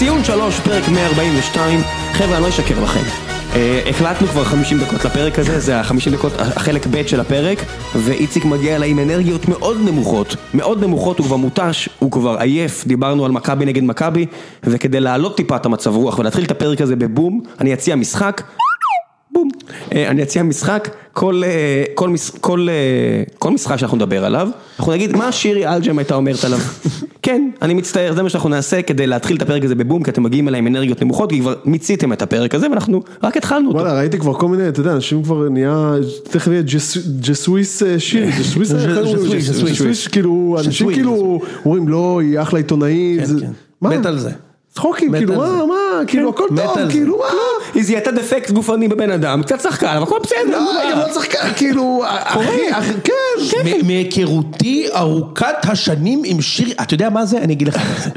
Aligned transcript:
ציון 0.00 0.24
שלוש, 0.24 0.60
פרק 0.60 0.88
142, 0.88 1.80
חבר'ה 2.12 2.34
אני 2.34 2.42
לא 2.42 2.48
אשקר 2.48 2.82
לכם. 2.82 3.00
אה, 3.54 3.82
הקלטנו 3.90 4.26
כבר 4.26 4.44
50 4.44 4.78
דקות 4.78 5.04
לפרק 5.04 5.38
הזה, 5.38 5.60
זה 5.60 5.80
ה-50 5.80 6.10
דקות, 6.12 6.32
החלק 6.38 6.86
ב' 6.86 7.06
של 7.06 7.20
הפרק, 7.20 7.58
ואיציק 7.96 8.44
מגיע 8.44 8.76
אליי 8.76 8.90
עם 8.90 8.98
אנרגיות 8.98 9.48
מאוד 9.48 9.76
נמוכות, 9.84 10.36
מאוד 10.54 10.84
נמוכות, 10.84 11.18
הוא 11.18 11.26
כבר 11.26 11.36
מותש, 11.36 11.88
הוא 11.98 12.10
כבר 12.10 12.36
עייף, 12.38 12.86
דיברנו 12.86 13.24
על 13.24 13.32
מכבי 13.32 13.64
נגד 13.64 13.82
מכבי, 13.82 14.26
וכדי 14.64 15.00
להעלות 15.00 15.36
טיפה 15.36 15.56
את 15.56 15.66
המצב 15.66 15.96
רוח 15.96 16.18
ולהתחיל 16.18 16.44
את 16.44 16.50
הפרק 16.50 16.80
הזה 16.80 16.96
בבום, 16.96 17.40
אני 17.60 17.74
אציע 17.74 17.96
משחק. 17.96 18.42
בום. 19.32 19.48
אה, 19.94 20.08
אני 20.10 20.22
אציע 20.22 20.42
משחק, 20.42 20.88
כל, 21.12 21.42
אה, 21.44 21.84
כל, 21.94 22.10
כל, 22.40 22.66
אה, 22.70 22.74
כל 23.38 23.50
משחק 23.50 23.76
שאנחנו 23.76 23.96
נדבר 23.96 24.24
עליו, 24.24 24.48
אנחנו 24.78 24.92
נגיד 24.92 25.16
מה 25.16 25.32
שירי 25.32 25.66
אלג'ם 25.74 25.98
הייתה 25.98 26.14
אומרת 26.14 26.44
עליו. 26.44 26.58
כן, 27.22 27.50
אני 27.62 27.74
מצטער, 27.74 28.14
זה 28.14 28.22
מה 28.22 28.28
שאנחנו 28.28 28.48
נעשה 28.48 28.82
כדי 28.82 29.06
להתחיל 29.06 29.36
את 29.36 29.42
הפרק 29.42 29.64
הזה 29.64 29.74
בבום, 29.74 30.02
כי 30.02 30.10
אתם 30.10 30.22
מגיעים 30.22 30.48
אליי 30.48 30.58
עם 30.58 30.66
אנרגיות 30.66 31.02
נמוכות, 31.02 31.30
כי 31.30 31.40
כבר 31.40 31.54
מיציתם 31.64 32.12
את 32.12 32.22
הפרק 32.22 32.54
הזה 32.54 32.70
ואנחנו 32.70 33.02
רק 33.22 33.36
התחלנו 33.36 33.68
אותו. 33.68 33.78
וואלה, 33.78 33.98
ראיתי 33.98 34.18
כבר 34.18 34.34
כל 34.34 34.48
מיני, 34.48 34.68
אתה 34.68 34.80
יודע, 34.80 34.92
אנשים 34.92 35.22
כבר 35.22 35.48
נהיה, 35.48 35.94
תכף 36.22 36.46
יהיה 36.50 36.62
ג'ס- 36.62 37.08
ג'סוויס 37.20 37.82
אה, 37.82 37.98
שיר, 37.98 38.26
ג'סוויס, 38.38 40.08
כאילו, 40.08 40.56
אנשים 40.66 40.92
כאילו, 40.92 41.40
אומרים 41.64 41.88
לא, 41.88 42.20
היא 42.22 42.40
אחלה 42.40 42.58
עיתונאית, 42.58 43.20
כן. 43.40 43.46
מה? 43.80 43.98
מת 43.98 44.06
על 44.06 44.18
זה. 44.18 44.30
צחוקים, 44.74 45.12
כאילו, 45.16 45.34
מה. 45.36 45.66
מה, 45.66 45.74
כאילו, 46.06 46.30
הכל 46.30 46.46
מת 46.50 46.60
טוב. 46.74 46.90
כאילו, 46.90 47.18
מה? 47.18 47.24
היא 47.74 47.84
זיהתה 47.84 48.10
דפקט 48.10 48.50
גופני 48.50 48.88
בבן 48.88 49.10
אדם, 49.10 49.42
קצת 49.42 49.60
שחקן, 49.60 49.86
אבל 49.86 50.02
הכל 50.02 50.18
בסדר. 50.22 50.38
לא, 50.50 50.60
מה? 50.64 50.90
גם 50.92 50.98
לא 50.98 51.22
ככה, 51.22 51.54
כאילו, 51.54 52.02
אחי, 52.08 52.60
כן. 53.04 53.12
מ- 53.64 53.86
מהיכרותי 53.86 54.86
ארוכת 54.96 55.46
השנים 55.62 56.22
עם 56.24 56.40
שירי, 56.40 56.72
אתה 56.82 56.94
יודע 56.94 57.10
מה 57.10 57.24
זה? 57.26 57.38
אני 57.38 57.52
אגיד 57.52 57.68
לך 57.68 57.76
מה 57.76 58.00
זה. 58.04 58.10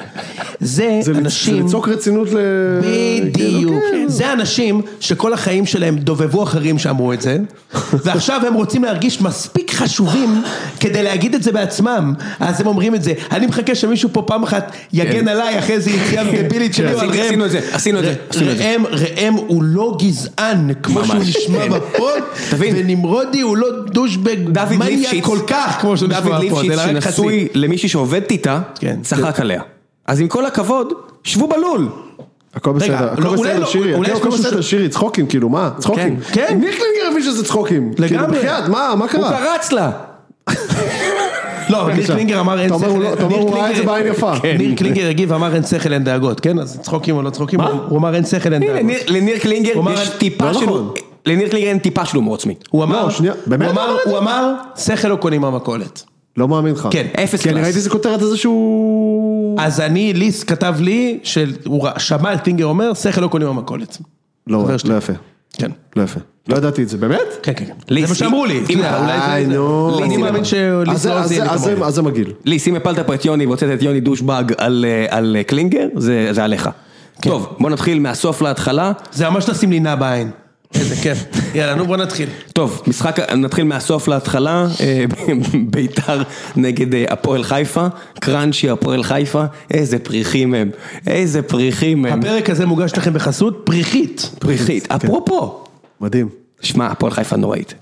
זה 0.64 1.00
אנשים... 1.08 1.58
זה 1.58 1.64
לצעוק 1.64 1.89
רצינות 1.89 2.28
ל... 2.31 2.38
בדיוק, 2.81 3.83
כן. 3.92 4.06
זה 4.08 4.33
אנשים 4.33 4.81
שכל 5.00 5.33
החיים 5.33 5.66
שלהם 5.66 5.97
דובבו 5.97 6.44
אחרים 6.44 6.80
שאמרו 6.80 7.14
את 7.14 7.22
זה, 7.22 7.38
ועכשיו 8.03 8.42
הם 8.47 8.53
רוצים 8.53 8.83
להרגיש 8.83 9.22
מספיק 9.22 9.73
חשובים 9.73 10.44
כדי 10.80 11.03
להגיד 11.03 11.36
את 11.36 11.44
זה 11.44 11.52
בעצמם, 11.52 12.14
אז 12.39 12.61
הם 12.61 12.67
אומרים 12.67 12.95
את 12.95 13.03
זה, 13.03 13.14
אני 13.31 13.45
מחכה 13.45 13.75
שמישהו 13.75 14.09
פה 14.14 14.22
פעם 14.28 14.44
אחת 14.44 14.72
יגן 14.94 15.28
עליי 15.28 15.59
אחרי 15.59 15.75
איזה 15.75 15.89
יציאה 15.92 16.23
דבילית 16.44 16.73
שלי, 16.73 16.88
עשינו- 16.88 17.02
על 17.02 17.09
ראם. 17.09 17.22
עשינו 17.25 17.45
את 17.45 17.52
זה, 17.52 17.59
עשינו 17.72 18.00
את 18.00 18.03
זה, 18.03 18.14
עשינו 18.30 18.52
את 18.52 18.58
זה. 18.58 18.64
ראם, 18.64 18.86
ראם 18.86 19.33
הוא 19.33 19.64
לא 19.64 19.98
גזען 20.02 20.72
כמו 20.83 21.05
שהוא. 21.05 21.16
נשמע 21.20 21.59
כן. 21.59 21.70
בפוד. 21.70 22.23
ונמרודי 22.58 23.42
הוא 23.42 23.58
לא 23.58 23.67
דושבג 23.92 24.36
דוד 24.50 24.73
מניאק 24.75 24.89
ליפשיץ, 24.89 25.25
כל 25.25 25.39
כך 25.48 25.77
כמו 25.81 25.98
שהוא 25.98 26.09
נשמע 26.09 26.20
דוד 26.20 26.45
בפוד, 26.45 26.66
ליפשיץ 26.66 26.80
רק 26.80 27.03
חצי. 27.03 27.16
שנשוי 27.16 27.48
למישהי 27.53 27.89
שעובדת 27.89 28.31
איתה, 28.31 28.59
כן. 28.80 28.95
צחק 29.03 29.39
עליה. 29.39 29.61
אז 30.07 30.21
עם 30.21 30.27
כל 30.27 30.45
הכבוד, 30.45 30.93
שבו 31.23 31.47
בלול. 31.47 31.87
הכל 32.55 32.71
בסדר, 32.71 32.95
הכל 33.11 33.21
לא, 33.23 33.33
בסדר, 33.33 33.59
לא, 33.59 33.65
שירי, 33.65 33.93
אולי 33.93 34.11
הכל 34.11 34.29
בסדר, 34.29 34.61
שירי, 34.61 34.89
צחוקים, 34.89 35.27
כאילו, 35.27 35.49
מה? 35.49 35.69
צחוקים. 35.79 36.19
כן, 36.19 36.45
כן. 36.47 36.57
מי 36.57 36.65
קלינגר 36.65 37.07
הבין 37.11 37.23
שזה 37.23 37.45
צחוקים? 37.45 37.91
לגמרי. 37.99 38.07
כאילו, 38.07 38.27
בחייאת, 38.27 38.69
מה, 38.69 38.93
מה 38.97 39.03
הוא 39.05 39.11
קרה? 39.11 39.31
קרץ 39.31 39.71
לה. 39.71 39.91
לא, 41.69 41.93
ניר. 41.93 42.07
קלינגר 42.07 42.39
אמר 42.39 42.59
אין 42.59 42.69
הוא 42.71 42.79
שכל, 42.79 42.87
לא- 42.87 43.13
אתה 43.13 43.23
אומר, 43.23 43.35
ניר 43.37 43.45
הוא 43.47 43.55
ראה 43.55 43.71
את 43.71 43.75
זה 43.75 43.83
בעין 43.83 44.07
יפה. 44.07 44.33
כן. 44.41 44.55
ניר 44.57 44.75
קלינגר 44.77 45.09
הגיב 45.09 45.31
ואמר 45.31 45.55
אין 45.55 45.63
שכל 45.63 45.93
אין 45.93 46.03
דאגות, 46.03 46.39
כן? 46.39 46.59
אז 46.59 46.79
צחוקים 46.81 47.15
או 47.15 47.21
לא 47.21 47.29
צחוקים, 47.29 47.61
הוא 47.61 47.97
אמר 47.97 48.15
אין 48.15 48.25
שכל 48.25 48.53
אין 48.53 48.61
דאגות. 48.61 48.81
ניר- 48.81 48.99
לניר 49.07 49.37
קלינגר 49.39 49.73
הוא 49.73 49.81
אמר, 49.81 49.93
יש 50.01 50.09
טיפה 50.09 50.45
לא 50.45 50.53
של... 50.53 50.65
נכון. 50.65 50.91
לניר 51.25 51.49
קלינגר 51.49 51.69
אין 51.69 51.79
טיפה 51.79 52.05
של 52.05 52.15
הומור 52.15 52.35
עצמי. 52.35 52.55
הוא 52.69 52.83
אמר, 52.83 53.07
לא, 53.07 53.11
הוא 53.19 53.27
הוא 54.05 54.17
אמר- 54.17 54.53
הוא 54.75 54.77
שכל 54.85 55.07
לא 55.07 55.15
קונים 55.15 55.41
מהמכולת. 55.41 56.03
לא 56.38 56.48
מאמין 56.48 56.73
לך. 56.73 56.88
כן, 56.92 57.08
אפס 57.23 57.42
כי 57.42 57.50
אני 57.50 57.53
קלאס. 57.53 57.64
ראיתי 57.66 57.78
איזה 57.78 57.89
כותרת 57.89 58.22
איזה 58.22 58.38
שהוא... 58.38 59.59
אז 59.62 59.80
אני, 59.80 60.14
ליס 60.14 60.44
כתב 60.44 60.76
לי, 60.80 61.20
שהוא 61.23 61.88
שמע 61.98 62.33
את 62.33 62.42
קלינגר 62.42 62.66
אומר, 62.66 62.94
שכל 62.94 63.21
לא 63.21 63.27
קונים 63.27 63.48
מהמכולת. 63.48 63.98
לא. 64.48 64.67
לא 64.86 64.98
יפה. 64.98 65.14
כן. 65.54 65.72
לא 65.95 66.02
יפה. 66.04 66.20
לא 66.48 66.55
ידעתי 66.58 66.83
את 66.83 66.89
זה, 66.89 66.98
באמת? 66.98 67.20
כן, 67.43 67.52
כן, 67.55 67.66
כן. 67.66 67.73
ליס, 67.89 68.05
זה 68.05 68.14
מה 68.14 68.16
שאמרו 68.16 68.45
לי. 68.45 68.60
אם- 68.70 68.80
אולי 68.80 69.45
זה- 69.45 69.52
נו. 69.54 70.04
אני 70.04 70.17
מאמין 70.17 70.42
אז 70.42 70.48
שליס 70.48 71.05
לא 71.05 71.14
אז 71.14 71.30
זה 71.30 71.36
זה- 71.36 71.52
אז 71.52 71.61
זה- 71.61 71.76
אז 71.86 71.93
זה 71.95 72.02
מגעיל. 72.02 72.33
לי, 72.45 72.60
שים 72.60 72.76
הפלת 72.76 72.99
פה 72.99 73.14
את 73.14 73.26
יוני 73.26 73.45
והוצאת 73.45 73.70
את 73.73 73.83
יוני 73.83 73.99
דושבג 73.99 74.43
על, 74.58 74.86
אה, 74.88 75.20
אה, 75.38 75.43
קלינגר, 75.43 75.88
זה, 75.95 76.27
זה 76.32 76.43
עליך. 76.43 76.70
כן. 77.22 77.30
טוב, 77.30 77.55
בוא 77.60 77.70
נתחיל 77.70 77.99
מהסוף 77.99 78.42
להתחלה. 78.42 78.92
זה 79.11 79.30
ממש 79.30 79.49
לשים 79.49 79.72
לי 79.72 79.80
נע 79.80 79.95
בעין. 79.95 80.30
איזה 80.76 80.95
כיף. 80.95 81.23
יאללה, 81.56 81.76
נו 81.76 81.86
בוא 81.86 81.98
נתחיל. 81.98 82.30
טוב, 82.54 82.82
משחק, 82.88 83.20
נתחיל 83.20 83.64
מהסוף 83.64 84.08
להתחלה, 84.08 84.67
אה, 84.82 85.06
ביתר 85.70 86.23
נגד 86.56 86.94
אה, 86.95 87.06
הפועל 87.10 87.44
חיפה, 87.44 87.88
קראנצ'י 88.20 88.70
הפועל 88.70 89.04
חיפה, 89.04 89.44
איזה 89.72 90.00
פריחים 90.00 90.54
הם, 90.54 90.70
איזה 91.08 91.42
פריחים 91.42 92.06
הם, 92.06 92.20
הפרק 92.20 92.50
הזה 92.50 92.66
מוגש 92.66 92.92
לכם 92.98 93.14
בחסות 93.14 93.61
פריחית. 93.64 94.30
פריחית, 94.39 94.92
אפרופו, 94.92 95.64
מדהים. 96.02 96.30
שמע, 96.61 96.88
הפועל 96.88 97.11
חיפה 97.11 97.36
נוראית. 97.36 97.73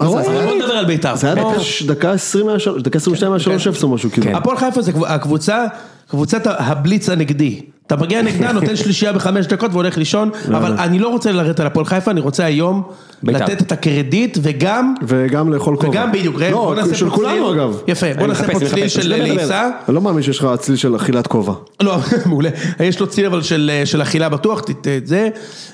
אבל 0.00 0.08
בוא 0.22 0.54
נדבר 0.56 0.72
על 0.72 0.84
בית"ר. 0.84 1.16
זה 1.16 1.26
היה 1.26 1.34
דקה 1.36 1.60
ש- 1.60 1.82
דקה 1.82 2.12
20 2.12 2.46
מהשלוש, 2.46 2.82
דקה 2.82 2.96
22 2.98 3.32
מהשלוש 3.32 3.66
אפס 3.66 3.82
או 3.82 3.88
משהו, 3.88 4.10
כאילו. 4.10 4.36
הפועל 4.36 4.56
חיפה 4.56 4.82
זה 4.82 4.92
קב- 4.92 5.04
הקבוצה, 5.04 5.66
קבוצת 6.10 6.42
הבליץ 6.46 7.08
הנגדי. 7.08 7.60
אתה 7.92 8.02
מגיע 8.02 8.22
נגדה, 8.22 8.52
נותן 8.58 8.76
שלישייה 8.76 9.12
בחמש 9.12 9.46
דקות 9.46 9.70
והולך 9.72 9.98
לישון, 9.98 10.30
אבל 10.48 10.72
אני 10.78 10.98
לא 10.98 11.08
רוצה 11.08 11.32
לרדת 11.32 11.60
על 11.60 11.66
הפועל 11.66 11.84
חיפה, 11.86 12.10
אני 12.10 12.20
רוצה 12.20 12.44
היום 12.44 12.82
בית"ר. 13.22 13.44
לתת 13.44 13.62
את 13.62 13.72
הקרדיט 13.72 14.38
וגם, 14.42 14.94
וגם 15.06 15.52
לאכול 15.52 15.76
כובע. 15.76 15.88
וגם 15.88 16.12
בדיוק, 16.12 16.36
ראם, 16.40 16.52
בוא 16.52 16.74
לא, 16.76 16.82
נעשה 16.82 16.94
של 16.94 17.10
פה 17.10 17.16
כולנו 17.16 17.46
צליל. 17.48 17.60
אגב. 17.60 17.80
יפה, 17.88 18.06
בוא 18.18 18.26
נעשה 18.26 18.46
פה 18.52 18.58
צליל 18.66 18.88
של. 18.88 19.08
לעיסה. 19.08 19.70
אני 19.88 19.94
לא 19.94 20.00
מאמין 20.00 20.22
שיש 20.22 20.38
לך 20.38 20.46
צליל 20.58 20.76
של 20.76 20.96
אכילת 20.96 21.26
כובע. 21.26 21.52
לא, 21.82 21.96
מעולה. 22.26 22.50
יש 22.80 23.00
לו 23.00 23.06
צליל 23.06 23.26
אבל 23.26 23.42
של, 23.42 23.70
של 23.84 24.02
אכילה 24.02 24.28
בטוח, 24.28 24.60
ת- 24.60 24.70
ת- 24.70 25.06
זה. 25.06 25.28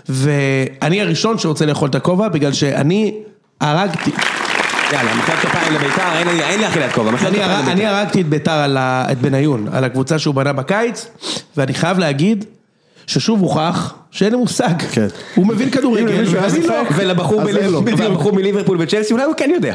ואני 0.09 1.01
הראשון 1.03 1.39
שרוצה 1.39 1.67
לאכול 1.67 1.89
את 1.89 1.95
הכובע, 1.95 2.29
בגלל 2.29 2.53
שאני 2.53 3.15
הרגתי, 3.61 4.11
יאללה, 4.93 5.15
מחיאות 5.15 5.41
כפיים 5.41 5.75
לביתר, 5.75 6.03
אין 6.19 6.29
לי- 6.61 6.69
אכילת 6.69 6.93
כובע, 6.93 7.11
מחיאות 7.11 7.35
אני, 7.35 7.43
כפיים 7.43 7.59
לביתר. 7.59 7.73
אני 7.73 7.87
הרגתי 7.87 8.21
את 8.21 8.29
ביתר. 8.29 8.77
את 9.13 9.19
בניון, 9.19 9.67
על 9.73 9.85
הקבוצה 9.85 10.19
שהוא 10.19 10.35
בנה 10.35 10.53
בקיץ, 10.53 11.07
ואני 11.57 11.75
חייב 11.75 11.99
להגיד 11.99 12.45
ששוב 13.07 13.41
הוכח 13.41 13.95
שאין 14.11 14.33
לי 14.33 14.39
מושג. 14.39 14.83
כן. 14.93 15.07
הוא 15.35 15.47
מבין 15.47 15.71
כדורגל, 15.71 16.27
ספק, 16.49 16.69
לא. 16.69 16.75
ולבחור 16.97 17.43
לו. 17.71 17.83
מליברפול- 18.33 18.77
וצ'לסי, 18.81 19.13
אולי 19.13 19.25
הוא 19.25 19.35
כן 19.37 19.51
יודע. 19.55 19.75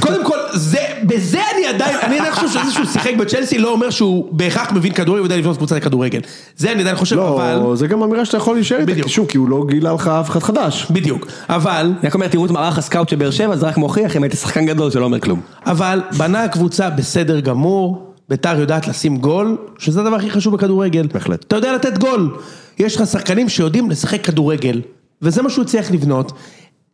קודם 0.00 0.24
כל, 0.24 0.36
זה, 0.54 0.78
בזה 1.02 1.38
אני 1.54 1.66
עדיין, 1.66 1.96
אני 2.02 2.18
עדיין 2.18 2.34
חושב 2.34 2.48
שזה 2.48 2.72
שהוא 2.72 2.86
שיחק 2.86 3.12
בצ'לסי 3.18 3.58
לא 3.58 3.72
אומר 3.72 3.90
שהוא 3.90 4.28
בהכרח 4.30 4.72
מבין 4.72 4.92
כדורגל 4.92 5.20
ויודע 5.20 5.36
לבנות 5.36 5.56
קבוצה 5.56 5.76
לכדורגל. 5.76 6.20
זה 6.56 6.72
אני 6.72 6.80
עדיין 6.80 6.96
חושב, 6.96 7.18
אבל... 7.18 7.58
לא, 7.62 7.76
זה 7.76 7.86
גם 7.86 8.02
אמירה 8.02 8.24
שאתה 8.24 8.36
יכול 8.36 8.54
להישאר 8.56 8.78
איתה, 8.80 9.08
שוב, 9.08 9.26
כי 9.26 9.38
הוא 9.38 9.48
לא 9.48 9.64
גילה 9.68 9.92
לך 9.92 10.08
אף 10.08 10.30
אחד 10.30 10.42
חדש. 10.42 10.86
בדיוק. 10.90 11.26
אבל, 11.48 11.92
אני 12.00 12.08
רק 12.08 12.14
אומר, 12.14 12.28
תראו 12.28 12.46
את 12.46 12.50
מערך 12.50 12.78
הסקאוט 12.78 13.08
של 13.08 13.16
באר 13.16 13.30
שבע, 13.30 13.56
זה 13.56 13.66
רק 13.66 13.76
מוכיח 13.76 14.16
אם 14.16 14.22
היית 14.22 14.32
שחקן 14.32 14.66
גדול 14.66 14.90
שלא 14.90 15.04
אומר 15.04 15.20
כלום. 15.20 15.40
אבל 15.66 16.02
בנה 16.18 16.44
הקבוצה 16.44 16.90
בסדר 16.90 17.40
גמור, 17.40 18.09
ביתר 18.30 18.60
יודעת 18.60 18.88
לשים 18.88 19.16
גול, 19.16 19.56
שזה 19.78 20.00
הדבר 20.00 20.16
הכי 20.16 20.30
חשוב 20.30 20.54
בכדורגל. 20.54 21.06
בהחלט. 21.14 21.44
אתה 21.44 21.56
יודע 21.56 21.74
לתת 21.74 21.98
גול. 21.98 22.36
יש 22.78 22.96
לך 22.96 23.06
שחקנים 23.06 23.48
שיודעים 23.48 23.90
לשחק 23.90 24.24
כדורגל, 24.24 24.80
וזה 25.22 25.42
מה 25.42 25.50
שהוא 25.50 25.62
הצליח 25.64 25.90
לבנות. 25.90 26.32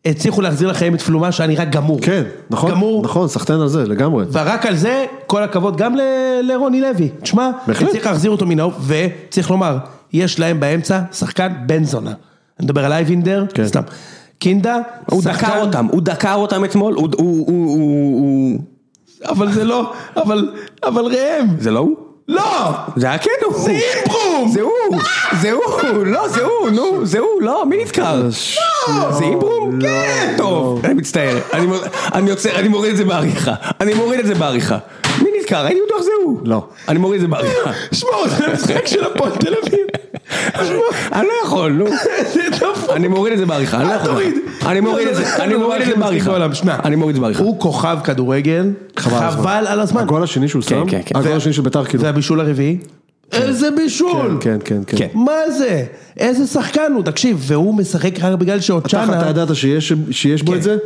הצליחו 0.06 0.40
להחזיר 0.40 0.68
לחיים 0.68 0.94
את 0.94 1.00
פלומה 1.02 1.32
שהיה 1.32 1.46
נראה 1.48 1.64
גמור. 1.64 1.98
כן, 2.02 2.22
נכון, 2.50 2.70
גמור. 2.70 3.02
נכון, 3.04 3.28
סחטיין 3.28 3.60
על 3.60 3.68
זה, 3.68 3.84
לגמרי. 3.86 4.24
ורק 4.32 4.66
על 4.66 4.76
זה, 4.76 5.04
כל 5.26 5.42
הכבוד 5.42 5.76
גם 5.76 5.96
ל- 5.96 6.00
לרוני 6.42 6.80
לוי. 6.80 7.08
תשמע, 7.22 7.50
בהחלט. 7.66 7.90
צריך 7.90 8.06
להחזיר 8.06 8.30
אותו 8.30 8.46
מן 8.46 8.60
האור, 8.60 8.72
וצריך 8.86 9.50
לומר, 9.50 9.78
יש 10.12 10.40
להם 10.40 10.60
באמצע 10.60 11.00
שחקן 11.12 11.52
בן 11.66 11.84
זונה. 11.84 12.10
אני 12.60 12.64
מדבר 12.64 12.84
על 12.84 12.92
אייבינדר, 12.92 13.44
כן. 13.54 13.66
סתם. 13.66 13.82
קינדה, 14.38 14.76
הוא 15.10 15.22
שחקן- 15.22 15.46
דקר 15.46 15.60
אותם, 15.60 15.86
הוא 15.92 16.00
דקר 16.02 16.34
אותם 16.34 16.64
אתמול, 16.64 16.94
הוא- 16.94 17.08
הוא... 17.18 17.46
הוא- 17.46 17.46
הוא- 17.48 18.20
הוא- 18.20 18.58
אבל 19.28 19.52
זה 19.52 19.64
לא, 19.64 19.92
אבל, 20.16 20.50
אבל 20.84 21.04
ראם, 21.04 21.46
זה 21.58 21.70
לא 21.70 21.78
הוא? 21.78 21.96
לא! 22.28 22.70
זה 22.96 23.06
היה 23.06 23.18
כן 23.18 23.30
הוא. 23.44 23.58
זה 23.58 23.70
אימברום! 23.70 24.48
זה 24.52 24.60
הוא, 24.62 24.72
זה 25.40 25.52
הוא, 25.52 26.06
לא, 26.06 26.28
זה 26.28 26.42
הוא, 26.42 26.70
נו, 26.70 27.06
זה 27.06 27.18
הוא, 27.18 27.42
לא, 27.42 27.66
מי 27.66 27.84
נזכר? 27.84 28.30
זה 29.10 29.24
איברום? 29.24 29.80
כן. 29.80 30.34
טוב, 30.36 30.84
אני 30.84 30.94
מצטער, 30.94 31.38
אני 32.14 32.30
יוצא, 32.30 32.50
אני 32.54 32.68
מוריד 32.68 32.90
את 32.90 32.96
זה 32.96 33.04
בעריכה, 33.04 33.54
אני 33.80 33.94
מוריד 33.94 34.20
את 34.20 34.26
זה 34.26 34.34
בעריכה. 34.34 34.78
נזכר? 35.46 35.66
הייתי 35.66 35.80
בטוח 35.86 36.02
זה 36.02 36.10
הוא. 36.24 36.40
לא. 36.44 36.66
אני 36.88 36.98
מוריד 36.98 37.22
את 37.22 37.28
זה 37.28 37.28
בעריכה. 37.28 37.72
שמע, 37.92 38.10
זה 38.38 38.44
משחק 38.54 38.86
של 38.86 39.04
הפועל 39.04 39.30
תל 39.30 39.54
אביב. 39.62 39.86
אני 41.12 41.26
לא 41.26 41.32
יכול, 41.44 41.72
נו. 41.72 41.86
זה 42.32 42.40
דפוק. 42.50 42.90
אני 42.96 43.08
מוריד 43.08 43.32
את 43.32 43.38
זה 43.38 43.46
בעריכה, 43.46 43.80
אני 43.80 43.88
לא 43.88 43.92
יכול. 43.94 44.22
אני 44.66 44.80
מוריד 44.80 45.08
את 45.08 45.16
זה, 45.16 45.44
אני 45.44 45.56
מוריד 45.56 45.82
את 45.82 45.88
זה 45.88 45.96
בעריכה. 45.96 46.36
אני 46.84 46.96
מוריד 46.96 47.10
את 47.10 47.14
זה 47.14 47.20
בעריכה. 47.20 47.42
הוא 47.42 47.60
כוכב 47.60 47.98
כדורגל, 48.04 48.70
חבל 48.96 49.64
על 49.66 49.80
הזמן. 49.80 50.00
הגול 50.00 50.22
השני 50.22 50.48
שהוא 50.48 50.62
כן, 50.62 50.68
שם, 50.68 50.88
כן, 50.88 51.00
כן. 51.06 51.18
הגול 51.18 51.32
השני 51.32 51.52
של 51.52 51.62
ביתר 51.62 51.84
כאילו, 51.84 52.02
והבישול 52.02 52.40
הרביעי? 52.40 52.78
איזה 53.32 53.70
בישול! 53.70 54.38
כן, 54.40 54.58
כן, 54.64 54.80
כן. 54.86 55.08
מה 55.14 55.50
זה? 55.58 55.84
איזה 56.16 56.46
שחקן 56.46 56.92
הוא, 56.94 57.02
תקשיב, 57.02 57.36
והוא 57.40 57.74
משחק 57.74 58.20
רק 58.22 58.38
בגלל 58.38 58.60
שאוצ'אנה... 58.60 59.20
אתה 59.20 59.30
ידעת 59.30 59.56
שיש 59.56 59.92
שיש 60.10 60.42
בו 60.42 60.54
את 60.54 60.62
זה? 60.62 60.76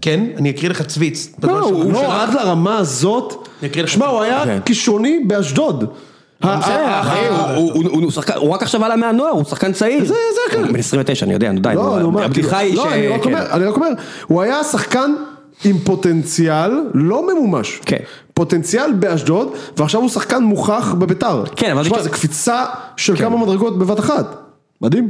כן, 0.00 0.24
אני 0.36 0.50
אקריא 0.50 0.70
לך 0.70 0.82
צוויץ. 0.82 1.32
לא, 1.42 1.60
הוא. 1.60 1.92
לא, 1.92 2.22
עד 2.22 2.34
לרמה 2.34 2.78
הזאת. 2.78 3.48
שמע, 3.86 4.06
הוא 4.06 4.22
היה 4.22 4.44
כן. 4.44 4.58
קישוני 4.64 5.24
באשדוד. 5.26 5.84
הוא- 6.44 6.50
רק 8.54 8.62
עכשיו 8.62 8.84
עלה 8.84 8.96
מהנוער, 8.96 9.30
הוא 9.30 9.44
שחקן 9.44 9.72
צעיר. 9.72 10.04
זה- 10.04 10.14
זה 10.14 10.16
כן. 10.56 10.62
הוא 10.64 10.72
בן 10.72 10.78
29, 10.78 11.26
אני 11.26 11.34
יודע, 11.34 11.52
נו 11.52 11.60
די, 11.60 11.72
לא, 11.74 11.98
הבדיחה 12.24 12.58
היא 12.58 12.68
כאילו, 12.70 12.82
ש... 12.82 12.86
לא, 12.86 12.92
אני 12.92 13.08
רק 13.66 13.74
כן. 13.74 13.76
אומר, 13.76 13.88
הוא 14.26 14.42
היה 14.42 14.64
שחקן 14.64 15.14
עם 15.64 15.78
פוטנציאל 15.78 16.70
לא 16.94 17.34
ממומש. 17.34 17.80
כן. 17.86 17.96
פוטנציאל 18.34 18.92
באשדוד, 18.92 19.48
ועכשיו 19.76 20.00
הוא 20.00 20.08
שחקן 20.08 20.42
מוכח 20.42 20.94
בביתר. 20.98 21.44
כן, 21.56 21.70
אבל 21.70 21.82
תשמע, 21.84 22.02
זו 22.02 22.10
קפיצה 22.10 22.64
של 22.96 23.16
כמה 23.16 23.36
מדרגות 23.36 23.78
בבת 23.78 23.98
אחת. 24.00 24.36
מדהים. 24.82 25.08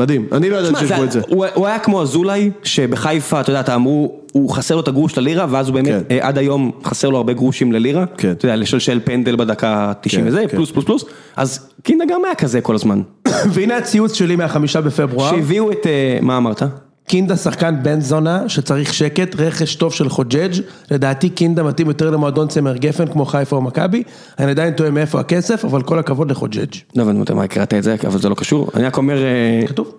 מדהים. 0.00 0.26
אני 0.32 0.50
לא 0.50 0.56
ידעתי 0.56 0.86
שיש 0.86 0.92
בו 0.92 1.04
את 1.04 1.12
זה. 1.12 1.20
הוא 1.28 1.46
הוא 1.54 1.66
היה 1.66 1.78
כמו 1.78 2.02
אזולאי, 2.02 2.50
שבחיפה, 2.62 3.40
אתה 3.40 3.50
יודע, 3.50 3.60
אתה 3.60 3.74
אמרו, 3.74 4.20
הוא 4.32 4.50
חסר 4.50 4.74
לו 4.74 4.80
את 4.80 4.88
הגרוש 4.88 5.18
ללירה, 5.18 5.46
ואז 5.50 5.68
הוא 5.68 5.74
באמת, 5.74 5.88
כן. 5.88 6.00
אה, 6.10 6.28
עד 6.28 6.38
היום 6.38 6.70
חסר 6.84 7.08
לו 7.08 7.16
הרבה 7.16 7.32
גרושים 7.32 7.72
ללירה. 7.72 8.04
כן. 8.16 8.30
אתה 8.30 8.44
יודע, 8.44 8.56
לשלשל 8.56 9.00
פנדל 9.04 9.36
בדקה 9.36 9.92
90 10.00 10.22
כן, 10.22 10.28
וזה, 10.28 10.40
כן. 10.40 10.56
פלוס 10.56 10.70
פלוס 10.70 10.84
פלוס. 10.84 11.04
אז 11.36 11.68
קינדה 11.82 12.04
גם 12.08 12.24
היה 12.24 12.34
כזה 12.34 12.60
כל 12.60 12.74
הזמן. 12.74 13.02
והנה 13.52 13.76
הציוץ 13.76 14.12
שלי 14.12 14.36
מהחמישה 14.36 14.80
בפברואר. 14.80 15.30
שהביאו 15.30 15.72
את, 15.72 15.86
אה, 15.86 16.18
מה 16.22 16.36
אמרת? 16.36 16.62
קינדה 17.10 17.36
שחקן 17.36 17.74
בן 17.82 18.00
זונה 18.00 18.48
שצריך 18.48 18.94
שקט, 18.94 19.36
רכש 19.38 19.74
טוב 19.74 19.92
של 19.92 20.08
חוג'ג', 20.08 20.50
לדעתי 20.90 21.28
קינדה 21.28 21.62
מתאים 21.62 21.88
יותר 21.88 22.10
למועדון 22.10 22.48
צמר 22.48 22.76
גפן 22.76 23.06
כמו 23.06 23.24
חיפה 23.24 23.56
או 23.56 23.62
מכבי, 23.62 24.02
אני 24.38 24.50
עדיין 24.50 24.72
תוהה 24.72 24.90
מאיפה 24.90 25.20
הכסף, 25.20 25.64
אבל 25.64 25.82
כל 25.82 25.98
הכבוד 25.98 26.30
לחוג'ג'. 26.30 26.74
לא 26.96 27.02
הבנתי 27.02 27.32
מה 27.32 27.44
הקראת 27.44 27.74
את 27.74 27.82
זה, 27.82 27.96
אבל 28.06 28.18
זה 28.18 28.28
לא 28.28 28.34
קשור. 28.34 28.68
אני 28.74 28.84
רק 28.84 28.96
אומר... 28.96 29.22
אה, 29.22 29.66
כתוב? 29.66 29.92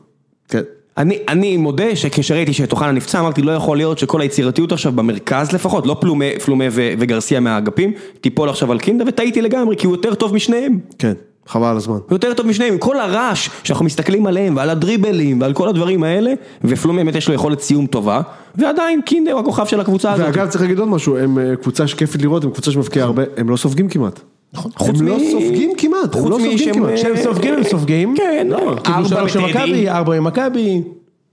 כן. 0.49 0.61
אני, 0.97 1.17
אני 1.27 1.57
מודה 1.57 1.95
שכשראיתי 1.95 2.53
שטוחנה 2.53 2.91
נפצע, 2.91 3.19
אמרתי 3.19 3.41
לא 3.41 3.51
יכול 3.51 3.77
להיות 3.77 3.99
שכל 3.99 4.21
היצירתיות 4.21 4.71
עכשיו 4.71 4.91
במרכז 4.91 5.51
לפחות, 5.51 5.87
לא 5.87 5.97
פלומה, 6.01 6.25
פלומה 6.45 6.65
ו- 6.71 6.93
וגרסיה 6.99 7.39
מהאגפים, 7.39 7.93
תיפול 8.21 8.49
עכשיו 8.49 8.71
על 8.71 8.79
קינדה 8.79 9.05
וטעיתי 9.07 9.41
לגמרי, 9.41 9.77
כי 9.77 9.85
הוא 9.85 9.95
יותר 9.95 10.15
טוב 10.15 10.35
משניהם. 10.35 10.79
כן. 10.99 11.13
חבל 11.47 11.67
על 11.67 11.77
הזמן. 11.77 11.93
הוא 11.93 12.01
יותר 12.11 12.33
טוב 12.33 12.47
משניהם, 12.47 12.77
כל 12.77 12.99
הרעש 12.99 13.49
שאנחנו 13.63 13.85
מסתכלים 13.85 14.27
עליהם 14.27 14.55
ועל 14.55 14.69
הדריבלים 14.69 15.41
ועל 15.41 15.53
כל 15.53 15.69
הדברים 15.69 16.03
האלה, 16.03 16.33
ופלומה 16.63 17.03
באמת 17.03 17.15
יש 17.15 17.27
לו 17.27 17.33
יכולת 17.33 17.61
סיום 17.61 17.85
טובה, 17.87 18.21
ועדיין 18.55 19.01
קינדה 19.01 19.31
הוא 19.31 19.39
הכוכב 19.39 19.65
של 19.65 19.79
הקבוצה 19.79 20.13
הזאת. 20.13 20.25
ואגב 20.25 20.49
צריך 20.49 20.61
להגיד 20.61 20.79
עוד 20.79 20.87
משהו, 20.87 21.17
הם 21.17 21.39
אה, 21.39 21.55
קבוצה 21.55 21.87
שכיפית 21.87 22.21
לראות, 22.21 22.43
הם 22.43 22.51
קבוצה 22.51 22.71
שמבקיעה 22.71 23.05
הרבה, 23.05 23.23
הם 23.37 23.49
לא 23.49 23.57
סופגים 23.57 23.89
כמעט. 23.89 24.19
נכון. 24.53 24.71
הם 24.77 25.07
לא 25.07 25.17
סופגים 25.31 25.71
כמעט, 25.77 26.15
הם 26.15 26.29
לא 26.29 26.37
סופגים 26.37 26.73
כמעט. 26.73 26.89
אה, 26.89 26.95
כשהם 26.95 27.17
סופגים 27.23 27.53
הם 27.53 27.63
סופגים. 27.63 28.13
כן, 28.17 28.47
לא. 28.49 28.75
קיבלו 28.83 29.17
ארבע 29.17 29.23
בטדי. 29.23 29.49
מכבי, 29.49 29.89
ארבע 29.89 30.15
עם 30.15 30.23
מכבי. 30.23 30.81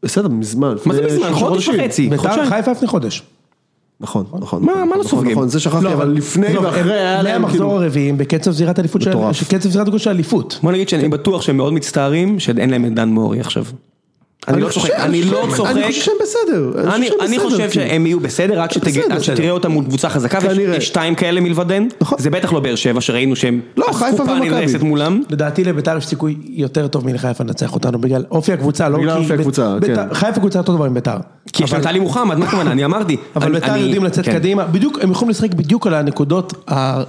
בסדר, 0.02 0.28
מזמן. 0.28 0.74
מה 0.86 0.94
זה 0.94 1.06
מזמן? 1.06 1.32
חודש. 1.32 1.68
וחצי. 1.68 2.08
ביתר. 2.08 2.46
חיפה 2.46 2.70
לפני 2.70 2.88
חודש. 2.88 3.22
נכון, 4.00 4.24
נכון. 4.40 4.62
מה- 4.64 4.72
נכון, 4.72 4.88
מה 4.88 4.96
לא 4.96 5.00
נכון, 5.00 5.04
סופגים? 5.10 5.32
נכון, 5.32 5.48
זה 5.48 5.60
שכחתי, 5.60 5.84
לא, 5.84 5.92
אבל 5.92 6.08
לפני 6.08 6.54
לא, 6.54 6.60
ואחרי 6.60 6.92
היה 6.92 7.22
להם 7.22 7.42
מהמחזור 7.42 7.66
כאילו... 7.68 7.82
הרביעים 7.82 8.18
בקצב 8.18 8.50
זירת 8.50 8.78
אליפות 8.78 9.02
של 9.02 9.10
מטורף. 9.10 9.54
קצב 9.54 9.68
זירת 9.70 9.88
הגוש 9.88 10.04
של 10.04 10.10
אליפות. 10.10 10.58
בוא 10.62 10.72
נגיד 10.72 10.88
שאני 10.88 11.08
בטוח 11.08 11.42
שהם 11.42 11.56
מאוד 11.56 11.72
מצטערים 11.72 12.40
שאין 12.40 12.70
להם 12.70 12.84
את 12.84 12.94
דן 12.94 13.08
מורי 13.08 13.40
עכשיו. 13.40 13.64
אני 14.48 14.60
לא 14.60 14.68
צוחק, 14.68 14.90
אני 14.90 15.22
לא 15.22 15.46
צוחק. 15.56 15.70
אני 15.70 15.82
חושב 15.86 16.02
שהם 16.02 16.14
בסדר. 16.22 16.94
אני, 17.20 17.38
חושב. 17.38 17.70
שהם 17.70 18.06
יהיו 18.06 18.20
בסדר, 18.20 18.60
רק 18.60 18.72
שתראה 19.20 19.50
אותם 19.50 19.70
מול 19.70 19.84
קבוצה 19.84 20.08
חזקה. 20.08 20.38
ויש 20.56 20.86
שתיים 20.86 21.14
כאלה 21.14 21.40
מלבדן, 21.40 21.86
נכון. 22.00 22.18
זה 22.18 22.30
בטח 22.30 22.52
לא 22.52 22.60
באר 22.60 22.74
שבע 22.74 23.00
שראינו 23.00 23.36
שהם 23.36 23.60
לא, 23.76 23.86
חיפה 23.92 24.22
ומכבי. 24.22 25.22
לדעתי 25.30 25.64
לביתר 25.64 25.96
יש 25.96 26.06
סיכוי 26.06 26.36
יותר 26.48 26.86
טוב 26.88 27.06
מלחיפה 27.06 27.44
לנצח 27.44 27.74
אותנו 27.74 27.98
בגלל 27.98 28.24
אופי 28.30 28.52
הקבוצה, 28.52 28.88
לא 28.88 28.98
בגלל 28.98 29.22
כי 29.22 29.28
כן. 29.94 30.14
חיפה 30.14 30.40
קבוצה 30.40 30.58
יותר 30.58 30.72
טובה 30.72 30.86
עם 30.86 30.94
ביתר. 30.94 31.16
כי 31.52 31.64
יש 31.64 31.72
אבל- 31.72 31.80
את 31.80 31.86
טלי 31.86 31.98
מוחמד, 31.98 32.38
מה 32.38 32.46
הכוונה, 32.46 32.72
אני 32.72 32.84
אמרתי. 32.84 33.16
אבל 33.36 33.52
ביתר 33.52 33.76
יודעים 33.76 34.04
לצאת 34.04 34.24
כן. 34.24 34.32
קדימה, 34.32 34.64
בדיוק, 34.64 34.98
הם 35.02 35.10
יכולים 35.10 35.30
לשחק 35.30 35.54
בדיוק 35.54 35.86
על 35.86 35.94
הנקודות 35.94 36.52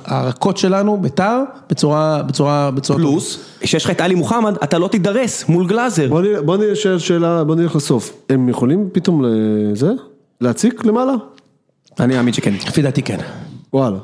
הרכות 0.06 0.57
שלנו, 0.57 0.97
ביתר, 0.97 1.39
בצורה, 1.69 2.21
בצורה, 2.24 2.71
בצורה... 2.71 3.00
פלוס, 3.00 3.39
שיש 3.63 3.86
לך 3.86 3.91
את 3.91 4.01
עלי 4.01 4.15
מוחמד, 4.15 4.56
אתה 4.63 4.77
לא 4.77 4.88
תידרס 4.88 5.45
מול 5.50 5.68
גלאזר. 5.68 6.09
בוא 6.45 6.57
נשאל 6.71 7.00
שאלה, 7.00 7.29
בוא 7.48 7.56
נלך 7.56 7.76
לסוף. 7.76 8.14
הם 8.30 8.50
יכולים 8.50 8.90
פתאום 8.92 9.24
לזה? 9.26 9.92
להציק 10.42 10.86
למעלה? 10.86 11.14
אני 12.00 12.16
מאמין 12.16 12.34
שכן. 12.34 12.54
לפי 12.68 12.81
דעתי 12.81 13.02
כן. 13.02 13.18
וואלה. 13.74 13.98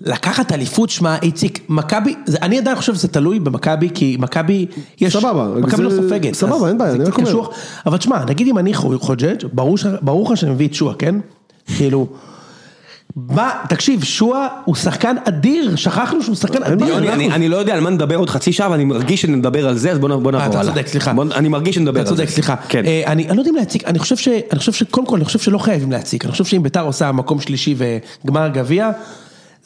לקחת 0.00 0.52
אליפות, 0.52 0.90
שמע, 0.90 1.16
איציק, 1.22 1.60
מכבי, 1.68 2.14
אני 2.42 2.58
עדיין 2.58 2.76
חושב 2.76 2.94
שזה 2.94 3.08
תלוי 3.08 3.40
במכבי, 3.40 3.88
כי 3.94 4.16
מכבי, 4.20 4.66
יש, 5.00 5.16
סבבה, 5.16 5.48
מכבי 5.60 5.82
לא 5.82 5.90
סופגת. 5.90 6.34
סבבה, 6.34 6.68
אין 6.68 6.78
בעיה, 6.78 6.92
אני 6.94 7.04
רק 7.04 7.18
אומר. 7.18 7.48
אבל 7.86 7.96
תשמע, 7.98 8.24
נגיד 8.24 8.48
אם 8.48 8.58
אני 8.58 8.74
חו- 8.74 8.98
חוג'ג', 8.98 9.46
ברור 10.02 10.24
לך 10.32 10.36
שאני 10.36 10.52
מביא 10.52 10.68
את 10.68 10.74
שועה, 10.74 10.94
כן? 10.94 11.14
כאילו, 11.76 12.06
מה, 13.16 13.50
תקשיב, 13.68 14.04
שועה 14.04 14.48
הוא 14.64 14.74
שחקן 14.74 15.16
אדיר, 15.24 15.76
שכחנו 15.76 16.22
שהוא 16.22 16.36
שחקן 16.36 16.62
אדיר. 16.62 16.98
אני- 16.98 17.32
אני 17.32 17.48
לא 17.48 17.56
יודע 17.56 17.74
על 17.74 17.80
מה 17.80 17.90
נדבר 17.90 18.16
עוד 18.16 18.30
חצי 18.30 18.52
שעה, 18.52 18.66
אבל 18.66 18.74
אני 18.74 18.84
מרגיש 18.84 19.22
שנדבר 19.22 19.68
על 19.68 19.76
זה, 19.76 19.90
אז 19.92 19.98
בוא 19.98 20.08
נ- 20.08 20.22
בוא 20.22 20.32
אה, 20.32 20.38
נעבור 20.38 20.50
אתה 20.54 20.60
הלאה. 20.60 20.72
צודק, 20.74 20.86
סליחה. 20.86 21.12
אני 21.34 21.48
מרגיש 21.48 21.74
שנדבר 21.74 22.00
על 22.00 22.06
אתה 22.06 22.14
זה. 22.14 22.16
צודק, 22.16 22.30
סליחה. 22.30 22.54
כן. 22.68 22.84
אה, 22.86 23.02
אני 23.06 23.26
לא 23.34 23.40
יודע 23.40 23.50
אם 23.50 23.56
להציג. 23.56 23.84
אני 23.84 23.98
חושב 23.98 24.16
שקודם 24.72 25.06
כל, 25.06 25.16
אני 25.16 25.24
חושב 25.24 25.38
שלא 25.38 25.58
חייבים 25.58 25.92
להציג. 25.92 26.22
אני 26.24 26.32
חושב 26.32 26.44
שאם 26.44 26.62
ביתר 26.62 26.80
עושה 26.84 27.12
מקום 27.12 27.40
שלישי 27.40 27.74
וגמר 28.24 28.48
גביע, 28.48 28.90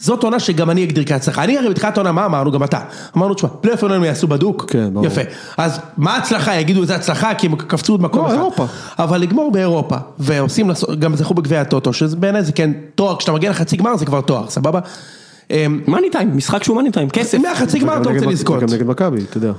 זאת 0.01 0.23
עונה 0.23 0.41
שגם 0.41 0.71
אני 0.71 0.85
אגדיר 0.85 1.05
כהצלחה. 1.07 1.45
אני 1.45 1.59
הרי 1.59 1.71
בתחילת 1.71 1.97
העונה, 1.97 2.13
מה 2.13 2.27
אמרנו? 2.27 2.53
גם 2.53 2.65
אתה. 2.65 2.81
אמרנו, 3.17 3.35
תשמע, 3.35 3.49
פלייאוף 3.61 3.85
העליון 3.85 4.05
יעשו 4.05 4.27
בדוק. 4.27 4.65
כן, 4.69 4.89
ברור. 4.93 5.07
יפה. 5.07 5.21
אז 5.57 5.81
מה 5.97 6.15
ההצלחה? 6.15 6.55
יגידו 6.55 6.83
איזה 6.83 6.95
הצלחה, 6.95 7.35
כי 7.35 7.47
הם 7.47 7.57
קפצו 7.57 7.93
עוד 7.93 8.03
מקום 8.03 8.23
לא, 8.23 8.27
אחד. 8.27 8.35
אירופה. 8.35 8.67
אבל 8.99 9.19
לגמור 9.21 9.53
באירופה, 9.53 9.97
ועושים, 10.19 10.71
גם 10.99 11.17
זכו 11.17 11.35
בגביע 11.35 11.61
הטוטו, 11.61 11.93
שזה 11.93 12.17
בעיניי 12.17 12.43
זה 12.43 12.53
כן 12.53 12.71
תואר, 12.95 13.17
כשאתה 13.17 13.33
מגיע 13.33 13.51
לחצי 13.51 13.77
גמר 13.77 13.97
זה 13.97 14.07
כבר 14.07 14.21
תואר, 14.21 14.49
סבבה? 14.49 14.81
אמ, 15.51 15.81
money 15.87 16.11
time, 16.11 16.37
משחק 16.37 16.65
שהוא 16.65 16.77
money 16.77 16.91
time, 16.91 17.11
כסף. 17.11 17.39
מהחצי 17.39 17.79
גמר 17.79 18.01
אתה 18.03 18.11
רוצה 18.11 18.27
לזכות. 18.27 18.63
וגם 18.63 18.75
נגד 18.75 18.87
מכבי, 18.87 19.21
אתה 19.31 19.37
יודע. 19.37 19.53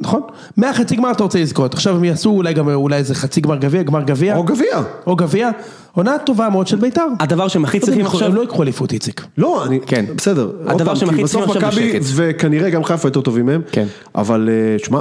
נכון? 0.00 0.20
מהחצי 0.56 0.96
גמר 0.96 1.10
אתה 1.10 1.22
רוצה 1.22 1.40
לזכות, 1.40 1.74
עכשיו 1.74 1.96
הם 1.96 2.04
יעשו 2.04 2.30
אולי 2.30 2.54
גם 2.54 2.68
אולי 2.68 2.96
איזה 2.96 3.14
חצי 3.14 3.40
גמר 3.40 3.56
גביע, 3.56 3.82
גמר 3.82 4.02
גביע. 4.02 4.36
או 4.36 4.44
גביע. 4.44 4.82
או 5.06 5.16
גביע, 5.16 5.50
עונה 5.92 6.18
טובה 6.18 6.48
מאוד 6.48 6.66
של 6.66 6.76
בית"ר. 6.76 7.06
הדבר 7.20 7.48
שהם 7.48 7.64
הכי 7.64 7.80
צריכים 7.80 8.00
הם 8.00 8.06
עכשיו, 8.06 8.34
לא 8.34 8.40
ייקחו 8.40 8.62
אליפות 8.62 8.92
איציק. 8.92 9.26
לא, 9.38 9.64
אני, 9.64 9.80
כן. 9.86 10.04
בסדר. 10.16 10.50
הדבר 10.66 10.94
שהם 10.94 11.08
כי 11.08 11.14
הכי 11.14 11.22
בסוף 11.22 11.44
צריכים 11.44 11.66
עכשיו 11.66 11.82
מכבי, 11.82 12.00
בשקט. 12.00 12.12
וכנראה 12.14 12.70
גם 12.70 12.84
חיפה 12.84 13.08
יותר 13.08 13.20
טובים 13.20 13.46
מהם. 13.46 13.62
כן. 13.72 13.86
אבל 14.14 14.48
אה, 14.52 14.78
שמע, 14.78 15.00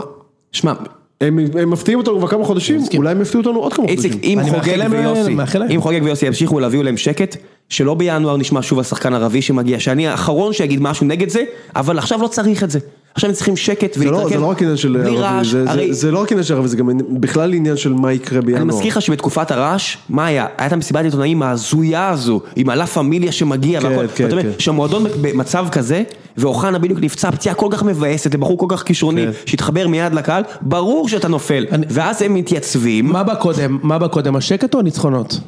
שמע, 0.52 0.74
הם 1.22 1.40
הם 1.60 1.70
מפתיעים 1.70 2.00
אותנו 2.00 2.18
כבר 2.18 2.28
כמה 2.28 2.46
חודשים, 2.46 2.82
אולי 2.98 3.12
הם 3.12 3.22
יפתיעו 3.22 3.44
אותנו 3.44 3.60
עוד 3.60 3.74
כמה 3.74 3.86
איציק, 3.86 4.14
חודשים. 4.14 4.32
אם 4.32 4.40
אני 4.40 4.52
מאחל 4.52 4.84
חוגג 4.84 4.92
ויוסי. 4.92 5.36
אם 5.76 5.82
חוגג 5.82 6.00
ויוסי 6.04 6.28
ימשיכו 6.28 6.60
להביאו 6.60 6.84
להם 6.84 6.98
שקט, 6.98 7.36
שלא 7.70 7.94
בינואר 7.94 8.38
נשמע 8.38 8.62
שוב 8.62 8.78
על 8.78 8.84
שחקן 8.84 9.14
ערבי 9.14 9.42
שמגיע, 9.42 9.80
שאני 9.80 10.08
האחרון 10.08 10.54
שיגיד 10.54 10.82
משהו 10.82 11.06
נגד 11.06 11.30
זה, 11.30 11.44
אבל 11.76 11.98
עכשיו 11.98 12.22
לא 12.22 12.28
צריך 12.28 12.64
את 12.64 12.72
זה. 12.72 12.80
עכשיו 13.16 13.30
הם 13.30 13.36
צריכים 13.36 13.56
שקט 13.56 13.94
זה 13.94 14.06
לא- 14.06 14.10
ולהתרכז. 14.10 14.34
זה 14.34 14.40
לא 14.40 14.46
רק 14.46 14.62
עניין 14.62 14.78
של 14.78 14.90
בלי 14.94 15.00
ערבי, 15.10 15.18
רעש, 15.22 15.48
זה- 15.48 15.64
זה- 15.66 15.72
הרי- 15.72 15.94
זה 15.94 16.12
לא 16.12 16.22
רק 16.22 16.32
עניין 16.32 16.44
של 16.44 16.54
ערבי, 16.54 16.68
זה 16.68 16.78
גם 16.78 16.90
בכלל 17.10 17.54
עניין 17.54 17.78
של 17.78 17.94
מה 17.94 18.14
יקרה 18.14 18.42
בינואר. 18.42 18.62
אני 18.62 18.68
מזכיר 18.70 18.88
לך 18.92 19.02
שבתקופת 19.02 19.52
הרעש, 19.52 19.98
מה 20.10 20.26
היה? 20.26 20.46
הייתה 20.58 20.76
מסיבת 20.76 21.04
עיתונאים 21.06 21.42
ההזויה 21.44 22.10
הזו, 22.10 22.42
עם 22.56 22.70
הלה 22.70 22.88
פמיליה 22.88 23.32
שמגיע 23.32 23.82
כן, 23.82 23.88
והכל, 23.88 24.08
כן, 24.16 24.32
אומר, 24.32 24.44
כן. 24.44 24.50
שהמועדון 24.60 25.04
במצב 25.22 25.68
כזה, 25.72 26.04
ואוחנה 26.38 26.80
בדיוק 26.80 27.00
נפצע 27.02 27.32
פציעה 27.32 27.56
כל 27.56 27.68
כך 27.72 27.84
מבאסת, 27.84 28.34
לבחור 28.36 28.58
כל 28.58 28.66
כך 28.70 28.84
כישרוני, 28.84 29.26
כן. 29.26 29.32
שהתחבר 29.46 29.88
מיד 29.88 30.14
לקהל, 30.14 30.44
ברור 30.62 31.10
שאתה 31.10 31.28
נופל, 31.28 31.66
ואז 31.90 32.22
הם 32.22 32.34
מתייצבים, 32.34 33.06
מה 33.06 33.24
בא 33.24 33.36
קודם? 33.36 33.80
מה 33.84 33.98
בא 33.98 34.08
קודם, 34.08 34.36
השקט 34.36 34.74
או 34.74 34.80
הניצחונות? 34.80 35.40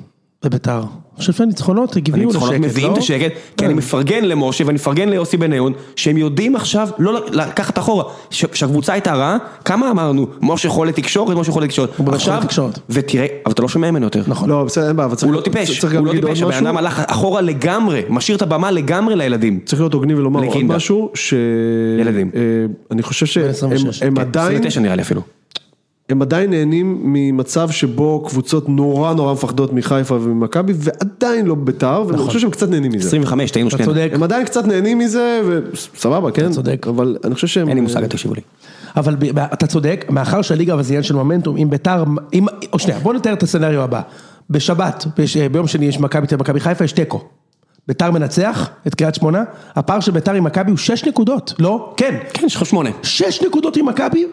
בבית"ר. 0.43 0.79
אני 0.79 1.19
חושב 1.19 1.33
שהניצחונות 1.33 1.95
הגיעו 1.95 2.17
לשקט, 2.17 2.35
הניצחונות 2.35 2.61
מביאים 2.61 2.87
לא? 2.87 2.93
את 2.93 2.97
השקט, 2.97 3.31
כי 3.57 3.65
אני 3.65 3.73
מפרגן 3.73 4.25
למשה 4.25 4.63
ואני 4.65 4.75
מפרגן 4.75 5.09
ליוסי 5.09 5.37
בניון, 5.37 5.73
שהם 5.95 6.17
יודעים 6.17 6.55
עכשיו 6.55 6.87
לא 6.99 7.19
לקחת 7.31 7.77
אחורה, 7.79 8.03
ש- 8.29 8.45
שהקבוצה 8.53 8.93
הייתה 8.93 9.13
רעה, 9.13 9.37
כמה 9.65 9.91
אמרנו, 9.91 10.27
משה 10.41 10.69
חולה 10.69 10.91
תקשורת, 10.91 11.37
משה 11.37 11.51
חולה 11.51 11.67
תקשורת, 11.67 11.89
עכשיו, 12.07 12.33
חולה 12.35 12.45
תקשורת. 12.47 12.79
ותראה, 12.89 13.25
אבל 13.45 13.53
אתה 13.53 13.61
לא 13.61 13.67
שומע 13.67 13.91
ממנו 13.91 14.05
יותר, 14.05 14.23
נכון. 14.27 14.49
לא, 14.49 14.63
בסדר, 14.63 14.87
אין 14.87 14.95
בעיה, 14.95 15.05
אבל 15.07 15.15
צריך 15.15 15.27
הוא 15.27 15.35
לא 15.35 15.41
טיפש, 15.41 15.83
הוא 15.83 16.05
לא 16.05 16.11
טיפש, 16.11 16.41
הבן. 16.41 16.65
אדם 16.65 16.77
הלך 16.77 16.99
אחורה 17.07 17.41
לגמרי, 17.41 18.01
משאיר 18.09 18.37
את 18.37 18.41
הבמה 18.41 18.71
לגמרי 18.71 19.15
לילדים. 19.15 19.59
צריך 19.65 19.81
להיות 19.81 19.93
הוגנים 19.93 20.17
ולומר 20.17 20.43
עוד. 20.43 20.63
משהו, 20.63 21.11
ש... 21.13 21.33
ילדים. 21.99 22.31
אה, 22.35 22.41
אני 22.91 23.03
חושב 23.03 23.25
שהם 23.25 23.49
26. 23.49 24.03
הם 24.03 24.15
כן, 24.15 24.21
עדיין, 24.21 24.47
29 24.47 24.79
נראה 24.79 24.95
לי 24.95 25.01
אפילו. 25.01 25.21
הם 26.09 26.21
עדיין 26.21 26.49
נהנים 26.49 26.99
ממצב 27.03 27.69
שבו 27.71 28.23
קבוצות 28.27 28.69
נורא 28.69 29.13
נורא 29.13 29.33
מפחדות 29.33 29.73
מחיפה 29.73 30.15
וממכבי, 30.15 30.73
ועדיין 30.75 31.45
לא 31.45 31.55
בית"ר, 31.55 32.03
ואני 32.07 32.17
חושב 32.17 32.39
שהם 32.39 32.49
קצת 32.49 32.69
נהנים 32.69 32.91
מזה. 32.91 33.07
25, 33.07 33.51
טעינו 33.51 33.67
אתה 33.69 33.77
שנינו. 33.77 33.93
צודק. 33.93 34.09
הם 34.13 34.23
עדיין 34.23 34.45
קצת 34.45 34.65
נהנים 34.65 34.99
מזה, 34.99 35.41
וסבבה, 35.73 36.31
כן? 36.31 36.51
צודק. 36.51 36.85
אבל 36.89 37.17
אני 37.23 37.35
חושב 37.35 37.47
שהם... 37.47 37.67
אין 37.67 37.77
לי 37.77 37.81
מושג, 37.81 37.97
אל 38.03 38.07
תקשיבו 38.07 38.33
לי. 38.33 38.41
אבל 38.95 39.15
אתה 39.53 39.67
צודק, 39.67 40.05
מאחר 40.09 40.41
שהליגה 40.41 40.73
אבל 40.73 40.83
זה 40.83 40.89
עניין 40.93 41.03
של 41.03 41.15
מומנטום, 41.15 41.57
אם 41.57 41.69
ביתר, 41.69 42.03
אם, 42.33 42.45
או 42.73 42.79
שנייה, 42.79 42.99
בוא 42.99 43.13
נתאר 43.13 43.33
את 43.33 43.43
הסצנריו 43.43 43.81
הבא. 43.81 44.01
בשבת, 44.49 45.05
בש- 45.17 45.37
ביום 45.37 45.67
שני 45.67 45.85
יש 45.85 45.99
מכבי 45.99 46.27
תל 46.27 46.35
מכבי 46.35 46.59
חיפה, 46.59 46.83
יש 46.83 46.91
תיקו. 46.91 47.23
ביתר 47.87 48.11
מנצח 48.11 48.69
את 48.87 48.95
קריית 48.95 49.15
שמונה, 49.15 49.43
הפער 49.75 49.99
של 49.99 50.11
ביתר 50.11 50.33
עם 50.33 50.43
מכבי 50.43 50.71
הוא 50.71 50.77
שש 50.77 51.05
נקודות, 51.05 51.53
לא? 51.59 51.93
כן. 51.97 52.15
כן, 52.33 52.45
יש 52.45 52.55
לך 52.55 52.65
שמונה. 52.65 52.89
שש 53.03 53.41
נקודות 53.41 53.77
עם 53.77 53.85
מכבי 53.85 54.25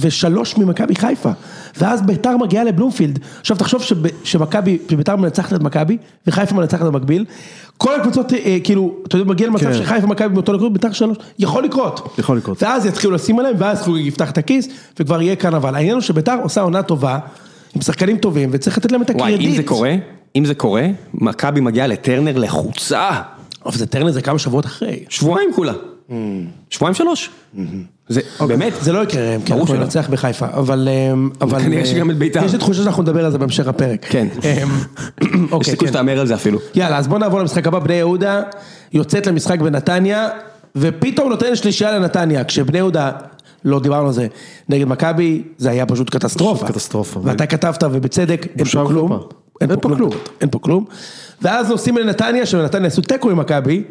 ושלוש 0.00 0.56
ממכבי 0.56 0.94
חיפה. 0.94 1.30
ואז 1.76 2.02
ביתר 2.02 2.36
מגיעה 2.36 2.64
לבלומפילד. 2.64 3.18
עכשיו 3.40 3.56
תחשוב 3.56 3.82
שמכבי, 4.24 4.78
שביתר 4.90 5.16
מנצחת 5.16 5.52
את 5.52 5.60
מכבי, 5.60 5.96
וחיפה 6.26 6.54
מנצחת 6.54 6.82
במקביל. 6.82 7.24
כל 7.76 8.00
הקבוצות, 8.00 8.32
אה, 8.32 8.58
כאילו, 8.64 8.94
אתה 9.06 9.16
יודע, 9.16 9.30
מגיע 9.30 9.46
למצב 9.46 9.64
כן. 9.64 9.74
שחיפה 9.74 10.06
ומכבי 10.06 10.34
באותו 10.34 10.52
נקודות, 10.52 10.72
ביתר 10.72 10.92
שלוש, 10.92 11.16
יכול 11.38 11.64
לקרות. 11.64 12.14
יכול 12.18 12.36
לקרות. 12.36 12.62
ואז 12.62 12.86
יתחילו 12.86 13.12
לשים 13.12 13.38
עליהם, 13.38 13.54
ואז 13.58 13.82
חוגג 13.82 14.06
יפתח 14.06 14.30
את 14.30 14.38
הכיס, 14.38 14.68
וכבר 15.00 15.22
יהיה 15.22 15.36
קרנבל. 15.36 15.74
העניין 15.74 15.94
הוא 15.94 16.02
שביתר 16.02 16.38
עושה 16.42 16.60
עונה 16.60 16.82
טובה, 16.82 17.18
עם 17.74 17.82
שחקנים 17.82 18.16
טובים, 18.18 18.48
וצריך 18.52 18.78
לתת 18.78 18.92
להם 18.92 19.02
את 19.02 19.10
וואי, 19.10 19.34
הקרדיט. 19.34 19.50
אם 19.50 19.56
זה 19.56 19.62
קורה, 19.62 19.94
אם 20.36 20.44
זה 20.44 20.54
קורה, 20.54 20.86
מכבי 21.14 21.60
מגיעה 21.60 21.86
לטרנר 21.86 22.38
לחוצה. 22.38 23.10
אבל 23.66 23.76
זה 23.76 23.86
טרנר 23.86 24.12
זה 24.12 24.22
כמה 24.22 24.38
שבועות 24.38 24.66
אחרי. 24.66 25.04
שבועיים 25.08 25.50
כולה. 25.54 25.72
שבועיים 26.70 26.94
שלוש. 26.94 27.30
זה 28.08 28.20
באמת. 28.48 28.72
זה 28.80 28.92
לא 28.92 29.02
יקרה, 29.02 29.36
כי 29.44 29.52
ברור 29.52 29.62
אנחנו. 29.62 29.76
ננצח 29.76 30.08
בחיפה, 30.10 30.46
אבל... 30.46 30.88
אמ, 31.12 31.30
כנראה 31.50 31.80
אה, 31.80 31.86
שגם 31.86 32.10
את 32.10 32.18
בית"ר. 32.18 32.44
יש 32.44 32.52
לי 32.52 32.58
תחושה 32.58 32.82
שאנחנו 32.82 33.02
נדבר 33.02 33.24
על 33.24 33.32
זה 33.32 33.38
בהמשך 33.38 33.68
הפרק. 33.68 34.06
כן. 34.10 34.28
אמ, 34.44 34.68
יש 35.46 35.52
אוקיי, 35.52 35.70
סיכוי 35.70 35.88
כן. 35.88 35.92
שתהמר 35.92 36.20
על 36.20 36.26
זה 36.26 36.34
אפילו. 36.34 36.58
יאללה, 36.74 36.98
אז 36.98 37.08
בוא 37.08 37.18
נעבור 37.18 37.40
למשחק 37.40 37.66
הבא, 37.66 37.78
בני 37.78 37.94
יהודה 37.94 38.42
יוצאת 38.92 39.26
למשחק 39.26 39.60
בנתניה, 39.60 40.28
ופתאום 40.76 41.28
נותנת 41.28 41.56
שלישייה 41.56 41.98
לנתניה, 41.98 42.44
כשבני 42.44 42.78
יהודה, 42.78 43.10
לא 43.64 43.80
דיברנו 43.80 44.06
על 44.06 44.12
זה, 44.12 44.26
נגד 44.68 44.88
מכבי, 44.88 45.42
זה 45.58 45.70
היה 45.70 45.86
פשוט 45.86 46.10
קטסטרופה. 46.10 46.66
קטסטרופה. 46.66 47.20
ואתה 47.22 47.46
כתבת, 47.46 47.82
ובצדק, 47.82 48.46
אין 48.58 48.64
פה 48.64 48.84
כלום. 48.88 49.20
וחרפה. 49.62 49.72
אין 49.72 49.80
פה 49.80 49.96
כלום. 49.96 50.10
אין 50.40 50.50
פה 50.50 50.58
כלום. 50.58 50.84
ואז 51.42 51.70
נוסעים 51.70 51.96
לנתניה, 51.96 52.46
שבנתניה 52.46 52.86
עשו 52.86 53.02
תיקו 53.02 53.30
עם 53.30 53.36
מכבי, 53.36 53.82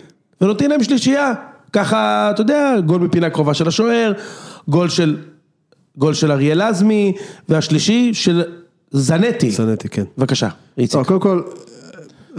ונותנים 0.41 0.69
להם 0.69 0.83
שלישייה. 0.83 1.33
ככה, 1.73 2.31
אתה 2.31 2.41
יודע, 2.41 2.75
גול 2.85 3.01
מפינה 3.01 3.29
קרובה 3.29 3.53
של 3.53 3.67
השוער, 3.67 4.11
גול 4.67 4.89
של, 4.89 5.17
גול 5.97 6.13
של 6.13 6.31
אריאל 6.31 6.61
עזמי, 6.61 7.13
והשלישי 7.49 8.13
של 8.13 8.43
זנטי. 8.91 9.51
זנתי, 9.51 9.89
כן. 9.89 10.03
בבקשה, 10.17 10.49
איציק. 10.77 10.99
לא, 10.99 11.03
קודם 11.03 11.19
כל, 11.19 11.41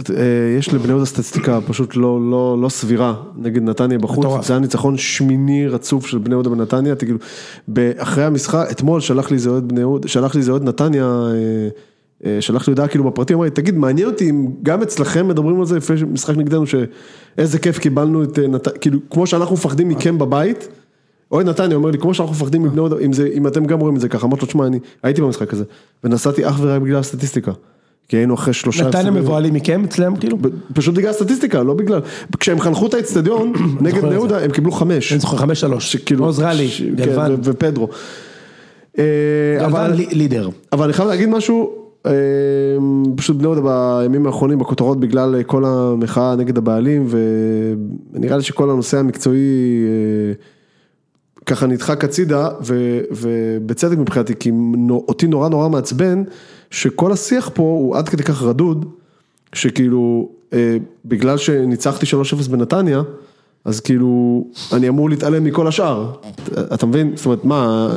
אה, 0.09 0.23
יש 0.57 0.73
לבני 0.73 0.89
יהודה 0.89 1.05
סטטיסטיקה 1.05 1.59
פשוט 1.67 1.95
לא, 1.95 2.19
לא, 2.31 2.57
לא 2.61 2.69
סבירה 2.69 3.13
נגד 3.35 3.63
נתניה 3.63 3.97
בחוץ, 3.97 4.17
מטורף. 4.25 4.45
זה 4.45 4.53
היה 4.53 4.59
ניצחון 4.59 4.97
שמיני 4.97 5.67
רצוף 5.67 6.07
של 6.07 6.17
בני 6.17 6.33
יהודה 6.33 6.49
בנתניה, 6.49 6.95
כאילו, 6.95 7.17
אחרי 7.97 8.23
המשחק, 8.23 8.67
אתמול 8.71 9.01
שלח 9.01 9.31
לי 9.31 9.35
איזה 9.35 9.49
אוהד 9.49 9.67
בני 9.67 9.79
יהודה, 9.79 10.07
שלח 10.07 10.35
לי 10.35 10.39
איזה 10.39 10.51
אוהד 10.51 10.63
נתניה, 10.63 11.23
אה, 12.25 12.37
שלח 12.39 12.67
לי 12.67 12.71
הודעה 12.71 12.87
כאילו 12.87 13.03
בפרטי, 13.03 13.33
אמר 13.33 13.43
לי, 13.43 13.49
תגיד, 13.49 13.75
מעניין 13.75 14.07
אותי 14.07 14.29
אם 14.29 14.47
גם 14.63 14.81
אצלכם 14.81 15.27
מדברים 15.27 15.59
על 15.59 15.65
זה 15.65 15.77
לפני 15.77 15.95
משחק 16.11 16.37
נגדנו, 16.37 16.65
שאיזה 16.67 17.59
כיף 17.59 17.79
קיבלנו 17.79 18.23
את 18.23 18.39
אה, 18.39 18.47
נתניה, 18.47 18.77
כאילו, 18.77 18.99
כמו 19.09 19.27
שאנחנו 19.27 19.55
מפחדים 19.55 19.89
מכם 19.89 20.17
בבית, 20.17 20.67
אוהד 21.31 21.49
נתניה 21.49 21.75
אומר 21.75 21.91
לי, 21.91 21.97
כמו 21.97 22.13
שאנחנו 22.13 22.35
מפחדים 22.35 22.63
מבני 22.63 22.75
יהודה, 22.75 22.95
אם, 22.99 23.11
אם 23.33 23.47
אתם 23.47 23.65
גם 23.65 23.79
רואים 23.79 23.95
את 23.95 24.01
זה 24.01 24.09
ככה, 24.09 24.27
אמרתי 24.27 24.41
לו, 24.41 24.47
תשמע, 24.47 24.65
אני 24.67 24.79
הייתי 25.03 25.21
במשחק 25.21 25.53
הזה, 25.53 25.63
ונסעתי 26.03 26.47
אך 26.49 26.59
ורק 26.61 26.81
בגלל 26.81 26.97
הסטטיסטיקה, 26.99 27.51
כי 28.07 28.17
היינו 28.17 28.33
אחרי 28.33 28.53
שלושה 28.53 28.87
נתניה. 28.87 29.11
מבוהלים 29.11 29.53
מכם 29.53 29.83
אצלם, 29.83 30.15
כאילו? 30.15 30.37
פשוט 30.73 30.95
בגלל 30.95 31.09
הסטטיסטיקה, 31.09 31.63
לא 31.63 31.73
בגלל, 31.73 32.01
כשהם 32.39 32.59
חנכו 32.59 32.87
את 32.87 32.93
האצטדיון 32.93 33.53
נגד 33.81 34.01
בני 34.01 34.13
יהודה, 34.13 34.43
הם 34.43 34.51
קיבלו 34.51 34.71
חמש. 34.71 35.11
אני 35.11 35.19
זוכר 35.19 35.37
חמש 35.37 35.59
שלוש. 35.59 35.91
שכאילו- 35.91 36.25
עוז 36.25 36.39
כן, 36.39 36.95
גלוון. 36.95 37.39
ופדרו. 37.43 37.89
אה, 38.99 39.03
גלוון 39.59 39.91
לידר. 40.11 40.49
אבל 40.73 40.83
אני 40.83 40.93
חייב 40.93 41.09
להגיד 41.09 41.29
משהו, 41.29 41.78
פשוט 43.15 43.37
בני 43.37 43.47
יהודה 43.47 43.61
בימים 44.01 44.25
האחרונים 44.25 44.59
בכותרות 44.59 44.99
בגלל 44.99 45.35
אה, 45.35 45.43
כל 45.43 45.65
המחאה 45.65 46.35
נגד 46.35 46.57
הבעלים, 46.57 47.07
ונראה 48.13 48.37
לי 48.37 48.43
שכל 48.43 48.69
הנושא 48.69 48.97
המקצועי 48.97 49.85
אה, 49.87 50.33
ככה 51.45 51.67
נדחק 51.67 52.03
הצידה, 52.03 52.49
ו- 52.65 53.01
ובצדק 53.11 53.97
מבחינתי, 53.97 54.33
כי 54.39 54.51
אותי 54.89 55.27
נורא 55.27 55.49
נורא 55.49 55.69
מעצבן, 55.69 56.23
שכל 56.71 57.11
השיח 57.11 57.49
פה 57.53 57.63
הוא 57.63 57.95
עד 57.95 58.09
כדי 58.09 58.23
כך 58.23 58.43
רדוד, 58.43 58.85
שכאילו, 59.53 60.29
אה, 60.53 60.77
בגלל 61.05 61.37
שניצחתי 61.37 62.05
3-0 62.05 62.49
בנתניה, 62.49 63.01
אז 63.65 63.79
כאילו, 63.79 64.43
אני 64.73 64.89
אמור 64.89 65.09
להתעלם 65.09 65.43
מכל 65.43 65.67
השאר, 65.67 66.11
אתה- 66.73 66.85
מבין? 66.85 67.11
זאת 67.15 67.25
אומרת, 67.25 67.45
מה, 67.45 67.89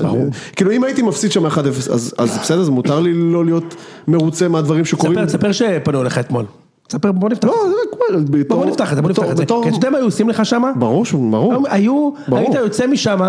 כאילו 0.56 0.70
אם 0.72 0.84
הייתי 0.84 1.02
מפסיד 1.02 1.32
שם 1.32 1.46
1-0, 1.46 1.58
אז 1.92 2.14
אז 2.18 2.38
בסדר, 2.42 2.60
אז 2.60 2.68
מותר 2.68 3.00
לי 3.00 3.12
לא 3.14 3.44
להיות 3.44 3.74
מרוצה 4.08 4.48
מהדברים 4.48 4.84
שקורים. 4.84 5.28
ספר, 5.28 5.52
שפנו 5.52 6.02
אליך 6.02 6.18
אתמול. 6.18 6.44
ספר, 6.92 7.12
בוא 7.12 7.28
נפתח. 7.28 7.48
לא, 7.48 7.54
זה 7.68 7.74
כבר, 7.96 8.56
בוא 8.56 8.66
נפתח 8.66 8.90
את 8.90 8.96
זה, 8.96 9.02
בוא 9.02 9.10
נפתח 9.10 9.30
את 9.30 9.36
זה. 9.36 9.44
כי 9.46 9.68
אתה 9.68 9.76
יודע 9.76 9.90
מה 9.90 9.98
היו 9.98 10.04
עושים 10.04 10.28
לך 10.28 10.46
שמה? 10.46 10.72
ברור, 10.76 11.04
ברור. 11.30 11.64
היו. 11.70 12.10
היית 12.32 12.54
יוצא 12.54 12.86
משם, 12.86 13.20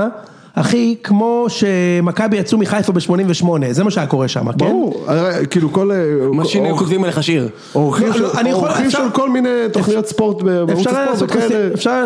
אחי, 0.55 0.95
כמו 1.03 1.45
שמכבי 1.47 2.37
יצאו 2.37 2.57
מחיפה 2.57 2.91
ב-88, 2.91 3.45
זה 3.71 3.83
מה 3.83 3.91
שהיה 3.91 4.07
קורה 4.07 4.27
שם, 4.27 4.51
כן? 4.51 4.57
ברור, 4.57 5.03
הרי, 5.07 5.45
כאילו 5.49 5.71
כל... 5.73 5.91
מה 6.33 6.45
שהנה 6.45 6.69
אורח- 6.69 6.79
כותבים 6.79 7.03
עליך 7.03 7.23
שיר. 7.23 7.49
אורחים 7.75 8.07
לא, 8.07 8.13
של- 8.13 8.21
לא, 8.23 8.89
של 8.89 9.09
כל 9.13 9.29
מיני 9.29 9.49
תוכניות 9.71 10.07
ספורט 10.07 10.41
בערוץ 10.41 10.87
הספורט 10.87 11.21
וכאלה. 11.21 11.73
אפשר 11.73 12.01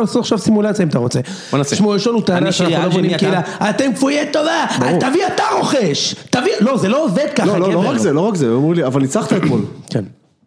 לעשות- 0.00 0.16
עכשיו 0.20 0.38
סימולציה 0.38 0.82
אם 0.82 0.88
אתה 0.88 0.98
רוצה. 0.98 1.20
בוא 1.50 1.58
נעשה. 1.58 1.76
תשמעו, 1.76 1.96
יש 1.96 2.06
לנו 2.06 2.20
טענה 2.20 2.38
אני 2.38 2.52
שאנחנו 2.52 2.84
לא 2.88 2.88
בונים 2.88 3.18
קהילה, 3.18 3.40
אתה? 3.40 3.70
אתם 3.70 3.92
כפויי 3.94 4.26
טובה, 4.32 4.64
תביא 5.00 5.26
אתה 5.34 5.42
רוכש, 5.58 6.14
תביא, 6.30 6.52
לא 6.60 6.76
זה 6.76 6.88
לא 6.88 7.04
עובד 7.04 7.26
ככה, 7.36 7.46
לא, 7.46 7.58
לא, 7.60 7.72
לא 7.72 7.80
גבר. 7.80 7.90
רק 7.90 7.98
זה, 7.98 8.12
לא 8.12 8.20
רק 8.20 8.34
זה, 8.34 8.46
אמרו 8.46 8.72
לי, 8.72 8.84
אבל 8.86 9.00
ניצחת 9.00 9.32
אתמול. 9.32 9.60
כן. 9.90 10.04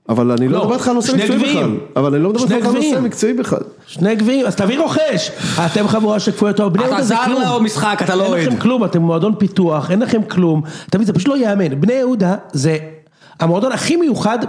אבל 0.10 0.32
אני 0.32 0.48
לא 0.48 0.54
לא, 0.54 0.64
מדבר 0.64 0.74
איתך 0.76 0.88
על 0.88 0.94
נושא 0.94 1.12
מקצועי 1.12 1.40
בכלל. 1.40 1.78
אבל 1.96 2.14
אני 2.14 2.24
לא 2.24 2.30
מדבר 2.30 2.56
איתך 2.56 2.66
על 2.66 2.72
נושא. 2.72 3.00
מקצועי 3.02 3.34
בכלל. 3.34 3.60
שני 3.88 4.16
גביעים, 4.16 4.46
אז 4.46 4.56
תביא 4.56 4.80
רוכש. 4.80 5.32
אתם 5.66 5.88
חבורה 5.88 6.20
של 6.20 6.32
כפויי 6.32 6.54
טובה, 6.54 6.70
בני 6.70 6.84
אתה 6.84 6.90
יהודה 6.90 7.04
זה 7.04 7.16
זר 7.16 7.26
כלום. 7.26 7.62
למשחק, 7.62 8.00
אתה 8.02 8.16
לא 8.16 8.24
אין 8.24 8.32
אוהד. 8.32 8.48
לכם 8.48 8.58
כלום, 8.58 8.86
אתם 8.86 9.02
מועדון 9.02 9.36
פיתוח, 9.38 9.92
אין 9.92 10.00
לכם 10.00 10.24
כלום. 10.24 10.62
אתה 10.90 10.98
מבין, 10.98 11.06
זה 11.06 11.14
פשוט 11.14 11.28
לא 11.28 11.38
ייאמן. 11.38 11.82
בני 11.82 11.94
יהודה 11.94 12.36
זה 12.52 12.78
המועדון 13.40 13.72
הכי 13.72 13.96
מיוחד 13.96 14.40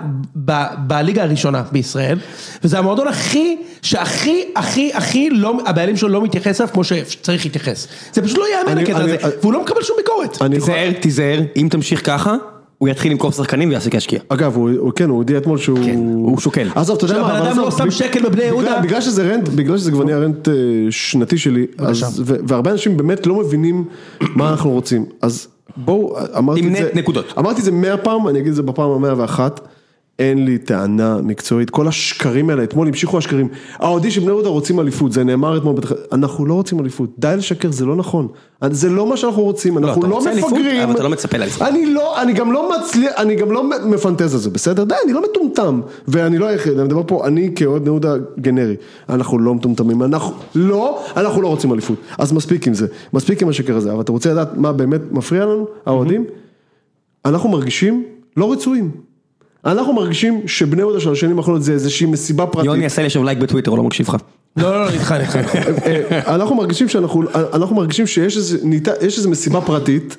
בליגה 0.79 1.23
הראשונה 1.23 1.62
בישראל, 1.73 2.19
וזה 2.64 2.79
המועדון 2.79 3.09
הכי, 3.09 3.57
שהכי, 3.83 4.45
הכי, 4.57 4.90
הכי 4.95 5.31
לא, 5.31 5.55
הבעלים 5.67 5.97
שלו 5.97 6.09
לא 6.09 6.23
מתייחס 6.23 6.61
אליו 6.61 6.73
כמו 6.73 6.85
שצריך 6.85 7.45
להתייחס. 7.45 7.87
זה 8.12 8.23
פשוט 8.23 8.38
לא 8.38 8.45
ייאמן 8.49 8.79
הקטע 8.79 8.99
הזה, 8.99 9.17
והוא 9.43 9.52
לא 9.52 9.62
מקבל 9.62 9.83
שום 9.83 9.97
ביקורת. 9.97 10.50
תיזהר, 10.52 10.90
תיזהר, 11.00 11.40
אם 11.57 11.69
תמשיך 11.71 12.07
ככה, 12.07 12.35
הוא 12.81 12.89
יתחיל 12.89 13.13
למכור 13.13 13.33
שחקנים 13.33 13.69
ויעסיק 13.69 13.95
להשקיע. 13.95 14.21
אגב, 14.29 14.57
הוא, 14.57 14.71
הוא- 14.79 14.93
כן, 14.97 15.09
הוא 15.09 15.17
הודיע 15.17 15.39
אתמול 15.39 15.59
שהוא... 15.59 15.79
כן, 15.85 15.99
הוא 16.15 16.39
שוקל. 16.39 16.69
עזוב, 16.75 16.97
אתה 16.97 17.05
יודע 17.05 17.23
מה, 17.23 17.29
שהבן 17.29 17.39
אבל 17.41 17.47
אדם 17.49 17.59
לא 17.59 17.71
שם 17.71 17.91
שקל 17.91 18.23
בבני 18.29 18.43
יהודה. 18.45 18.69
בגלל, 18.71 18.83
בגלל 18.83 19.01
שזה 19.01 19.35
רנט, 19.35 19.49
בגלל 19.49 19.79
שזה 19.79 19.91
כבר 19.91 20.05
נהיה 20.05 20.19
רנט 20.19 20.49
אה, 20.49 20.55
שנתי 20.91 21.39
שלי, 21.39 21.67
אז, 21.79 22.23
ו, 22.27 22.35
והרבה 22.49 22.71
אנשים 22.71 22.97
באמת 22.97 23.27
לא 23.27 23.35
מבינים 23.41 23.85
מה 24.21 24.51
אנחנו 24.51 24.71
רוצים, 24.71 25.07
אז 25.23 25.47
בואו, 25.77 26.17
אמרתי 26.39 26.69
את 26.69 26.73
זה, 26.77 26.91
נקודות. 26.95 27.25
אמרתי 27.39 27.61
את 27.61 27.65
זה 27.65 27.73
מאה 27.73 27.97
פעם, 27.97 28.29
אני 28.29 28.39
אגיד 28.39 28.49
את 28.49 28.55
זה 28.55 28.63
בפעם 28.63 28.91
המאה 28.91 29.19
ואחת, 29.19 29.61
אין 30.21 30.45
לי 30.45 30.59
טענה 30.59 31.19
מקצועית, 31.23 31.71
כל 31.71 31.89
השקרים 31.89 32.50
האלה, 32.50 32.65
אתמול 32.65 32.89
המשיכו 32.89 33.19
השקרים, 33.19 33.49
האוהדים 33.79 34.11
של 34.11 34.21
בני 34.21 34.29
יהודה 34.31 34.49
רוצים 34.49 34.81
אליפות, 34.81 35.12
זה 35.12 35.25
נאמר 35.25 35.57
אתמול. 35.57 35.77
אנחנו 36.12 36.47
לא 36.47 36.55
רוצים 36.55 36.81
אליפות, 36.81 37.11
די 37.19 37.35
לשקר, 37.39 37.71
זה 37.71 37.87
לא 37.87 37.97
נכון, 37.97 38.29
זה 38.71 38.89
לא 38.89 39.07
מה 39.07 39.17
שאנחנו 39.17 39.43
רוצים, 39.43 39.79
אנחנו 39.79 40.03
לא, 40.03 40.15
רוצה 40.15 40.33
אליפות, 40.33 40.53
מפגרים, 40.53 40.83
אבל 40.83 40.93
אתה 40.93 41.03
לא 41.03 41.11
מצפה 41.11 41.39
לאליפות. 41.39 41.62
אני 41.62 41.87
לא, 41.87 42.23
אני 42.23 42.33
גם 42.33 42.53
לא 42.53 42.71
מצליח, 42.71 43.12
אני 43.17 43.35
גם 43.35 43.53
לא 43.53 43.65
מפנטז 43.87 44.35
על 44.35 44.41
זה, 44.41 44.50
בסדר? 44.50 44.85
די, 44.85 44.95
אני 45.05 45.12
לא 45.12 45.23
מטומטם, 45.31 45.81
ואני 46.09 46.39
לא 46.39 46.47
היחיד, 46.47 46.73
אני 46.73 46.85
מדבר 46.85 47.03
פה, 47.07 47.27
אני 47.27 47.50
כאוהד 47.57 47.83
בני 47.83 47.91
יהודה 47.91 48.15
גנרי, 48.41 48.77
אנחנו 49.09 49.39
לא 49.39 49.55
מטומטמים, 49.55 50.03
אנחנו 50.03 50.35
לא, 50.55 51.03
אנחנו 51.17 51.43
לא 51.43 51.49
רוצים 51.49 51.73
אליפות, 51.73 51.99
אז 52.19 52.33
מספיק 52.33 52.67
עם 52.67 52.75
זה, 52.75 52.87
מספיק 53.12 53.43
עם 53.43 53.49
השקר 53.49 53.77
הזה, 53.77 53.93
אבל 53.93 54.00
אתה 54.00 54.12
רוצה 54.12 54.33
לדעת 54.33 54.57
מה 54.57 54.73
באמת 54.73 55.00
מפריע 55.11 55.45
לנו, 55.45 55.67
האוהדים? 55.87 56.25
אנחנו 57.25 57.49
מרגישים 57.49 58.05
לא 58.37 58.53
רצויים, 58.53 58.91
אנחנו 59.67 59.93
מרגישים 59.93 60.40
שבני 60.47 60.81
יהודה 60.81 61.00
של 61.00 61.12
השנים 61.12 61.38
האחרונות 61.38 61.62
זה 61.62 61.73
איזושהי 61.73 62.07
מסיבה 62.07 62.47
פרטית. 62.47 62.67
יוני 62.67 62.87
עשה 62.87 63.02
לי 63.02 63.07
עכשיו 63.07 63.25
לייק 63.25 63.38
בטוויטר, 63.38 63.71
הוא 63.71 63.79
לא 63.79 63.85
מקשיב 63.85 64.09
לך. 64.09 64.17
לא, 64.57 64.71
לא, 64.71 64.85
לא, 64.85 64.90
איתך, 64.90 65.14
איתך. 65.21 65.37
אה, 65.87 66.35
אנחנו 66.35 66.55
מרגישים 66.55 66.88
שאנחנו, 66.88 67.23
אנחנו 67.55 67.76
מרגישים 67.76 68.07
שיש 68.07 68.37
איזה, 68.37 68.59
ניתן- 68.62 68.93
יש 69.02 69.19
איזה 69.19 69.29
מסיבה 69.29 69.61
פרטית, 69.61 70.17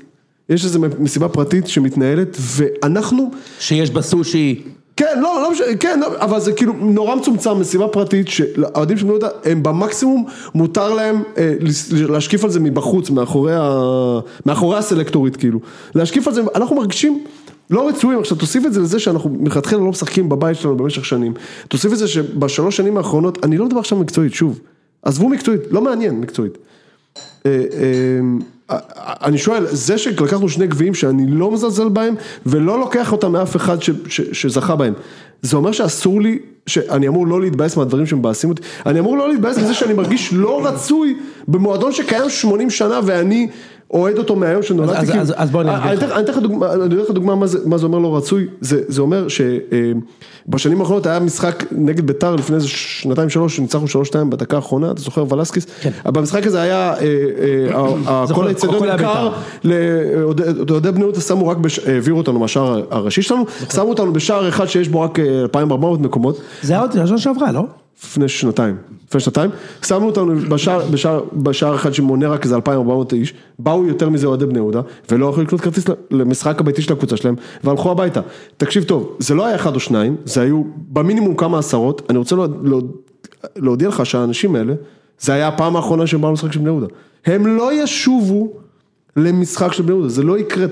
יש 0.50 0.66
איזה 0.66 0.80
מסיבה 1.00 1.28
פרטית 1.30 1.68
שמתנהלת, 1.68 2.38
ואנחנו, 2.40 3.32
שיש 3.60 3.90
בסושי. 3.90 4.62
כן, 4.98 5.20
לא, 5.22 5.40
לא 5.44 5.52
משנה, 5.52 5.66
כן, 5.80 6.00
לא, 6.00 6.08
אבל 6.20 6.40
זה 6.40 6.52
כאילו 6.54 6.74
נורא 6.74 7.16
מצומצם, 7.16 7.60
מסיבה 7.60 7.88
פרטית, 7.88 8.28
שהאוהדים 8.28 8.98
של 8.98 9.04
בני 9.04 9.12
יהודה, 9.12 9.28
הם 9.46 9.64
במקסימום, 9.64 10.26
מותר 10.56 10.94
להם 10.94 11.24
אה, 11.38 11.54
להשקיף 12.10 12.44
על 12.44 12.50
זה 12.50 12.60
מבחוץ, 12.60 13.10
מאחורי, 13.10 13.54
ה, 13.56 13.70
מאחורי 14.46 14.78
הסלקטורית, 14.78 15.36
כאילו. 15.36 15.60
להשקיף 15.96 16.28
על 16.28 16.34
זה, 16.34 16.42
אנחנו 16.56 16.76
מרגישים 16.76 17.24
לא 17.72 17.90
רצויים, 17.90 18.20
עכשיו 18.20 18.38
תוסיף 18.38 18.66
את 18.66 18.74
זה 18.74 18.80
לזה 18.80 19.00
שאנחנו 19.00 19.30
מלכתחילה 19.30 19.82
לא 19.82 19.90
משחקים 19.90 20.30
בבית 20.30 20.58
שלנו 20.58 20.78
במשך 20.78 21.06
שנים. 21.06 21.34
תוסיף 21.68 21.94
את 21.94 21.98
זה 21.98 22.08
שבשלוש 22.08 22.78
שנים 22.78 22.98
האחרונות, 22.98 23.46
אני 23.46 23.58
לא 23.58 23.66
מדבר 23.66 23.80
עכשיו 23.80 23.98
מקצועית, 23.98 24.34
שוב. 24.34 24.60
עזבו 25.04 25.30
מקצועית, 25.30 25.62
לא 25.72 25.82
מעניין 25.82 26.20
מקצועית. 26.20 26.58
אה, 27.46 27.52
אה, 27.52 28.78
אני 29.00 29.38
שואל, 29.38 29.66
זה 29.66 29.98
שלקחנו 29.98 30.50
שני 30.50 30.68
גביעים 30.68 30.94
שאני 30.94 31.28
לא 31.28 31.52
מזלזל 31.52 31.90
בהם 31.90 32.16
ולא 32.46 32.80
לוקח 32.80 33.12
אותם 33.12 33.32
מאף 33.32 33.56
אחד 33.56 33.82
ש, 33.82 33.90
ש, 34.08 34.22
שזכה 34.22 34.76
בהם, 34.76 34.94
זה 35.42 35.58
אומר 35.58 35.72
שאסור 35.72 36.22
לי 36.22 36.40
שאני 36.68 37.08
אמור 37.08 37.28
לא 37.28 37.42
להתבאס 37.42 37.78
מהדברים 37.78 38.06
שמבאסים 38.06 38.50
אותי, 38.50 38.62
אני 38.86 39.00
אמור 39.00 39.18
לא 39.18 39.30
להתבאס 39.30 39.58
מזה 39.58 39.74
שאני 39.74 39.94
מרגיש 39.94 40.34
לא 40.34 40.66
רצוי 40.68 41.18
במועדון 41.48 41.92
שקיים 41.92 42.30
80 42.30 42.70
שנה 42.70 43.00
ואני 43.06 43.48
אוהד 43.94 44.18
אותו 44.18 44.36
מהיום 44.36 44.64
שנולדתי. 44.64 44.98
אז- 44.98 45.10
כאילו- 45.10 45.22
אז- 45.22 45.34
אז 45.38 45.50
בוא 45.52 45.62
אני 45.62 45.76
אסביר 45.76 45.90
אני 45.92 45.98
לך. 45.98 46.04
אני 46.12 46.24
אתן 46.24 46.32
לך 46.32 46.38
דוגמה, 46.38 46.74
אני 46.74 46.86
אתן 46.86 47.04
לך 47.04 47.12
דוגמה 47.12 47.36
מה 47.36 47.48
זה, 47.48 47.60
מה 47.66 47.78
זה 47.78 47.86
אומר 47.86 48.00
לא 48.00 48.18
רצוי, 48.18 48.48
זה, 48.62 48.82
זה 48.88 49.02
אומר 49.02 49.26
שבשנים 50.48 50.80
האחרונות 50.82 51.06
היה 51.06 51.20
משחק 51.20 51.64
נגד 51.72 52.08
ביתר 52.08 52.36
לפני 52.36 52.56
איזה 52.56 52.68
שנתיים 52.68 53.30
שלוש, 53.30 53.60
ניצחנו 53.60 53.88
שלוש 53.88 54.08
שתיים 54.08 54.30
בדקה 54.30 54.56
האחרונה, 54.56 54.92
אתה 54.92 55.02
זוכר 55.02 55.26
ולסקיס? 55.30 55.66
כן. 55.82 55.90
במשחק 56.06 56.48
הזה 56.48 56.62
היה, 56.62 56.94
אה, 56.94 57.06
אה, 58.08 58.26
כל 58.36 58.48
האצטדיון 58.48 58.84
נמכר, 58.90 59.30
לאוהדי 59.64 60.92
בני 60.92 61.00
יהודה 61.02 61.22
שמו 61.22 61.48
רק, 61.48 61.58
בש- 61.58 61.80
העבירו 61.80 62.18
אותנו 62.18 62.40
מהשער 62.40 62.82
הראשי 62.92 63.22
שלנו, 63.22 63.46
שמו 63.74 63.90
אותנו 63.90 64.14
בשער 64.14 64.50
אחד 64.50 64.66
שיש 64.66 64.90
בו 64.90 65.02
רק 65.02 65.20
אה, 65.20 65.42
2,400 65.42 66.02
מקומות, 66.02 66.42
זה 66.62 66.74
היה 66.74 66.82
עוד 66.82 66.98
השנה 66.98 67.18
שעברה, 67.18 67.52
לא? 67.52 67.64
לפני 68.04 68.28
שנתיים, 68.28 68.76
לפני 69.08 69.22
שנתיים, 69.22 69.50
שמו 69.86 70.06
אותנו 70.06 70.36
בשער, 70.50 70.86
בשער, 70.92 71.22
בשער 71.34 71.76
אחד 71.76 71.94
שמונה 71.94 72.28
רק 72.28 72.44
איזה 72.44 72.56
2,400 72.56 73.14
איש, 73.14 73.34
באו 73.60 73.86
יותר 73.88 74.10
מזה 74.10 74.28
אוהדי 74.28 74.46
בני 74.46 74.60
יהודה, 74.60 74.82
ולא 75.12 75.26
יכלו 75.26 75.44
לקנות 75.44 75.62
כרטיס 75.62 75.86
למשחק 76.12 76.60
הביתי 76.62 76.82
של 76.82 76.94
הקבוצה 76.94 77.18
שלהם, 77.18 77.36
והלכו 77.64 77.92
הביתה. 77.92 78.22
תקשיב 78.58 78.84
טוב, 78.84 79.16
זה 79.20 79.36
לא 79.36 79.46
היה 79.46 79.56
אחד 79.56 79.76
או 79.76 79.80
שניים, 79.80 80.16
זה 80.26 80.42
היו 80.42 80.64
במינימום 80.90 81.36
כמה 81.36 81.60
עשרות, 81.60 82.02
אני 82.10 82.18
רוצה 82.18 82.36
להוד- 82.36 82.60
להוד- 82.68 82.92
להודיע 83.56 83.88
לך 83.90 84.06
שהאנשים 84.06 84.56
האלה, 84.56 84.74
זה 85.20 85.34
היה 85.34 85.48
הפעם 85.48 85.76
האחרונה 85.76 86.08
שהם 86.08 86.22
באו 86.22 86.30
למשחק 86.30 86.52
של 86.54 86.60
בני 86.60 86.70
יהודה. 86.70 86.88
הם 87.26 87.48
לא 87.48 87.84
ישובו 87.84 88.54
למשחק 89.18 89.74
של 89.74 89.84
בני 89.84 89.92
יהודה, 89.92 90.10
זה 90.10 90.24
לא 90.24 90.40
יקרה, 90.40 90.66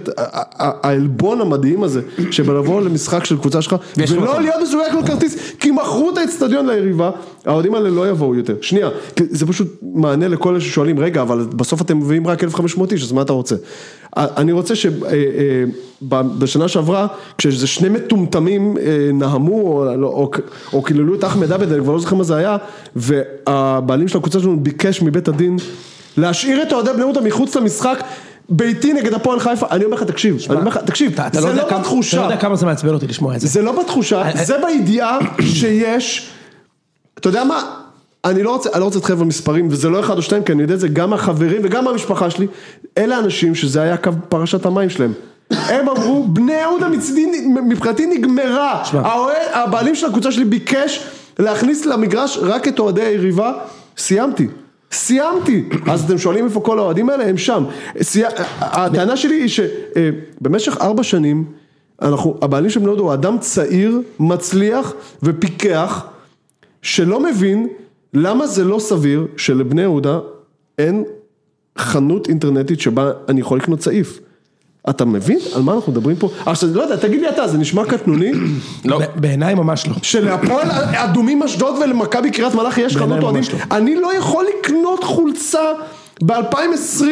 העלבון 0.58 1.42
המדהים 1.42 1.84
הזה, 1.84 2.02
שבלבוא 2.32 2.82
למשחק 2.82 3.26
של 3.26 3.38
קבוצה 3.38 3.62
שלך, 3.62 3.76
ולא. 3.98 4.42
להיות 4.42 4.56
מסוגל 4.64 4.84
לקנות 4.88 5.06
כרטיס, 5.06 5.54
כי 5.60 5.72
מכרו 5.72 6.10
את 6.10 6.18
האצטדיון 6.18 6.68
ליריבה, 6.68 7.12
האוהדים 7.46 7.76
האלה 7.76 7.90
לא 7.90 8.10
יבואו 8.10 8.36
יותר. 8.36 8.56
שנייה, 8.62 8.90
זה 9.30 9.46
פשוט 9.46 9.68
מענה 9.82 10.28
לכל 10.28 10.50
אלה 10.50 10.62
ששואלים, 10.62 11.00
רגע, 11.00 11.22
אבל 11.22 11.46
בסוף 11.56 11.82
אתם 11.82 11.98
מביאים 11.98 12.28
רק 12.28 12.44
1,500 12.44 12.92
איש, 12.92 13.04
אז 13.04 13.12
מה 13.12 13.22
אתה 13.22 13.34
רוצה? 13.34 13.56
אני 14.18 14.52
רוצה 14.52 14.74
שבשנה 14.76 16.68
שעברה, 16.68 17.08
כשאיזה 17.38 17.68
שני 17.68 17.90
מטומטמים 17.90 18.78
אה, 18.78 19.10
נהמו, 19.14 19.84
או, 20.04 20.32
או 20.74 20.82
קיללו 20.82 21.16
את 21.16 21.24
אחמד 21.24 21.52
עבד, 21.52 21.72
אני 21.72 21.82
כבר 21.82 21.94
לא 21.94 22.00
זוכר 22.00 22.16
מה 22.16 22.24
זה 22.24 22.36
היה, 22.36 22.58
והבעלים 22.96 24.08
של 24.08 24.18
הקבוצה 24.18 24.40
שלנו 24.40 24.60
ביקש 24.60 25.02
מבית 25.02 25.28
הדין 25.28 25.58
להשאיר 26.18 26.62
את 26.64 26.74
אוהדי 26.74 26.90
בני 26.94 27.02
יהודה 27.02 27.22
מחוץ 27.22 27.56
למשחק. 27.56 28.04
ביתי 28.50 28.94
נגד 28.94 29.14
הפועל 29.14 29.40
חיפה, 29.40 29.66
אני 29.72 29.86
אומר 29.86 29.96
לך 29.98 30.04
תקשיב, 30.04 30.38
אני 30.50 30.56
אומר 30.60 30.68
לך 30.70 30.78
תקשיב, 30.78 31.12
אתה- 31.14 31.28
אתה 31.28 31.42
זה 31.42 31.48
יודע 31.48 31.64
לא 31.64 31.70
כמה- 31.70 31.80
בתחושה, 31.80 32.18
אתה 32.18 32.28
לא 32.28 32.32
יודע 32.32 32.42
כמה 32.42 32.56
זה 32.56 32.66
מעצבן 32.66 32.94
אותי 32.94 33.08
לשמוע 33.08 33.36
את 33.36 33.40
זה. 33.42 33.48
זה 33.48 33.62
לא 33.62 33.80
בתחושה, 33.82 34.24
זה 34.44 34.56
בידיעה 34.66 35.18
שיש, 35.42 36.30
אתה 37.20 37.30
יודע 37.30 37.44
מה, 37.44 37.64
אני 38.26 38.44
לא 38.44 38.52
רוצה, 38.52 38.70
אני 38.74 38.80
לא 38.80 38.86
רוצה 38.86 38.98
להתחייב 38.98 39.20
על 39.22 39.28
מספרים, 39.28 39.68
וזה 39.72 39.90
לא 39.90 40.00
אחד 40.00 40.18
או 40.18 40.22
שתיים, 40.22 40.44
כי 40.44 40.52
אני 40.52 40.62
יודע 40.62 40.74
את 40.74 40.80
זה 40.80 40.88
גם 40.88 41.10
מהחברים 41.10 41.62
וגם 41.64 41.86
מהמשפחה 41.86 42.30
שלי, 42.30 42.48
אלה 42.98 43.20
אנשים 43.20 43.56
שזה 43.56 43.82
היה 43.82 43.98
קו 43.98 44.12
פרשת 44.30 44.66
המים 44.66 44.90
שלהם. 44.90 45.14
הם 45.52 45.90
אמרו, 45.90 46.28
בני 46.28 46.54
יהודה 46.54 46.90
מצידי, 46.90 47.26
מבחינתי 47.68 48.06
נגמרה, 48.06 48.84
האוהד, 48.94 49.36
הבעלים 49.54 49.96
של 49.96 50.06
הקבוצה 50.08 50.32
שלי 50.32 50.46
ביקש 50.46 51.04
להכניס 51.40 51.86
למגרש 51.86 52.38
רק 52.42 52.68
את 52.68 52.80
אוהדי 52.80 53.02
היריבה, 53.02 53.54
סיימתי. 53.98 54.48
סיימתי, 54.92 55.64
אז 55.88 56.04
אתם 56.04 56.18
שואלים 56.18 56.46
איפה 56.46 56.62
כל 56.62 56.80
האוהדים 56.80 57.10
האלה, 57.10 57.28
הם 57.28 57.38
שם. 57.38 57.64
הטענה 58.60 59.18
שלי 59.18 59.36
היא 59.36 59.48
שבמשך 59.48 60.78
ארבע 60.82 61.04
שנים, 61.04 61.46
אנחנו, 62.02 62.38
הבעלים 62.42 62.70
של 62.70 62.80
בני 62.80 62.90
יהודה 62.90 63.02
הוא 63.02 63.14
אדם 63.14 63.38
צעיר, 63.40 64.02
מצליח 64.20 64.94
ופיקח, 65.24 66.06
שלא 66.82 67.20
מבין 67.20 67.68
למה 68.14 68.48
זה 68.48 68.64
לא 68.64 68.80
סביר 68.80 69.28
שלבני 69.38 69.82
יהודה 69.82 70.20
אין 70.78 71.04
חנות 71.78 72.30
אינטרנטית 72.30 72.80
שבה 72.80 73.12
אני 73.30 73.42
יכול 73.42 73.58
לקנות 73.58 73.80
צעיף. 73.80 74.20
אתה 74.90 75.06
מבין 75.06 75.40
על 75.56 75.62
מה 75.62 75.74
אנחנו 75.74 75.92
מדברים 75.92 76.16
פה? 76.16 76.30
עכשיו, 76.46 76.70
לא 76.74 76.82
יודע, 76.82 76.96
תגיד 76.96 77.22
לי 77.22 77.30
אתה, 77.30 77.48
זה 77.48 77.58
נשמע 77.58 77.86
קטנוני, 77.86 78.32
לא. 78.86 79.02
בעיניי 79.16 79.56
ממש 79.56 79.88
לא. 79.88 79.94
שלהפועל 80.02 80.68
אדומים 80.96 81.44
אשדוד 81.44 81.76
ולמכבי 81.84 82.32
קריית 82.32 82.56
מלאכי 82.56 82.82
יש 82.82 82.98
חנות 82.98 83.24
אוהדים, 83.24 83.42
ממש 83.42 83.52
לא. 83.52 83.78
אני 83.78 83.96
לא 83.96 84.16
יכול 84.16 84.46
לקנות 84.60 85.04
חולצה 85.04 85.72
ב-2020 86.24 87.04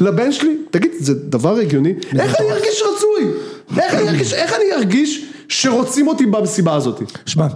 לבן 0.00 0.32
שלי, 0.32 0.56
תגיד, 0.70 0.90
זה 0.98 1.14
דבר 1.14 1.56
הגיוני? 1.56 1.94
איך 2.18 2.40
אני 2.40 2.52
ארגיש 2.52 2.82
רצוי? 2.82 3.30
איך 3.78 3.94
אני 3.94 4.08
ארגיש, 4.08 4.32
איך 4.32 4.52
אני 4.52 4.72
ארגיש 4.76 5.24
שרוצים 5.48 6.08
אותי 6.08 6.26
במסיבה 6.26 6.74
הזאת? 6.74 7.02
שמע, 7.26 7.46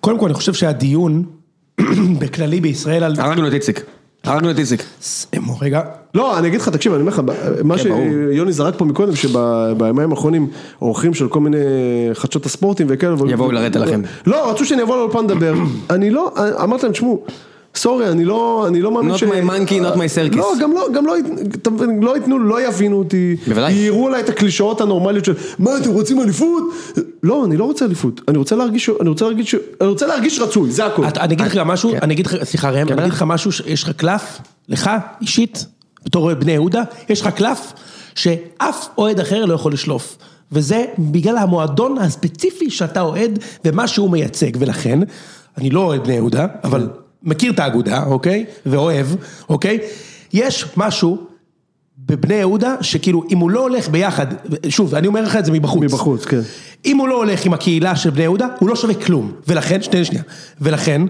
קודם 0.00 0.18
כל 0.18 0.26
אני 0.26 0.34
חושב 0.34 0.54
שהדיון 0.54 1.24
בכללי 2.20 2.60
בישראל 2.60 3.04
על... 3.04 3.14
הרגנו 3.18 3.48
את 3.48 3.52
איציק. 3.52 3.84
הרגנו 4.24 4.50
את 4.50 4.58
איציק. 4.58 4.82
אמו, 5.36 5.56
רגע, 5.60 5.80
לא, 6.14 6.38
אני 6.38 6.48
אגיד 6.48 6.60
לך, 6.60 6.68
תקשיב, 6.68 6.92
אני 6.92 7.00
אומר 7.00 7.12
לך, 7.12 7.22
מה 7.64 7.78
כן. 7.78 7.82
שיוני 7.82 8.52
זרק 8.52 8.74
פה 8.78 8.84
מקודם, 8.84 9.16
שבימים 9.16 10.10
האחרונים 10.10 10.48
אורחים 10.82 11.14
של 11.14 11.28
כל 11.28 11.40
מיני 11.40 11.58
חדשות 12.12 12.46
הספורטים 12.46 12.86
וכאלה, 12.90 13.16
יבואו 13.28 13.52
לרדת 13.52 13.76
עליכם. 13.76 14.02
לא, 14.26 14.50
רצו 14.50 14.64
שאני 14.64 14.82
אבוא 14.82 14.96
לאולפן 14.96 15.24
לדבר, 15.24 15.54
אני 15.90 16.10
לא, 16.10 16.32
אמרתי 16.62 16.82
להם, 16.82 16.92
תשמעו, 16.92 17.24
סורי, 17.76 18.08
אני 18.08 18.24
לא, 18.24 18.64
אני 18.68 18.80
לא 18.82 18.90
מאמין 18.92 19.14
Not 19.14 19.18
my 19.18 19.50
monkey, 19.50 19.72
not 19.72 19.96
my 19.96 20.32
circus. 20.32 20.36
לא, 20.36 20.52
גם 20.60 20.72
לא, 20.72 20.88
גם 20.94 21.06
לא, 21.06 21.18
ית- 21.18 21.24
אתה 21.54 21.70
מבין, 21.70 22.02
לא 22.02 22.16
ייתנו, 22.16 22.38
לא 22.38 22.68
יבינו 22.68 22.96
אותי, 22.98 23.36
בוודאי. 23.48 23.72
ייראו 23.72 24.06
עליי 24.08 24.20
את 24.20 24.28
הקלישאות 24.28 24.80
הנורמליות 24.80 25.24
של, 25.24 25.32
מה 25.58 25.70
אתם 25.76 25.90
רוצים 25.90 26.20
אליפות? 26.20 26.62
לא, 27.22 27.44
אני 27.44 27.56
לא 27.56 27.64
רוצה 27.64 27.84
אליפות, 27.84 28.20
אני 28.28 28.38
רוצה 28.38 28.56
להרגיש, 28.56 28.90
אני 29.00 29.08
רוצה 29.08 29.24
להרגיש, 29.24 29.54
אני 29.80 29.88
רוצה 29.88 30.06
להרגיש 30.06 30.38
רצוי, 30.40 30.70
זה 30.70 30.86
הכל. 30.86 31.08
אתה- 31.08 31.20
אני 31.20 31.34
אגיד 31.34 31.46
לך 31.46 31.56
משהו, 31.56 31.90
כן. 31.92 31.98
אני 32.02 32.14
אגיד 32.14 32.26
לך, 32.26 32.36
סליחה 32.44 32.70
ראם, 32.70 32.88
אני 32.88 33.00
אגיד 33.00 33.12
לך 33.12 33.22
משהו, 33.26 33.52
שיש 33.52 33.82
לך 33.82 33.90
קלף, 33.90 34.38
לך 34.68 34.90
אישית, 35.20 35.66
בתור 36.04 36.34
בני 36.34 36.52
יהודה, 36.52 36.82
יש 37.08 37.20
לך 37.20 37.26
קלף 37.28 37.72
שאף 38.14 38.88
אוהד 38.98 39.20
אחר 39.20 39.44
לא 39.44 39.54
יכול 39.54 39.72
לשלוף. 39.72 40.16
וזה 40.52 40.84
בגלל 40.98 41.36
המועדון 41.36 41.98
הספציפי 41.98 42.70
שאתה 42.70 43.00
אוהד 43.00 43.38
ומה 43.64 43.86
שהוא 43.88 44.10
מייצג, 44.10 44.50
ולכן, 44.58 44.98
אני 45.58 45.70
לא 45.70 45.80
אוהד 45.80 46.04
בני 46.04 46.14
יהודה, 46.14 46.46
אבל 46.64 46.88
מכיר 47.24 47.52
את 47.52 47.58
האגודה, 47.58 48.04
אוקיי? 48.04 48.44
ואוהב, 48.66 49.06
אוקיי? 49.48 49.78
יש 50.32 50.64
משהו 50.76 51.18
בבני 51.98 52.34
יהודה, 52.34 52.74
שכאילו, 52.80 53.24
אם 53.30 53.38
הוא 53.38 53.50
לא 53.50 53.60
הולך 53.60 53.88
ביחד, 53.88 54.26
שוב, 54.68 54.94
אני 54.94 55.06
אומר 55.06 55.22
לך 55.22 55.36
את 55.36 55.44
זה 55.44 55.52
מבחוץ. 55.52 55.82
מבחוץ, 55.82 56.24
כן. 56.24 56.40
אם 56.84 56.96
הוא 56.96 57.08
לא 57.08 57.16
הולך 57.16 57.44
עם 57.44 57.52
הקהילה 57.52 57.96
של 57.96 58.10
בני 58.10 58.22
יהודה, 58.22 58.46
הוא 58.58 58.68
לא 58.68 58.76
שווה 58.76 58.94
כלום. 58.94 59.32
ולכן, 59.48 59.82
שנייה, 59.82 60.04
שנייה. 60.04 60.22
ולכן, 60.60 61.02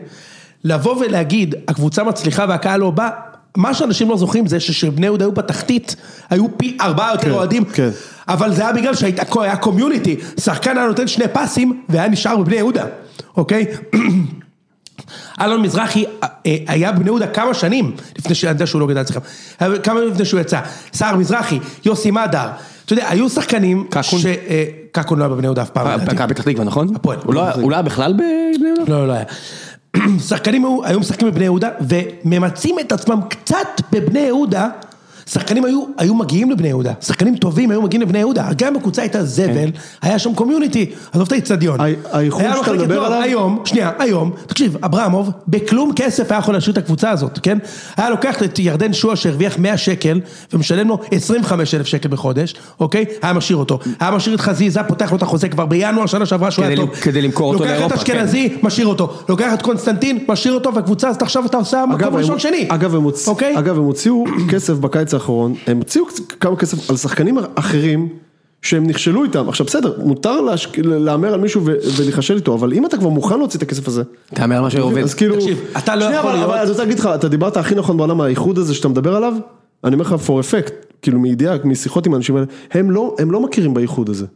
לבוא 0.64 0.96
ולהגיד, 0.96 1.54
הקבוצה 1.68 2.04
מצליחה 2.04 2.44
והקהל 2.48 2.80
לא 2.80 2.90
בא, 2.90 3.10
מה 3.56 3.74
שאנשים 3.74 4.08
לא 4.08 4.16
זוכרים 4.16 4.46
זה 4.46 4.60
שכשבני 4.60 5.06
יהודה 5.06 5.24
היו 5.24 5.32
בתחתית, 5.32 5.96
היו 6.30 6.46
פי 6.58 6.76
ארבעה 6.80 7.12
יותר 7.12 7.24
כן, 7.24 7.30
אוהדים. 7.30 7.64
כן. 7.64 7.90
אבל 8.28 8.54
זה 8.54 8.62
היה 8.62 8.72
בגלל 8.72 8.94
שהיה 8.94 9.56
קומיוניטי, 9.56 10.16
שחקן 10.40 10.78
היה 10.78 10.86
נותן 10.86 11.08
שני 11.08 11.24
פסים 11.32 11.82
והיה 11.88 12.08
נשאר 12.08 12.36
בבני 12.36 12.56
יהודה, 12.56 12.84
אוקיי? 13.36 13.66
אלון 15.40 15.62
מזרחי 15.62 16.04
אה, 16.22 16.28
היה 16.68 16.92
בבני 16.92 17.06
יהודה 17.06 17.26
כמה 17.26 17.54
שנים 17.54 17.92
לפני 18.18 18.34
שאני 18.34 18.52
יודע 18.52 18.66
שהוא 18.66 18.80
לא 18.80 18.86
גדל 18.86 19.00
אצלכם, 19.00 19.20
היה 19.60 19.78
כמה 19.78 20.00
ימים 20.00 20.12
לפני 20.12 20.24
שהוא 20.24 20.40
יצא, 20.40 20.60
סער 20.92 21.16
מזרחי, 21.16 21.58
יוסי 21.84 22.10
מדר, 22.10 22.48
אתה 22.84 22.92
יודע, 22.92 23.08
היו 23.08 23.28
שחקנים, 23.30 23.86
קקון? 23.90 24.18
ש- 24.20 24.26
אה, 24.26 24.64
קקון 24.92 25.18
לא 25.18 25.24
היה 25.24 25.28
בבני 25.34 25.46
יהודה 25.46 25.62
אף 25.62 25.70
פעם. 25.70 26.00
מכבי 26.00 26.34
פתח 26.34 26.42
תקווה, 26.44 26.64
נכון? 26.64 26.96
הפועל. 26.96 27.18
הוא 27.24 27.34
לא- 27.34 27.50
הוא 27.50 27.70
לא 27.70 27.76
היה 27.76 27.82
בכלל 27.82 28.12
בבני 28.12 28.26
יהודה? 28.76 28.82
לא, 28.92 29.06
לא 29.08 29.12
היה. 29.12 29.24
שחקנים 30.28 30.64
היו 30.84 31.00
משחקים 31.00 31.30
בבני 31.30 31.44
יהודה 31.44 31.68
וממצים 31.80 32.78
את 32.78 32.92
עצמם 32.92 33.20
קצת 33.28 33.68
בבני 33.92 34.18
יהודה, 34.20 34.68
שחקנים 35.26 35.64
היו, 35.64 35.84
היו 35.98 36.14
מגיעים 36.14 36.50
לבני 36.50 36.68
יהודה, 36.68 36.92
שחקנים 37.00 37.36
טובים 37.36 37.70
היו 37.70 37.82
מגיעים 37.82 38.02
לבני 38.02 38.18
יהודה, 38.18 38.48
גם 38.58 38.74
בקבוצה 38.74 39.02
הייתה 39.02 39.24
זבל, 39.24 39.70
היה 40.02 40.18
שם 40.18 40.34
קומיוניטי, 40.34 40.90
עזוב 41.12 41.26
את 41.26 41.32
האיצטדיון. 41.32 41.78
האיחוד 42.12 42.42
שאתה 42.56 42.72
מדבר 42.72 43.04
עליו? 43.04 43.20
היום, 43.22 43.62
שנייה, 43.64 43.90
היום, 43.98 44.32
תקשיב, 44.46 44.76
אברמוב, 44.84 45.30
בכלום 45.48 45.92
כסף 45.96 46.32
היה 46.32 46.38
יכול 46.38 46.54
להשאיר 46.54 46.72
את 46.72 46.78
הקבוצה 46.78 47.10
הזאת, 47.10 47.38
כן? 47.42 47.58
היה 47.96 48.10
לוקח 48.10 48.42
את 48.42 48.58
ירדן 48.58 48.92
שועה 48.92 49.16
שהרוויח 49.16 49.58
100 49.58 49.76
שקל, 49.76 50.20
ומשלם 50.52 50.88
לו 50.88 50.98
25 51.12 51.74
אלף 51.74 51.86
שקל 51.86 52.08
בחודש, 52.08 52.54
אוקיי? 52.80 53.04
היה 53.22 53.32
משאיר 53.32 53.58
אותו. 53.58 53.78
היה 54.00 54.10
משאיר 54.10 54.34
את 54.34 54.40
חזיזה, 54.40 54.82
פותח 54.82 55.10
לו 55.10 55.16
את 55.16 55.22
החוזה 55.22 55.48
כבר 55.48 55.66
בינואר 55.66 56.06
שנה 56.06 56.26
שעברה 56.26 56.50
שהוא 56.50 56.64
היה 56.64 56.76
טוב. 56.76 56.94
כדי 56.94 57.22
למכור 57.22 57.48
אותו 57.48 57.58
לוקח 57.58 57.70
לאירופה, 57.70 57.94
את 57.94 57.98
אשכנזי, 57.98 58.56
משאיר 58.62 58.86
אותו. 58.86 59.16
לוקח 59.28 59.54
את 59.54 59.62
קונסטנטין, 59.62 60.18
משאיר 60.28 60.54
אותו, 60.54 60.74
והקבוצה 60.74 61.08
הזאת 61.08 61.22
עכשיו 61.22 61.46
אתה 61.46 61.56
עושה 61.56 61.84
מקום 61.86 62.16
ראשון 62.16 62.38
שני. 62.38 62.68
אוקיי? 63.26 63.58
אגב, 63.58 63.76
הם 63.76 63.84
הוציאו 63.84 64.24
כסף 64.48 64.72
בקיץ 64.72 65.13
האחרון, 65.14 65.54
הם 65.66 65.76
הוציאו 65.78 66.04
כמה 66.40 66.56
כסף 66.56 66.90
על 66.90 66.96
שחקנים 66.96 67.38
אחרים 67.54 68.08
שהם 68.62 68.86
נכשלו 68.86 69.24
איתם. 69.24 69.48
עכשיו 69.48 69.66
בסדר, 69.66 69.92
מותר 70.04 70.40
להמר 70.76 71.34
על 71.34 71.40
מישהו 71.40 71.60
ו- 71.64 71.72
ולהיכשל 71.96 72.34
איתו, 72.36 72.54
אבל 72.54 72.72
אם 72.72 72.86
אתה 72.86 72.96
כבר 72.96 73.08
מוכן 73.08 73.38
להוציא 73.38 73.58
את 73.58 73.62
הכסף 73.62 73.88
הזה, 73.88 74.02
תאמר 74.34 74.62
מה 74.62 74.70
שעובד. 74.70 75.02
אז 75.02 75.14
כאילו... 75.14 75.34
תקשיב, 75.36 75.60
אתה 75.78 75.96
לא 75.96 76.02
שנייה, 76.04 76.18
יכול 76.18 76.30
אבל- 76.30 76.38
להיות- 76.38 76.50
אבל 76.50 76.60
אני 76.60 76.70
רוצה 76.70 76.82
להגיד 76.82 76.98
לך, 76.98 77.08
אתה 77.14 77.28
דיברת 77.28 77.56
הכי 77.56 77.74
נכון 77.74 77.96
בעולם, 77.96 78.20
האיחוד 78.20 78.58
הזה 78.58 78.74
שאתה 78.74 78.88
מדבר 78.88 79.16
עליו, 79.16 79.34
אני 79.84 79.94
אומר 79.94 80.04
לך 80.04 80.14
for 80.26 80.30
effect, 80.30 80.72
כאילו 81.02 81.18
מידיעה, 81.20 81.56
משיחות 81.64 82.06
עם 82.06 82.14
האנשים 82.14 82.36
האלה, 82.36 82.46
הם 82.72 82.90
לא, 82.90 83.16
הם 83.18 83.30
לא 83.30 83.40
מכירים 83.40 83.74
באיחוד 83.74 84.08
הזה. 84.08 84.26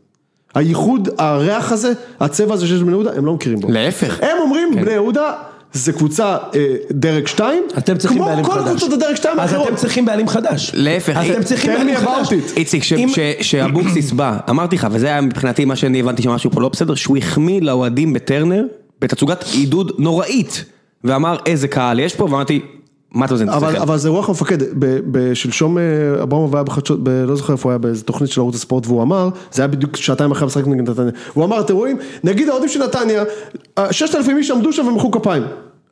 הייחוד, 0.55 1.09
הריח 1.19 1.73
הזה, 1.73 1.93
הצבע 2.21 2.55
הזה 2.55 2.67
שיש 2.67 2.81
בבני 2.81 2.91
יהודה, 2.93 3.11
הם 3.17 3.27
לא 3.27 3.35
מכירים 3.35 3.61
בו. 3.61 3.69
להפך. 3.71 4.19
הם 4.23 4.37
אומרים, 4.41 4.69
בני 4.75 4.93
יהודה 4.93 5.33
זה 5.73 5.93
קבוצה 5.93 6.25
אה, 6.55 6.61
דרג 6.91 7.27
2, 7.27 7.63
אתם 7.79 7.99
צריכים 7.99 8.19
בעלים 8.25 8.45
חדש. 8.45 8.55
כמו 8.55 8.63
כל 8.65 8.71
קבוצות 8.71 8.93
הדרג 8.93 9.15
2 9.17 9.41
אז 9.41 9.53
האחרות. 9.53 9.69
אתם 9.69 9.77
צריכים 9.77 10.05
בעלים 10.05 10.29
חדש. 10.29 10.71
להפך, 10.75 11.17
אז 11.17 11.31
אתם 11.31 11.43
צריכים 11.43 11.73
בעלים 11.73 11.97
חדש. 11.97 12.29
איציק, 12.57 12.83
ש- 12.83 12.93
אם- 12.93 13.09
ש- 13.09 13.19
שאבוקסיס 13.51 14.13
בא, 14.13 14.39
אמרתי 14.51 14.77
לך, 14.77 14.87
וזה 14.91 15.07
היה 15.07 15.21
מבחינתי 15.21 15.65
מה 15.65 15.77
שאני 15.77 16.01
הבנתי 16.01 16.23
שמשהו 16.23 16.51
פה 16.51 16.61
לא 16.61 16.69
בסדר, 16.69 16.95
שהוא 16.95 17.17
החמיא 17.17 17.61
לאוהדים 17.63 18.13
בטרנר, 18.13 18.65
בתצוגת 19.01 19.45
עידוד 19.53 19.93
נוראית, 19.99 20.65
ואמר 21.05 21.37
איזה 21.47 21.69
קהל 21.69 22.01
יש 22.01 22.15
פה, 22.15 22.25
ואמרתי, 22.25 22.61
מה 23.13 23.27
אתה 23.27 23.35
מזיין 23.35 23.49
את 23.51 23.55
אבל, 23.55 23.69
השכל? 23.69 23.83
אבל 23.83 23.97
זה 23.99 24.09
רוח 24.09 24.29
המפקד, 24.29 24.63
ב- 24.79 24.99
בשלשום 25.11 25.79
אה, 25.79 25.83
אברמוב 26.23 26.57
היה 26.57 26.65
בחדשות, 26.65 27.01
לא 27.27 27.37
זוכר 27.37 27.53
איפה 27.53 27.69
הוא 27.69 27.71
היה 27.73 27.79
באיזה 27.79 28.05
תוכנית 28.05 28.31
של 28.31 28.41
ערוץ 28.41 28.55
הספורט 28.55 28.87
והוא 28.87 29.03
אמר, 29.03 29.29
זה 29.53 29.63
היה 29.63 29.69
בדיוק 29.69 29.97
שעתיים 29.97 30.31
אחרי 30.31 30.43
המשחק 30.45 30.67
נגד 30.67 30.91
נתניה, 30.91 31.13
הוא 31.35 31.45
אמר 31.45 31.61
אתם 31.61 31.75
רואים, 31.75 31.97
נגיד 32.25 32.49
האוהדים 32.49 32.69
של 32.69 32.85
נתניה, 32.85 33.25
אה, 33.79 33.93
ששת 33.93 34.15
אלפים 34.15 34.37
איש 34.37 34.51
עמדו 34.51 34.73
שם 34.73 34.87
ומחאו 34.87 35.11
כפיים, 35.11 35.43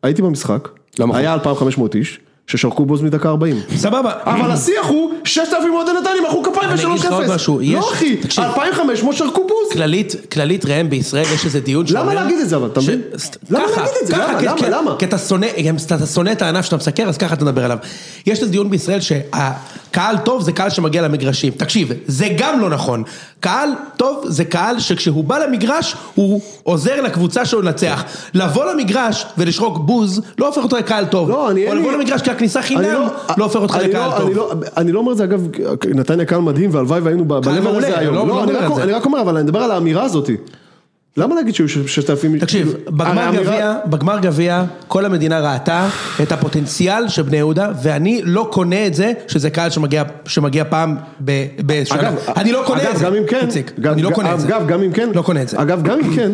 הייתי 0.02 0.22
במשחק, 0.22 0.68
לא. 0.98 1.06
היה 1.14 1.34
2,500 1.34 1.94
איש, 1.94 2.20
ששרקו 2.46 2.86
בוז 2.86 3.02
מדקה 3.02 3.28
40, 3.28 3.56
סבבה. 3.76 4.12
אבל 4.24 4.50
השיח 4.50 4.86
הוא 4.86 5.12
6,000 5.24 5.72
אוהדי 5.74 5.90
נתניה 6.00 6.14
מחאו 6.28 6.42
כפיים 6.42 6.70
אני 6.70 6.84
אגיד 6.86 7.04
לך 7.04 7.12
עוד 7.12 7.26
משהו, 7.34 7.54
ב-3-0, 7.56 7.62
יש- 7.64 7.74
לא 7.74 7.90
אחי, 7.92 8.16
תקשיב. 8.16 8.44
2,500 8.44 9.16
שרקו 9.16 9.40
בוז, 9.46 9.72
כללית, 9.72 10.14
כללית 10.32 10.64
ראם 10.64 10.90
בישראל 10.90 11.24
יש 11.34 11.44
איזה 11.44 11.60
דיון 11.60 11.86
שאומר... 11.86 12.02
למה 12.02 12.14
להגיד 12.14 12.38
את 12.38 12.48
זה 12.48 12.56
אבל, 12.56 12.68
אתה 12.72 12.80
מבין? 12.80 13.00
למה 13.50 13.60
להגיד 13.66 13.92
את 14.02 14.06
זה? 14.06 14.16
למה? 14.16 14.40
למה? 14.42 14.58
כי- 14.58 14.64
למה? 14.70 14.96
כי 14.98 15.04
אתה 15.04 15.18
שונא, 16.06 16.32
את 16.32 16.42
הענף 16.42 16.64
שאתה 16.64 16.76
מסקר, 16.76 17.08
אז 17.08 17.18
ככה 17.18 17.34
אתה 17.34 17.44
מדבר 17.44 17.64
עליו. 17.64 17.78
יש 18.26 18.38
איזה 18.40 18.50
דיון 18.50 18.70
בישראל 18.70 19.00
שהקהל 19.00 20.16
טוב 20.24 20.42
זה 20.42 20.52
קהל 20.52 20.70
שמגיע 20.70 21.02
למגרשים. 21.02 21.52
תקשיב, 21.56 21.88
זה 22.06 22.28
גם 22.38 22.60
לא 22.60 22.70
נכון. 22.70 23.02
קהל 23.40 23.68
טוב 23.96 24.24
זה 24.28 24.44
קהל 24.44 24.78
שכשהוא 24.80 25.24
בא 25.24 25.38
למגרש, 25.38 25.94
הוא 26.14 26.40
עוזר 26.62 27.00
לקבוצה 27.02 27.44
שלו 27.44 27.62
לנצח. 27.62 28.04
לבוא 28.34 28.64
למגרש 28.72 29.26
ולשרוק 29.38 29.78
בוז, 29.78 30.20
לא 30.38 30.46
הופך 30.46 30.62
אותו 30.62 30.76
לקהל 30.76 31.04
טוב. 31.06 31.28
לא, 31.28 31.50
אני 31.50 31.64
או 31.64 31.68
אין 31.68 31.76
לי- 31.76 31.82
לבוא 31.82 31.92
למגרש 31.92 32.20
אני 32.40 32.62
חינם, 32.62 33.06
לא 33.36 33.44
הופך 33.44 33.56
אותך 33.56 33.76
אני 33.76 33.88
לקהל 33.88 34.10
לא- 34.10 34.18
טוב. 34.18 34.26
אני 34.26 34.34
לא- 34.34 34.52
אני 34.76 34.92
לא 34.92 34.98
אומר 34.98 35.12
את 35.12 35.16
זה 35.16 35.24
אגב, 35.24 35.46
נתניה 35.94 36.26
קהל 36.26 36.40
מדהים 36.40 36.70
והלוואי 36.72 37.00
והיינו 37.00 37.24
ב- 37.24 37.44
קהל 37.44 37.54
ב-level 37.54 37.60
מעולה, 37.64 37.78
הזה 37.88 37.98
היום, 37.98 38.14
לא- 38.14 38.26
לא, 38.28 38.34
לא 38.36 38.82
אני 38.82 38.92
רק- 38.92 39.06
אומר, 39.06 39.20
אבל 39.20 39.34
אני 39.36 39.44
מדבר 39.44 39.58
על 39.60 39.70
האמירה 39.70 40.02
הזאת. 40.04 40.30
למה 41.18 41.34
להגיד 41.34 41.54
שהיו 41.54 41.68
ששת 41.68 42.10
אלפים? 42.10 42.38
תקשיב, 42.38 42.72
כאילו, 42.72 42.96
בגמר 42.96 43.30
גביע, 43.34 43.74
בגמר 43.86 44.18
גביע, 44.18 44.64
כל 44.88 45.04
המדינה 45.04 45.52
ראתה 45.52 45.88
את 46.22 46.32
הפוטנציאל 46.32 47.08
של 47.08 47.22
בני 47.22 47.36
יהודה, 47.36 47.68
ואני 47.82 48.20
לא 48.24 48.48
קונה 48.52 48.86
את 48.86 48.94
זה 48.94 49.12
שזה 49.28 49.50
קהל 49.50 49.70
שמגיע, 49.70 50.02
שמגיע 50.26 50.64
פעם 50.64 50.96
ב- 51.24 51.46
באיזשהו... 51.66 51.96
אגב, 52.00 52.14
אני 52.36 52.52
לא 52.52 52.62
קונה 52.66 52.82
אגב, 52.82 52.90
את 52.90 52.96
זה. 52.98 53.04
גם 53.04 53.14
אם 53.14 53.22
כן, 53.28 53.48
אני 53.92 54.02
לא 54.02 54.10
קונה 54.10 54.34
את 54.34 54.40
זה. 54.40 54.46
אגב, 54.46 54.66
גם 54.66 54.82
אם 54.82 54.92
כן, 54.92 55.08
לא 55.14 55.22
קונה 55.22 55.42
את 55.42 55.48
זה. 55.48 55.62
אגב, 55.62 55.82
גם 55.82 55.98
אם 55.98 56.16
כן, 56.16 56.32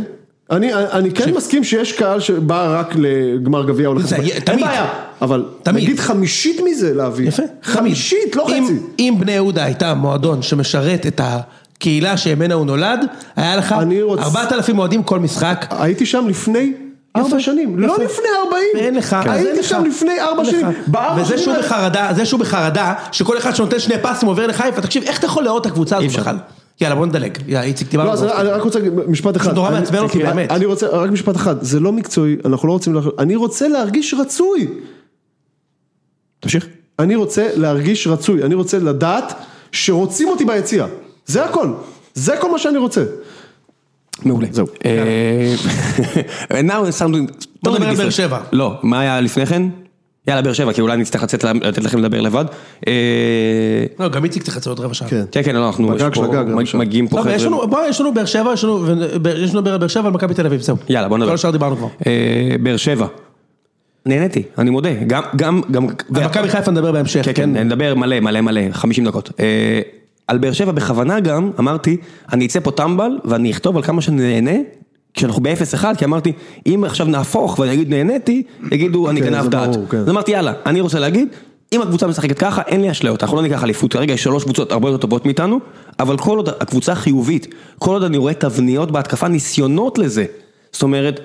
אני, 0.53 0.75
אני 0.75 1.11
כן 1.11 1.35
מסכים 1.35 1.65
שיש 1.65 1.93
קהל 1.93 2.21
שבא 2.21 2.81
רק 2.81 2.95
לגמר 2.99 3.67
גביע 3.67 3.89
או 3.89 3.95
לחצי, 3.95 4.15
יהיה- 4.23 4.35
אין 4.35 4.43
תמיד. 4.45 4.65
בעיה, 4.65 4.87
אבל 5.23 5.45
תמיד. 5.63 5.85
נגיד 5.85 6.01
חמישית 6.01 6.61
מזה 6.65 6.95
להביא, 6.95 7.29
יפה. 7.29 7.43
חמישית, 7.63 8.37
לא 8.37 8.47
אם- 8.49 8.65
חצי. 8.65 8.75
אם 8.99 9.15
בני 9.21 9.33
יהודה 9.33 9.65
הייתה 9.65 9.95
מועדון 9.95 10.43
שמשרת 10.43 11.07
את 11.07 11.21
הקהילה 11.25 12.17
שממנה 12.17 12.55
הוא 12.55 12.67
נולד, 12.67 13.01
היה 13.37 13.57
לך 13.57 13.75
רוצ- 14.07 14.19
4,000 14.23 14.79
אוהדים 14.79 15.03
כל 15.03 15.19
משחק. 15.19 15.67
הייתי 15.71 16.07
שם 16.07 16.29
לפני 16.29 16.73
ארבע 17.17 17.41
שנים, 17.41 17.79
לא 17.79 17.93
יפה. 17.93 18.03
לפני 18.05 18.25
ארבעים, 18.45 18.69
ואין 18.75 18.95
לך, 18.95 19.17
הייתי 19.27 19.59
לך. 19.61 19.67
שם 19.69 19.85
לפני 19.85 20.21
ארבע 20.21 20.45
שנים, 20.45 20.67
לך. 20.69 20.77
בארבע 20.87 21.23
וזה 21.23 21.39
שהוא 21.39 21.55
בחרדה, 21.59 22.09
זה 22.17 22.27
שהוא 22.27 22.41
בחרדה, 22.41 22.95
שכל 23.13 23.39
אחד 23.39 23.55
שנותן 23.57 23.79
שני 23.79 23.95
פסים 24.03 24.29
עובר 24.29 24.47
לחיפה, 24.47 24.81
תקשיב, 24.81 25.03
איך 25.07 25.19
אתה 25.19 25.27
יכול 25.27 25.45
לאהוד 25.45 25.67
את 25.67 25.73
הקבוצה 25.73 25.97
הזאת 25.97 26.11
בכלל? 26.21 26.37
יאללה 26.81 26.95
בוא 26.95 27.07
נדלג, 27.07 27.39
יאללה 27.49 27.67
איציק 27.67 27.91
דיברנו. 27.91 28.09
לא, 28.09 28.13
אז 28.13 28.19
זה. 28.19 28.41
אני 28.41 28.49
רק 28.49 28.63
רוצה 28.63 28.79
להגיד 28.79 28.93
משפט 29.09 29.37
אחד. 29.37 29.55
נורא 29.55 29.69
אני- 29.69 29.79
מעצבן 29.81 29.99
אותי, 29.99 30.19
אני- 30.19 30.25
באמת. 30.33 30.51
אני 30.51 30.65
רוצה, 30.65 30.87
רק 30.89 31.11
משפט 31.11 31.37
אחד, 31.37 31.63
זה 31.63 31.81
לא 31.81 31.93
מקצועי, 31.93 32.37
אנחנו 32.45 32.69
לא 32.69 32.73
רוצים, 32.73 32.95
אני 33.19 33.37
רוצה 33.37 33.69
להרגיש 33.69 34.15
רצוי. 34.15 34.69
תמשיך. 36.41 36.67
אני 36.99 37.15
רוצה 37.15 37.49
להרגיש 37.57 38.07
רצוי, 38.07 38.43
אני 38.43 38.55
רוצה 38.55 38.79
לדעת 38.79 39.33
שרוצים 39.73 40.29
אותי 40.29 40.45
ביציע. 40.45 40.87
זה 41.27 41.45
הכל. 41.45 41.69
זה 42.15 42.35
כל 42.41 42.51
מה 42.51 42.59
שאני 42.59 42.79
רוצה. 42.79 43.05
מעולה. 44.25 44.47
זהו. 44.51 44.67
אה, 44.85 45.55
now 46.69 46.89
it's 46.89 46.99
something... 46.99 47.47
בוא 47.63 47.73
נדבר 47.73 47.89
על 47.89 47.97
באר 47.97 48.11
שבע. 48.11 48.41
לא, 48.53 48.75
מה 48.83 49.01
היה 49.01 49.21
לפני 49.21 49.47
כן? 49.47 49.63
יאללה, 50.29 50.43
באר 50.43 50.53
שבע, 50.53 50.73
כי 50.73 50.81
אולי 50.81 50.97
נצטרך 50.97 51.23
לצאת 51.23 51.45
לתת 51.45 51.85
לכם 51.85 51.99
לדבר 51.99 52.21
לבד. 52.21 52.45
אה, 52.87 52.93
לא, 54.01 54.09
גם 54.09 54.25
איציק 54.25 54.43
צריך 54.43 54.57
לצאת 54.57 54.67
עוד 54.67 54.81
רבע 54.81 54.95
שעה. 54.95 55.09
כן. 55.09 55.25
כן, 55.33 55.43
כן, 55.43 55.57
לא, 55.57 55.67
אנחנו. 55.67 55.95
מגיעים 56.75 57.09
פה 57.09 57.21
יש 57.31 57.45
חבר'ה. 57.45 57.67
בוא, 57.67 57.81
יש 57.89 58.01
לנו 58.01 58.15
באר 58.15 58.25
שבע, 58.25 58.53
יש 58.53 58.65
לנו, 59.55 59.71
על 59.71 59.79
באר 59.79 59.89
שבע 59.89 60.03
ועל 60.03 60.13
מכבי 60.13 60.35
תל 60.35 60.47
אביב, 60.47 60.61
זהו. 60.61 60.77
יאללה, 60.89 61.09
בוא 61.09 61.19
נדבר. 61.19 61.31
כל 61.31 61.35
השאר 61.35 61.51
דיברנו 61.51 61.77
כבר. 61.77 61.89
אה, 62.07 62.57
באר 62.63 62.77
שבע. 62.77 63.07
נהניתי, 64.07 64.43
אני 64.59 64.71
מודה, 64.71 64.95
גם, 65.07 65.23
גם, 65.37 65.61
גם... 65.71 65.87
על 66.15 66.25
מכבי 66.25 66.49
חיפה 66.49 66.71
נדבר 66.71 66.93
בהמשך, 66.93 67.25
כן, 67.25 67.33
כן, 67.35 67.57
נדבר 67.57 67.95
מלא, 67.95 68.21
מלא, 68.21 68.41
מלא, 68.41 68.61
50 68.73 69.05
דקות. 69.05 69.31
אה, 69.41 69.81
על 70.29 70.39
באר 70.39 70.53
שבע 70.53 70.73
בכוונה 70.73 71.21
גם, 71.21 71.51
אמרתי, 71.59 71.97
אני 72.33 72.47
אצא 72.47 72.61
פה 72.61 72.71
טמבל 72.71 73.11
ואני 73.25 73.51
אכתוב 73.51 73.77
על 73.77 73.83
כמה 73.83 74.03
שאני 74.03 74.23
כשאנחנו 75.15 75.43
ב-0-1, 75.43 75.85
כי 75.99 76.05
אמרתי, 76.05 76.33
אם 76.67 76.85
עכשיו 76.87 77.07
נהפוך 77.07 77.59
ואני 77.59 77.73
אגיד 77.73 77.91
נהניתי, 77.91 78.43
יגידו 78.73 79.11
אני 79.11 79.21
כן, 79.23 79.27
גנב 79.27 79.49
דעת. 79.49 79.77
כן. 79.91 79.97
אז 79.97 80.09
אמרתי, 80.09 80.33
יאללה, 80.33 80.53
אני 80.67 80.81
רוצה 80.81 80.99
להגיד, 80.99 81.29
אם 81.73 81.83
הקבוצה 81.83 82.07
משחקת 82.07 82.39
ככה, 82.39 82.63
אין 82.67 82.81
לי 82.81 82.91
אשליות, 82.91 83.23
אנחנו 83.23 83.37
לא 83.37 83.43
ניקח 83.43 83.65
אליפות, 83.65 83.93
כרגע 83.93 84.15
יש 84.15 84.23
שלוש 84.23 84.45
קבוצות 84.45 84.73
הרבה 84.73 84.89
יותר 84.89 84.99
טובות 84.99 85.27
מאיתנו, 85.27 85.61
אבל 86.01 86.19
כל 86.19 86.37
עוד 86.37 86.49
הקבוצה 86.49 86.95
חיובית, 86.95 87.55
כל 87.79 87.91
עוד 87.91 88.03
אני 88.03 88.17
רואה 88.17 88.35
תבניות 88.35 88.91
בהתקפה, 88.91 89.29
ניסיונות 89.29 89.99
לזה, 89.99 90.25
זאת 90.73 90.83
אומרת, 90.83 91.21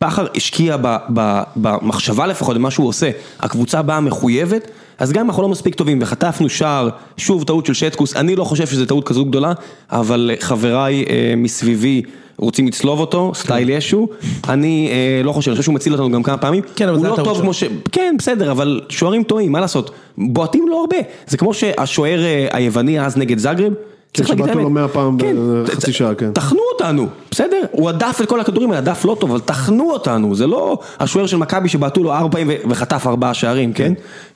בכר 0.00 0.26
השקיע 0.36 0.76
ב, 0.82 0.96
ב, 1.14 1.42
במחשבה 1.56 2.26
לפחות, 2.26 2.56
במה 2.56 2.70
שהוא 2.70 2.88
עושה, 2.88 3.10
הקבוצה 3.40 3.82
באה 3.82 4.00
מחויבת, 4.00 4.70
אז 4.98 5.12
גם 5.12 5.20
אם 5.20 5.30
אנחנו 5.30 5.42
לא 5.42 5.48
מספיק 5.48 5.74
טובים 5.74 5.98
וחטפנו 6.02 6.48
שער, 6.48 6.88
שוב 7.16 7.44
טעות 7.44 7.66
של 7.66 7.74
שטקוס, 7.74 8.16
אני 8.16 8.36
לא 8.36 8.44
חושב 8.44 8.66
שזו 8.66 8.86
טעות 8.86 9.04
כזו 9.04 9.24
גדולה, 9.24 9.52
אבל 9.90 10.30
חבריי 10.40 11.04
אה, 11.08 11.34
מסביבי 11.36 12.02
רוצים 12.38 12.66
לצלוב 12.66 13.00
אותו, 13.00 13.32
סטייל 13.34 13.70
ישו, 13.70 14.08
אני 14.48 14.88
אה, 14.90 15.22
לא 15.24 15.32
חושב, 15.32 15.50
אני 15.50 15.56
חושב 15.56 15.64
שהוא 15.64 15.74
מציל 15.74 15.92
אותנו 15.92 16.10
גם 16.10 16.22
כמה 16.22 16.36
פעמים, 16.36 16.62
כן, 16.76 16.88
אבל 16.88 16.98
הוא 16.98 17.06
לא 17.06 17.16
טוב 17.16 17.34
שלו. 17.34 17.42
כמו 17.42 17.54
ש... 17.54 17.64
כן, 17.92 18.14
בסדר, 18.18 18.50
אבל 18.50 18.80
שוערים 18.88 19.22
טועים, 19.22 19.52
מה 19.52 19.60
לעשות? 19.60 19.90
בועטים 20.18 20.68
לא 20.68 20.80
הרבה, 20.80 20.96
זה 21.26 21.36
כמו 21.36 21.54
שהשוער 21.54 22.24
אה, 22.24 22.46
היווני 22.52 23.00
אז 23.00 23.16
נגד 23.16 23.38
זאגרב, 23.38 23.72
צריך 24.14 24.30
להגיד 24.30 24.44
את 24.44 24.50
שבעטו 24.50 24.58
האמת. 24.58 24.62
לו 24.62 24.70
מאה 24.70 24.88
פעם 24.88 25.18
כן, 25.18 25.36
בחצי 25.64 25.92
שעה, 25.92 26.14
כן. 26.14 26.32
טחנו 26.32 26.60
אותנו, 26.72 27.06
בסדר? 27.30 27.62
הוא 27.70 27.88
הדף 27.88 28.18
את 28.22 28.28
כל 28.28 28.40
הכדורים 28.40 28.72
הדף 28.72 29.04
לא 29.04 29.16
טוב, 29.20 29.30
אבל 29.30 29.40
טחנו 29.40 29.90
אותנו, 29.92 30.34
זה 30.34 30.46
לא 30.46 30.78
השוער 30.98 31.26
של 31.26 31.36
מכבי 31.36 31.68
שבעטו 31.68 32.02
לו 32.02 32.12
ארבע 32.12 32.28
פעמים 32.30 32.50
וחטף 32.68 33.06
ארבעה 33.06 33.34
שערים, 33.34 33.72
כן? 33.72 33.92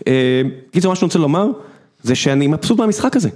אה, 0.06 0.42
קיצור, 0.72 0.90
מה 0.92 0.96
שאני 0.96 1.06
רוצה 1.06 1.18
לומר, 1.18 1.46
זה 2.02 2.14
שאני 2.14 2.46
מבסוט 2.46 2.78
מהמשחק 2.78 3.16
הזה. 3.16 3.28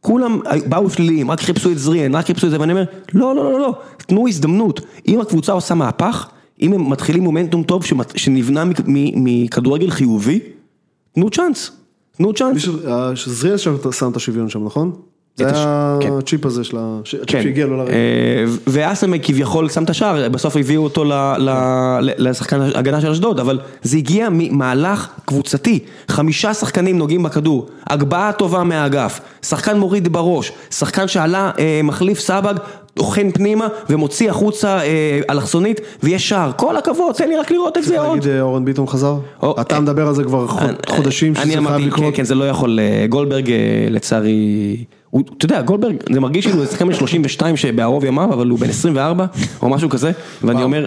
כולם 0.00 0.40
באו 0.66 0.90
שליליים, 0.90 1.30
רק 1.30 1.40
חיפשו 1.40 1.70
את 1.70 1.78
זריאן, 1.78 2.14
רק 2.14 2.26
חיפשו 2.26 2.46
את 2.46 2.50
זה, 2.50 2.60
ואני 2.60 2.72
אומר, 2.72 2.84
לא, 3.14 3.34
לא, 3.34 3.52
לא, 3.52 3.60
לא, 3.60 3.74
תנו 3.96 4.28
הזדמנות. 4.28 4.80
אם 5.08 5.20
הקבוצה 5.20 5.52
עושה 5.52 5.74
מהפך, 5.74 6.28
אם 6.62 6.72
הם 6.72 6.90
מתחילים 6.90 7.22
מומנטום 7.22 7.62
טוב 7.62 7.84
שנבנה 8.16 8.64
מכדורגל 9.16 9.90
חיובי, 9.90 10.40
תנו 11.12 11.30
צ'אנס, 11.30 11.70
תנו 12.16 12.32
צ'אנס. 12.32 12.68
אה, 12.86 13.16
שזריאל 13.16 13.56
שם 13.56 13.76
שם 13.92 14.10
את 14.10 14.16
השוויון 14.16 14.48
שם, 14.48 14.64
נכון? 14.64 14.92
זה 15.38 15.46
היה 15.46 15.96
כן. 16.00 16.12
הצ'יפ 16.18 16.46
הזה 16.46 16.64
של 16.64 16.76
ה... 16.80 16.98
הצ'יפ 17.02 17.20
כן, 17.26 17.42
שהגיע 17.42 17.66
לו 17.66 17.76
לרגע. 17.76 17.92
אה, 17.92 17.98
ואסמק 18.66 19.20
כביכול 19.26 19.68
שם 19.68 19.84
את 19.84 19.90
השער, 19.90 20.28
בסוף 20.28 20.56
הביאו 20.56 20.84
אותו 20.84 21.04
לשחקן 22.00 22.60
ההגנה 22.60 23.00
של 23.00 23.10
אשדוד, 23.10 23.40
אבל 23.40 23.58
זה 23.82 23.96
הגיע 23.96 24.28
ממהלך 24.32 25.08
קבוצתי, 25.24 25.78
חמישה 26.08 26.54
שחקנים 26.54 26.98
נוגעים 26.98 27.22
בכדור, 27.22 27.66
הגבהה 27.86 28.32
טובה 28.32 28.64
מהאגף, 28.64 29.20
שחקן 29.42 29.78
מוריד 29.78 30.12
בראש, 30.12 30.52
שחקן 30.70 31.08
שעלה, 31.08 31.50
אה, 31.58 31.80
מחליף 31.84 32.18
סבג, 32.20 32.54
טוחן 32.94 33.30
פנימה 33.30 33.66
ומוציא 33.90 34.30
החוצה 34.30 34.78
אה, 34.80 35.20
אלכסונית 35.30 35.80
ויש 36.02 36.28
שער, 36.28 36.50
כל 36.56 36.76
הכבוד, 36.76 37.14
תן 37.14 37.28
לי 37.28 37.36
רק 37.36 37.50
לראות 37.50 37.78
את 37.78 37.82
זה 37.82 37.88
צריך 37.88 38.00
עוד. 38.02 38.16
להגיד 38.16 38.30
אה, 38.30 38.40
אורן 38.40 38.64
ביטון 38.64 38.86
חזר? 38.86 39.14
אתה 39.60 39.80
מדבר 39.80 40.08
על 40.08 40.14
זה 40.14 40.24
כבר 40.24 40.46
חוד- 40.46 40.86
חודשים 40.88 41.34
שזה 41.34 41.44
חייב 41.44 41.58
אמרתי, 41.58 41.82
לקרות. 41.86 42.00
כן, 42.04 42.16
כן, 42.16 42.24
זה 42.24 42.34
לא 42.34 42.48
יכול, 42.48 42.78
גולדברג 43.08 43.50
לצערי, 43.90 44.76
אתה 45.36 45.44
יודע, 45.44 45.62
גולדברג, 45.62 45.96
זה 46.12 46.20
מרגיש 46.20 46.46
כאילו 46.46 46.58
הוא 46.58 46.66
שחקן 46.66 46.86
בן 46.88 46.94
32 46.94 47.56
שבערוב 47.56 48.04
ימיו, 48.04 48.32
אבל 48.32 48.48
הוא 48.48 48.58
בן 48.58 48.68
24 48.68 49.26
או 49.62 49.68
משהו 49.68 49.88
כזה, 49.88 50.12
ואני 50.42 50.62
אומר, 50.62 50.86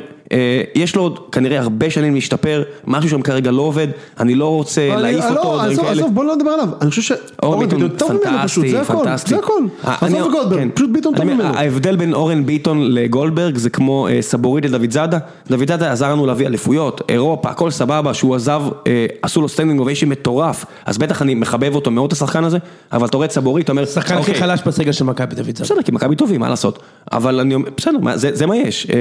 יש 0.76 0.96
לו 0.96 1.02
עוד 1.02 1.20
כנראה 1.32 1.60
הרבה 1.60 1.89
שנים 1.89 2.15
להשתפר, 2.15 2.63
משהו 2.88 3.10
שם 3.10 3.22
כרגע 3.22 3.52
לא 3.52 3.62
עובד, 3.62 3.88
אני 4.20 4.36
לא 4.36 4.48
רוצה 4.48 4.96
להעיף 4.98 5.24
אני- 5.26 5.38
אותו, 5.38 5.44
לא, 5.54 5.62
עזוב. 5.62 5.86
עזוב, 5.86 6.13
בוא 6.13 6.24
לא 6.26 6.36
נדבר 6.36 6.50
עליו, 6.52 6.67
אני 6.82 6.89
חושב 6.89 7.02
ש... 7.02 7.12
אורן 7.44 7.60
ביטון 7.65 7.89
טוב 7.89 8.12
ממנו 8.12 8.38
פשוט, 8.44 8.65
זה 8.67 8.72
פנטסטי, 8.78 8.94
הכל, 8.94 9.04
פנטסטי. 9.06 9.30
זה 9.30 9.36
הכל. 9.39 9.54
אה, 9.86 9.96
אני- 10.02 10.20
עזוב 10.20 10.32
גולדברג, 10.32 10.60
כן. 10.60 10.70
פשוט 10.74 10.89
ביטון 10.89 11.15
טוב 11.15 11.26
ממנו. 11.26 11.44
ההבדל 11.44 11.96
בין 11.96 12.13
אורן 12.13 12.46
ביטון 12.46 12.91
לגולדברג 12.91 13.58
זה 13.58 13.70
כמו 13.70 14.08
אה, 14.08 14.22
סבורית 14.22 14.65
לדוד 14.65 14.91
זאדה, 14.91 15.17
דוד 15.48 15.67
זאדה 15.67 15.91
עזר 15.91 16.12
לנו 16.12 16.26
להביא 16.26 16.48
אליפויות, 16.48 17.02
אירופה, 17.10 17.50
הכל 17.50 17.72
סבבה, 17.72 18.13
שהוא 18.13 18.36
עזב, 18.36 18.62
אה, 18.88 19.06
עשו 19.22 19.41
לו 19.41 19.50
standing 19.49 19.80
ovation 19.80 20.10
מטורף, 20.10 20.65
אז 20.86 20.98
בטח 20.98 21.22
אני 21.22 21.36
מחבב 21.36 21.76
אותו 21.76 21.91
מאוד 21.91 22.12
השחקן 22.12 22.44
הזה, 22.44 22.58
אבל 22.94 23.06
אתה 23.08 23.17
רואה 23.17 23.26
את 23.26 23.32
סבורית, 23.32 23.63
אתה 23.63 23.72
אומר, 23.72 23.84
השחקן 23.84 24.17
הכי 24.17 24.34
חלש 24.36 24.60
בסגל 24.65 24.91
של 24.91 25.04
מכבי 25.06 25.36
דוד 25.36 25.46
זאדה. 25.46 25.63
בסדר, 25.63 25.82
כי 25.82 25.91
מכבי 25.91 26.15
טובים, 26.15 26.39
מה 26.41 26.50
לעשות, 26.50 26.80
אבל 27.12 27.39
אני 27.39 27.56
אומר, 27.56 27.70
בסדר, 27.78 27.98
מה, 28.02 28.17
זה, 28.17 28.30
זה 28.34 28.46
מה 28.46 28.58
יש, 28.58 28.88
אה, 28.89 28.96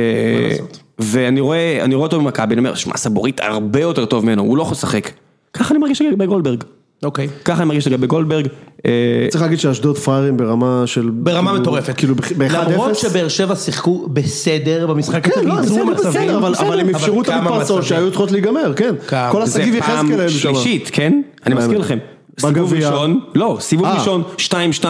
לעשות? 0.51 0.79
ואני 1.02 1.40
רואה, 1.40 1.78
אני 1.84 1.94
רואה 1.94 2.06
אותו 2.06 2.20
במכבי, 2.20 2.54
אני 2.54 2.58
אומר, 2.58 2.74
שמע, 2.74 2.96
סבורית 2.96 3.40
הרבה 3.40 3.80
יותר 3.80 4.04
טוב 4.04 4.24
ממנו, 4.24 4.42
הוא 4.42 4.56
לא 4.56 4.62
יכול 4.62 4.72
לשחק, 4.72 5.10
ככה 5.52 5.74
אני 5.74 5.78
מרגיש 5.78 6.02
לגבי 6.02 6.26
גולדברג, 6.26 6.64
אוקיי. 7.04 7.28
ככה 7.44 7.58
אני 7.62 7.68
מרגיש 7.68 7.86
לגבי 7.86 8.06
גולדברג, 8.06 8.46
אה, 8.86 8.90
צריך 9.30 9.42
להגיד 9.42 9.58
שאשדוד 9.58 9.98
פראיירים 9.98 10.36
ברמה 10.36 10.82
של... 10.86 11.10
ברמה 11.12 11.50
כאילו, 11.50 11.62
מטורפת. 11.62 11.96
כאילו 11.96 12.14
ב-1-0. 12.14 12.42
למרות 12.70 12.96
שבאר 12.96 13.28
שבע 13.28 13.56
שיחקו 13.56 14.06
בסדר 14.12 14.86
במשחק 14.86 15.26
הזה, 15.26 15.34
כן, 15.34 15.44
לא, 15.48 15.54
וייצרו 15.54 15.76
בסדר, 15.76 15.84
מצבים. 15.84 16.10
בסדר, 16.10 16.38
אבל- 16.38 16.54
אבל 16.66 16.80
הם 16.80 16.88
אפשרו 16.88 17.22
את 17.22 17.28
המתפרצות. 17.28 17.84
שהיו 17.84 18.08
צריכות 18.08 18.30
להיגמר, 18.32 18.72
כן. 18.76 18.94
כמה. 19.08 19.28
כל 19.32 19.46
זה 19.46 19.60
השגיב 19.60 19.80
פעם 19.80 19.96
יחזקאל 20.06 20.20
האלו 20.20 20.30
שם. 20.30 20.38
שלישית, 20.54 20.90
כן? 20.92 21.22
אני 21.46 21.54
מזכיר 21.54 21.78
לכם. 21.78 21.98
סיבוב 22.40 22.52
בגביע. 22.70 22.88
ראשון, 22.90 23.20
לא, 23.34 23.56
סיבוב 23.60 23.86
אה. 23.86 23.94
ראשון, 23.98 24.22
2-2, 24.38 24.84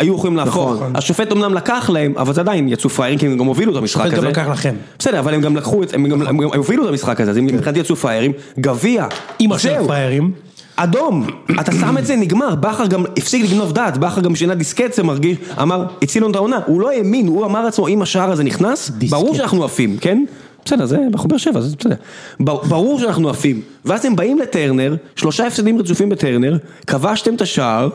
היו 0.00 0.14
יכולים 0.14 0.36
להפוך. 0.36 0.72
נכון. 0.72 0.96
השופט 0.96 1.32
אמנם 1.32 1.54
לקח 1.54 1.90
להם, 1.92 2.14
אבל 2.16 2.34
זה 2.34 2.40
עדיין 2.40 2.68
יצאו 2.68 2.90
פראיירים, 2.90 3.18
כי 3.18 3.26
הם 3.26 3.38
גם 3.38 3.46
הובילו 3.46 3.72
את 3.72 3.76
המשחק 3.76 4.00
השופט 4.00 4.18
הזה. 4.18 4.26
גם 4.26 4.32
לקח 4.32 4.46
לכם. 4.48 4.74
בסדר, 4.98 5.18
אבל 5.18 5.34
הם 5.34 5.40
גם 5.40 5.56
לקחו 5.56 5.82
את, 5.82 5.94
הם 5.94 6.08
גם 6.08 6.38
הובילו 6.54 6.84
את 6.84 6.88
המשחק 6.88 7.20
הזה, 7.20 7.30
אז 7.30 7.36
הם 7.36 7.46
מבחינתי 7.46 7.78
יצאו 7.78 7.96
פראיירים. 7.96 8.32
גביע, 8.60 9.06
של 9.40 9.56
זהו. 9.58 9.86
פראיירים. 9.86 10.32
אדום, 10.76 11.26
אתה 11.60 11.72
שם 11.72 11.98
את 11.98 12.06
זה, 12.06 12.16
נגמר, 12.16 12.54
בכר 12.54 12.86
גם 12.86 13.04
הפסיק 13.16 13.44
לגנוב 13.44 13.72
דעת, 13.72 13.98
בכר 13.98 14.20
גם 14.20 14.36
שינה 14.36 14.54
דיסקט, 14.54 14.92
זה 14.92 15.02
מרגיש, 15.02 15.36
אמר, 15.62 15.84
הציל 16.02 16.22
לנו 16.22 16.30
את 16.30 16.36
העונה, 16.36 16.58
הוא 16.66 16.80
לא 16.80 16.90
האמין, 16.90 17.26
הוא 17.26 17.44
אמר 17.44 17.64
לעצמו, 17.64 17.88
אם 17.88 18.02
השער 18.02 18.30
הזה 18.30 18.44
נכנס. 18.44 18.90
ברור 19.10 19.34
שאנחנו 19.34 19.64
עפים, 19.64 19.96
כן? 20.00 20.24
בסדר, 20.64 20.86
זה, 20.86 20.98
אנחנו 21.12 21.28
באר 21.28 21.38
שבע, 21.38 21.60
זה 21.60 21.76
בסדר. 21.76 21.94
ברור 22.40 23.00
שאנחנו 23.00 23.30
עפים. 23.30 23.60
ואז 23.84 24.04
הם 24.04 24.16
באים 24.16 24.38
לטרנר, 24.38 24.96
שלושה 25.16 25.46
הפסדים 25.46 25.78
רצופים 25.78 26.08
בטרנר, 26.08 26.56
כבשתם 26.86 27.34
את 27.34 27.40
השער, 27.40 27.88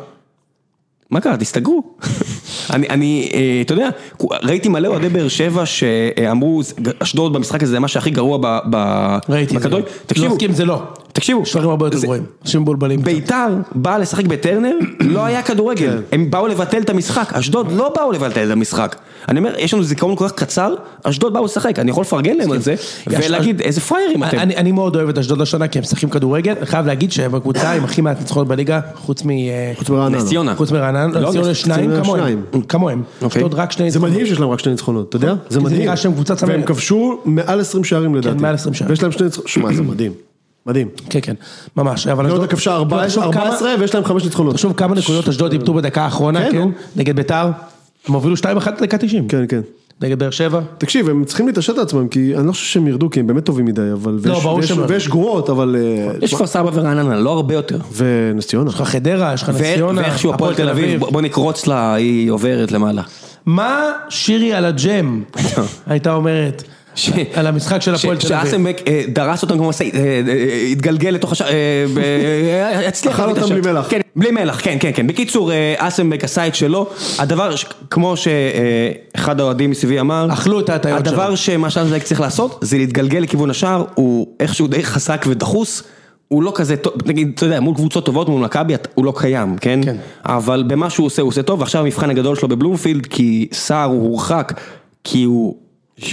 מה 1.12 1.22
קרה, 1.22 1.38
תסתגרו. 1.38 1.84
אני, 2.74 2.90
אני, 2.90 3.30
אה, 3.34 3.62
אתה 3.62 3.74
יודע, 3.74 3.90
ראיתי 4.44 4.70
מלא 4.70 4.88
אוהדי 4.88 5.10
באר 5.10 5.28
שבע 5.28 5.66
שאמרו, 5.66 6.62
אשדוד 7.00 7.34
במשחק 7.34 7.64
הזה 7.64 7.72
זה 7.72 7.80
מה 7.80 7.88
שהכי 7.88 8.10
גרוע 8.10 8.38
ב- 8.42 8.60
ב- 8.70 9.18
ראיתי 9.30 9.56
את 9.58 9.62
זה. 9.62 9.68
בכדורגל. 9.68 9.86
לא 9.88 9.92
תקשיבו, 10.06 10.36
מסכים, 10.36 10.54
זה 10.54 10.66
לא. 10.66 10.82
תקשיבו, 11.18 11.42
יש 11.42 11.52
דברים 11.56 11.70
הרבה 11.70 11.86
יותר 11.86 11.98
זה- 11.98 12.06
גרועים. 12.06 12.24
אנשים 12.44 12.62
מבולבלים. 12.62 13.02
ביתר 13.02 13.48
באה 13.76 13.98
לשחק 13.98 14.26
בטרנר, 14.26 14.72
לא 15.16 15.26
היה 15.26 15.42
כדורגל, 15.42 16.02
הם 16.12 16.32
באו 16.32 16.48
לבטל 16.48 16.82
את 16.82 16.90
המשחק, 16.90 17.34
אשדוד 17.34 17.72
לא 17.72 17.94
באו 17.96 18.12
לבטל 18.12 18.46
את 18.46 18.52
המשחק. 18.52 18.96
אני 19.30 19.40
אומר, 19.40 19.54
יש 19.58 19.74
לנו 19.74 19.84
זיכרון 19.84 20.16
כל 20.16 20.28
כך 20.28 20.34
קצר, 20.34 20.74
אשדוד 21.04 21.34
באו 21.34 21.46
לשחק, 21.46 21.80
אני 21.80 21.92
יכול 21.92 22.02
לפרגן 22.02 22.38
להם 22.38 22.52
על 22.52 22.60
זה, 22.62 22.76
ולהגיד, 23.08 23.62
איזה 23.62 23.82
פראיירים 23.82 24.24
אתם. 24.24 24.40
אני, 24.40 24.56
אני 24.56 24.72
מאוד 24.72 24.96
אוהב 24.96 25.10
את 25.10 25.18
אשדוד 25.18 25.42
השנה 25.42 25.68
כי 25.68 25.80
הם 25.80 25.84
משחקים 25.84 26.10
כדורגל, 26.10 26.54
אני 26.58 26.66
חייב 26.66 26.86
להגיד 26.86 27.12
שהם 27.12 27.36
הקבוצה 27.36 27.72
עם 27.72 27.84
הכי 27.84 28.02
מעט 28.02 28.20
ניצחונות 28.20 28.48
בליגה, 28.48 28.80
חוץ 28.96 29.24
מ... 29.26 29.30
אה, 29.30 29.72
חוץ 29.76 29.90
מרעננה. 29.90 30.18
נס 30.18 30.26
ציונה. 30.26 30.56
חוץ 30.56 30.72
מרעננה, 30.72 31.20
לא, 31.20 31.32
ציונה 31.32 31.50
נס 31.50 31.58
שניים 31.58 31.90
ציונה 31.90 32.04
כמוהם. 32.04 32.42
כמוהם, 32.68 33.04
אוקיי. 33.22 33.40
אשדוד 33.42 33.54
רק 33.54 33.72
שני 33.72 33.92
זה 33.92 34.00
ניצחונות. 34.00 34.12
מדהים 34.12 34.26
שיש 34.28 34.40
להם 34.40 34.50
רק 34.50 34.60
שני 34.60 34.72
ניצחונות, 34.72 35.10
אתה 35.10 35.16
יודע? 35.16 35.28
זה 35.28 35.38
זה 35.50 35.60
מדהים. 35.60 35.90
והם 36.48 36.64
כבשו 36.64 37.22
מעל 37.26 37.60
20 37.60 37.84
שערים 37.84 38.16
לדעתי. 38.16 38.42
מעל 38.42 38.56
20 38.56 38.74
שערים. 38.74 38.90
ויש 38.90 39.04
להם 39.04 39.12
שני 39.12 39.24
ניצחונות, 39.26 39.48
שמע, 39.48 39.74
זה 39.74 39.82
מדהים. 39.84 40.12
מדהים. 40.68 40.88
כן, 41.10 41.20
כן, 41.22 41.34
ממש, 41.78 42.08
אבל 42.08 42.24
לא 42.24 42.28
אשדוד, 42.30 42.42
יודע, 42.42 42.52
כבשה 42.52 42.76
ארבע- 42.76 43.06
תחשוב 43.08 43.24
כמה- 43.34 43.44
14 43.44 43.76
ויש 43.80 43.96
להם 43.96 44.04
חמש 44.06 44.24
ניצחונות. 44.24 44.54
תחשוב 44.54 44.74
כמה 44.74 44.96
נקודות 44.96 45.28
אשדוד 45.28 45.52
איבדו 45.52 45.74
בדקה 45.74 46.02
האחרונה, 46.02 46.46
כן, 46.46 46.52
כן. 46.52 46.70
נגד 46.96 47.16
ביתר, 47.16 47.50
הם 48.08 48.14
הובילו 48.14 48.36
2-1 48.38 48.42
דקה 48.82 48.98
90, 48.98 49.28
כן, 49.28 49.44
כן. 49.50 49.62
נגד 50.02 50.20
באר 50.20 50.30
שבע, 50.30 50.60
תקשיב, 50.78 51.10
הם 51.10 51.24
צריכים 51.26 51.48
להתעשת 51.48 51.78
על 51.78 51.84
עצמם, 51.84 52.08
כי 52.08 52.36
אני 52.38 52.48
לא 52.48 52.52
חושב 52.52 52.66
שהם 52.66 52.88
ירדו, 52.88 53.10
כי 53.10 53.20
הם 53.20 53.28
באמת 53.28 53.44
טובים 53.46 53.66
מדי, 53.66 53.82
אבל... 53.94 54.20
לא, 54.26 54.40
ברור 54.40 54.62
שהם 54.62 54.80
לא. 54.80 54.86
ויש 54.90 55.08
גרועות, 55.08 55.50
אבל... 55.50 55.76
אה, 55.80 56.12
יש 56.22 56.34
כפר 56.34 56.48
סבא 56.48 56.70
ורעננה, 56.74 57.16
לא 57.20 57.30
הרבה 57.32 57.54
יותר. 57.54 57.78
ונס 57.96 58.48
ציונה. 58.48 58.70
יש 58.70 58.76
לך 58.76 58.82
חדרה, 58.82 59.34
יש 59.34 59.44
לך 59.44 59.50
נס 59.50 59.62
ציונה, 59.76 60.02
ואיכשהו 60.02 60.34
הפועל 60.34 60.56
תל 60.56 60.70
אביב, 60.70 61.00
בוא 61.06 61.22
נקרוץ 61.22 61.68
לה, 61.68 61.94
היא 61.94 62.32
עוברת 62.32 62.72
למעלה. 62.72 63.02
מה 63.46 63.80
שירי 64.10 64.54
על 64.54 64.66
הג'ם 64.66 65.24
הייתה 65.88 66.14
אומרת 66.14 66.64
על 67.34 67.48
המשחק 67.48 67.82
של 67.82 67.96
הפועל 67.96 68.18
תל 68.18 68.34
אביב? 68.34 68.46
שאסנבק 68.46 68.82
אה, 68.88 69.04
דרס 69.08 69.42
אותם 69.42 69.58
כמו 69.58 69.70
משאית, 69.70 69.96
אה, 69.96 70.00
אה, 70.28 70.68
התגלגל 70.72 71.10
לתוך 71.10 71.32
השער, 71.32 71.50
הצליח 72.88 73.14
אכל 73.14 73.26
להביא 73.26 73.42
את 73.42 73.44
אותם 73.44 73.54
השער. 73.54 73.62
בלי 73.62 73.72
מלח. 73.72 73.88
כן, 73.90 74.02
בלי 74.16 74.32
מלח, 74.32 74.60
כן, 74.64 74.78
כן, 74.80 74.92
כן. 74.94 75.08
בקיצור, 75.08 75.52
אסנבק 75.78 76.24
עשה 76.24 76.48
את 76.48 76.56
שלו, 76.56 76.90
הדבר, 77.20 77.56
ש- 77.56 77.66
כמו 77.90 78.16
שאחד 78.18 79.40
האוהדים 79.40 79.72
מסביבי 79.72 80.00
אמר, 80.00 80.28
אכלו 80.34 80.60
את 80.60 80.70
ההטיות 80.70 81.06
שלו. 81.06 81.14
הדבר 81.14 81.36
שמה 81.36 81.70
שאסנבק 81.70 82.04
צריך 82.04 82.22
לעשות, 82.22 82.60
זה 82.62 82.78
להתגלגל 82.78 83.20
לכיוון 83.20 83.50
השער, 83.50 83.84
הוא 83.96 84.28
איכשהו 84.40 84.68
די 84.68 84.84
חזק 84.84 85.26
ודחוס. 85.30 85.84
הוא 86.28 86.44
לא 86.44 86.52
כזה 86.56 86.76
טוב, 86.78 86.94
נגיד, 87.06 87.32
אתה 87.36 87.46
יודע, 87.46 87.60
מול 87.60 87.76
קבוצות 87.76 88.06
טובות, 88.06 88.30
מול 88.30 88.42
מכבי, 88.42 88.74
הוא 88.94 89.06
לא 89.06 89.14
קיים, 89.18 89.58
כן? 89.58 89.80
כן. 89.86 89.96
אבל 90.26 90.64
במה 90.68 90.90
שהוא 90.90 91.06
עושה, 91.06 91.22
הוא 91.22 91.30
עושה 91.30 91.44
טוב, 91.44 91.60
ועכשיו 91.60 91.82
המבחן 91.82 92.10
הגדול 92.10 92.36
שלו 92.36 92.48
בבלומפילד, 92.48 93.06
כי 93.06 93.48
סער 93.54 93.90
הוא 93.90 94.02
הורחק, 94.10 94.54
כי 95.04 95.24
הוא 95.24 95.56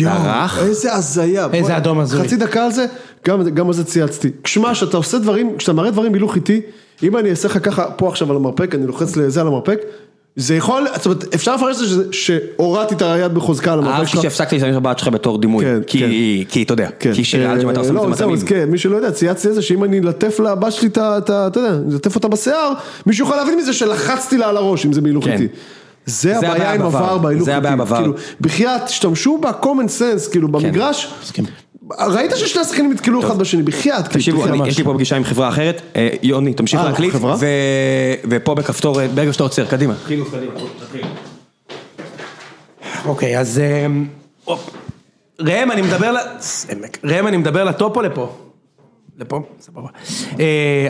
דרך. 0.01 0.59
איזה 0.59 0.95
הזיה. 0.95 1.47
איזה 1.53 1.69
בוא, 1.69 1.77
אדום 1.77 1.99
הזוי. 1.99 2.25
חצי 2.25 2.37
דקה 2.37 2.65
על 2.65 2.73
זה, 2.73 2.87
גם 3.27 3.45
גם 3.55 3.67
על 3.67 3.73
זה 3.73 3.85
צייצתי. 3.85 4.31
שמע, 4.45 4.73
כשאתה 4.73 4.97
עושה 4.97 5.19
דברים, 5.19 5.57
כשאתה 5.59 5.73
מראה 5.73 5.91
דברים 5.91 6.13
בהילוך 6.13 6.37
איטי, 6.37 6.61
אם 7.03 7.17
אני 7.17 7.31
אעשה 7.31 7.49
לך 7.49 7.59
ככה 7.63 7.91
פה 7.91 8.09
עכשיו 8.09 8.31
על 8.31 8.37
המרפק, 8.37 8.75
אני 8.75 8.87
לוחץ 8.87 9.17
לזה 9.17 9.41
על 9.41 9.47
המרפק, 9.47 9.79
זה 10.37 10.55
יכול, 10.55 10.87
זאת 10.97 11.07
אומרת, 11.07 11.35
אפשר 11.35 11.57
לפרש 11.57 11.77
את 11.83 11.89
זה 11.89 12.13
שהורדתי 12.13 12.95
את 12.95 13.03
היד 13.03 13.35
בחוזקה 13.35 13.73
על 13.73 13.79
המרפק 13.79 13.95
אהבתי 13.95 14.11
שלך. 14.11 14.23
שהפסקתי 14.23 14.55
להשתמש 14.55 14.77
בבת 14.77 14.99
שלך 14.99 15.09
בתור 15.09 15.39
דימוי, 15.41 15.65
כן, 15.65 15.81
כי, 15.87 16.45
כי 16.49 16.63
אתה 16.63 16.73
יודע, 16.73 16.89
כן. 16.99 17.13
כי 17.15 17.25
שירי 17.25 17.53
אלג'ם 17.53 17.71
אתה 17.71 17.81
עושה 17.81 17.93
לא, 17.93 18.07
מזה 18.07 18.17
זהו, 18.19 18.29
מתנים. 18.31 18.43
אז 18.43 18.49
כן, 18.49 18.71
מי 18.71 18.79
שלא 18.79 18.97
יודע, 18.97 19.11
צייצתי 19.11 19.49
את 19.49 19.55
זה 19.55 19.63
שאם 19.63 19.85
אני 19.85 19.99
אלטף 20.01 20.41
לבת 20.41 20.73
שלי 20.73 20.89
את 20.89 20.99
ה... 20.99 21.19
את 21.19 21.31
ה- 21.31 21.47
אתה 21.47 21.61
יודע, 21.61 21.79
אלטף 21.93 22.15
אותה 22.15 22.29
בשיער, 22.29 22.73
מישהו 23.07 23.25
יכול 23.27 23.37
להבין 23.37 23.59
מזה 23.59 23.73
שלחצתי 23.73 24.39
לה 24.39 24.49
על 24.49 24.57
הראש, 24.57 24.87
אם 24.87 24.93
זה 24.93 25.01
בהילוך 25.01 25.25
כן. 25.25 25.33
איטי. 25.33 25.49
זה 26.07 26.39
הבעיה 26.39 26.73
עם. 26.73 26.83
עבר 26.83 27.19
בהילוך 27.19 27.45
זה 27.45 27.51
איטי. 27.51 27.59
הבעיה 27.59 27.77
בעבר. 27.77 27.97
כאילו, 27.97 28.15
בחייאת, 28.41 28.83
תשתמשו 28.87 29.39
ב-common 29.39 30.01
sense, 30.01 30.31
כאילו, 30.31 30.49
במגרש, 30.49 31.15
מסכים. 31.23 31.45
ראית 31.91 32.31
ששני 32.37 32.61
השחקנים 32.61 32.93
נתקלו 32.93 33.21
אחד 33.21 33.39
בשני, 33.39 33.63
בחייאת, 33.63 34.09
כאילו, 34.09 34.43
תקשיבו, 34.43 34.67
יש 34.67 34.79
לי 34.79 34.85
פה 34.85 34.95
פגישה 34.95 35.17
עם 35.17 35.25
חברה 35.25 35.49
אחרת, 35.49 35.83
אה, 35.97 36.09
יוני, 36.23 36.55
תמשיך 36.55 36.81
אה, 36.81 36.85
להקליט, 36.85 37.15
ופה 38.31 38.55
בכפתור, 38.55 39.01
אה, 39.01 39.09
ברגע 39.09 39.33
שאתה 39.33 39.43
עוצר, 39.43 39.67
קדימה. 39.67 39.95
אוקיי, 43.05 43.39
אז. 43.39 43.61
ראם, 45.41 45.71
אני 45.71 45.83
מדבר 45.83 46.13
ל... 46.13 46.17
ראם, 47.05 47.27
אני 47.27 47.37
מדבר 47.37 47.65
לטופ 47.65 47.97
או 47.97 48.03
לפה? 48.03 48.33
לפה? 49.19 49.43
סבבה. 49.61 49.89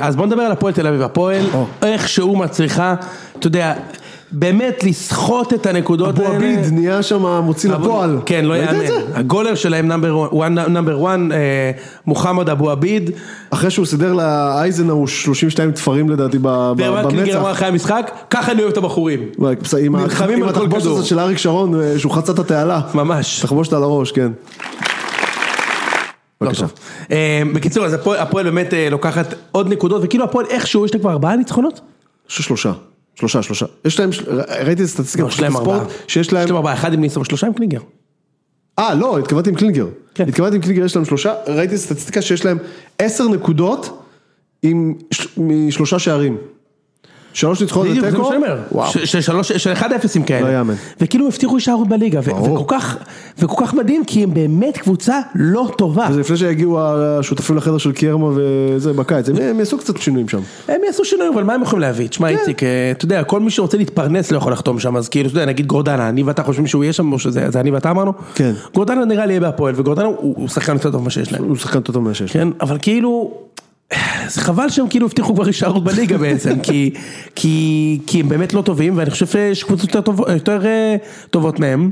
אז 0.01 0.17
בוא 0.17 0.27
נדבר 0.27 0.43
על 0.43 0.53
הפועל 0.53 0.73
תל 0.73 0.87
אביב. 0.87 1.03
הפועל, 1.03 1.47
איכשהו 1.83 2.37
מצליחה, 2.37 2.95
אתה 3.39 3.47
יודע, 3.47 3.75
באמת 4.33 4.85
לסחוט 4.85 5.53
את 5.53 5.67
הנקודות 5.67 6.09
אבו 6.09 6.23
האלה. 6.23 6.35
עביד 6.37 6.73
נהיה 6.73 7.03
שם 7.03 7.27
מוציא 7.43 7.71
לפועל. 7.71 8.19
כן, 8.27 8.45
לא 8.45 8.55
יאמן. 8.55 8.85
הגולר 9.15 9.55
שלהם 9.55 9.89
נאמבר 9.89 10.27
1, 11.07 11.19
מוחמד 12.07 12.49
אבו 12.49 12.71
עביד. 12.71 13.11
אחרי 13.51 13.71
שהוא 13.71 13.87
סידר 13.87 14.13
לאייזנאו 14.13 15.09
32 15.09 15.73
תפרים 15.73 16.09
לדעתי 16.11 16.39
קלינגר 16.39 16.99
אמר 17.01 17.09
במצח. 17.09 17.51
אחרי 17.53 17.69
המשחק, 17.69 18.11
ככה 18.31 18.53
אני 18.53 18.61
אוהב 18.63 18.73
את 18.73 18.77
הבחורים. 18.77 19.21
עם 19.85 19.95
התחבושת. 20.49 20.77
הזאת 20.87 21.05
של 21.05 21.19
אריק 21.19 21.39
שרון, 21.39 21.81
אה, 21.81 21.99
שהוא 21.99 22.13
חצה 22.13 22.33
את 22.33 22.39
התעלה. 22.39 22.81
ממש. 22.95 23.41
תחבושת 23.41 23.73
על 23.73 23.83
הראש, 23.83 24.13
כן. 24.13 24.33
לא 26.41 26.49
בבקשה. 26.49 26.67
אה, 27.11 27.43
בקיצור, 27.55 27.85
אז 27.85 27.93
הפועל- 27.95 28.45
באמת 28.45 28.75
אה, 28.75 28.89
לוקחת 28.91 29.35
עוד 29.53 29.69
נקודות, 29.73 30.01
וכאילו 30.05 30.25
הפועל 30.25 30.47
איכשהו, 30.51 30.85
יש 30.85 30.95
לה 30.95 31.01
כבר 31.01 31.11
ארבעה 31.11 31.37
ניצחונות? 31.37 31.81
יש 32.31 32.37
שלושה. 32.37 32.73
שלושה, 33.15 33.43
שלושה. 33.43 33.67
יש 33.85 34.01
להם, 34.01 34.11
ראיתי 34.65 34.83
את 34.83 34.87
הסטטיסטיקה 34.87 35.23
לא, 35.25 35.29
יש 35.29 35.41
להם 35.41 35.57
ארבעה. 35.57 35.85
שיש 36.09 36.33
להם, 36.33 36.45
יש 36.45 36.51
להם 36.51 36.57
ארבעה, 36.57 36.75
אחד 36.75 36.93
עם 36.93 37.01
ניסו 37.01 37.21
ושלושה 37.21 37.47
עם 37.47 37.53
קלינגר. 37.53 37.81
אה 38.79 38.95
לא, 38.95 39.19
התכוונתי 39.19 39.51
עם 39.51 39.57
קלינגר. 39.57 39.87
כן. 40.15 40.29
התכוונתי 40.29 40.57
עם 40.57 40.63
קלינגר, 40.63 40.85
יש 40.85 40.97
להם 40.97 41.05
שלושה, 41.05 41.35
ראיתי 41.47 41.79
סטטיסטיקה 41.79 42.23
שיש 42.23 42.45
להם 42.45 42.59
עשר 42.99 43.29
נקודות 43.29 44.03
עם, 44.63 44.95
משלושה 45.37 45.99
שערים. 45.99 46.37
שלוש 47.35 47.61
ניצחונות 47.61 47.89
בדיוק, 47.89 48.07
זה 48.07 48.19
מה 48.19 48.19
ותיקו? 48.19 48.29
שאני 48.33 48.53
אומר. 48.53 48.59
וואו. 48.73 48.91
של 48.93 49.21
שלוש, 49.21 49.53
של 49.53 49.73
1-0 49.73 49.83
כאלה. 50.27 50.41
לא 50.51 50.59
יאמן. 50.59 50.75
וכאילו 51.01 51.27
הבטיחו 51.27 51.55
הישארות 51.55 51.89
בליגה. 51.89 52.21
וכל 52.23 52.65
כך, 52.69 52.97
וכל 53.39 53.65
כך 53.67 53.75
מדהים, 53.75 54.05
כי 54.05 54.23
הם 54.23 54.35
באמת 54.35 54.77
קבוצה 54.79 55.21
לא 55.35 55.71
טובה. 55.79 56.07
זה 56.13 56.21
לפני 56.21 56.37
שיגיעו 56.37 56.81
השותפים 56.81 57.57
לחדר 57.57 57.79
של 57.79 57.93
קיירמה 57.93 58.29
וזה 58.35 58.93
בקיץ, 58.93 59.29
הם- 59.29 59.59
יעשו 59.59 59.79
קצת 59.79 59.97
שינויים 59.97 60.29
שם. 60.29 60.41
הם 60.69 60.81
יעשו 60.87 61.05
שינוי, 61.05 61.29
אבל 61.35 61.43
מה 61.45 61.55
הם 61.55 61.63
יכולים 61.63 61.81
להביא? 61.81 62.09
תשמע 62.09 62.29
כן. 62.29 62.37
איציק, 62.39 62.63
אה, 62.63 62.69
אתה 62.91 63.05
יודע, 63.05 63.25
כל 63.25 63.41
מי 63.41 63.51
שרוצה 63.51 63.77
להתפרנס 63.77 64.31
לא 64.33 64.37
יכול 64.37 64.53
לחתום 64.53 64.79
שם, 64.81 64.97
אז 64.97 65.09
כאילו, 65.09 65.29
אתה 65.29 65.39
יודע, 65.39 65.47
נגיד 65.47 65.67
גורדנה, 65.67 66.09
אני 66.09 66.23
ואתה 66.23 66.43
חושבים 66.43 66.67
שהוא 66.67 66.85
יהיה 66.85 66.93
שם, 66.93 67.13
או 67.13 67.19
שזה 67.19 67.51
זה 67.51 67.61
אני 67.61 67.71
ואתה 67.71 67.91
אמרנו? 67.91 68.13
כן. 68.35 68.53
גורדנה 68.75 69.05
נראה 69.05 69.27
לי 69.27 69.33
יהיה 69.33 69.41
בהפועל, 69.41 69.75
וגורדנה 69.77 70.07
הוא 70.07 70.49
שחקן 70.49 70.73
יותר 70.73 70.91
טוב 70.91 71.01
ממה 71.01 71.11
שיש 71.11 71.33
להם. 71.33 71.45
הוא 71.45 71.57
שחקן 71.57 71.79
יותר 71.79 71.93
טוב 71.93 72.03
מהשש. 72.03 72.33
כן, 72.33 72.49
אבל 72.61 72.79
כאילו, 72.83 73.31
זה 74.29 74.41
חבל 74.41 74.69
שהם 74.69 74.89
כאילו 74.89 75.07
הבטיחו 75.07 75.35
כבר 75.35 75.47
הישארות 75.47 75.85
בליגה 75.85 76.19
בעצם, 76.19 76.61
כי, 76.63 76.91
כי, 77.35 77.99
כי 78.07 78.21
הם 78.21 78.29
באמת 78.29 78.55
לא 78.55 78.63
טובים, 78.63 78.97
ואני 78.97 79.11
חושב 79.11 79.27
שיש 79.27 79.65
קבוצות 79.65 79.89
יותר, 79.89 80.01
טוב, 80.01 80.21
יותר 80.29 80.67
אה, 80.67 80.97
טובות 81.31 81.61
מהם. 81.61 81.91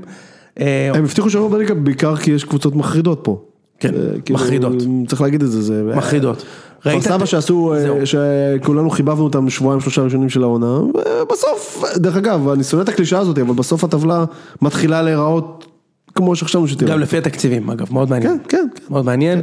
אה, 0.60 0.90
הם 0.94 1.04
הבטיחו 1.04 1.30
שעבור 1.30 1.48
בליגה 1.48 1.74
בעיקר 1.74 2.16
כי 2.16 2.30
יש 2.30 2.44
קבוצות 2.44 2.76
מחרידות 2.76 3.20
פה. 3.22 3.42
כן, 3.80 3.94
אה, 3.94 4.20
כאילו, 4.24 4.38
מחרידות. 4.38 4.72
צריך 5.06 5.20
להגיד 5.20 5.42
את 5.42 5.50
זה, 5.50 5.62
זה... 5.62 5.82
מחרידות. 5.96 6.44
כפר 6.80 7.00
סבא 7.00 7.26
שעשו. 7.26 7.74
שכולנו 8.04 8.90
חיבבנו 8.90 9.24
אותם 9.24 9.50
שבועיים 9.50 9.80
שלושה 9.80 10.02
ראשונים 10.02 10.28
של 10.28 10.42
העונה, 10.42 10.80
ובסוף, 11.22 11.84
דרך 11.96 12.16
אגב, 12.16 12.48
אני 12.48 12.64
שונא 12.64 12.82
את 12.82 12.88
הקלישאה 12.88 13.18
הזאת, 13.18 13.38
אבל 13.38 13.54
בסוף 13.54 13.84
הטבלה 13.84 14.24
מתחילה 14.62 15.02
להיראות 15.02 15.71
כמו 16.14 16.36
שחשבנו 16.36 16.68
שתראה. 16.68 16.92
גם 16.92 17.00
לפי 17.00 17.18
התקציבים, 17.18 17.70
אגב, 17.70 17.86
מאוד 17.90 18.10
מעניין. 18.10 18.38
כן, 18.38 18.38
כן, 18.48 18.66
כן. 18.74 18.82
מאוד 18.90 19.04
מעניין. 19.04 19.40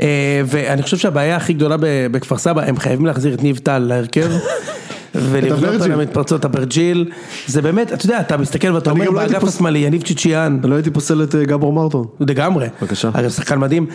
אה, 0.00 0.42
ואני 0.46 0.82
חושב 0.82 0.96
שהבעיה 0.96 1.36
הכי 1.36 1.52
גדולה 1.52 1.76
בכפר 2.10 2.38
סבא, 2.38 2.62
הם 2.62 2.76
חייבים 2.76 3.06
להחזיר 3.06 3.34
את 3.34 3.42
ניב 3.42 3.58
טל 3.58 3.78
להרכב. 3.78 4.30
ולבנות. 5.14 5.82
על 5.82 5.92
המתפרצות 5.92 6.44
אברג'יל, 6.44 7.10
זה 7.46 7.62
באמת, 7.62 7.92
אתה 7.92 8.06
יודע, 8.06 8.20
אתה 8.20 8.36
מסתכל 8.36 8.72
ואתה 8.72 8.90
אומר 8.90 9.04
לא 9.04 9.12
באגף 9.12 9.44
השמאלי, 9.44 9.78
יניב 9.78 10.02
צ'יצ'יאן, 10.02 10.58
לא 10.64 10.74
הייתי 10.74 10.90
פוסל 10.90 11.22
את 11.22 11.34
אה, 11.34 11.44
גבור 11.44 11.72
מרטון. 11.72 12.06
לגמרי, 12.20 12.66
בבקשה. 12.82 13.10
אגב 13.12 13.30
שחקן 13.30 13.58
מדהים, 13.58 13.86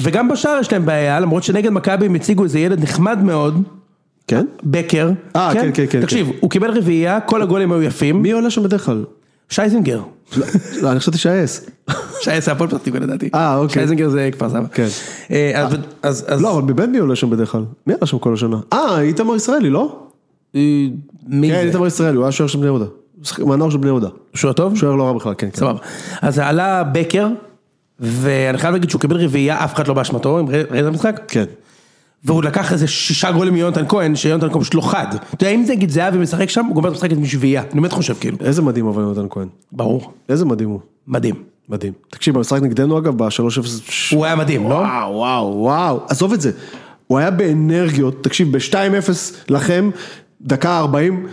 וגם 0.00 0.28
בשער 0.28 0.58
יש 0.60 0.72
להם 0.72 0.86
בעיה, 0.86 1.20
למרות 1.20 1.42
שנגד 1.42 1.70
מכבי 1.70 2.06
הם 2.06 2.14
הציגו 2.14 2.44
איזה 2.44 2.58
ילד 2.58 2.82
נחמד 2.82 3.18
מאוד, 3.22 3.62
כן? 4.28 4.46
בקר, 4.62 5.10
אה, 5.36 5.50
כן, 5.52 5.70
כן, 5.74 5.84
כן, 5.90 6.00
תקשיב, 6.00 6.30
הוא 6.40 6.50
קיבל 6.50 6.70
רביעייה, 6.78 7.20
כל 7.20 7.42
הגולים 7.42 7.72
היו 7.72 7.82
יפים, 7.82 8.22
מי 8.22 8.32
עולה 8.32 8.50
שם 8.50 8.62
בדרך 8.62 8.84
כלל? 8.84 9.04
שייזינגר, 9.48 10.00
לא, 10.82 10.90
אני 10.92 11.00
חשבתי 11.00 11.18
שהאס. 11.18 11.66
שייזינגר, 12.20 12.52
הפועל 12.52 12.70
פתח 12.70 12.78
תקווה 12.78 13.00
לדעתי, 13.00 13.28
אה, 13.34 13.56
אוקיי. 13.56 13.74
שייזינגר 13.74 14.08
זה 14.08 14.28
כפר 14.32 14.48
סבא, 14.50 14.66
כן. 14.72 14.86
אה, 15.30 15.66
אז- 16.02 16.26
לא, 16.40 16.52
אבל 16.52 16.62
בבן 16.62 16.90
מי 16.90 16.98
עולה 16.98 17.16
שם 17.16 17.30
בדרך 17.30 17.52
כלל? 17.52 17.64
מי 17.86 17.94
עלה 17.94 18.06
שם 18.06 18.18
כל 18.18 18.34
השנה? 18.34 18.56
אה, 18.72 19.00
איתמר 19.00 19.36
ישראלי, 19.36 19.70
לא? 19.70 19.98
אה, 20.56 20.60
מי 21.26 21.48
כן, 21.50 21.54
זה? 21.54 21.60
איתמר 21.68 21.86
ישראלי, 21.86 22.16
הוא 22.16 22.24
היה 22.24 22.32
שוער 22.32 22.46
של 22.48 22.58
בני 22.58 22.66
יהודה. 22.66 22.84
מהנוער 23.46 23.70
של 23.70 23.78
בני 23.78 23.86
יהודה. 23.86 24.08
שוער 24.34 24.52
טוב? 24.52 24.76
שוער 24.76 24.94
לא 24.94 25.02
רע 25.02 25.12
בכלל, 25.12 25.34
כן. 25.38 25.48
כן. 25.52 25.56
סבבה. 25.60 25.78
אז 26.22 26.38
עלה 26.38 26.84
בקר, 26.84 27.28
ואני 28.00 28.58
חייב 28.58 28.72
להגיד 28.72 28.90
שהוא 28.90 29.00
קיבל 29.00 29.16
רביעייה, 29.16 29.64
אף 29.64 29.74
אחד 29.74 29.88
לא 29.88 29.94
באשמתו, 29.94 30.40
אם 30.40 30.48
ראית 30.48 30.66
את 30.72 30.84
המשחק? 30.86 31.20
כן. 31.28 31.44
והוא 32.24 32.42
לקח 32.42 32.72
איזה 32.72 32.86
שישה 32.86 33.32
גולים 33.32 33.54
מיונתן 33.54 33.84
כהן, 33.88 34.16
שיונתן 34.16 34.50
כהן 34.50 34.60
פשוט 34.60 34.74
לא 34.74 34.80
חד. 34.80 35.06
אתה 35.34 35.44
יודע, 35.44 35.54
אם 35.54 35.64
נגיד 35.68 35.90
זהבי 35.90 36.18
משחק 36.18 36.48
שם, 36.48 36.64
הוא 36.64 36.74
גומר 36.74 36.88
את 36.88 36.92
המשחק 36.92 37.10
עם 37.10 37.26
שביעייה. 37.26 37.62
אני 37.62 37.80
באמת 37.80 37.92
חושב 37.92 38.14
כאילו. 38.20 38.36
איזה 38.40 38.62
מדהים 38.62 38.86
אבל 38.86 39.02
יונתן 39.02 39.26
כהן. 39.30 39.48
ברור. 39.72 40.12
איזה 40.28 40.44
מדהים 40.44 40.68
הוא. 40.68 40.80
מדהים. 41.06 41.34
מדהים. 41.68 41.92
תקשיב, 42.10 42.34
במשחק 42.34 42.62
נגדנו 42.62 42.98
אגב, 42.98 43.22
ב-3-0... 43.22 44.14
הוא 44.14 44.24
היה 44.24 44.36
מדהים, 44.36 44.68
לא? 44.68 44.74
וואו, 44.74 45.14
וואו, 45.14 45.54
וואו. 45.56 46.00
עזוב 46.08 46.32
את 46.32 46.40
זה. 46.40 46.50
הוא 47.06 47.18
היה 47.18 47.30
באנרגיות, 47.30 48.24
תקשיב, 48.24 48.56
ב-2-0 48.56 49.10
לכם, 49.48 49.90
דקה 50.42 50.78
40, 50.78 51.26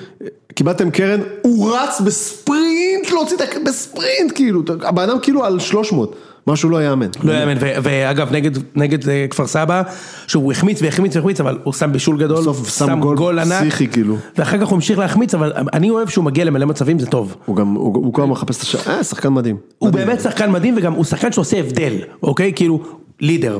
קיבלתם 0.53 0.91
קרן, 0.91 1.19
הוא 1.41 1.75
רץ 1.75 2.01
בספרינט 2.01 3.11
להוציא 3.11 3.35
את. 3.35 3.41
בספרינט 3.65 4.31
כאילו, 4.35 4.61
הבן 4.81 5.09
אדם 5.09 5.19
כאילו 5.21 5.45
על 5.45 5.59
300, 5.59 6.15
משהו 6.47 6.69
לא 6.69 6.83
יאמן. 6.83 7.07
לא 7.23 7.33
יאמן, 7.33 7.57
ואגב 7.59 8.31
נגד, 8.75 9.09
אה, 9.09 9.25
כפר 9.29 9.47
סבא, 9.47 9.81
שהוא 10.27 10.51
החמיץ 10.51 10.81
והחמיץ 10.81 11.15
והחמיץ, 11.15 11.39
אבל 11.39 11.57
הוא 11.63 11.73
שם 11.73 11.91
בישול 11.91 12.19
גדול, 12.19 12.39
בסוף 12.39 12.77
שם 12.77 12.99
גול 12.99 13.43
פסיכי, 13.43 13.87
כאילו. 13.87 14.17
ואחר 14.37 14.57
כך 14.57 14.67
הוא 14.67 14.75
המשיך 14.75 14.99
להחמיץ, 14.99 15.33
אבל 15.33 15.53
אני 15.73 15.89
אוהב 15.89 16.09
שהוא 16.09 16.25
מגיע 16.25 16.45
למלא 16.45 16.65
מצבים, 16.65 16.99
זה 16.99 17.05
טוב. 17.05 17.35
הוא 17.45 17.55
גם, 17.55 17.73
הוא 17.73 18.13
כל 18.13 18.21
הזמן 18.21 18.31
מחפש 18.31 18.57
את 18.57 18.61
השער, 18.61 18.95
אה, 18.95 19.03
שחקן 19.03 19.29
מדהים. 19.29 19.57
הוא. 19.77 19.89
באמת 19.89 20.21
שחקן 20.21 20.51
מדהים, 20.51 20.73
וגם 20.77 20.93
הוא 20.93 21.05
שחקן 21.05 21.31
שעושה 21.31 21.59
הבדל, 21.59 21.93
אוקיי? 22.23 22.53
כאילו, 22.55 22.79
לידר. 23.19 23.57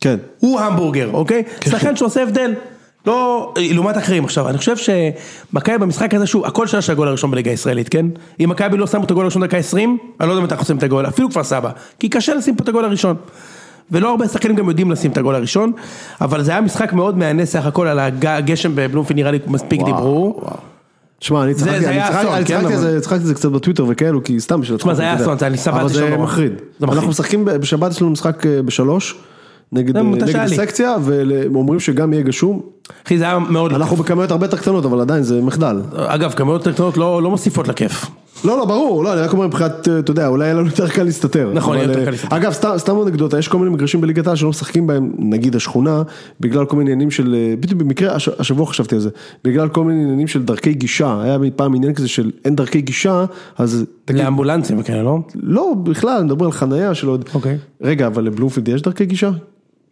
כן. 0.00 0.16
הוא 0.38 0.60
המבורגר, 0.60 1.10
אוקיי? 1.12 1.42
שחקן 1.64 1.96
שעושה 1.96 2.22
הבדל. 2.22 2.52
לא, 3.06 3.52
לעומת 3.56 3.96
אחרים 3.98 4.24
עכשיו, 4.24 4.48
אני 4.48 4.58
חושב 4.58 4.74
שמכבי 4.76 5.78
במשחק 5.78 6.14
הזה, 6.14 6.26
שוב, 6.26 6.44
הכל 6.44 6.66
שלה 6.66 6.82
של 6.82 6.92
הגול 6.92 7.08
הראשון 7.08 7.30
בליגה 7.30 7.50
הישראלית, 7.50 7.88
כן? 7.88 8.06
אם 8.40 8.48
מכבי 8.48 8.76
לא 8.76 8.86
שמו 8.86 9.04
את 9.04 9.10
הגול 9.10 9.22
הראשון 9.24 9.42
דקה 9.46 9.56
20, 9.56 9.98
אני 10.20 10.28
לא 10.28 10.32
יודע 10.32 10.44
אם 10.44 10.50
אנחנו 10.50 10.62
עושים 10.62 10.78
את 10.78 10.82
הגול, 10.82 11.06
אפילו 11.08 11.30
כפר 11.30 11.44
סבא, 11.44 11.70
כי 11.98 12.08
קשה 12.08 12.34
לשים 12.34 12.56
פה 12.56 12.64
את 12.64 12.68
הגול 12.68 12.84
הראשון. 12.84 13.16
ולא 13.90 14.10
הרבה 14.10 14.28
שחקנים 14.28 14.56
גם 14.56 14.68
יודעים 14.68 14.90
לשים 14.90 15.10
את 15.10 15.18
הגול 15.18 15.34
הראשון, 15.34 15.72
אבל 16.20 16.42
זה 16.42 16.50
היה 16.50 16.60
משחק 16.60 16.92
מאוד 16.92 17.18
מהנה 17.18 17.46
סך 17.46 17.66
הכל 17.66 17.86
על 17.86 17.98
הגשם 18.22 18.72
בבלומפילד, 18.74 19.18
נראה 19.20 19.30
לי 19.30 19.38
מספיק 19.46 19.80
וואו, 19.80 19.92
דיברו. 19.92 20.34
וואו. 20.42 20.56
תשמע, 21.18 21.42
אני 21.44 21.54
זה- 21.54 21.64
צחקתי, 21.64 21.80
זה 21.80 21.90
היה 21.90 22.20
אסון, 22.20 22.44
כן, 22.44 22.56
על 22.66 22.76
זה- 22.76 23.00
צחקתי 23.00 23.24
זה 23.24 23.34
קצת 23.34 23.48
בטוויטר 23.48 23.84
וכאלו, 23.88 24.24
כי 24.24 24.40
סתם 24.40 24.60
בשביל... 24.60 24.78
תשמע, 24.78 24.94
זה 24.94 25.02
היה 25.02 25.14
אתה 25.14 25.22
יודע. 25.22 25.34
אסון, 25.34 25.46
אני 25.48 25.56
סבלתי 25.58 25.80
אבל 25.80 25.88
זה. 25.88 26.16
מחריד. 26.16 26.52
זה. 26.78 26.86
אנחנו 26.86 27.08
משחקים, 27.08 27.44
בשבת 27.44 27.90
יש 27.90 28.02
לנו 28.02 28.10
משחק 28.10 28.46
אה, 28.46 28.62
בשלוש, 28.62 29.14
נגד 29.72 29.96
אה. 29.96 30.02
הסקציה, 30.42 30.96
והם 31.02 31.56
אומרים 31.56 31.80
שגם 31.80 32.12
יהיה 32.12 32.22
גשום. 32.22 32.60
אחי, 33.06 33.18
זה 33.18 33.24
היה 33.24 33.38
מאוד... 33.38 33.72
אנחנו 33.72 33.96
בכמויות 33.96 34.30
הרבה 34.30 34.46
יותר 34.46 34.56
קטנות, 34.56 34.84
אבל 34.84 35.00
עדיין 35.00 35.22
זה 35.22 35.42
מחדל. 35.42 35.80
אגב, 35.94 36.32
כמויות 36.32 36.60
יותר 36.60 36.72
קטנות 36.72 36.96
לא 36.96 37.22
לא 37.22 37.30
מוסיפות 37.30 37.68
לכיף. 37.68 38.06
לא, 38.44 38.58
לא, 38.58 38.64
ברור, 38.64 39.04
לא, 39.04 39.12
אני 39.12 39.20
רק 39.20 39.32
אומר 39.32 39.46
מבחינת, 39.46 39.88
אה, 39.88 39.98
אתה 39.98 40.10
יודע, 40.10 40.26
אולי 40.28 40.44
יהיה 40.44 40.54
לנו 40.54 40.66
יותר 40.66 40.88
קל 40.88 41.02
להסתתר. 41.02 41.50
נכון, 41.54 41.76
יהיה 41.76 41.86
יותר 41.88 41.98
אה, 42.00 42.04
קל 42.04 42.10
להסתתר. 42.10 42.36
אגב, 42.36 42.52
סתם- 42.52 42.74
סתם 42.78 42.96
אנקדוטה, 43.02 43.38
יש 43.38 43.48
כל 43.48 43.58
מיני 43.58 43.70
מגרשים 43.70 44.00
בליגת 44.00 44.26
העל 44.26 44.36
שלא 44.36 44.48
משחקים 44.48 44.86
בהם, 44.86 45.12
נגיד 45.18 45.56
השכונה, 45.56 46.02
בגלל 46.40 46.64
כל 46.64 46.76
מיני 46.76 46.90
עניינים 46.90 47.10
של, 47.10 47.36
בדיוק 47.60 47.80
במקרה, 47.80 48.14
הש- 48.14 48.28
השבוע 48.38 48.66
חשבתי 48.66 48.94
על 48.94 49.00
זה, 49.00 49.08
בגלל 49.44 49.68
כל 49.68 49.84
מיני 49.84 50.02
עניינים 50.02 50.26
של 50.28 50.42
דרכי 50.42 50.72
גישה, 50.74 51.22
היה 51.22 51.38
פעם 51.56 51.74
עניין 51.74 51.94
כזה 51.94 52.08
של 52.08 52.30
אין 52.44 52.56
דרכי 52.56 52.80
גישה, 52.80 53.24
אז 53.58 53.84
לאמבולנסים 54.10 54.78
וכאלה, 54.80 55.02
לא? 55.02 55.18
לא, 55.34 55.74
בכלל, 55.82 56.24
מדברים 56.24 56.46
על 56.50 56.52
חנייה 56.52 56.94
של 56.94 57.08
עוד, 57.08 57.24
אוקיי. 57.34 57.58
רגע, 57.82 58.06
אבל 58.06 58.24
לבלומפילד 58.24 58.68
יש 58.68 58.82
דרכי 58.82 59.04
גישה? 59.06 59.30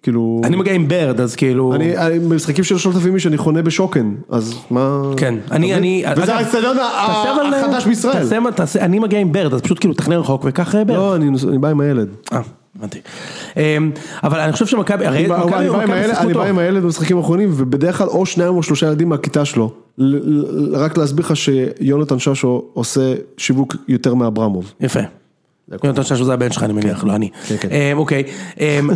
כאילו, 0.02 0.40
אני 0.44 0.56
מגיע 0.56 0.72
עם 0.72 0.88
ברד, 0.88 1.20
אז 1.20 1.36
כאילו... 1.36 1.74
אני, 1.74 1.94
במשחקים 2.18 2.64
של 2.64 2.78
שלושת 2.78 2.96
אלפים 2.96 3.14
איש 3.14 3.26
אני 3.26 3.36
חונה 3.36 3.62
בשוקן, 3.62 4.14
אז 4.30 4.54
מה... 4.70 5.02
כן, 5.16 5.34
אני? 5.50 5.74
אני, 5.74 6.04
וזה 6.16 6.34
האצטדיון 6.34 6.76
החדש 7.54 7.86
בישראל. 7.86 8.22
תעשה, 8.22 8.38
תעשה, 8.54 8.84
אני 8.84 8.98
מגיע 8.98 9.18
עם 9.18 9.32
ברד, 9.32 9.54
אז 9.54 9.60
פשוט 9.60 9.78
כאילו 9.80 9.94
תכנן 9.94 10.16
רחוק 10.16 10.42
וקח 10.44 10.74
אה, 10.74 10.84
ברד. 10.84 10.96
לא, 10.96 11.16
אני 11.16 11.28
אני 11.48 11.58
בא 11.58 11.68
עם 11.68 11.80
הילד. 11.80 12.08
אה, 12.32 12.40
הבנתי. 12.78 12.98
אמ, 13.56 13.90
אבל 14.22 14.40
אני 14.40 14.52
חושב 14.52 14.66
שמכבי, 14.66 15.06
הרי 15.06 15.18
אני 15.18 15.28
בא- 15.28 15.38
מכבי 15.46 15.64
שיחקו 16.06 16.24
אני. 16.24 16.34
בא 16.34 16.44
עם 16.44 16.58
הילד 16.58 16.82
במשחקים 16.82 17.16
האחרונים, 17.16 17.50
ובדרך 17.52 17.98
כלל 17.98 18.06
או 18.06 18.26
שניים 18.26 18.54
או 18.56 18.62
שלושה 18.62 18.86
ילדים 18.86 19.08
מהכיתה 19.08 19.44
שלו. 19.44 19.72
רק 20.72 20.98
להסביר 20.98 21.24
לך 21.26 21.36
שיונתן 21.36 22.18
ששו 22.18 22.62
עושה 22.72 23.14
שיווק 23.36 23.76
יותר 23.88 24.14
מאברמוב. 24.14 24.72
יפה. 24.80 25.00
יונתן 25.85 26.02
ששו 26.02 26.24
זה 26.24 26.33
הבן 26.33 26.52
שלך 26.52 26.62
אני 26.62 26.72
מניח, 26.72 27.04
לא 27.04 27.14
אני. 27.14 27.28
כן, 27.46 27.56
כן. 27.61 27.68
אמ, 27.70 27.98
אוקיי, 27.98 28.22
אמ, 28.61 28.90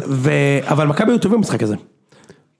אבל 0.62 0.86
מכבי 0.86 1.12
היו 1.12 1.18
טובים 1.18 1.38
במשחק 1.38 1.62
הזה. 1.62 1.74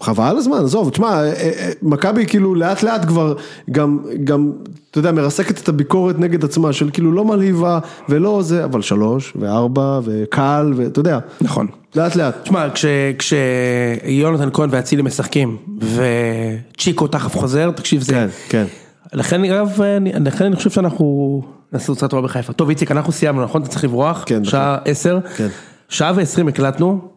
חבל 0.03 0.25
על 0.25 0.37
הזמן, 0.37 0.59
עזוב, 0.65 0.91
תשמע, 0.91 1.07
אה, 1.09 1.33
אה, 1.33 1.71
מכבי 1.83 2.27
כאילו 2.27 2.55
לאט 2.55 2.83
לאט 2.83 3.05
כבר 3.05 3.35
גם, 3.71 3.99
גם, 4.25 4.53
אתה 4.91 4.99
יודע, 4.99 5.13
מרסקת 5.13 5.63
את 5.63 5.69
הביקורת 5.69 6.19
נגד 6.19 6.45
עצמה, 6.45 6.73
של 6.73 6.91
כאילו 6.93 7.13
לא 7.13 7.25
מלהיבה 7.25 7.79
ולא 8.09 8.43
זה, 8.43 8.65
אבל 8.65 8.83
שלוש 8.83 9.33
וארבע 9.37 10.01
וקל, 10.05 10.73
ואתה 10.77 11.01
יודע, 11.01 11.19
נכון. 11.41 11.67
לאט 11.97 12.17
לאט. 12.17 12.35
תשמע, 12.43 12.71
כש- 12.71 12.85
כשיונתן 13.19 14.49
כהן 14.53 14.69
ואצילי 14.73 15.03
משחקים, 15.03 15.57
וצ'יקו 15.81 17.07
תכף 17.07 17.37
חוזר, 17.37 17.71
תקשיב 17.71 18.03
זה... 18.03 18.13
כן, 18.13 18.29
כן. 18.49 18.65
לכן 19.13 19.45
אגב, 19.45 19.81
לכן 20.25 20.45
אני 20.45 20.57
חושב 20.57 20.71
שאנחנו 20.71 21.43
נעשה 21.73 21.87
תוצאה 21.87 22.09
טובה 22.09 22.23
בחיפה. 22.23 22.53
טוב 22.53 22.69
איציק, 22.69 22.91
אנחנו 22.91 23.13
סיימנו, 23.13 23.45
נכון? 23.45 23.63
אתה 23.63 23.71
צריך 23.71 23.85
לברוח? 23.85 24.23
כן, 24.27 24.45
שעה 24.45 24.79
עשר. 24.85 25.19
כן. 25.37 25.49
שעה 25.89 26.13
ועשרים 26.17 26.49
הקלטנו, 26.49 27.09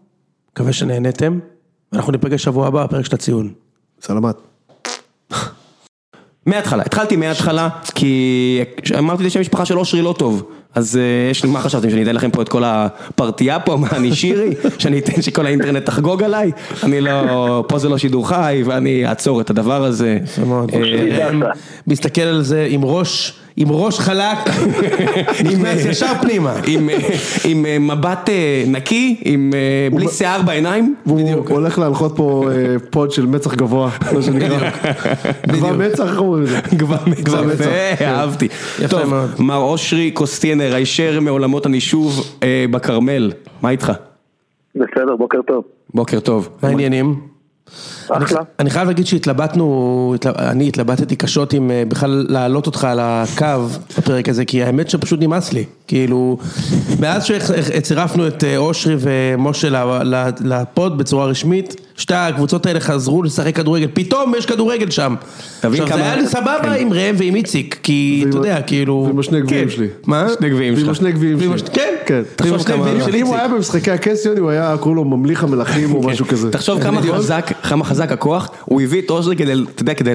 מקווה 0.52 0.74
שנהנתם, 0.74 1.40
ואנחנו 1.92 2.12
ניפגש 2.12 2.44
שבוע 2.44 2.68
הבא, 2.68 2.86
בפרק 2.86 3.06
של 3.06 3.16
הציון. 3.16 3.54
סלמת. 4.02 4.36
מההתחלה, 6.46 6.84
התחלתי 6.84 7.16
מההתחלה, 7.16 7.70
כי 7.96 8.60
אמרתי 8.98 9.24
לי 9.24 9.30
שהמשפחה 9.30 9.66
של 9.66 9.80
אושרי 9.80 10.02
לא 10.02 10.16
טוב, 10.18 10.50
אז 10.76 10.98
אה, 10.98 11.32
יש 11.32 11.44
לי, 11.44 11.50
מה 11.50 11.62
חשבתם, 11.62 11.90
שאני 11.90 12.04
אתן 12.04 12.16
לכם 12.16 12.32
פה 12.32 12.42
את 12.42 12.50
כל 12.50 12.64
הפרטייה 12.66 13.60
פה, 13.60 13.76
מה 13.76 13.88
אני 13.92 14.16
שירי, 14.16 14.50
שאני 14.80 15.00
אתן 15.00 15.22
שכל 15.22 15.46
האינטרנט 15.46 15.86
תחגוג 15.86 16.24
עליי, 16.24 16.52
אני 16.84 17.02
לא, 17.02 17.64
פה 17.68 17.80
זה 17.80 17.90
לא 17.90 17.98
שידור 17.98 18.30
חי, 18.30 18.64
ואני 18.66 19.08
אעצור 19.08 19.42
את 19.42 19.50
הדבר 19.50 19.84
הזה. 19.84 20.18
מאוד. 20.48 20.72
אה, 20.74 21.30
מסתכל 21.88 22.22
על 22.22 22.42
זה 22.42 22.68
עם 22.70 22.86
ראש 22.86 23.34
עם 23.60 23.72
ראש 23.72 24.00
חלק, 24.00 24.38
נכנס 25.52 25.86
ישר 25.86 26.12
פנימה. 26.22 26.54
עם, 26.68 26.90
אה, 26.90 26.96
אה, 27.66 27.80
מבט 27.80 28.30
אה, 28.30 28.64
נקי, 28.68 29.16
עם, 29.22 29.54
אה, 29.54 29.98
בלי 29.98 30.08
שיער 30.08 30.42
בעיניים. 30.42 30.96
והוא 31.06 31.50
הולך 31.50 31.80
להנחות 31.80 32.14
פה 32.16 32.50
אה, 32.52 32.56
פוד 32.90 33.12
של 33.12 33.26
מצח 33.26 33.54
גבוה, 33.54 33.90
מה 34.14 34.22
שנקרא. 34.22 34.70
גבוה 35.48 35.72
מצח, 35.74 36.10
איך 36.10 36.20
אומרים 36.20 36.44
את 36.44 36.50
זה? 36.50 36.60
כבר 36.78 36.98
מצח, 37.06 37.34
מצח. 37.40 38.02
אהבתי. 38.02 38.48
טוב. 38.90 39.14
מר 39.40 39.58
אושרי 39.58 40.12
קוסטיינר, 40.58 40.76
הישר 40.76 41.20
מעולמות 41.20 41.66
הנישוב 41.66 42.38
אה, 42.44 42.66
בכרמל, 42.72 43.32
מה 43.62 43.70
איתך? 43.70 43.92
בסדר, 44.76 45.16
בוקר 45.18 45.38
טוב. 45.48 45.64
בוקר 45.94 46.20
טוב. 46.20 46.50
מה 46.62 46.70
העניינים? 46.70 47.16
אחלה. 48.10 48.42
אני 48.60 48.70
חייב 48.70 48.88
להגיד 48.88 49.06
שהתלבטנו, 49.06 49.66
התל- 50.16 50.34
אני 50.38 50.68
התלבטתי 50.68 51.16
קשות 51.16 51.54
אם 51.54 51.72
אה, 51.72 51.84
בכלל 51.88 52.26
להעלות 52.30 52.66
אותך 52.68 52.84
על 52.84 53.00
הקו 53.02 53.46
בפרק 53.98 54.30
הזה, 54.30 54.46
כי 54.46 54.64
האמת 54.64 54.90
שפשוט 54.90 55.20
נמאס 55.22 55.54
לי. 55.54 55.64
כאילו, 55.88 56.38
מאז 57.00 57.26
שהצירפנו 57.26 58.28
את 58.28 58.44
אה, 58.44 58.58
אושרי 58.58 58.96
ומשה 59.00 59.68
לפוד 60.42 60.98
בצורה 60.98 61.26
רשמית, 61.26 61.76
שתי 61.98 62.14
הקבוצות 62.14 62.66
האלה 62.66 62.80
חזרו 62.80 63.24
לשחק 63.24 63.56
כדורגל, 63.56 63.88
פתאום 63.94 64.34
יש 64.38 64.46
כדורגל 64.46 64.90
שם. 64.90 65.16
עכשיו 65.56 65.72
זה 65.76 65.86
כמה- 65.86 65.96
היה 66.04 66.16
לי 66.16 66.28
סבבה 66.28 66.58
כן. 66.62 66.72
עם 66.80 66.94
ראם 66.94 67.16
ועם 67.18 67.36
איציק, 67.36 67.80
כי 67.84 68.24
אתה 68.30 68.38
ועם 68.38 68.46
יודע, 68.46 68.62
כאילו... 68.62 69.04
ועם 69.08 69.20
השני 69.20 69.42
גביעים 69.42 69.66
כן. 69.70 69.76
שלי. 69.76 69.88
מה? 70.06 70.28
שני 70.40 70.50
גביעים 70.50 70.74
ועם 70.74 70.82
שלך. 70.84 70.92
השני 70.92 71.12
גביעים 71.12 71.38
ועם 71.40 71.58
שלי. 71.58 71.68
הש- 71.68 71.76
כן, 71.76 71.94
כן. 72.06 72.22
ועם 72.46 72.54
השני 72.54 72.74
כמה- 72.74 72.84
גביעים 72.86 73.02
של 73.06 73.16
אם. 73.16 73.26
הוא 73.26 73.36
היה 73.36 73.48
במשחקי 73.48 73.92
הקסיוני, 73.92 74.40
הוא 74.40 74.50
היה, 74.50 74.76
קראו 74.82 74.96
לו 74.96 75.04
ממליך 75.04 75.44
המלכים 75.44 75.94
או 75.96 76.02
משהו 76.04 76.26
כזה. 76.28 76.52
תחשוב 76.52 76.82
כמה 76.84 77.02
חזק, 77.02 77.52
כמה 77.64 77.84
חזק 77.84 78.12
הכוח, 78.12 78.50
הוא 78.66 78.82
הביא 78.82 79.02
את 79.02 79.10
אושרי 79.10 79.36
כדי, 79.36 79.54
אתה 79.76 79.82
יודע, 79.82 79.94
כדי 79.94 80.12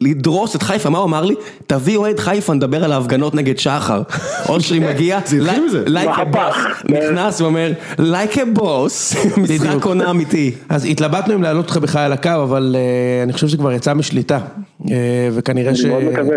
לדרוס 0.00 0.56
את 0.56 0.62
חיפה, 0.62 0.90
מה 0.90 0.98
הוא 0.98 1.06
אמר 1.06 1.24
לי? 1.24 1.34
תביא 1.66 1.96
אוהד 1.96 2.18
חיפה, 2.20 2.54
נדבר 2.54 2.84
על 2.84 2.92
ההפגנות 2.92 3.34
נגד 3.34 3.58
שחר. 3.58 4.02
אושרי 4.48 4.78
מגיע, 4.78 5.18
מהפך. 6.06 6.56
boss, 6.82 6.84
נכנס 6.92 7.40
ואומר, 7.40 7.72
like 7.98 8.34
a 8.36 8.58
boss, 8.58 9.16
משחק. 9.40 9.84
עונה 9.84 10.10
אמיתי. 10.10 10.50
אז 10.68 10.84
התלבטנו 11.18 11.34
אם 11.34 11.42
להעלות 11.42 11.64
אותך 11.64 11.76
בכלל 11.76 12.02
על 12.02 12.12
הקו, 12.12 12.30
אבל 12.42 12.76
אה, 12.78 13.22
אני 13.22 13.32
חושב 13.32 13.46
שזה 13.46 13.56
כבר 13.56 13.72
יצא 13.72 13.94
משליטה, 13.94 14.38
אה, 14.90 15.28
וכנראה 15.32 15.74
ש... 15.74 15.84
אני 15.84 15.92
מאוד 15.92 16.04
מקווה. 16.12 16.36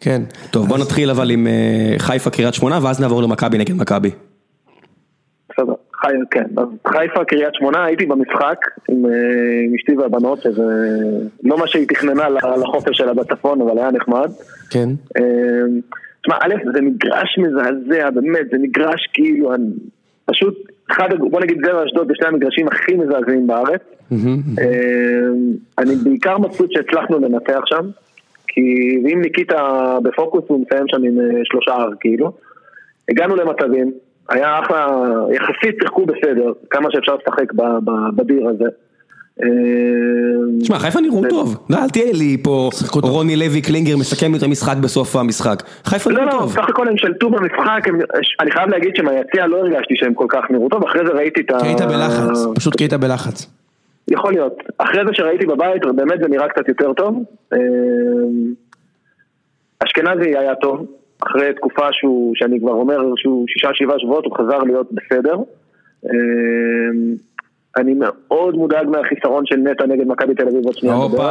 כן. 0.00 0.22
טוב, 0.50 0.68
בוא 0.68 0.78
נתחיל 0.78 1.10
אבל 1.10 1.30
עם 1.30 1.46
אה, 1.46 1.94
חיפה 1.98 2.30
קריית 2.30 2.54
שמונה, 2.54 2.78
ואז 2.82 3.00
נעבור 3.00 3.22
למכבי 3.22 3.58
נגד 3.58 3.74
מכבי. 3.76 4.10
בסדר. 5.50 5.72
כן. 6.30 6.44
אז 6.56 6.64
חיפה, 6.86 7.24
קריית 7.24 7.54
שמונה, 7.54 7.84
הייתי 7.84 8.06
במשחק 8.06 8.56
עם 8.88 9.04
עם 9.64 9.74
אשתי 9.74 9.96
והבנות, 9.96 10.42
שזה 10.42 10.62
לא 11.44 11.58
מה 11.58 11.66
שהיא 11.66 11.86
תכננה 11.88 12.28
לחופש 12.62 12.96
שלה 12.98 13.14
בצפון, 13.14 13.60
אבל 13.60 13.78
היה 13.78 13.90
נחמד. 13.90 14.30
כן. 14.70 14.88
תשמע, 16.22 16.36
א', 16.40 16.54
זה 16.74 16.80
מגרש 16.80 17.38
מזעזע, 17.38 18.10
באמת, 18.10 18.46
זה 18.52 18.58
מגרש 18.58 19.08
כאילו, 19.12 19.54
אני- 19.54 19.64
פשוט, 20.24 20.54
אחד, 20.90 21.08
בוא 21.30 21.40
נגיד 21.40 21.58
זה 21.64 21.76
ואשדוד, 21.76 22.08
זה 22.08 22.12
שני 22.16 22.28
המגרשים 22.28 22.68
הכי 22.68 22.94
מזעזעים 22.94 23.46
בארץ. 23.46 23.80
אה, 24.58 24.66
אני 25.78 25.94
בעיקר 25.94 26.38
מבסוט 26.38 26.72
שהצלחנו 26.72 27.18
לנצח 27.18 27.60
שם, 27.64 27.86
כי 28.48 28.60
אם 29.12 29.20
ניקיטה 29.20 29.98
בפוקוס 30.02 30.44
הוא 30.46 30.64
מסיים 30.66 30.84
שם 30.88 31.04
עם 31.04 31.20
אה, 31.20 31.40
שלושה 31.44 31.72
אר 31.72 31.90
כאילו. 32.00 32.32
הגענו 33.08 33.36
למצבים, 33.36 33.92
היה 34.28 34.58
אחלה, 34.58 34.88
יחסית 35.32 35.76
שיחקו 35.80 36.06
בסדר, 36.06 36.52
כמה 36.70 36.88
שאפשר 36.90 37.14
לשחק 37.14 37.52
בדיר 38.16 38.48
הזה. 38.48 38.68
אה, 39.42 39.48
תשמע, 40.60 40.78
חיפה 40.78 41.00
נראו 41.00 41.22
טוב. 41.30 41.66
לא, 41.70 41.76
אל 41.76 41.88
תהיה 41.88 42.12
לי 42.12 42.36
פה. 42.42 42.70
רוני 43.02 43.36
לוי 43.36 43.62
קלינגר 43.62 43.96
מסכם 43.96 44.34
את 44.34 44.42
המשחק 44.42 44.76
בסוף 44.76 45.16
המשחק. 45.16 45.62
חיפה 45.84 46.10
לא, 46.10 46.16
נראו 46.16 46.26
לא, 46.26 46.40
טוב. 46.40 46.52
סך 46.52 46.68
הכל 46.68 46.88
הם 46.88 46.96
שלטו 46.96 47.30
במשחק, 47.30 47.88
אני 48.40 48.50
חייב 48.50 48.68
להגיד 48.68 48.96
שמהיציע 48.96 49.46
לא 49.46 49.56
הרגשתי 49.56 49.94
שהם 49.96 50.14
כל 50.14 50.26
כך 50.28 50.44
נראו 50.50 50.68
טוב, 50.68 50.84
אחרי 50.84 51.06
זה 51.06 51.12
ראיתי 51.12 51.40
את 51.40 51.50
ה... 51.50 51.60
כי 51.60 51.66
היית 51.66 51.80
בלחץ, 51.80 52.46
פשוט 52.54 52.76
כי 52.76 52.84
היית 52.84 52.94
בלחץ. 52.94 53.59
יכול 54.10 54.32
להיות. 54.32 54.52
אחרי 54.78 55.02
זה 55.06 55.14
שראיתי 55.14 55.46
בבית, 55.46 55.82
באמת 55.96 56.18
זה 56.22 56.28
נראה 56.28 56.48
קצת 56.48 56.68
יותר 56.68 56.92
טוב. 56.92 57.22
אה, 57.52 57.58
אשכנזי 59.84 60.36
היה 60.38 60.54
טוב, 60.54 60.86
אחרי 61.22 61.54
תקופה 61.56 61.86
שהוא, 61.92 62.32
שאני 62.36 62.60
כבר 62.60 62.72
אומר 62.72 62.98
שהוא 63.16 63.44
שישה 63.48 63.68
שבעה 63.74 63.98
שבועות, 63.98 64.24
הוא 64.24 64.36
חזר 64.38 64.58
להיות 64.58 64.88
בסדר. 64.92 65.34
אה, 66.06 66.10
אני 67.76 67.94
מאוד 67.98 68.54
מודאג 68.54 68.86
מהחיסרון 68.88 69.46
של 69.46 69.56
נטע 69.56 69.86
נגד 69.86 70.06
מכבי 70.06 70.34
תל 70.34 70.42
אביב 70.48 70.64
עוד 70.64 70.74
שנייה. 70.76 70.94
הופה, 70.94 71.30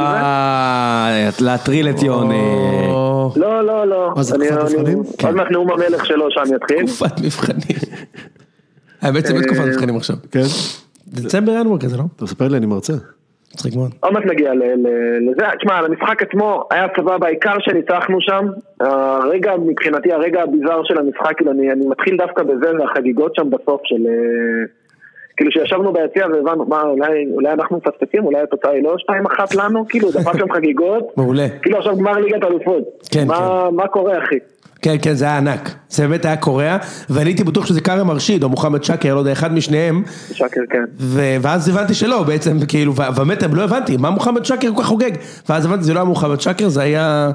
להטריל 1.42 1.90
את 1.90 1.98
או, 1.98 3.30
לא, 3.36 3.66
לא, 3.66 3.88
לא. 3.88 4.14
מה 4.16 4.24
זה, 4.24 4.36
אני- 4.36 4.48
תקופת 4.48 4.74
אני- 4.74 4.96
מבחנים? 4.96 4.98
עוד 5.28 5.36
מעט 5.36 5.52
נאום 5.52 5.72
המלך 5.72 6.06
שלו 6.06 6.26
שם 6.32 6.56
יתחיל. 6.56 6.86
תקופת 6.86 7.20
מבחנים. 7.26 7.78
האמת 9.02 9.26
זה 9.26 9.34
באמת 9.34 9.46
תקופת 9.46 9.62
מבחנים 9.68 9.96
עכשיו. 9.96 10.16
כן? 10.32 10.40
דצמבר 11.14 11.52
ינואר 11.52 11.78
כזה, 11.80 11.98
לא? 11.98 12.04
אתה 12.16 12.24
מספר 12.24 12.48
לי, 12.48 12.58
אני 12.58 12.66
מרצה. 12.66 12.94
מצחיק 13.54 13.76
מאוד. 13.76 13.92
עוד 14.00 14.14
מעט 14.14 14.26
נגיע 14.26 14.54
ל- 14.54 14.58
ל- 14.64 15.30
לזה, 15.32 15.46
תשמע, 15.58 15.78
על 15.78 15.86
המשחק 15.86 16.22
עצמו 16.24 16.64
היה 16.72 16.86
סבבה, 17.00 17.28
העיקר 17.28 17.56
שניצחנו 17.60 18.18
שם, 18.22 18.48
הרגע, 18.80 19.52
מבחינתי 19.66 20.14
הרגע 20.14 20.42
הביזאר 20.44 20.82
של 20.84 20.98
המשחק, 20.98 21.36
כאילו 21.38 21.52
אני, 21.52 21.72
אני 21.72 21.86
מתחיל 21.88 22.18
דווקא 22.18 22.44
בזה 22.44 22.72
והחגיגות 22.80 23.36
שם 23.36 23.50
בסוף 23.50 23.82
של, 23.84 24.08
אה, 24.08 24.66
כאילו 25.38 25.52
שישבנו 25.52 25.94
ביציע 25.94 26.28
והבנו, 26.28 26.66
מה, 26.66 26.82
אולי, 26.82 27.26
אולי 27.34 27.52
אנחנו 27.52 27.78
מפספסים, 27.78 28.26
אולי 28.26 28.40
התוצאה 28.42 28.72
היא 28.72 28.84
לא 28.84 28.96
2-1 29.00 29.56
לנו, 29.56 29.86
כאילו 29.90 30.12
דפק 30.12 30.38
שם 30.38 30.52
חגיגות, 30.54 31.18
מעולה. 31.18 31.46
כאילו 31.62 31.78
עכשיו 31.78 31.98
גמר 31.98 32.12
ליגת 32.14 32.44
אלופות, 32.44 32.84
כן, 33.12 33.28
מה, 33.28 33.70
מה 33.72 33.88
קורה 33.88 34.24
אחי? 34.24 34.40
כן, 34.82 34.96
כן, 35.02 35.14
זה 35.14 35.26
היה 35.26 35.38
ענק. 35.38 35.76
זה 35.90 36.08
באמת 36.08 36.26
היה 36.26 36.38
קורע, 36.38 36.78
ואני 37.10 37.30
הייתי 37.30 37.44
בטוח 37.44 37.66
שזה 37.66 37.82
קארם 37.82 38.08
מרשיד, 38.08 38.44
או 38.44 38.50
מוחמד 38.50 38.84
שקר, 38.84 39.16
לא 39.16 39.20
יודע, 39.20 39.32
אחד 39.32 39.54
משניהם, 39.54 40.04
שקר 40.34 40.62
כן. 40.70 40.84
ו- 41.00 41.36
ואז 41.42 41.70
הבנתי 41.70 41.94
שלא, 41.94 42.24
בעצם, 42.24 42.66
כאילו, 42.68 42.96
ובאמת, 42.96 43.44
לא 43.44 43.64
הבנתי, 43.64 43.98
מה 43.98 44.10
מוחמד 44.10 44.46
שקר 44.46 44.74
כל 44.76 44.82
כך 44.82 44.88
חוגג? 44.88 45.12
ואז 45.50 45.66
הבנתי, 45.66 45.84
זה 45.84 45.94
לא 45.94 46.00
היה 46.00 46.06
מוחמד 46.06 46.42
שקר, 46.42 46.70
זה 46.70 46.82
היה 46.82 47.32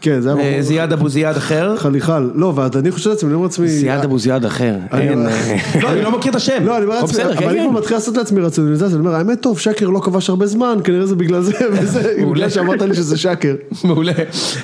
כן, 0.00 0.20
זה 0.20 0.34
היה 0.34 0.56
אה, 0.56 0.62
זיאד 0.62 0.92
אבו 0.92 1.08
זיאד 1.08 1.36
אחר. 1.36 1.76
חליחל. 1.76 2.30
לא, 2.34 2.52
ואז 2.56 2.76
אני 2.76 2.90
חושב 2.90 3.10
לעצמי, 3.10 3.28
אני 3.28 3.34
אומר 3.34 3.46
לעצמי... 3.46 3.68
זיאד 3.68 4.04
אבו 4.04 4.18
זיאד 4.18 4.44
אחר. 4.44 4.74
אין, 4.92 5.26
אה, 5.26 5.56
לא, 5.82 5.92
אני 5.92 6.02
לא 6.02 6.18
מכיר 6.18 6.30
את 6.30 6.36
השם. 6.36 6.64
לא, 6.64 6.76
אני 6.76 6.84
אומר 6.84 6.96
או 6.96 7.00
לעצמי, 7.00 7.18
בסדר, 7.18 7.36
כן, 7.36 7.44
אבל 7.44 7.48
אני 7.48 7.58
כן. 7.58 7.68
כבר 7.68 7.78
מתחיל 7.78 7.96
לעשות 7.96 8.16
לעצמי 8.16 8.40
רציונליזציה, 8.40 8.88
אני 8.88 8.98
אומר, 8.98 9.14
האמת 9.14 9.40
טוב, 9.40 9.58
שקר 9.58 9.88
לא 9.88 10.00
כבש 10.00 10.30
הרבה 10.30 10.46
זמן, 10.46 10.78
כנראה 10.84 11.06
זה 11.06 11.16
בגלל 11.16 11.42
זה, 11.42 11.52
וזה, 11.72 12.14
בגלל 12.30 12.50
שאמרת 12.50 12.82
לי 12.82 12.94
שזה 12.94 13.16
שקר. 13.16 13.54
מעולה. 13.84 14.12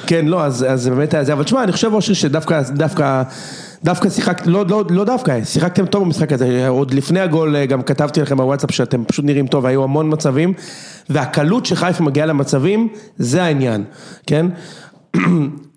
כן, 0.07 0.26
לא, 0.26 0.45
אז 0.45 0.66
זה 0.74 0.91
באמת 0.91 1.14
היה 1.14 1.24
זה, 1.24 1.32
אבל 1.32 1.45
תשמע, 1.45 1.62
אני 1.62 1.72
חושב 1.72 1.93
אושרי 1.93 2.14
שדווקא, 2.14 2.62
דווקא, 2.70 3.22
דווקא 3.85 4.11
שיחקת, 4.11 4.47
לא, 4.47 4.64
לא, 4.68 4.85
לא 4.91 5.05
דווקא, 5.05 5.45
שיחקתם 5.45 5.87
טוב 5.87 6.05
במשחק 6.05 6.32
הזה, 6.32 6.68
עוד 6.68 6.95
לפני 6.95 7.20
הגול 7.20 7.57
אה, 7.57 7.66
גם 7.66 7.82
כתבתי 7.82 8.20
לכם 8.20 8.37
בוואטסאפ 8.37 8.70
שאתם 8.70 9.05
פשוט 9.05 9.24
נראים 9.24 9.47
טוב, 9.47 9.66
היו 9.66 9.85
המון 9.85 10.12
מצבים, 10.12 10.53
והקלות 11.11 11.66
שחיפה 11.66 12.05
מגיעה 12.05 12.26
למצבים, 12.26 12.89
זה 13.18 13.43
העניין, 13.43 13.85
כן? 14.26 14.47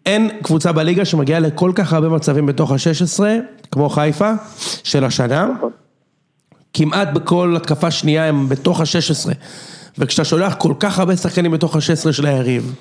אין 0.06 0.30
קבוצה 0.44 0.72
בליגה 0.72 1.06
שמגיעה 1.06 1.40
לכל 1.40 1.72
כך 1.76 1.94
הרבה 1.94 2.10
מצבים 2.10 2.46
בתוך 2.46 2.72
ה-16, 2.72 3.24
כמו 3.72 3.90
חיפה, 3.90 4.32
של 4.84 5.04
השנה. 5.04 5.50
כמעט 6.74 7.08
בכל 7.14 7.54
התקפה 7.58 7.92
שנייה 7.92 8.26
הם 8.26 8.50
בתוך 8.50 8.82
ה-16. 8.82 9.30
וכשאתה 9.98 10.24
שולח 10.24 10.56
כל 10.58 10.74
כך 10.80 11.00
הרבה 11.00 11.16
שחקנים 11.16 11.52
בתוך 11.52 11.76
ה-16 11.76 12.12
של 12.12 12.26
היריב, 12.26 12.76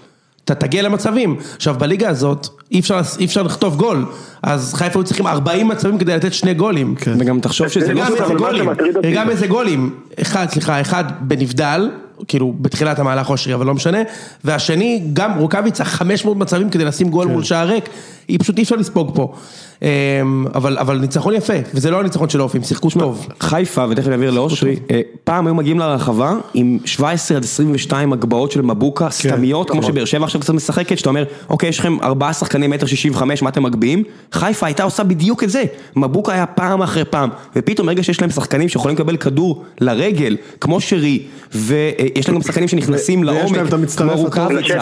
אתה 0.45 0.55
תגיע 0.55 0.83
למצבים. 0.83 1.37
עכשיו 1.57 1.75
בליגה 1.79 2.09
הזאת 2.09 2.49
אי 2.71 2.81
אפשר, 2.81 3.01
אי 3.19 3.25
אפשר 3.25 3.43
לכתוב 3.43 3.77
גול, 3.77 4.07
אז 4.43 4.75
חיפה 4.75 4.99
היו 4.99 5.05
צריכים 5.05 5.27
40 5.27 5.69
מצבים 5.69 5.99
כדי 5.99 6.17
לתת 6.17 6.33
שני 6.33 6.55
גולים. 6.55 6.95
וגם 7.19 7.41
תחשוב 7.41 7.69
שזה 7.69 7.95
לא 7.95 8.05
מה 8.19 8.35
גולים, 8.35 8.69
וגם 9.03 9.31
איזה 9.31 9.47
גולים, 9.47 9.95
אחד, 10.21 10.47
סליחה, 10.51 10.81
אחד 10.81 11.05
בנבדל, 11.21 11.91
כאילו 12.29 12.55
בתחילת 12.61 12.99
המהלך 12.99 13.31
אושרי, 13.31 13.55
אבל 13.55 13.67
לא 13.67 13.75
משנה, 13.75 13.99
והשני, 14.45 15.03
גם 15.13 15.39
רוקאביצה 15.39 15.85
500 15.85 16.37
מצבים 16.37 16.71
כדי 16.71 16.85
לשים 16.85 17.09
גול 17.09 17.27
מול 17.27 17.45
שער 17.45 17.69
ריק, 17.69 17.89
היא 18.29 18.39
פשוט 18.39 18.59
אי 18.59 18.63
אפשר 18.63 18.77
לספוג 18.77 19.11
פה. 19.15 19.35
אמ, 19.83 20.47
אבל, 20.55 20.79
אבל 20.79 20.99
ניצחון 20.99 21.35
יפה, 21.35 21.53
וזה 21.75 21.91
לא 21.91 22.01
הניצחון 22.01 22.29
של 22.29 22.43
אופי, 22.43 22.59
הם 22.59 22.65
שיחקו 22.65 22.91
טוב. 22.91 23.27
חיפה, 23.41 23.85
ותכף 23.91 24.09
נעביר 24.09 24.31
לאושרי, 24.31 24.77
אה, 24.91 25.01
פעם 25.25 25.47
היו 25.47 25.55
מגיעים 25.55 25.79
לרחבה 25.79 26.35
עם 26.55 26.79
17 26.85 27.37
עד 27.37 27.45
22 27.45 28.13
הגבהות 28.13 28.53
של 28.53 28.63
מבוקה, 28.63 29.11
סתמיות, 29.11 29.71
כמו 29.71 29.83
שבאר 29.83 30.05
שבע 30.05 30.25
עכשיו 30.25 30.41
קצת 30.41 30.55
משחקת, 30.55 30.99
שאתה 30.99 31.09
אומר, 31.09 31.25
אוקיי, 31.51 31.69
יש 31.69 31.79
לכם 31.79 31.97
ארבעה 32.03 32.33
שחקנים 32.33 32.71
מטר 32.71 32.87
65, 32.87 33.43
מה 33.43 33.49
אתם 33.51 33.63
מגביהים? 33.63 34.03
חיפה 34.33 34.67
הייתה 34.67 34.83
עושה 34.83 35.05
בדיוק 35.05 35.45
את 35.45 35.51
זה, 35.51 35.65
מבוקה 35.97 36.33
היה 36.33 36.47
פעם 36.47 36.83
אחרי 36.83 37.05
פעם, 37.05 37.31
ופתאום 37.57 37.87
ברגע 37.87 38.03
שיש 38.03 38.21
להם 38.21 38.31
שחקנים 38.31 38.69
שיכולים 38.69 38.97
לקבל 38.97 39.17
כדור 39.17 39.65
לרגל, 39.81 40.37
כמו 40.61 40.81
שרי, 40.81 41.23
ויש 41.55 42.29
להם 42.29 42.37
גם 42.37 42.43
שחקנים 42.43 42.69
שנכנסים 42.69 43.21
ויש 43.21 43.29
לעומק, 43.29 43.57
להם 43.57 43.67
את 43.67 43.73
המצטרף 43.73 44.13
כמו 44.13 44.23
רוקאביצה. 44.23 44.75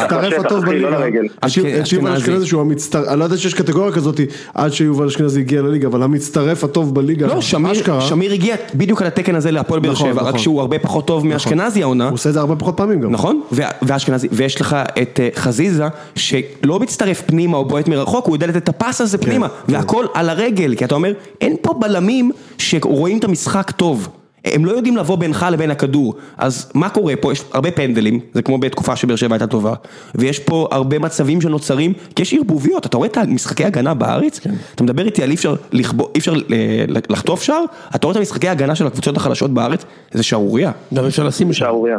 שיובל 4.85 5.07
אשכנזי 5.07 5.41
הגיע 5.41 5.63
לליגה, 5.63 5.89
אבל 5.89 6.03
המצטרף 6.03 6.65
הטוב 6.65 6.95
בליגה, 6.95 7.27
לא, 7.27 7.41
שמיר, 7.41 7.73
אשכרה, 7.73 8.01
שמיר 8.01 8.33
הגיע 8.33 8.57
בדיוק 8.75 9.03
על 9.03 9.07
התקן 9.09 9.35
הזה 9.35 9.51
להפועל 9.51 9.81
באר 9.81 9.93
נכון, 9.93 10.11
שבע, 10.11 10.23
רק 10.23 10.29
נכון. 10.29 10.39
שהוא 10.39 10.61
הרבה 10.61 10.79
פחות 10.79 11.07
טוב 11.07 11.27
מאשכנזי 11.27 11.83
העונה. 11.83 12.05
הוא 12.05 12.15
עושה 12.15 12.29
את 12.29 12.35
זה 12.35 12.41
הרבה 12.41 12.57
פחות 12.57 12.77
פעמים 12.77 13.01
גם. 13.01 13.11
נכון, 13.11 13.41
ואשכנזי, 13.83 14.29
ויש 14.33 14.61
לך 14.61 14.77
את 15.03 15.21
אה, 15.21 15.29
חזיזה, 15.37 15.89
שלא 16.15 16.81
מצטרף 16.81 17.23
פנימה 17.27 17.57
או 17.57 17.65
בועט 17.65 17.89
מרחוק, 17.89 18.27
הוא 18.27 18.37
יודע 18.37 18.47
לתת 18.47 18.57
את 18.57 18.69
הפס 18.69 19.01
הזה 19.01 19.19
פנימה, 19.19 19.47
והכל 19.69 20.07
על 20.15 20.29
הרגל, 20.29 20.75
כי 20.75 20.85
אתה 20.85 20.95
אומר, 20.95 21.13
אין 21.41 21.57
פה 21.63 21.75
בלמים 21.81 22.31
שרואים 22.59 23.19
את 23.19 23.25
המשחק 23.25 23.71
טוב. 23.71 24.09
הם 24.45 24.65
לא 24.65 24.73
יודעים 24.73 24.97
לבוא 24.97 25.17
בינך 25.17 25.47
לבין 25.53 25.71
הכדור, 25.71 26.15
אז 26.37 26.71
מה 26.75 26.89
קורה 26.89 27.17
פה? 27.17 27.33
יש 27.33 27.45
הרבה 27.53 27.71
פנדלים, 27.71 28.21
זה 28.35 28.43
כמו 28.43 28.59
בתקופה 28.59 28.97
שבאר 28.97 29.17
שבע 29.17 29.35
הייתה 29.35 29.47
טובה, 29.47 29.75
ויש 30.15 30.39
פה 30.39 30.69
הרבה 30.71 30.99
מצבים 30.99 31.41
שנוצרים, 31.41 31.93
כי 32.17 32.23
יש 32.23 32.35
ערבוביות, 32.35 32.87
אתה 32.87 32.97
רואה 32.97 33.09
את 33.09 33.17
המשחקי 33.17 33.65
הגנה 33.65 33.95
בארץ, 33.95 34.41
אתה 34.75 34.83
מדבר 34.85 35.07
איתי 35.07 35.23
על 35.23 35.31
אי 35.31 35.35
אפשר 35.35 35.55
לכבו- 35.73 36.11
אי 36.15 36.19
אפשר 36.19 36.33
אה, 36.33 36.85
לחטוף 37.09 37.43
שער, 37.43 37.65
אתה 37.95 38.07
רואה 38.07 38.13
את 38.13 38.21
המשחקי 38.21 38.49
הגנה 38.49 38.75
של 38.75 38.87
הקבוצות 38.87 39.17
החלשות 39.17 39.51
בארץ, 39.51 39.85
זה 40.13 40.23
שערורייה. 40.23 40.71
גם 40.95 41.05
אפשר 41.05 41.25
לשים. 41.25 41.53
שערורייה. 41.53 41.99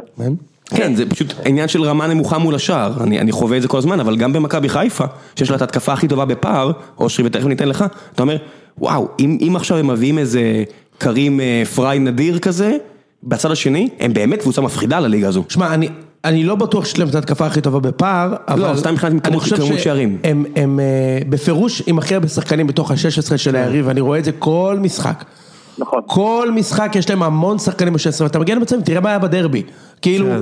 כן, 0.66 0.96
זה 0.96 1.10
פשוט 1.10 1.34
עניין 1.46 1.68
של 1.68 1.84
רמה 1.84 2.08
נמוכה 2.08 2.38
מול 2.38 2.56
השער, 2.56 2.94
אני, 3.04 3.20
אני 3.20 3.32
חווה 3.32 3.58
את 3.58 3.62
זה 3.62 3.68
כל 3.68 3.78
הזמן, 3.78 4.00
אבל 4.00 4.16
גם 4.18 4.34
במכבי 4.34 4.70
חיפה, 4.70 5.04
שיש 5.36 5.50
לה 5.50 5.56
את 5.56 5.62
ההתקפה 5.62 5.94
הכי 5.94 6.08
טובה 6.08 6.26
בפער, 6.26 6.72
אושרי 7.00 7.26
ותכף 7.26 7.46
ניתן 7.46 7.68
לך, 7.68 7.86
אתה 8.14 8.24
אומר, 8.24 8.38
וואו, 8.78 9.08
אם, 9.20 9.38
אם 9.48 9.56
עכשיו 9.56 9.78
הם 9.78 9.88
מביאים 9.88 10.18
איזה 10.18 10.64
קרים 10.98 11.40
אה, 11.40 11.64
פריי 11.76 12.00
נדיר 12.00 12.40
כזה, 12.40 12.78
בצד 13.24 13.52
השני, 13.52 13.90
הם 14.00 14.14
באמת 14.14 14.42
קבוצה 14.42 14.62
מפחידה 14.62 15.00
לליגה 15.00 15.28
הזו. 15.28 15.44
שמע, 15.50 15.74
אני, 15.74 15.90
אני 16.26 16.44
לא 16.44 16.56
בטוח 16.56 16.86
שיש 16.86 17.00
להם 17.00 17.08
את 17.08 17.16
ההתקפה 17.16 17.46
הכי 17.46 17.62
טובה 17.62 17.80
בפער, 17.80 18.36
אבל... 18.48 18.78
סתם 18.78 18.94
מבחינת 18.94 19.12
אני 19.12 19.22
כמות- 19.22 19.42
חושב 19.44 19.78
שערים. 19.78 20.18
שהם 20.24 20.46
הם, 20.56 20.80
אה, 20.80 20.86
בפירוש 21.30 21.82
עם 21.88 21.98
הכי 21.98 22.16
הרבה 22.16 22.28
שחקנים 22.28 22.68
בתוך 22.68 22.92
ה-16 22.92 23.38
של 23.38 23.56
היריב, 23.56 23.88
ואני 23.88 24.02
רואה 24.02 24.20
את 24.20 24.26
זה 24.26 24.32
כל 24.32 24.78
משחק. 24.82 25.24
נכון. 25.78 26.00
כל 26.06 26.50
משחק 26.56 26.92
יש 26.96 27.10
להם 27.10 27.24
המון 27.24 27.58
שחקנים 27.60 27.94
ב-16, 27.94 28.22
ואתה 28.24 28.40
מגיע 28.40 28.56
למצבים, 28.56 28.82
תראה 28.82 29.00
מה 29.02 29.10
היה 29.10 29.20
בדרבי. 29.20 29.64
כאילו, 30.02 30.26
כן. 30.28 30.42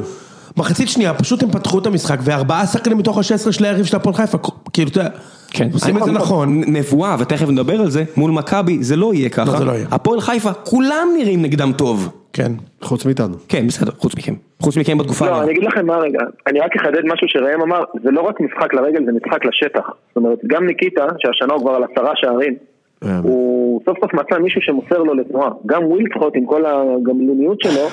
מחצית 0.57 0.89
שנייה, 0.89 1.13
פשוט 1.13 1.43
הם 1.43 1.51
פתחו 1.51 1.79
את 1.79 1.85
המשחק, 1.85 2.17
וארבעה 2.23 2.65
שחקנים 2.65 2.97
מתוך 2.97 3.17
ה-16 3.17 3.51
של 3.51 3.65
היריב 3.65 3.85
של 3.85 3.95
הפועל 3.95 4.15
חיפה, 4.15 4.37
כאילו, 4.73 4.89
אתה 4.89 4.99
יודע, 4.99 5.09
כן, 5.51 5.69
עושים 5.73 5.97
את 5.97 6.03
זה 6.03 6.11
נכון. 6.11 6.61
נבואה, 6.67 7.15
ותכף 7.19 7.49
נדבר 7.49 7.81
על 7.81 7.89
זה, 7.89 8.03
מול 8.17 8.31
מכבי, 8.31 8.83
זה 8.83 8.95
לא 8.95 9.13
יהיה 9.13 9.29
ככה. 9.29 9.51
לא, 9.51 9.57
זה 9.57 9.65
לא 9.65 9.71
יהיה. 9.71 9.85
הפועל 9.91 10.21
חיפה, 10.21 10.53
כולם 10.53 11.07
נראים 11.17 11.41
נגדם 11.41 11.71
טוב. 11.77 12.09
כן. 12.33 12.51
חוץ 12.81 13.05
מאיתנו. 13.05 13.35
כן, 13.49 13.67
בסדר, 13.67 13.91
חוץ 13.91 14.15
מכם. 14.17 14.33
חוץ 14.61 14.77
מכם 14.77 14.97
בתקופה... 14.97 15.25
לא, 15.25 15.41
אני 15.41 15.51
אגיד 15.51 15.63
לכם 15.63 15.85
מה 15.85 15.97
רגע, 15.97 16.19
אני 16.47 16.59
רק 16.59 16.75
אחדד 16.75 17.01
משהו 17.05 17.27
שראם 17.27 17.61
אמר, 17.61 17.83
זה 18.03 18.11
לא 18.11 18.21
רק 18.21 18.41
משחק 18.41 18.73
לרגל, 18.73 19.05
זה 19.05 19.11
משחק 19.11 19.45
לשטח. 19.45 19.89
זאת 20.07 20.17
אומרת, 20.17 20.39
גם 20.47 20.65
ניקיטה, 20.65 21.05
שהשנה 21.19 21.53
הוא 21.53 21.61
כבר 21.61 21.71
על 21.71 21.83
עשרה 21.83 22.11
שערים, 22.15 22.55
אה, 23.03 23.19
הוא 23.23 23.81
סוף 23.85 23.97
סוף 24.01 24.13
מצא 24.13 24.39
מישהו 24.39 24.61
שמוסר 24.61 24.97
לו 24.97 25.13
לתנועה. 25.13 25.49
גם 25.65 25.83
ווילפחות 25.85 26.35
עם 26.35 26.45
כל 26.45 26.65
הגמלוניות 26.65 27.61
שלו, 27.61 27.87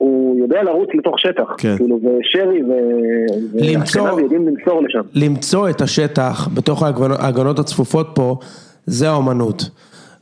הוא 0.00 0.38
יודע 0.40 0.62
לרוץ 0.62 0.88
לתוך 0.98 1.18
שטח. 1.18 1.42
כן. 1.58 1.76
כאילו, 1.76 1.96
ושרי 1.96 2.62
ו- 2.62 2.68
למצוא- 3.54 4.02
ואשכנזי 4.02 4.22
יודעים 4.22 4.48
למסור 4.48 4.82
לשם. 4.82 5.00
למצוא 5.14 5.70
את 5.70 5.80
השטח 5.80 6.48
בתוך 6.54 6.82
ההגנות- 6.82 7.58
הצפופות 7.58 8.10
פה, 8.14 8.36
זה 8.86 9.08
האומנות. 9.10 9.70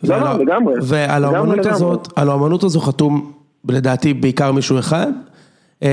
לא, 0.04 0.14
ועל 0.14 0.24
לא, 0.38 0.44
לגמרי. 0.44 0.74
ועל 0.82 1.22
לגמרי, 1.22 1.36
האומנות 1.36 1.56
לגמרי. 1.58 1.72
הזאת, 1.72 2.08
על 2.16 2.28
האומנות 2.28 2.64
הזו 2.64 2.80
חתום 2.80 3.32
לדעתי 3.68 4.14
בעיקר 4.14 4.52
מישהו 4.52 4.78
אחד. 4.78 5.06
אמ, 5.82 5.88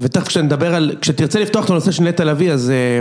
ותכף 0.00 0.28
כשנדבר 0.28 0.74
על, 0.74 0.92
כשתרצה 1.00 1.40
לפתוח 1.40 1.64
את 1.64 1.70
הנושא 1.70 1.90
של 1.90 2.04
נטע 2.04 2.24
לביא, 2.24 2.52
אז, 2.52 2.70
אה, 2.70 3.00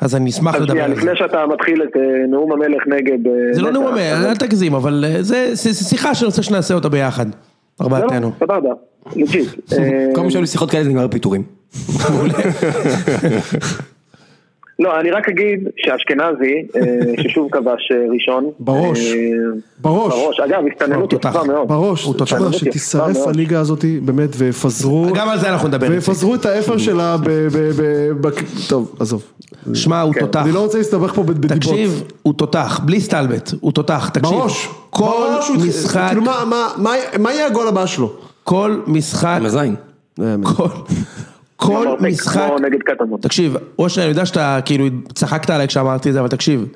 אז 0.00 0.16
אני 0.16 0.30
אשמח 0.30 0.54
אז 0.54 0.62
לדבר 0.62 0.82
על 0.82 0.90
זה. 0.94 0.96
לפני 1.00 1.10
שאתה 1.16 1.44
מתחיל 1.54 1.82
את 1.82 1.96
אה, 1.96 2.00
נאום 2.30 2.52
המלך 2.52 2.82
נגד... 2.86 3.26
אה, 3.26 3.32
זה 3.54 3.62
לא 3.62 3.70
נאום, 3.72 3.86
אז- 3.94 4.24
אל 4.26 4.36
תגזים, 4.36 4.74
אבל 4.74 5.04
זה 5.20 5.56
שיחה 5.74 6.14
שאני 6.14 6.26
רוצה 6.26 6.42
שנעשה 6.42 6.74
אותה 6.74 6.88
ביחד. 6.88 7.26
ארבעתנו. 7.80 8.32
סבבה, 8.40 8.70
legit. 9.16 9.48
אה, 9.72 10.06
כל 10.14 10.20
פעם 10.20 10.30
שהיו 10.30 10.40
לי 10.40 10.46
שיחות 10.46 10.70
כאלה 10.70 10.84
זה 10.84 10.90
נגמר 10.90 11.06
בפיטורים. 11.06 11.42
לא, 14.78 15.00
אני 15.00 15.10
רק 15.10 15.28
אגיד 15.28 15.68
שאשכנזי, 15.76 16.66
אה, 16.76 16.82
ששוב 17.22 17.48
כבש 17.52 17.88
אה, 17.92 17.96
ראשון. 18.14 18.50
בראש. 18.60 18.98
אה, 19.12 19.14
בראש. 19.80 20.14
בראש. 20.14 20.40
אגב, 20.40 20.62
הסתננות. 20.72 21.12
יפה 21.12 21.44
מאוד. 21.44 21.68
בראש, 21.68 22.04
הוא 22.04 22.14
תותח. 22.14 22.36
תשמע, 22.36 22.52
שתישרף. 22.52 23.16
הליגה 23.26 23.60
הזאת, 23.60 23.84
באמת, 24.02 24.28
ויפזרו, 24.36 25.06
גם 25.14 25.28
על 25.28 25.38
זה 25.40 25.48
אנחנו 25.48 25.68
נדבר. 25.68 25.86
ויפזרו 25.90 26.34
את 26.34 26.46
האפר 26.46 26.78
שלה 26.78 27.16
ב... 27.16 27.24
ב- 27.28 27.48
ב- 27.82 28.26
ב- 28.26 28.68
טוב, 28.68 28.94
עזוב. 29.00 29.22
שמע, 29.74 30.00
הוא 30.00 30.14
כן. 30.14 30.20
תותח. 30.20 30.40
אני 30.44 30.52
לא 30.52 30.60
רוצה 30.60 30.78
להסתבך 30.78 31.14
פה 31.14 31.22
בדיבות. 31.22 31.56
תקשיב, 31.58 32.02
הוא 32.22 32.34
תותח, 32.34 32.80
בלי 32.84 33.00
סטלבט, 33.00 33.50
הוא 33.60 33.72
תותח, 33.72 34.08
תקשיב. 34.08 34.36
בראש. 34.36 34.68
כל 34.90 35.28
משחק, 35.66 36.04
כאילו, 36.08 36.22
מה- 36.22 36.44
מה- 36.44 36.68
מה- 36.76 36.92
מה 37.18 37.32
יהיה 37.32 37.46
הגול 37.46 37.68
הבא 37.68 37.86
שלו? 37.86 38.12
כל 38.44 38.80
משחק, 38.86 39.38
מזין. 39.42 39.74
כל, 40.42 40.66
כל 41.58 41.96
משחק, 42.00 42.46
כמו 42.46 42.58
נגד 42.58 42.82
קטמון. 42.82 43.20
תקשיב, 43.20 43.56
אושרי, 43.78 44.04
אני 44.04 44.10
יודע 44.10 44.26
שאתה 44.26 44.58
כאילו 44.64 44.86
צחקת 45.14 45.50
עליי 45.50 45.68
כשאמרתי 45.68 46.08
את 46.08 46.14
זה, 46.14 46.20
אבל 46.20 46.28
תקשיב, 46.28 46.66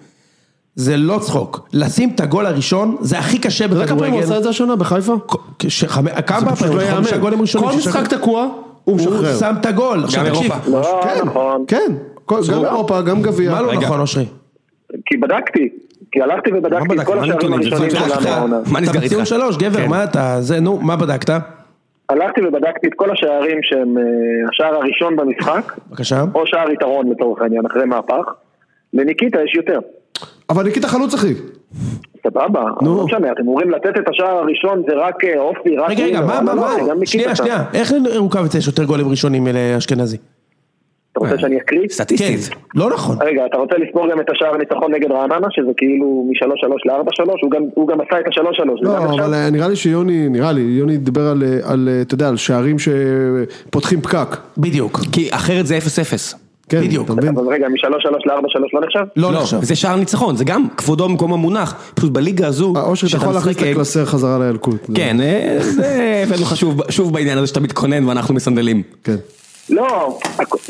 זה 0.74 0.97
לא 0.97 1.18
צחוק. 1.18 1.68
לשים 1.72 2.11
את 2.14 2.20
הגול 2.20 2.47
הראשון, 2.47 2.97
זה 3.01 3.18
הכי 3.18 3.39
קשה 3.39 3.64
אתה 3.64 3.74
יודע 3.74 3.87
כמה 3.87 3.99
פעמים 3.99 4.12
הוא 4.12 4.20
עשה 4.20 4.26
בכדורגל. 4.26 4.39
את 4.39 4.43
זה 4.43 4.49
השנה 4.49 4.76
בחיפה? 4.76 5.16
כמה 6.26 6.53
פשוט 6.53 6.66
פעמים? 6.66 6.78
לא 6.78 6.95
חמישה 6.95 7.11
יאמן. 7.11 7.20
גולים 7.20 7.41
ראשונים. 7.41 7.68
כל 7.68 7.76
משחק. 7.76 8.07
תקוע, 8.09 8.49
הוא. 8.85 8.99
שם 9.39 9.55
את 9.61 9.66
הגול. 9.66 10.05
עכשיו 10.05 10.24
תקשיב, 10.28 10.53
אירופה. 10.53 10.70
לא, 10.70 11.01
כן, 11.05 11.20
נכון. 11.24 11.64
כן, 11.68 11.93
גם 12.28 12.64
אירופה, 12.64 13.01
גם 13.01 13.22
גביע. 13.22 13.51
מה 13.51 13.62
לא. 13.62 13.74
נכון, 13.74 14.01
אושרי? 14.01 14.26
כי 15.07 15.16
בדקתי. 15.16 15.68
כי 16.12 16.22
הלכתי 16.22 16.51
ובדקתי 16.53 16.89
בדקת? 16.89 17.01
את 17.01 17.07
כל 17.07 17.16
מה 17.16 17.22
השערים? 17.22 17.53
הראשונים 17.53 17.91
שלנו 17.91 18.14
אחלה. 18.14 18.37
העונה. 18.37 18.57
מה 18.66 18.80
נסגר 18.80 18.99
אתה 18.99 19.07
בציון 19.07 19.20
איתך? 19.20 19.30
שלוש, 19.30 19.57
גבר, 19.57 19.78
כן. 19.78 19.91
מה 19.91 20.05
אתה, 20.05 20.37
זה, 20.41 20.61
נו, 20.61 20.80
מה 20.80 20.97
בדקת? 20.97 21.30
הלכתי 22.12 22.40
ובדקתי 22.46 22.86
את 22.86 22.94
כל 22.96 23.10
השערים 23.10 23.58
שהם 23.62 23.98
אה, 23.98 24.02
השער 24.50 24.74
הראשון 24.74 25.16
במשחק, 25.16 25.72
בבקשה. 25.88 26.24
או 26.34 26.46
שער 26.46 26.70
יתרון 26.70 27.10
לצורך 27.10 27.42
העניין, 27.42 27.66
אחרי 27.66 27.84
מהפך. 27.84 28.34
לניקיטה 28.92 29.38
יש 29.44 29.54
יותר. 29.54 29.78
אבל 30.50 30.62
ניקיטה 30.62 30.88
חלוץ 30.88 31.14
אחי. 31.14 31.34
סבבה. 32.26 32.64
לא 32.82 33.04
משנה, 33.04 33.32
אתם 33.32 33.48
אומרים 33.48 33.70
לתת 33.70 33.98
את 33.98 34.08
השער 34.08 34.36
הראשון 34.36 34.82
זה 34.88 34.94
רק 34.96 35.24
אה, 35.24 35.40
אופי, 35.40 35.76
רק... 35.76 35.90
רגע, 35.90 36.04
רגע, 36.04 36.20
מה, 36.20 36.40
מה, 36.40 36.54
לא, 36.54 36.62
מה, 36.98 37.06
שנייה. 37.06 37.36
שנייה, 37.36 37.64
איך 37.74 37.92
לרוקאביצה 38.14 38.58
יש 38.58 38.66
יותר 38.66 38.84
גולים 38.84 39.08
ראשונים 39.08 39.46
לאשכנזי? 39.46 40.16
אתה 41.12 41.20
רוצה 41.20 41.38
שאני 41.38 41.56
אקריא? 41.58 41.80
כן, 41.80 41.88
סטטיסטית. 41.88 42.50
לא 42.74 42.90
נכון. 42.90 43.16
רגע, 43.20 43.46
אתה 43.46 43.56
רוצה 43.56 43.74
לספור 43.78 44.10
גם 44.10 44.20
את 44.20 44.26
השער 44.30 44.54
הניצחון 44.54 44.94
נגד 44.94 45.10
רעננה, 45.12 45.46
שזה 45.50 45.70
כאילו 45.76 46.28
מ-3-3 46.30 46.46
ל-4-3, 46.84 47.30
הוא 47.74 47.88
גם- 47.88 48.00
עשה 48.00 48.20
את 48.20 48.26
ה-3-3, 48.26 48.70
זה 48.82 48.88
לא? 48.88 48.98
אבל 48.98 49.34
אה, 49.34 49.50
נראה 49.50 49.68
לי 49.68 49.76
שיוני, 49.76 50.28
נראה 50.28 50.52
לי, 50.52 50.60
יוני 50.60 50.96
דיבר 50.96 51.20
על, 51.26 51.42
אה, 51.42 51.72
על, 51.72 51.88
אה, 51.92 52.02
אתה 52.02 52.14
יודע, 52.14 52.28
על 52.28 52.36
שערים 52.36 52.76
שפותחים 52.78 54.00
פקק. 54.00 54.36
בדיוק. 54.58 55.00
כי 55.12 55.28
אחרת 55.30 55.66
זה 55.66 55.78
0-0. 55.78 56.34
כן, 56.68 56.80
בדיוק. 56.80 57.04
אתה 57.06 57.14
מבין? 57.14 57.28
אבל 57.36 57.46
רגע, 57.52 57.68
מ-3-3 57.68 57.86
ל-4-3 58.26 58.32
לא 58.72 58.80
נחשב? 58.80 59.00
לא 59.16 59.32
לא, 59.32 59.40
נחשב. 59.40 59.58
זה 59.62 59.76
שער 59.76 59.96
ניצחון, 59.96 60.36
זה 60.36 60.44
גם 60.44 60.66
כבודו 60.76 61.08
במקום 61.08 61.32
המונח, 61.32 61.92
פשוט 61.94 62.12
בליגה 62.12 62.46
הזו, 62.46 62.72
אה, 62.76 62.82
אושר, 62.82 63.06
אתה 63.06 63.10
שאתה 63.12 63.22
יכול 63.22 63.34
להכניס 63.34 63.56
את 63.56 63.62
אה, 63.62 63.70
הקלסר 63.70 64.04
חזרה 64.04 64.38
לילקוט. 64.38 64.90
כן, 64.94 65.16
אה, 65.20 65.56
זה 65.60 66.22
הבאנו 66.26 66.42
לך 66.42 66.56
שוב- 66.56 66.90
שוב 66.90 67.12
בעניין 67.14 67.38
הזה 67.38 67.46
שאתה 67.46 67.60
מתכונן 67.60 68.04
ואנחנו 68.08 68.34
מסנדלים. 68.34 68.82
כן. 69.04 69.16
לא, 69.70 70.18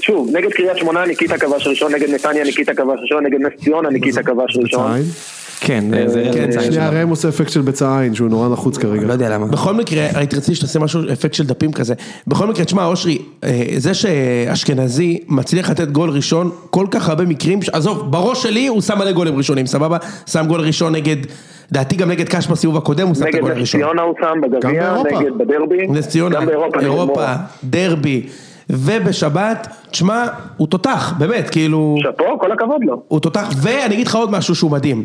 שוב, 0.00 0.28
נגד 0.36 0.50
קריית 0.50 0.76
שמונה 0.78 1.06
ניקיטה 1.06 1.38
כבש 1.38 1.66
ראשון, 1.66 1.94
נגד 1.94 2.10
נתניה 2.10 2.44
ניקיטה 2.44 2.74
כבש 2.74 2.98
ראשון, 3.02 3.26
נגד 3.26 3.40
נס 3.40 3.52
ציונה 3.64 3.90
ניקיטה 3.90 4.22
כבש 4.22 4.56
ראשון. 4.62 4.92
כן, 5.60 5.84
זה- 5.90 6.08
זה 6.08 6.30
כן, 6.34 6.50
זה 6.52 6.60
שנייה, 6.62 6.90
ראם 6.90 7.08
עושה 7.08 7.28
אפקט 7.28 7.48
של 7.50 7.60
בצע 7.60 7.98
עין, 8.00 8.14
שהוא 8.14 8.28
נורא 8.28 8.48
נחוץ 8.48 8.78
כרגע. 8.78 9.02
לא 9.06 9.12
יודע 9.12 9.28
למה. 9.28 9.46
בכל 9.46 9.74
מקרה, 9.74 10.06
הייתי 10.14 10.36
רציתי 10.36 10.54
שתעשה 10.54 10.78
משהו, 10.78 11.00
אפקט 11.12 11.34
של 11.34 11.44
דפים 11.46 11.72
כזה. 11.72 11.94
בכל 12.26 12.46
מקרה, 12.46 12.64
תשמע, 12.64 12.84
אושרי, 12.86 13.18
אה, 13.44 13.62
זה 13.76 13.94
שאשכנזי 13.94 15.18
מצליח 15.28 15.70
לתת 15.70 15.88
גול 15.88 16.10
ראשון, 16.10 16.50
כל 16.70 16.86
כך 16.90 17.08
הרבה 17.08 17.24
מקרים, 17.24 17.60
עזוב, 17.72 18.10
בראש 18.10 18.42
שלי 18.42 18.66
הוא 18.66 18.80
שם 18.80 18.98
מלא 18.98 19.12
גולים 19.12 19.36
ראשונים, 19.36 19.66
סבבה? 19.66 19.96
שם 20.26 20.44
גול 20.48 20.60
ראשון 20.60 20.92
נגד, 20.94 21.16
דעתי 21.72 21.96
גם 21.96 22.10
נגד 22.10 22.28
קאש 22.28 22.46
בסיבוב 22.46 22.76
הקודם, 22.76 23.06
הוא 23.06 23.14
שם 23.14 23.22
את 23.22 23.26
נגד 23.26 23.36
הגול 23.38 23.50
נס 23.50 23.56
הראשון. 23.56 23.80
ציונה 23.80 24.02
הוא 24.02 24.14
שם 24.20 24.40
בגביע. 24.42 24.94
נגד 25.04 25.32
בדרבי, 25.38 25.86
נס 25.88 26.08
ציונה, 26.08 26.40
נגד 26.40 26.50
אירופה. 26.80 27.26
דרבי, 27.64 28.26
ובשבת, 28.72 29.68
תשמע, 29.90 30.24
הוא 30.56 30.66
תותח, 30.68 31.14
באמת, 31.18 31.50
כאילו, 31.50 31.96
שאפו, 32.02 32.38
כל 32.40 32.52
הכבוד 32.52 32.80
לו. 32.84 33.02
הוא 33.08 33.20
תותח, 33.20 33.48
ואני 33.62 33.94
אגיד 33.94 34.06
לך 34.06 34.14
עוד 34.14 34.30
משהו 34.30 34.54
שהוא 34.54 34.70
מדהים, 34.70 35.04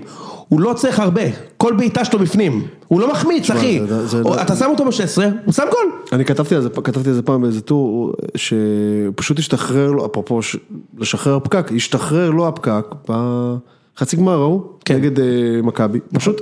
הוא 0.50 0.62
לא 0.62 0.74
צריך 0.74 1.00
הרבה, 1.00 1.22
כל 1.58 1.74
בעיטה 1.78 2.06
שלו 2.06 2.20
בפנים, 2.20 2.68
הוא 2.88 3.02
לא 3.02 3.12
מחמיץ, 3.12 3.52
אחי, 3.52 3.80
זה- 3.88 4.22
אתה 4.42 4.56
שם 4.56 4.66
אותו 4.70 4.86
ב-16, 4.86 5.22
הוא 5.46 5.54
שם 5.54 5.64
גול. 5.72 5.92
אני 6.14 6.26
כתבתי 6.26 6.56
על 6.56 6.62
זה, 6.62 6.70
כתבתי 6.70 7.10
על 7.10 7.16
זה 7.16 7.22
פעם 7.22 7.42
באיזה 7.42 7.62
טור, 7.62 8.14
שפשוט 8.36 9.40
השתחרר 9.40 9.92
לו, 9.92 10.06
אפרופו 10.06 10.40
לשחרר 10.98 11.40
פקק, 11.40 11.72
השתחרר 11.76 12.30
לו 12.30 12.48
הפקק, 12.48 12.86
ב... 13.10 13.14
חצי 13.98 14.18
גמר 14.18 14.40
ראו, 14.40 14.64
כן. 14.86 14.96
נגד 14.96 15.20
אה, 15.20 15.26
מכבי, 15.64 16.00
פשוט 16.14 16.42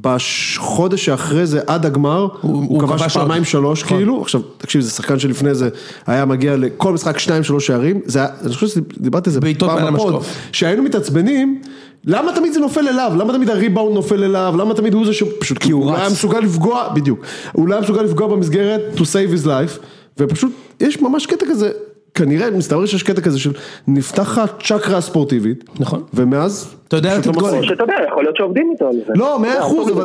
בחודש 0.00 1.04
שאחרי 1.04 1.46
זה 1.46 1.60
עד 1.66 1.86
הגמר, 1.86 2.28
הוא 2.40 2.64
הוא 2.68 2.80
כבש 2.80 3.02
כבש. 3.02 3.16
פעמיים 3.16 3.44
שלוש 3.44 3.82
נכון. 3.82 3.96
כאילו, 3.96 4.22
עכשיו 4.22 4.40
תקשיב 4.58 4.80
זה 4.80 4.90
שחקן 4.90 5.18
שלפני 5.18 5.54
זה 5.54 5.68
היה 6.06 6.24
מגיע 6.24 6.56
לכל 6.56 6.92
משחק 6.92 7.18
שניים 7.18 7.42
שלוש 7.42 7.66
שערים, 7.66 8.00
זה 8.04 8.18
היה, 8.18 8.28
אני 8.44 8.54
חושב 8.54 8.68
שדיברתי 8.68 9.30
על 9.30 9.34
זה 9.34 9.40
פעם 9.58 9.94
בפוד. 9.94 10.22
שהיינו 10.52 10.82
מתעצבנים, 10.82 11.60
למה 12.04 12.32
תמיד 12.34 12.52
זה 12.52 12.60
נופל 12.60 12.88
אליו, 12.88 13.12
למה 13.18 13.32
תמיד 13.32 13.50
הריבאונד 13.50 13.94
נופל 13.94 14.24
אליו, 14.24 14.54
למה 14.58 14.74
תמיד 14.74 14.94
הוא 14.94 15.06
זה 15.06 15.12
שפשוט, 15.12 15.58
כי 15.58 15.72
הוא 15.72 15.84
הוא 15.84 15.90
לא 15.90 15.96
רץ. 15.96 16.00
היה 16.00 16.10
מסוגל 16.10 16.38
לפגוע, 16.38 16.88
בדיוק, 16.94 17.20
הוא 17.52 17.68
לא 17.68 17.74
היה 17.74 17.82
מסוגל 17.82 18.02
לפגוע 18.02 18.28
במסגרת 18.28 18.80
to 18.96 19.00
save 19.00 19.42
his 19.42 19.46
life, 19.46 19.78
ופשוט 20.18 20.52
יש 20.80 21.00
ממש 21.00 21.26
קטע 21.26 21.46
כזה, 21.50 21.70
כנראה, 22.18 22.50
מסתבר 22.50 22.86
שיש 22.86 23.02
קטע 23.02 23.20
כזה 23.20 23.38
של 23.38 23.50
נפתח 23.88 24.38
הצ'קרה 24.38 24.96
הספורטיבית, 24.98 25.64
נכון. 25.80 26.02
ומאז, 26.14 26.74
אתה 26.88 26.96
יודע 26.96 27.18
לתת 27.18 27.26
לא 27.26 27.32
גולים. 27.32 27.62
שאתה 27.62 27.82
יודע, 27.82 27.94
יכול 28.12 28.22
להיות 28.24 28.36
שעובדים 28.36 28.68
איתו 28.72 28.86
על 28.86 28.94
זה. 29.06 29.12
לא, 29.16 29.38
מאה 29.40 29.48
יודע, 29.50 29.60
אחוז, 29.60 29.88
אבל 29.90 30.04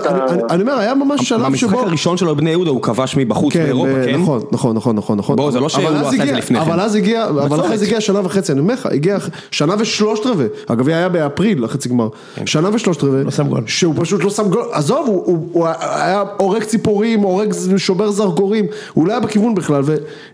אני- 0.49 0.61
אומר, 0.61 0.73
היה 0.79 0.95
ממש 0.95 1.29
שלב 1.29 1.41
במשחק 1.45 1.69
שבו... 1.69 1.79
הראשון 1.79 2.17
שלו 2.17 2.35
בבני 2.35 2.49
יהודה 2.49 2.69
הוא 2.69 2.81
כבש 2.81 3.15
מבחוץ 3.17 3.53
כן, 3.53 3.63
באירופה, 3.63 3.93
ב- 3.93 4.05
כן? 4.05 4.15
נכון, 4.21 4.41
נכון, 4.51 4.75
נכון, 4.75 4.95
נכון, 4.95 5.17
נכון. 5.17 5.35
בוא, 5.35 5.51
זה 5.51 5.59
לא 5.59 5.69
שהוא 5.69 5.83
אבל 5.83 5.93
לא 5.93 5.99
אז 5.99 6.07
עשה 6.13 6.23
את 6.23 6.27
זה 6.27 6.33
לפני 6.33 6.59
כן. 6.59 6.65
אבל 6.71 6.79
אז 6.79 6.95
הגיע, 6.95 7.25
אבל. 7.29 7.59
אחרי 7.59 7.77
זה 7.77 7.85
הגיע 7.85 8.01
שנה 8.01 8.19
וחצי, 8.25 8.51
אני 8.51 8.59
אומר 8.59 8.73
לך, 8.73 8.85
הגיע 8.85 9.17
שנה 9.51 9.75
ושלושת 9.79 10.25
רבעי, 10.25 10.47
הגביע 10.69 10.95
היה 10.97 11.09
באפריל, 11.09 11.63
החצי 11.63 11.89
גמר, 11.89 12.07
כן. 12.35 12.45
שנה 12.47 12.69
ושלושת 12.73 13.03
רבעי, 13.03 13.23
לא 13.23 13.31
שם 13.31 13.47
גול. 13.47 13.63
שהוא 13.67 13.93
פשוט 13.97 14.23
לא 14.23 14.29
שם 14.29 14.47
גול, 14.49 14.63
עזוב, 14.71 15.07
הוא- 15.07 15.67
היה 15.81 16.23
הורג 16.37 16.63
ציפורים, 16.63 17.19
הורג 17.19 17.53
שובר 17.77 18.11
זרקורים, 18.11 18.65
הוא 18.93 19.07
לא 19.07 19.11
היה 19.11 19.19
בכיוון 19.19 19.55
בכלל, 19.55 19.81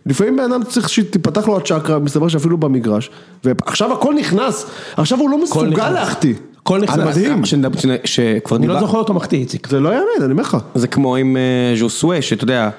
ולפעמים 0.06 0.38
בן 0.38 0.52
אדם 0.52 0.64
צריך 0.64 0.90
שתיפתח 0.90 1.48
לו 1.48 1.58
הצ'קרה, 1.72 2.00
מסתבר 2.00 2.28
שאפילו 2.28 2.58
במגרש, 2.58 3.10
ועכשיו 3.44 3.94
הכל 3.94 4.14
נכנס, 4.14 4.66
עכשיו 4.98 5.20
הוא 5.20 5.30
לא 5.30 5.44
מסוגל. 5.44 5.90
להחטיא. 5.90 6.34
הכל 6.62 6.80
נכנס. 6.82 6.96
זה 7.16 7.26
מדהים. 7.26 7.46
שנדבר- 7.46 7.80
שנ- 7.80 8.06
שכבר 8.08 8.58
אני 8.58 8.68
לא 8.68 8.80
זוכר 8.80 8.98
אותו 8.98 9.14
מחטיא, 9.14 9.38
איציק. 9.40 9.68
זה 9.68 9.80
לא 9.80 9.90
יאמן, 9.90 10.24
אני 10.24 10.32
אומר 10.32 10.44
לך. 10.44 10.58
זה 10.76 10.88
כמו 10.88 11.16
עם 11.16 11.38
אה, 11.38 11.42
ז'וסווה, 11.78 12.22
שאתה 12.22 12.44
יודע, 12.44 12.70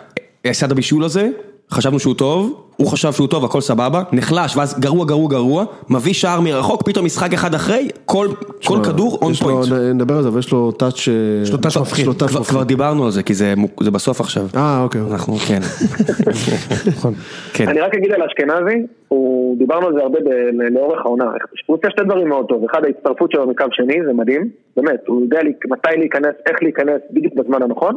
עשה 0.45 0.66
את 0.66 0.72
הבישול 0.72 1.05
הזה, 1.05 1.28
חשבנו 1.72 1.98
שהוא 1.98 2.14
טוב, 2.14 2.54
הוא 2.76 2.86
חשב 2.86 3.12
שהוא 3.12 3.28
טוב, 3.28 3.44
הכל 3.44 3.60
סבבה, 3.60 4.02
נחלש, 4.12 4.56
ואז 4.56 4.80
גרוע, 4.80 5.06
גרוע, 5.06 5.28
גרוע, 5.28 5.64
מביא 5.90 6.12
שער 6.12 6.40
מרחוק, 6.40 6.82
פתאום 6.82 7.04
משחק 7.06 7.32
אחד 7.32 7.54
אחרי, 7.54 7.88
כל 8.04 8.28
כל 8.66 8.78
כדור 8.84 9.18
און 9.22 9.32
פוינט. 9.34 9.66
נדבר 9.94 10.16
על 10.16 10.22
זה, 10.22 10.28
אבל 10.28 10.38
יש 10.38 10.52
לו 10.52 10.72
טאץ' 10.72 11.08
יש 11.42 11.50
לו 11.52 11.58
טאץ' 11.58 11.76
מפחיד. 11.76 12.06
כבר- 12.18 12.44
כבר 12.44 12.62
דיברנו 12.62 13.04
על 13.04 13.10
זה, 13.10 13.22
כי 13.22 13.34
זה 13.34 13.54
זה 13.80 13.90
בסוף 13.90 14.20
עכשיו. 14.20 14.46
אה, 14.56 14.82
אוקיי. 14.82 15.00
אנחנו, 15.10 15.36
כן. 15.36 15.60
כן. 17.54 17.68
אני 17.68 17.80
רק 17.80 17.94
אגיד 17.94 18.12
על 18.12 18.22
אשכנזי, 18.22 18.76
הוא- 19.08 19.58
דיברנו 19.58 19.86
על 19.86 19.92
זה 19.94 20.02
הרבה 20.02 20.18
ב- 20.20 20.60
לאורך 20.74 20.98
העונה, 21.04 21.24
הוא 21.66 21.76
עושה 21.76 21.90
שתי 21.90 22.02
דברים 22.04 22.28
מאוד 22.28 22.46
טוב, 22.48 22.64
אחד 22.70 22.84
ההצטרפות 22.84 23.32
שלו 23.32 23.46
מקו 23.48 23.64
שני, 23.72 23.94
זה 24.06 24.12
מדהים, 24.12 24.48
באמת, 24.76 25.00
הוא 25.06 25.22
יודע 25.22 25.42
לי- 25.42 25.52
מתי 25.70 25.88
להיכנס, 25.98 26.34
איך 26.46 26.62
להיכנס 26.62 27.00
בדיוק 27.10 27.34
בזמן 27.34 27.62
הנכון, 27.62 27.96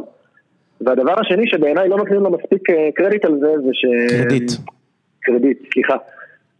והדבר 0.86 1.20
השני 1.20 1.46
שבעיניי 1.46 1.88
לא 1.88 1.96
נותנים 1.96 2.20
לו 2.20 2.30
מספיק 2.30 2.70
אה, 2.70 2.88
קרדיט 2.94 3.24
על 3.24 3.38
זה, 3.40 3.52
זה 3.64 3.70
ש... 3.72 3.84
קרדיט. 4.10 4.52
קרדיט, 5.22 5.58
סליחה. 5.72 5.96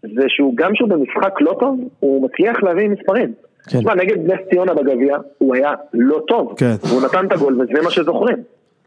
זה 0.02 0.24
שהוא 0.28 0.56
גם 0.56 0.74
שהוא 0.74 0.88
במשחק 0.88 1.40
לא 1.40 1.56
טוב, 1.60 1.80
הוא 2.00 2.28
מצליח 2.28 2.62
להביא 2.62 2.88
מספרים. 2.88 3.32
כן. 3.68 3.78
תשמע, 3.78 3.94
נגד 3.94 4.32
נס 4.32 4.38
ציונה 4.50 4.74
בגביע, 4.74 5.16
הוא 5.38 5.54
היה 5.54 5.72
לא 5.94 6.20
טוב. 6.28 6.54
כן. 6.56 6.74
והוא 6.82 7.02
נתן 7.02 7.26
את 7.26 7.32
הגול 7.32 7.60
וזה 7.60 7.82
מה 7.84 7.90
שזוכרים. 7.90 8.36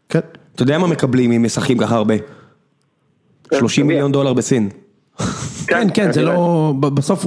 כן. 0.08 0.18
אתה 0.54 0.62
יודע 0.62 0.78
מה 0.78 0.86
מקבלים 0.86 1.32
אם 1.32 1.42
משחקים 1.42 1.78
ככה 1.78 1.94
הרבה? 1.94 2.14
30 3.54 3.86
מיליון 3.86 4.12
דולר 4.12 4.32
בסין. 4.32 4.68
כן, 5.66 5.86
כן, 5.94 6.12
זה 6.12 6.22
לא... 6.22 6.72
בסוף 6.80 7.26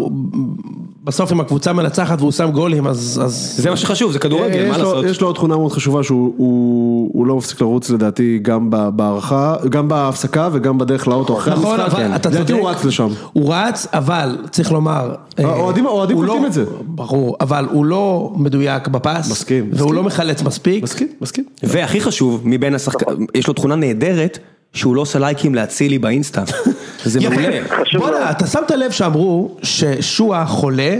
בסוף 1.04 1.32
אם 1.32 1.40
הקבוצה 1.40 1.74
מנצחת 1.74 2.20
והוא 2.22 2.32
שם 2.32 2.52
גולים, 2.52 2.88
אז... 2.88 3.22
אז- 3.26 3.54
זה 3.58 3.70
מה 3.70 3.78
שחשוב, 3.78 4.12
זה 4.12 4.20
כדורגל, 4.20 4.56
יש 4.56 4.72
מה 4.72 4.78
לו- 4.78 4.84
לעשות? 4.84 5.06
יש 5.06 5.22
לו 5.22 5.28
עוד 5.28 5.36
תכונה 5.36 5.58
מאוד 5.58 5.72
חשובה 5.72 6.04
שהוא 6.04 6.34
הוא- 6.38 7.10
הוא 7.14 7.26
לא 7.28 7.36
מפסיק 7.36 7.62
לרוץ 7.62 7.90
לדעתי 7.90 8.40
גם 8.42 8.70
ב- 8.70 8.90
בהערכה, 8.90 9.56
גם 9.70 9.88
בהפסקה 9.88 10.50
וגם 10.52 10.78
בדרך 10.78 11.08
לאוטו 11.08 11.38
אחרי 11.38 11.54
נכון, 11.54 11.80
המשחק, 11.80 12.00
אבל 12.00 12.16
אתה 12.16 12.30
לדעתי 12.30 12.46
צודק. 12.46 12.60
הוא 12.62 12.70
רץ 12.70 12.86
לשם. 12.86 13.08
הוא 13.34 13.54
רץ, 13.54 13.88
אבל 13.94 14.38
צריך 14.52 14.72
לומר... 14.72 15.14
אה, 15.40 15.46
האוהדים- 15.46 15.86
קולטים 15.86 16.24
לא- 16.24 16.48
את 16.48 16.54
זה. 16.54 16.66
ברור, 16.82 17.36
אבל 17.42 17.68
הוא 17.72 17.86
לא 17.86 18.34
מדויק 18.36 18.88
בפס. 18.88 19.32
מסכים, 19.32 19.64
והוא 19.64 19.74
מסכים. 19.76 19.94
לא 19.96 20.04
מחלץ 20.04 20.42
מספיק. 20.44 20.84
מסכים, 20.84 21.08
מסכים. 21.22 21.46
והכי 21.64 22.02
חשוב, 22.02 22.42
מבין 22.44 22.76
השחקנים, 22.76 23.28
יש 23.36 23.48
לו 23.48 23.54
תכונה 23.54 23.76
נהדרת, 23.76 24.40
שהוא 24.74 24.96
לא 24.96 25.02
עושה 25.02 25.20
לייקים 25.20 25.56
להצילי 25.56 26.00
באינסטה. 26.00 26.44
זה 27.04 27.20
מעולה. 27.20 27.60
בואנה, 27.98 28.32
אתה 28.32 28.48
שמת 28.48 28.72
לב 28.72 28.92
שאמרו 28.92 29.58
ששועה 29.64 30.46
חולה, 30.46 30.98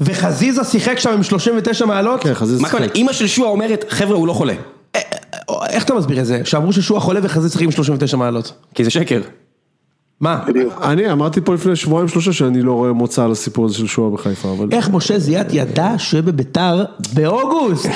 וחזיזה 0.00 0.64
שיחק 0.64 0.98
שם 0.98 1.10
עם 1.10 1.22
39 1.22 1.86
מעלות? 1.86 2.22
כן, 2.22 2.34
חזיזה? 2.34 2.64
שיחק. 2.64 2.94
אימא 2.94 3.12
של 3.12 3.26
שועה 3.26 3.50
אומרת, 3.50 3.84
חבר'ה, 3.88 4.16
הוא 4.16 4.26
לא 4.26 4.32
חולה. 4.32 4.52
אה, 4.94 5.00
אה, 5.50 5.66
איך 5.66 5.84
אתה 5.84 5.94
מסביר 5.94 6.20
את 6.20 6.26
זה? 6.26 6.40
שאמרו 6.44 6.72
ששועה 6.72 7.00
חולה 7.00 7.20
וחזיזה 7.22 7.52
שיחק 7.52 7.64
עם 7.64 7.70
39 7.70 8.16
מעלות. 8.16 8.52
כי 8.74 8.84
זה 8.84 8.90
שקר. 8.90 9.20
מה? 10.20 10.44
אני 10.82 11.12
אמרתי 11.12 11.40
פה 11.40 11.54
לפני 11.54 11.76
שבועיים 11.76 12.08
שלושה 12.08 12.32
שאני 12.32 12.62
לא 12.62 12.72
רואה 12.72 12.92
מוצא 12.92 13.24
על 13.24 13.32
הסיפור 13.32 13.64
הזה 13.64 13.74
של 13.74 13.86
שועה 13.86 14.10
בחיפה, 14.10 14.52
אבל... 14.52 14.68
איך 14.72 14.90
משה 14.90 15.18
זיאת 15.18 15.46
ידע 15.50 15.94
שהוא 15.98 16.18
יהיה 16.18 16.22
בביתר 16.22 16.84
באוגוסט? 17.14 17.88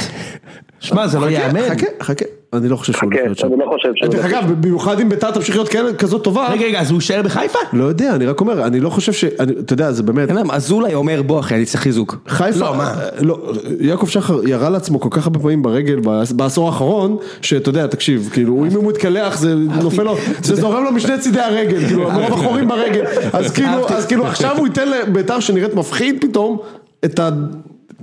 שמע, 0.81 1.07
זה 1.07 1.19
לא 1.19 1.27
ייאמן. 1.27 1.69
חכה, 1.69 1.87
חכה, 2.03 2.25
אני 2.53 2.69
לא 2.69 2.77
חושב 2.77 2.93
שהוא 2.93 3.05
הולך 3.05 3.21
להיות 3.25 3.39
שם. 3.39 3.47
אני 3.47 3.59
לא 3.59 3.67
חושב 3.67 3.89
שהוא... 3.95 4.09
דרך 4.09 4.25
אגב, 4.25 4.53
במיוחד 4.61 5.01
אם 5.01 5.09
ביתר 5.09 5.31
תמשיך 5.31 5.57
להיות 5.57 5.97
כזאת 5.99 6.25
טובה, 6.25 6.49
רגע, 6.49 6.65
רגע, 6.65 6.81
אז 6.81 6.91
הוא 6.91 6.97
יישאר 6.97 7.23
בחיפה? 7.23 7.59
לא 7.73 7.85
יודע, 7.85 8.15
אני 8.15 8.27
רק 8.27 8.41
אומר, 8.41 8.67
אני 8.67 8.81
לא 8.81 8.91
חושב 8.91 9.13
ש... 9.13 9.25
אתה 9.25 9.73
יודע, 9.73 9.93
זה 9.93 10.03
באמת... 10.03 10.29
אין 10.29 10.37
להם, 10.37 10.51
אזולאי 10.51 10.95
אומר, 10.95 11.23
בוא 11.23 11.41
אחי, 11.41 11.55
אני 11.55 11.65
צריך 11.65 11.83
חיזוק. 11.83 12.17
חיפה, 12.29 12.59
לא, 12.59 12.77
מה? 12.77 12.95
לא, 13.21 13.53
יעקב 13.81 14.07
שחר 14.07 14.49
ירה 14.49 14.71
לעצמו 14.71 15.01
כל 15.01 15.09
כך 15.11 15.27
הרבה 15.27 15.39
פעמים 15.39 15.63
ברגל 15.63 16.01
בעשור 16.31 16.67
האחרון, 16.67 17.17
שאתה 17.43 17.69
יודע, 17.69 17.87
תקשיב, 17.87 18.31
כאילו, 18.33 18.65
אם 18.67 18.77
הוא 18.77 18.85
מתקלח 18.85 19.39
זה 19.39 19.55
נופל 19.55 20.03
לו, 20.03 20.17
זה 20.43 20.55
זורם 20.55 20.85
לו 20.85 20.93
משני 20.93 21.19
צידי 21.19 21.41
הרגל, 21.41 21.87
כאילו, 21.87 22.11
מרוב 22.13 22.33
החורים 22.33 22.69
ברגל, 22.69 23.05
אז 23.33 23.53
כאילו. 23.53 23.89
אז 23.89 24.07
כאילו 24.07 24.27
עכשיו 24.27 24.59
הוא 24.59 24.67
ייתן 24.67 24.89
לביתר 24.89 25.41
שנראית 25.41 25.75
מפחיד 25.75 26.21
פתאום, 26.21 26.59
את 27.05 27.21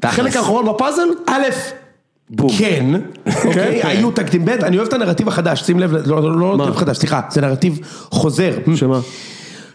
החלק 0.03 0.35
האחרון 0.35 0.65
בפאזל, 0.65 1.07
א', 1.25 1.43
כן, 2.57 2.85
אוקיי, 3.45 3.81
היו 3.83 4.11
תקדים 4.11 4.45
ב', 4.45 4.49
אני 4.49 4.77
אוהב 4.77 4.87
את 4.87 4.93
הנרטיב 4.93 5.27
החדש, 5.27 5.61
שים 5.63 5.79
לב, 5.79 5.93
לא 5.93 6.21
לא- 6.23 6.39
לא 6.39 6.57
נרטיב 6.57 6.75
חדש, 6.75 6.97
סליחה, 6.97 7.21
זה 7.29 7.41
נרטיב 7.41 7.79
חוזר. 8.11 8.51
שמה? 8.75 8.99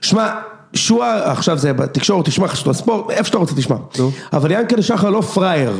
שמע, 0.01 0.29
שועה, 0.75 1.33
עכשיו 1.33 1.59
זה 1.59 1.73
בתקשורת, 1.73 2.25
תשמע, 2.27 2.49
חשוב 2.49 2.69
הספורט, 2.71 3.11
איפה 3.11 3.25
שאתה 3.25 3.39
רוצה 3.39 3.55
תשמע. 3.55 3.77
אבל 4.33 4.51
ינקלה 4.51 4.83
שחר 4.83 5.11
לא 5.11 5.21
פראייר. 5.21 5.73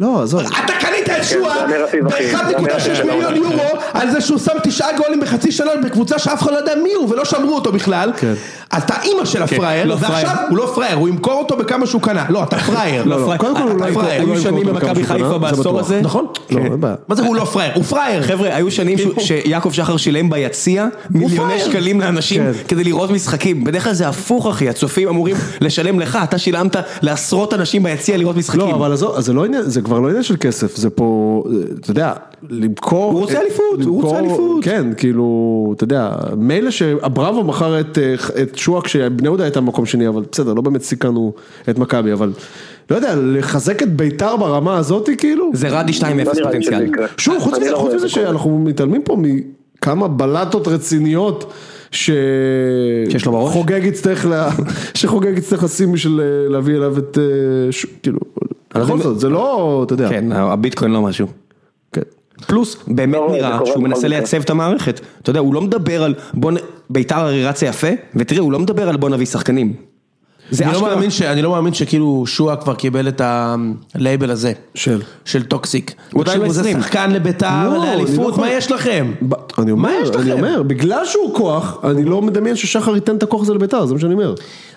לא, 0.00 0.22
עזוב, 0.22 0.40
אתה 0.40 0.72
קנית 0.80 0.95
את 1.10 1.24
שועה 1.24 1.54
זה 1.68 1.74
הנרטיב, 1.76 2.06
אחי, 2.06 2.26
זה 2.26 2.36
ב-1.6 2.36 2.60
הנרטיב, 2.60 3.06
מיליון 3.14 3.34
יורו 3.36 3.62
על 3.92 4.10
זה 4.10 4.20
שהוא 4.20 4.38
שם 4.38 4.52
תשעה 4.62 4.88
גולים 4.96 5.20
בחצי 5.20 5.52
שנה 5.52 5.70
בקבוצה 5.84 6.18
שאף 6.18 6.42
אחד 6.42 6.52
לא 6.52 6.56
יודע 6.56 6.72
מי 6.82 6.92
הוא 6.94 7.10
ולא 7.12 7.24
שמרו 7.24 7.54
אותו 7.54 7.72
בכלל. 7.72 8.12
כן. 8.16 8.34
אתה 8.78 8.94
אימא 9.02 9.24
של 9.24 9.42
הפראייר, 9.42 9.84
לא 9.86 9.92
ועכשיו 9.94 10.10
פראייר. 10.10 10.30
הוא 10.48 10.58
לא 10.58 10.72
פראייר, 10.74 10.96
הוא 10.96 11.08
ימכור 11.08 11.32
אותו 11.32 11.56
בכמה 11.56 11.86
שהוא 11.86 12.02
קנה. 12.02 12.24
לא, 12.28 12.42
אתה 12.42 12.58
פראייר. 12.58 13.04
לא, 13.04 13.16
לא, 13.20 13.24
פראייר. 13.24 13.38
קודם 13.40 13.56
כל 13.56 13.62
הוא 13.62 13.80
לא 13.80 13.86
ימכור- 13.86 14.02
היו 14.02 14.40
שנים 14.40 14.66
במכבי 14.66 15.04
חיפה 15.04 15.38
בעשור. 15.38 15.80
הזה. 15.80 16.00
נכון? 16.02 16.26
לא. 16.50 16.60
מה 17.08 17.14
זה 17.14 17.22
הוא 17.22 17.36
לא 17.36 17.44
פראייר? 17.44 17.72
הוא 17.74 17.84
פראייר. 17.84 18.22
חבר'ה, 18.22 18.56
היו 18.56 18.70
שנים 18.70 18.98
שהוא- 18.98 19.12
שיעקב 19.20 19.72
שחר 19.72 19.96
שילם 19.96 20.30
ביציע 20.30 20.86
מיליוני 21.10 21.36
פראייר. 21.36 21.64
שקלים 21.64 22.00
לאנשים 22.00 22.42
כן. 22.42 22.52
כדי 22.68 22.84
לראות 22.84 23.10
משחקים. 23.10 23.64
בדרך 23.64 23.84
כלל 23.84 23.92
זה 23.92 24.08
הפוך 24.08 24.46
אחי, 24.46 24.68
הצופים 24.68 25.08
אמורים 25.08 25.36
לשלם 25.60 26.00
לך, 26.00 26.18
אתה 26.24 26.38
שילמת 26.38 26.76
לעשרות 27.02 27.54
אנשים 27.54 27.82
ביציע 27.82 28.16
לראות 28.16 28.36
משחקים. 28.36 28.60
לא, 28.60 28.74
אבל 28.74 28.90
לא 29.34 29.46
זה 29.62 29.80
כבר 29.82 30.00
לא 30.00 30.08
עניין 30.08 30.22
של 30.22 30.36
כסף, 30.40 30.76
זה 30.76 30.90
פה, 30.96 31.44
אתה 31.80 31.90
יודע, 31.90 32.12
למכור... 32.50 33.12
הוא 33.12 33.20
רוצה 33.20 33.40
אליפות, 33.40 33.82
הוא 33.84 34.02
רוצה 34.02 34.18
אליפות. 34.18 34.64
כן, 34.64 34.86
כאילו, 34.96 35.72
אתה 35.76 35.84
יודע, 35.84 36.10
מילא 36.36 36.70
שאברבו 36.70 37.44
מכר 37.44 37.80
את, 37.80 37.98
אה, 37.98 38.14
את 38.42 38.58
שועה 38.58 38.82
כשבני 38.82 39.24
יהודה 39.28 39.44
הייתה 39.44 39.60
במקום 39.60 39.86
שני, 39.86 40.08
אבל 40.08 40.22
בסדר, 40.32 40.54
לא 40.54 40.62
באמת 40.62 40.82
סיכנו 40.82 41.32
את 41.70 41.78
מכבי, 41.78 42.12
אבל 42.12 42.32
לא 42.90 42.96
יודע, 42.96 43.14
לחזק 43.16 43.82
את 43.82 43.96
ביתר 43.96 44.36
ברמה 44.36 44.76
הזאת, 44.76 45.08
כאילו, 45.18 45.50
זה 45.54 45.68
רדי 45.68 45.92
2-0 45.92 46.04
לא 46.04 46.44
פוטנציאל. 46.44 46.90
שוב, 47.16 47.38
חוץ 47.38 47.58
מזה, 47.58 47.70
לא. 47.70 48.08
שאנחנו 48.08 48.58
מתעלמים 48.58 49.02
פה 49.02 49.16
מכמה 49.16 50.08
בלטות 50.08 50.68
רציניות. 50.68 51.52
ש... 51.90 52.10
שיש 53.10 53.26
לו 53.26 53.32
בראש? 53.32 53.52
חוגג 53.52 53.80
יצטרך, 53.84 54.26
לה... 54.26 54.50
שחוגג 54.94 55.38
יצטרך 55.38 55.64
לשים 55.64 55.92
בשביל 55.92 56.20
אה, 56.20 56.48
להביא 56.48 56.76
אליו 56.76 56.98
את, 56.98 57.18
אה, 57.18 57.72
ש... 57.72 57.86
כאילו, 58.02 58.18
בכל 58.84 58.98
זאת, 58.98 59.20
זה 59.20 59.28
לא, 59.28 59.82
אתה 59.86 59.94
יודע, 59.94 60.08
כן, 60.08 60.32
הביטקוין 60.32 60.90
לא 60.90 61.02
משהו. 61.02 61.26
כן. 61.92 62.00
פלוס, 62.46 62.76
באמת 62.86 63.14
לא, 63.14 63.28
נראה 63.32 63.58
שהוא 63.66 63.82
מנסה. 63.82 64.08
לייצב 64.08 64.40
את 64.40 64.50
המערכת. 64.50 65.00
אתה 65.22 65.30
יודע, 65.30 65.40
הוא 65.40 65.54
לא 65.54 65.60
מדבר 65.60 66.02
על 66.02 66.14
בוא 66.34 66.52
נ... 66.52 66.54
ביתר 66.90 67.18
הרי 67.18 67.46
רצה 67.46 67.66
יפה, 67.66 67.86
ותראה, 68.16 68.40
הוא 68.40 68.52
לא 68.52 68.58
מדבר 68.58 68.88
על 68.88 68.96
בוא 68.96 69.10
נביא 69.10 69.26
שחקנים. 69.26 69.72
אני 70.62 70.72
לא. 70.72 70.80
מאמין 70.82 71.10
ש- 71.10 71.22
אני 71.22 71.42
לא 71.42 71.50
מאמין 71.50 71.74
שכאילו 71.74 72.24
שועה 72.26 72.56
כבר 72.56 72.74
קיבל 72.74 73.08
את 73.08 73.20
הלייבל 73.24 74.30
הזה. 74.30 74.52
של. 74.74 75.02
של 75.24 75.42
toxic. 75.44 75.94
הוא 76.12 76.22
עדיין 76.22 76.40
זה 76.40 76.46
ב-עשרים. 76.46 76.80
שחקן 76.82 77.10
לביתר, 77.10 77.46
לא, 77.64 77.70
אני 77.70 77.78
לא 77.78 77.84
לאליפות, 77.84 78.28
יכול- 78.32 78.44
מה 78.44 78.50
יש 78.50 78.72
לכם? 78.72 79.12
ב- 79.28 79.34
אני 79.58 79.72
מה 79.72 79.88
אומר, 79.88 79.90
יש 80.02 80.08
אני 80.10 80.30
לכם? 80.30 80.32
אומר, 80.32 80.62
בגלל 80.62 81.04
שהוא 81.04 81.34
כוח, 81.34 81.78
אני 81.84 82.04
לא 82.04 82.22
מדמיין 82.22 82.56
ששחר 82.56 82.94
ייתן 82.94 83.16
את 83.16 83.22
הכוח 83.22 83.42
הזה 83.42 83.54
לביתר, 83.54 83.86
זה 83.86 83.94
מה 83.94 84.00
שאני 84.00 84.14
אומר. 84.14 84.34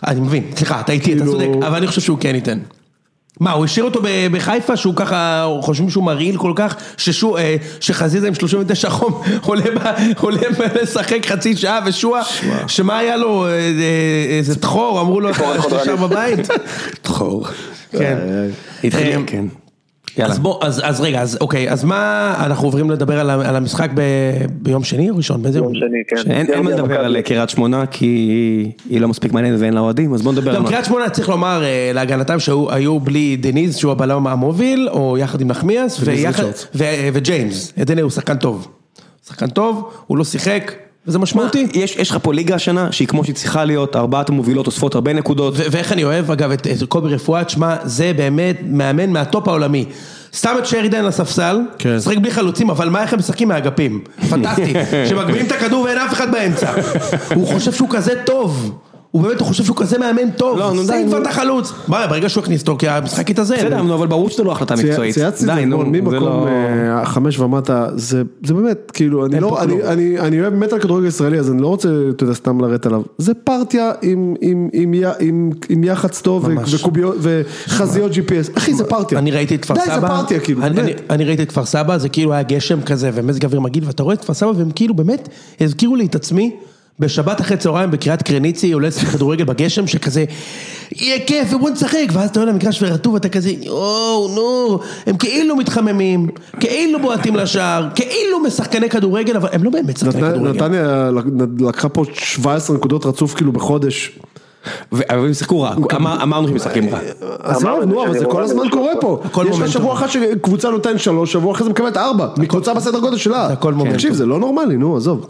אני 0.07 0.19
מבין, 0.19 0.43
סליחה, 0.55 0.79
אתה 0.79 0.91
איתי, 0.91 1.13
אתה 1.13 1.19
כאילו- 1.21 1.31
צודק, 1.31 1.65
אבל 1.67 1.75
אני 1.77 1.87
חושב 1.87 2.01
שהוא 2.01 2.17
כן 2.21 2.35
ייתן. 2.35 2.57
מה, 3.39 3.51
הוא 3.51 3.65
השאיר 3.65 3.85
אותו 3.85 4.01
בחיפה 4.31 4.77
שהוא 4.77 4.95
ככה, 4.95 5.47
חושבים 5.61 5.89
שהוא 5.89 6.03
מרעיל 6.03 6.37
כל 6.37 6.53
כך, 6.55 6.75
אה, 7.37 7.55
שחזיזה 7.79 8.27
עם 8.27 8.35
39 8.35 8.89
חום 8.89 9.21
עולה 10.21 10.45
לשחק 10.81 11.25
חצי 11.25 11.57
שעה 11.57 11.79
ושועה, 11.85 12.21
שמה 12.67 12.97
היה 12.97 13.17
לו, 13.17 13.45
אה, 13.45 13.51
אה, 13.51 14.37
איזה 14.37 14.59
טחור, 14.59 15.01
אמרו 15.01 15.21
לו, 15.21 15.29
אתה 15.29 15.81
נשאר 15.81 15.95
בבית? 15.95 16.47
טחור. 17.01 17.45
כן. 19.27 19.45
אז 20.17 20.39
בוא, 20.39 20.65
אז, 20.65 20.81
אז 20.85 21.01
רגע, 21.01 21.21
אז 21.21 21.37
אוקיי, 21.41 21.71
אז 21.71 21.83
מה, 21.83 22.33
אנחנו 22.45 22.67
עוברים 22.67 22.91
לדבר 22.91 23.19
על, 23.19 23.29
על 23.29 23.55
המשחק 23.55 23.89
ב, 23.93 24.01
ביום 24.51 24.83
שני 24.83 25.09
או 25.09 25.15
ראשון? 25.17 25.41
באיזה 25.41 25.59
יום 25.59 25.73
שני, 25.75 25.87
כן. 26.07 26.31
אין 26.31 26.47
אין 26.47 26.63
מה 26.63 26.69
לדבר. 26.71 26.99
על 26.99 27.21
קריית 27.21 27.49
שמונה 27.49 27.85
כי 27.85 28.05
היא 28.89 29.01
לא 29.01 29.07
מספיק 29.07 29.33
מעניינת 29.33 29.59
ואין 29.59 29.73
לה 29.73 29.79
אוהדים, 29.79 30.13
אז 30.13 30.21
בוא 30.21 30.31
נדבר 30.31 30.49
על 30.51 30.55
גם 30.57 30.63
מה. 30.63 30.69
קריית 30.69 30.85
שמונה 30.85 31.09
צריך 31.09 31.29
לומר 31.29 31.63
אה, 31.63 31.91
להגנתם 31.93 32.39
שהיו 32.39 32.71
היו 32.71 32.99
בלי 32.99 33.35
דניז 33.37 33.75
שהוא 33.75 33.91
הבלם 33.91 34.27
המוביל, 34.27 34.89
או 34.91 35.17
יחד 35.17 35.41
עם 35.41 35.47
נחמיאס, 35.47 35.99
ויחד- 36.03 36.39
ריצ'רדס. 36.43 36.67
ו- 36.75 36.83
וג'יימס, 37.13 37.73
עדני 37.79 38.01
הוא 38.01 38.11
שחקן 38.11 38.37
טוב. 38.37 38.67
שחקן 39.27 39.47
טוב, 39.49 39.93
הוא 40.07 40.17
לא 40.17 40.23
שיחק, 40.23 40.71
וזה 41.09 41.19
משמעותי. 41.19 41.67
יש 41.73 41.95
יש 41.95 42.11
לך 42.11 42.17
פה 42.21 42.33
ליגה 42.33 42.55
השנה 42.55 42.91
שהיא 42.91 43.07
כמו 43.07 43.23
שהיא 43.23 43.35
צריכה 43.35 43.65
להיות, 43.65 43.95
ארבעת 43.95 44.29
המובילות 44.29 44.67
אוספות 44.67 44.95
הרבה 44.95 45.13
נקודות. 45.13 45.53
ואיך 45.57 45.91
אני 45.91 46.03
אוהב 46.03 46.31
אגב 46.31 46.51
את, 46.51 46.67
קובי 46.89 47.09
רפואת, 47.09 47.49
שמע, 47.49 47.75
זה 47.83 48.11
באמת 48.15 48.57
מאמן 48.65 49.09
מהטופ 49.09 49.47
העולמי. 49.47 49.85
שם 50.31 50.55
את 50.57 50.65
שרידן 50.65 50.99
על 50.99 51.07
הספסל, 51.07 51.59
כן. 51.77 51.95
משחק 51.95 52.17
בלי 52.17 52.31
חלוצים, 52.31 52.69
אבל 52.69 52.89
מה 52.89 53.01
איך 53.01 53.13
הם 53.13 53.19
משחקים 53.19 53.47
מהאגפים? 53.47 54.03
פנטסטי. 54.29 54.73
שמגביהים 55.09 55.45
את 55.45 55.51
הכדור 55.51 55.83
ואין 55.83 55.97
אף 55.97 56.13
אחד 56.13 56.31
באמצע. 56.31 56.71
הוא 57.35 57.47
חושב 57.47 57.71
שהוא 57.71 57.89
כזה 57.91 58.13
טוב. 58.25 58.79
הוא 59.11 59.21
באמת, 59.21 59.39
הוא 59.39 59.47
חושב 59.47 59.63
שהוא 59.63 59.77
כזה 59.77 59.97
מאמן 59.97 60.31
טוב. 60.37 60.57
לא, 60.59 60.73
נו, 60.73 60.81
די, 60.81 60.87
שים 60.87 61.07
כבר. 61.07 61.21
את 61.21 61.27
החלוץ. 61.27 61.73
ברגע 61.87 62.29
שהוא 62.29 62.43
הכניס 62.43 62.61
אותו, 62.61 62.75
כי 62.77 62.87
המשחק 62.87 63.29
התאזן. 63.29 63.55
בסדר, 63.55 63.81
נו, 63.81 63.95
אבל 63.95 64.07
ברור 64.07 64.29
שזו 64.29 64.43
לא 64.43 64.51
החלטה 64.51 64.75
מקצועית. 64.75 65.13
צייצתי 65.13 65.43
את 65.45 65.49
די, 65.49 65.55
זה 65.55 65.65
נו, 65.65 65.77
ממקום 65.77 66.13
לא... 66.13 66.47
אה, 66.47 67.05
חמש 67.05 67.39
ומטה, 67.39 67.87
זה 67.95 68.21
זה 68.45 68.53
באמת, 68.53 68.91
כאילו, 68.93 69.25
אני 69.25 69.39
לא, 69.39 69.61
אני- 69.63 69.71
כלום. 69.73 69.81
אני 69.87 70.19
אני 70.19 70.41
אוהב 70.41 70.53
באמת 70.53 70.73
על 70.73 70.79
כדורגל 70.79 71.07
ישראלי, 71.07 71.39
אז 71.39 71.51
אני 71.51 71.61
לא 71.61 71.67
רוצה, 71.67 71.89
אתה 72.09 72.23
יודע, 72.23 72.33
סתם 72.33 72.61
לרדת 72.61 72.85
עליו. 72.85 73.01
זה 73.17 73.33
פרטיה 73.33 73.91
עם- 74.01 74.33
עם- 74.41 74.69
עם 74.73 74.93
י- 74.93 75.01
עם- 75.19 75.49
עם 75.69 75.83
יח"צ 75.83 76.21
טוב. 76.21 76.49
וקוביות 76.73 77.15
וחזיות 77.21 78.11
GPS, 78.11 78.57
אחי 78.57 78.73
זה 78.73 78.83
פרטיה. 78.83 79.19
אני 79.19 79.31
ראיתי 79.31 79.55
את 79.55 79.61
כפר 79.61 79.73
די, 79.73 79.79
סבא, 79.85 79.95
זה 79.99 80.07
פרטיה, 80.07 80.39
כאילו, 80.39 80.61
אני, 80.61 80.67
אני, 80.67 80.75
באמת. 80.81 81.01
אני 81.09 81.25
ראיתי 81.25 81.43
את 81.43 81.49
כפר 81.49 81.65
סבא, 81.65 81.97
זה 81.97 82.09
כאילו 82.09 82.33
היה 82.33 82.43
גשם 82.43 82.81
כזה 82.81 83.09
ומזג 83.13 83.45
אוויר 83.45 83.59
מגעיל, 83.59 83.83
ואתה 83.87 84.03
רואה 84.03 84.13
את 84.15 84.21
כפר 84.21 84.33
סבא 84.33 84.51
והם 84.57 84.71
כאילו 84.75 84.93
באמת 84.93 85.29
הזכירו 85.61 85.95
לי 85.95 86.05
את 86.05 86.15
עצמי 86.15 86.55
בשבת 86.99 87.41
אחרי 87.41 87.57
צהריים 87.57 87.91
בקריית 87.91 88.23
קרניצי, 88.23 88.71
עולה 88.71 88.87
לשחק 88.87 89.07
כדורגל 89.07 89.43
בגשם, 89.43 89.87
שכזה 89.87 90.25
יהיה 90.95 91.19
כיף 91.25 91.53
ובוא 91.53 91.69
נשחק, 91.69 91.97
ואז 92.13 92.29
אתה 92.29 92.39
עולה 92.39 92.51
למגרש 92.51 92.83
ורטוב 92.83 93.13
ואתה 93.13 93.29
כזה 93.29 93.49
יואו 93.61 94.27
נו, 94.35 94.79
הם 95.07 95.17
כאילו 95.17 95.55
מתחממים, 95.55 96.27
כאילו 96.59 96.99
בועטים 96.99 97.35
לשער, 97.35 97.87
כאילו 97.95 98.39
משחקני 98.39 98.89
כדורגל, 98.89 99.35
אבל 99.35 99.49
הם 99.51 99.63
לא 99.63 99.69
באמת 99.69 99.97
שחקני 99.97 100.21
כדורגל. 100.21 100.51
נתניה 100.51 101.09
לקחה 101.59 101.89
פה 101.89 102.03
17 102.13 102.75
נקודות 102.75 103.05
רצוף 103.05 103.33
כאילו 103.33 103.51
בחודש. 103.51 104.19
אבל 104.91 104.99
הם 105.09 105.33
שיחקו 105.33 105.61
רע, 105.61 105.73
אמר- 105.95 106.23
אמרנו 106.23 106.47
שהם 106.47 106.55
משחקים 106.55 106.89
רע. 106.89 106.99
עזוב, 107.39 107.67
אמרנו 107.69 107.85
נו, 107.85 108.05
אבל 108.05 108.19
זה 108.19 108.25
כל 108.25 108.31
רואה 108.31 108.43
הזמן 108.43 108.69
קורה 108.69 108.91
פה. 109.01 109.19
יש 109.49 109.59
לך. 109.59 109.67
שבוע 109.71 109.93
אחד 109.93 110.07
שקבוצה 110.07 110.69
נותן 110.69 110.97
שלוש, 110.97 111.33
שבוע 111.33 111.51
אחרי 111.51 111.63
זה 111.63 111.69
מקבלת 111.69 111.97
ארבע. 111.97 112.27
מקבוצה 112.37 112.73
בסדר 112.73 112.99
גודל 112.99 113.17
שלה. 113.17 113.47
זה 113.47 113.53
הכל 113.53 113.73
מומנטום. 113.73 113.93
תקשיב, 113.95 114.13
זה 114.13 114.25
לא 114.25 114.39
נורמלי, 114.39 114.77
נו, 114.77 114.97
עזוב. 114.97 115.25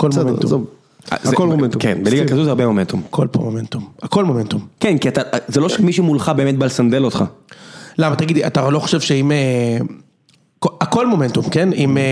הכל 1.11 1.21
מומנטום. 1.21 1.29
זה- 1.29 1.35
הכל 1.35 1.47
מומנטום. 1.47 1.81
כן, 1.81 2.03
בליגה 2.03 2.27
כזו 2.27 2.43
זה 2.43 2.49
הרבה 2.49 2.67
מומנטום. 2.67 3.01
הכל 3.07 3.27
פה 3.31 3.39
מומנטום, 3.39 3.87
הכל 4.01 4.25
מומנטום. 4.25 4.65
כן, 4.79 4.97
כי 4.97 5.07
אתה, 5.09 5.21
זה 5.47 5.59
לא 5.61 5.69
שמישהו 5.69 6.03
מולך 6.03 6.31
באמת 6.35 6.57
בא 6.57 6.65
לסנדל 6.65 7.03
אותך. 7.05 7.23
למה, 7.97 8.15
תגידי, 8.15 8.47
אתה 8.47 8.69
לא 8.69 8.79
חושב 8.79 8.99
שאם... 9.01 9.31
אה, 10.65 10.69
הכל 10.81 11.07
מומנטום, 11.07 11.49
כן? 11.49 11.69
אם 11.73 11.97
אה, 11.97 12.03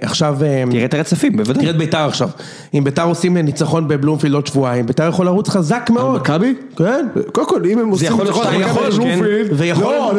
עכשיו... 0.00 0.36
אה, 0.44 0.64
תראה 0.70 0.84
את 0.84 0.94
הרצפים, 0.94 1.36
בוודאי. 1.36 1.54
תראה 1.62 1.70
את 1.70 1.78
ביתר 1.78 1.98
עכשיו. 1.98 2.28
אם 2.74 2.84
ביתר 2.84 3.02
עושים 3.04 3.36
ניצחון 3.36 3.88
בבלומפילד 3.88 4.34
עוד 4.34 4.46
שבועיים, 4.46 4.86
ביתר 4.86 5.08
יכול 5.08 5.26
לרוץ 5.26 5.48
חזק 5.48 5.90
מאוד. 5.92 6.20
מכבי? 6.20 6.54
כן. 6.76 7.06
קודם 7.32 7.46
כל, 7.48 7.60
אם 7.70 7.78
הם 7.78 7.88
עושים 7.88 8.12
ניצחון 8.12 8.46
על 8.46 8.52
מכבי 8.56 8.64
יכול, 8.70 8.90
בבלומפילד, 8.90 9.48
כן. 9.48 9.54
ויכול- 9.56 9.84
לא, 9.84 10.12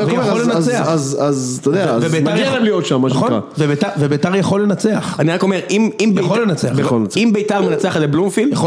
לנצח. 0.53 0.87
אז 1.19 1.57
אתה 1.61 1.69
יודע, 1.69 1.89
אז 1.89 2.03
וביתר 2.05 2.31
מגיע 2.31 2.41
יכול- 2.43 2.53
להם 2.55 2.63
להיות 2.63 2.85
שם, 2.85 3.01
מה 3.01 3.07
נכון? 3.07 3.27
שנקרא. 3.31 3.39
וביתר- 3.67 3.87
יכול 4.35 4.61
לנצח. 4.63 5.15
אני 5.19 5.31
רק 5.31 5.43
אומר, 5.43 5.59
אם, 5.69 5.89
ביתר- 6.15 6.21
לנצח. 6.41 6.79
יכול 6.79 6.99
לנצח. 6.99 7.17
אם 7.17 7.29
ביתר 7.33 7.61
מנצחת 7.61 8.01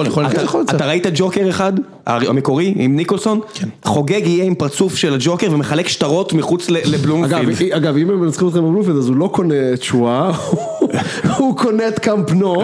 יכול 0.07 0.25
אתה- 0.27 0.35
לנצח. 0.35 0.43
יכול 0.45 0.61
לנצח. 0.61 0.75
אתה 0.75 0.87
ראית 0.87 1.07
ג'וקר 1.15 1.49
אחד, 1.51 1.73
המקורי, 2.07 2.75
עם 2.77 2.97
ניקולסון, 2.97 3.41
כן. 3.55 3.69
חוגג 3.85 4.27
יהיה 4.27 4.45
עם 4.45 4.55
פרצוף 4.55 4.97
של 4.97 5.15
הג'וקר 5.15 5.47
ומחלק 5.51 5.89
שטרות 5.89 6.33
מחוץ 6.33 6.71
לבלומפילד. 6.71 7.73
אגב, 7.73 7.97
אם 7.97 8.11
הם 8.11 8.21
מנצחים 8.21 8.49
אתכם 8.49 8.59
בבלומפילד, 8.61 8.98
אז 8.99 9.09
הוא 9.09 9.17
לא 9.17 9.29
קונה 9.33 9.55
את 9.75 9.83
שועה, 9.83 10.31
הוא 11.39 11.57
קונה 11.57 11.89
את 11.89 11.99
קאמפ 11.99 12.33
נו, 12.33 12.55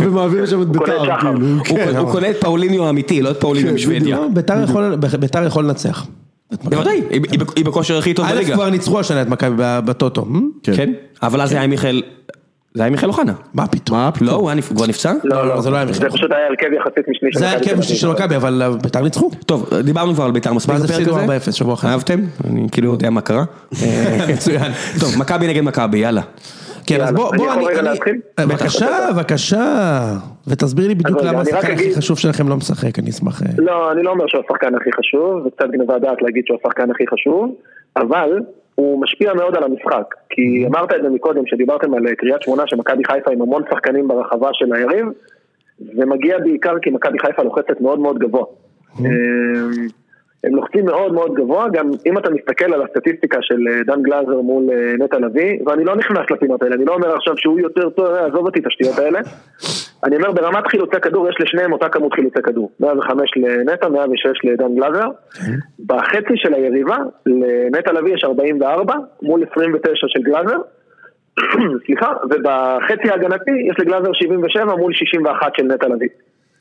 ומעביר 0.00 0.46
שם 0.46 0.62
את 0.62 0.68
ביתר. 0.68 0.84
כאילו. 1.20 1.32
הוא 1.58 1.64
קונה- 1.84 1.98
הוא 1.98 2.10
קונה 2.12 2.30
את 2.30 2.40
פאוליניו 2.40 2.86
האמיתי, 2.86 3.22
לא 3.22 3.30
את 3.30 3.40
פאוליניו 3.40 3.68
כן, 3.68 3.74
משוודיה. 3.74 4.16
לא, 4.16 4.28
ביתר 4.34 4.62
יכול- 5.46 5.64
לנצח. 5.64 6.06
בוודאי, 6.64 7.02
היא- 7.10 7.64
בכושר 7.64 7.98
הכי 7.98 8.14
טוב 8.14 8.24
א' 8.28 8.32
בליגה. 8.34 8.54
כבר 8.54 8.70
ניצחו 8.70 9.00
השנה 9.00 9.22
את 9.22 9.28
מכבי 9.28 9.54
ב- 9.58 9.80
בטוטו. 9.84 10.26
כן, 10.62 10.92
אבל 11.22 11.40
אז 11.40 11.50
זה 11.50 11.58
היה 11.58 11.66
מיכאל, 11.66 12.02
זה 12.74 12.82
היה 12.82 12.90
מיכאל 12.90 13.08
אוחנה. 13.08 13.32
מה 13.54 13.66
פתאום? 13.66 13.98
מה 13.98 14.06
לא, 14.06 14.10
פתאום? 14.10 14.40
הוא 14.40 14.48
היה 14.50 14.56
נפ- 14.58 14.72
כבר 14.76 14.86
נפצע? 14.86 15.12
לא, 15.24 15.48
לא, 15.48 15.60
זה 15.60 15.70
לא 15.70 15.76
היה 15.76 15.86
זה 15.86 15.92
מיכאל. 15.92 16.10
פשוט 16.10 16.30
היה 16.32 16.46
הרכב 16.46 16.72
יחסית 16.72 17.08
משני 17.08 17.32
של 17.32 17.38
זה 17.38 17.44
היה 17.44 17.54
הרכב 17.54 17.74
שלישי 17.82 17.94
של. 17.96 18.08
מכבי, 18.08 18.36
אבל 18.36 18.62
אה, 18.62 18.70
ביתר 18.70 19.00
ניצחו. 19.02 19.30
טוב, 19.46 19.70
דיברנו 19.84 20.14
כבר 20.14 20.24
על 20.24 20.30
ביתר 20.32 20.52
מספיק 20.52 20.74
ואז 20.74 20.82
בפרק 20.82 20.96
הפסידו 21.00 21.18
הזה. 21.18 21.36
4-0 21.50 21.52
שבוע 21.52 21.74
אחרי. 21.74 21.90
אהבתם? 21.90 22.20
אני 22.50 22.66
כאילו 22.72 22.92
יודע 22.92 23.10
מה 23.10 23.20
קרה. 23.20 23.44
אה, 23.82 24.26
מצוין. 24.32 24.72
טוב, 25.00 25.18
מכבי 25.18 25.48
נגד 25.48 25.62
מכבי, 25.62 25.98
יאללה. 25.98 26.22
כן, 26.86 27.00
אז 27.00 27.12
בוא, 27.14 27.30
אני 27.34 27.38
בוא, 27.38 27.52
אני? 27.52 27.86
אה, 28.38 28.46
בבקשה, 28.46 28.88
בבקשה, 29.14 29.64
ותסביר 30.46 30.88
לי 30.88 30.94
בדיוק 30.94 31.22
למה 31.22 31.40
השחקן 31.40 31.72
הכי 31.72 31.94
חשוב 31.94 32.18
שלכם 32.18 32.48
לא 32.48 32.56
משחק, 32.56 32.98
אני 32.98 33.10
אשמח... 33.10 33.42
לא, 33.58 33.92
אני 33.92 34.02
לא 34.02 34.10
אומר 34.10 34.24
שהוא 34.28 34.42
השחקן 34.48 34.74
הכי 34.74 34.90
חשוב, 34.98 35.42
זה 35.44 35.48
קצת 35.56 35.66
גנבה 35.72 35.98
דעת 35.98 36.22
להגיד 36.22 36.44
שהוא 36.46 36.58
השחקן 36.64 36.90
הכי 36.90 37.04
חשוב, 37.14 37.54
אבל 37.96 38.28
הוא 38.74 39.00
משפיע 39.02 39.34
מאוד 39.34 39.56
על 39.56 39.64
המשחק. 39.64 40.14
כי 40.30 40.66
אמרת 40.66 40.92
את 40.92 41.02
זה 41.02 41.08
מקודם, 41.08 41.46
שדיברתם 41.46 41.94
על 41.94 42.06
אה, 42.06 42.14
קריית 42.14 42.42
שמונה, 42.42 42.62
שמכבי 42.66 43.04
חיפה 43.04 43.32
עם 43.32 43.42
המון 43.42 43.62
שחקנים 43.70 44.08
ברחבה 44.08 44.48
של 44.52 44.74
היריב, 44.74 45.06
זה 45.78 46.06
מגיע 46.06 46.38
בעיקר 46.38 46.78
כי 46.82 46.90
מכבי 46.90 47.18
חיפה 47.18 47.42
לוחצת 47.42 47.80
מאוד 47.80 48.00
מאוד 48.00 48.18
גבוה. 48.18 48.44
אה, 49.00 49.10
הם 50.44 50.54
לוחצים 50.54 50.84
מאוד 50.84 51.12
מאוד 51.12 51.34
גבוה, 51.34 51.68
גם 51.68 51.90
אם 52.06 52.18
אתה 52.18 52.30
מסתכל 52.30 52.74
על 52.74 52.82
הסטטיסטיקה 52.82 53.38
של 53.40 53.68
אה, 53.68 53.82
דן 53.86 54.02
גלאזר 54.02 54.40
מול 54.40 54.70
אה, 54.70 55.04
נטע 55.04 55.18
לביא, 55.18 55.58
ואני 55.66 55.84
לא 55.84 55.96
נכנס 55.96 56.30
לפינות 56.30 56.62
האלה, 56.62 56.74
אני 56.74 56.84
לא 56.84 56.94
אומר 56.94 57.14
עכשיו 57.14 57.34
שהוא 57.36 57.60
יותר 57.60 57.90
טוב, 57.90 58.06
עזוב 58.06 58.46
אותי 58.46 58.60
את 58.60 58.66
השטויות 58.66 58.98
האלה. 58.98 59.20
אני 60.04 60.16
אומר 60.16 60.32
ברמת 60.32 60.66
חילוצי 60.66 61.00
כדור 61.02 61.28
יש 61.28 61.34
לשניהם 61.40 61.72
אותה 61.72 61.88
כמות 61.88 62.14
חילוצי 62.14 62.42
כדור, 62.42 62.70
105 62.80 63.30
לנטע, 63.36 63.88
106 63.88 64.26
לדן 64.44 64.74
גלאזר. 64.74 65.06
בחצי 65.86 66.34
של 66.36 66.54
היריבה, 66.54 66.96
לנטע 67.26 67.92
לביא 67.92 68.14
יש 68.14 68.24
44 68.24 68.94
מול 69.22 69.44
29 69.52 69.90
של 70.06 70.22
גלאזר. 70.22 70.56
סליחה, 71.86 72.12
ובחצי 72.24 73.10
ההגנתי 73.10 73.50
יש 73.70 73.76
לגלאזר 73.78 74.12
77 74.12 74.76
מול 74.76 74.92
61 74.92 75.52
של 75.56 75.62
נטע 75.62 75.88
לביא. 75.88 76.08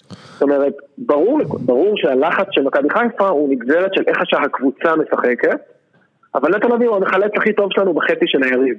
זאת 0.09 0.41
אומרת, 0.41 0.73
ברור, 0.97 1.39
ברור 1.65 1.97
שהלחץ 1.97 2.47
של 2.51 2.61
מכבי 2.61 2.89
חיפה 2.89 3.27
הוא 3.27 3.49
נגזרת 3.49 3.93
של 3.93 4.03
איך 4.07 4.17
שהקבוצה 4.25 4.95
משחקת, 4.95 5.59
אבל 6.35 6.55
נטע 6.55 6.67
לביא 6.75 6.87
הוא 6.87 6.95
המחלץ 6.95 7.31
הכי 7.37 7.53
טוב 7.53 7.69
שלנו 7.71 7.93
בחצי 7.93 8.25
של 8.27 8.43
היריב. 8.43 8.75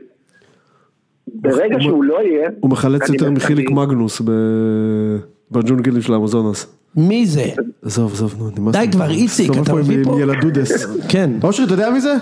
ברגע 1.34 1.74
הוא- 1.74 1.82
שהוא 1.82 2.04
לא 2.04 2.18
יהיה... 2.22 2.48
הוא 2.60 2.70
מחלץ 2.70 3.08
יותר 3.08 3.30
מחיליק 3.30 3.70
מגנוס 3.70 4.20
ב- 4.24 5.16
בג'ונגלים 5.50 6.02
של 6.02 6.12
האמזונס. 6.14 6.66
מי 6.96 7.26
זה? 7.26 7.44
עזוב, 7.82 8.12
עזוב, 8.12 8.34
נו, 8.38 8.50
נמאס 8.58 8.76
די. 8.76 8.88
כבר, 8.92 9.10
איציק, 9.10 9.50
אתה 9.50 9.64
פה 9.64 9.72
עם- 9.72 9.78
מביא 9.78 10.04
פה- 10.04 10.12
עם 10.12 10.18
ילדודס. 10.20 10.86
כן. 11.12 11.30
אושרי, 11.44 11.64
אתה 11.66 11.74
יודע 11.74 11.90
מי 11.90 12.00
זה? 12.00 12.14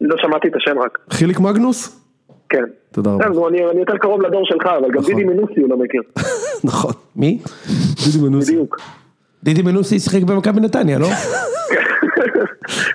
לא 0.00 0.16
שמעתי 0.22 0.48
את 0.48 0.52
השם 0.56 0.78
רק. 0.84 0.98
חיליק 1.10 1.40
מגנוס? 1.40 1.98
כן. 2.48 2.62
תודה 2.92 3.10
רבה. 3.10 3.24
כן, 3.24 3.30
אני 3.48 3.70
אני 3.70 3.80
יותר 3.80 3.96
קרוב 3.96 4.22
לדור 4.22 4.42
שלך, 4.44 4.66
אבל 4.66 4.90
גם 4.92 5.00
נכון. 5.00 5.14
דידי 5.14 5.24
מנוסי 5.24 5.60
הוא 5.60 5.70
לא 5.70 5.76
מכיר. 5.76 6.02
נכון. 6.64 6.92
מי? 7.16 7.38
דידי 8.04 8.18
מנוסי. 8.28 8.52
בדיוק. 8.52 8.80
דידי 9.42 9.62
מנוסי 9.62 9.98
שיחק 9.98 10.22
במכבי 10.22 10.60
נתניה, 10.60 10.98
לא? 10.98 11.08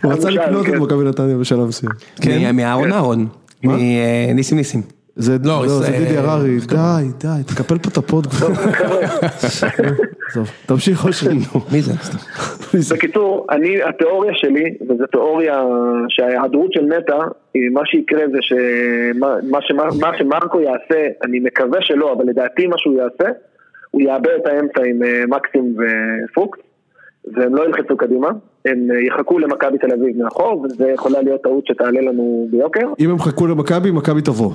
הוא 0.04 0.14
רצה 0.14 0.30
לקנות 0.36 0.66
את 0.66 0.72
כן. 0.72 0.78
מכבי 0.80 1.04
נתניה 1.04 1.38
בשלב 1.38 1.68
מסוים. 1.68 1.92
כן. 2.22 2.42
מה- 2.42 2.52
מהאהרון 2.52 2.94
אהרון. 2.94 3.28
מניסים 3.64 4.58
ניסים. 4.58 4.82
זה 5.18 5.38
לא, 5.46 5.62
לא, 5.62 5.68
זה 5.68 5.92
דידי 5.92 6.18
הררי, 6.18 6.58
די, 6.68 6.76
די, 7.20 7.44
תקפל 7.48 7.78
פה 7.78 7.90
את 7.92 7.98
הפוד 7.98 8.28
כבר. 8.28 8.48
עזוב, 10.30 10.50
תמשיך 10.66 11.06
אושרי. 11.06 11.36
מי 11.74 11.82
זה? 11.82 11.94
בקיצור, 12.96 13.48
אני, 13.52 13.84
התיאוריה 13.84 14.32
שלי, 14.36 14.64
וזו 14.90 15.06
תיאוריה 15.12 15.62
שההיעדרות 16.10 16.74
של 16.74 16.82
נטע, 16.82 17.18
מה 17.72 17.82
שיקרה 17.86 18.24
זה 18.32 18.38
שמה 18.42 19.36
מה 19.50 19.58
שמר- 19.62 19.90
מה 20.00 20.18
שמרקו 20.18 20.60
יעשה, 20.62 21.08
אני 21.24 21.40
מקווה 21.40 21.80
שלא, 21.82 22.14
אבל 22.14 22.26
לדעתי 22.26 22.68
מה 22.68 22.76
שהוא 22.78 22.94
יעשה, 22.98 23.32
הוא 23.92 24.02
יאבד 24.02 24.30
את 24.42 24.48
האמצע 24.48 24.82
עם 24.86 25.04
אה, 25.04 25.24
מקסים 25.28 25.76
ופוקס, 26.30 26.60
והם 27.36 27.56
לא 27.56 27.66
ילחצו 27.66 27.98
קדימה. 27.98 28.28
הם 28.66 28.88
אה, 28.92 29.02
יחכו 29.08 29.40
למכבי 29.40 29.78
תל 29.78 29.92
אביב 29.94 30.18
מאחור, 30.24 30.62
וזה 30.66 30.90
יכולה 30.94 31.22
להיות 31.22 31.44
טעות 31.44 31.68
שתעלה 31.68 32.02
לנו 32.02 32.48
ביוקר. 32.52 32.88
אם 33.00 33.10
הם 33.10 33.20
חכו 33.20 33.48
למכבי, 33.48 33.92
מכבי 33.92 34.22
תבוא. 34.22 34.52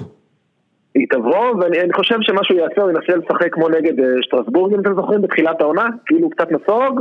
היא 0.94 1.06
תבוא, 1.10 1.46
ואני 1.60 1.80
אני 1.80 1.92
חושב 1.92 2.16
שמה 2.20 2.44
שהוא 2.44 2.58
יעשה, 2.58 2.82
הוא 2.82 2.90
ינסה 2.90 3.16
לשחק 3.16 3.54
כמו 3.54 3.68
נגד 3.68 4.00
אה, 4.00 4.06
שטרסבורג, 4.22 4.74
אם 4.74 4.80
אתם 4.80 4.94
זוכרים, 4.94 5.22
בתחילת 5.22 5.60
העונה, 5.60 5.86
כאילו 6.06 6.30
קצת 6.30 6.48
נסוג, 6.52 7.00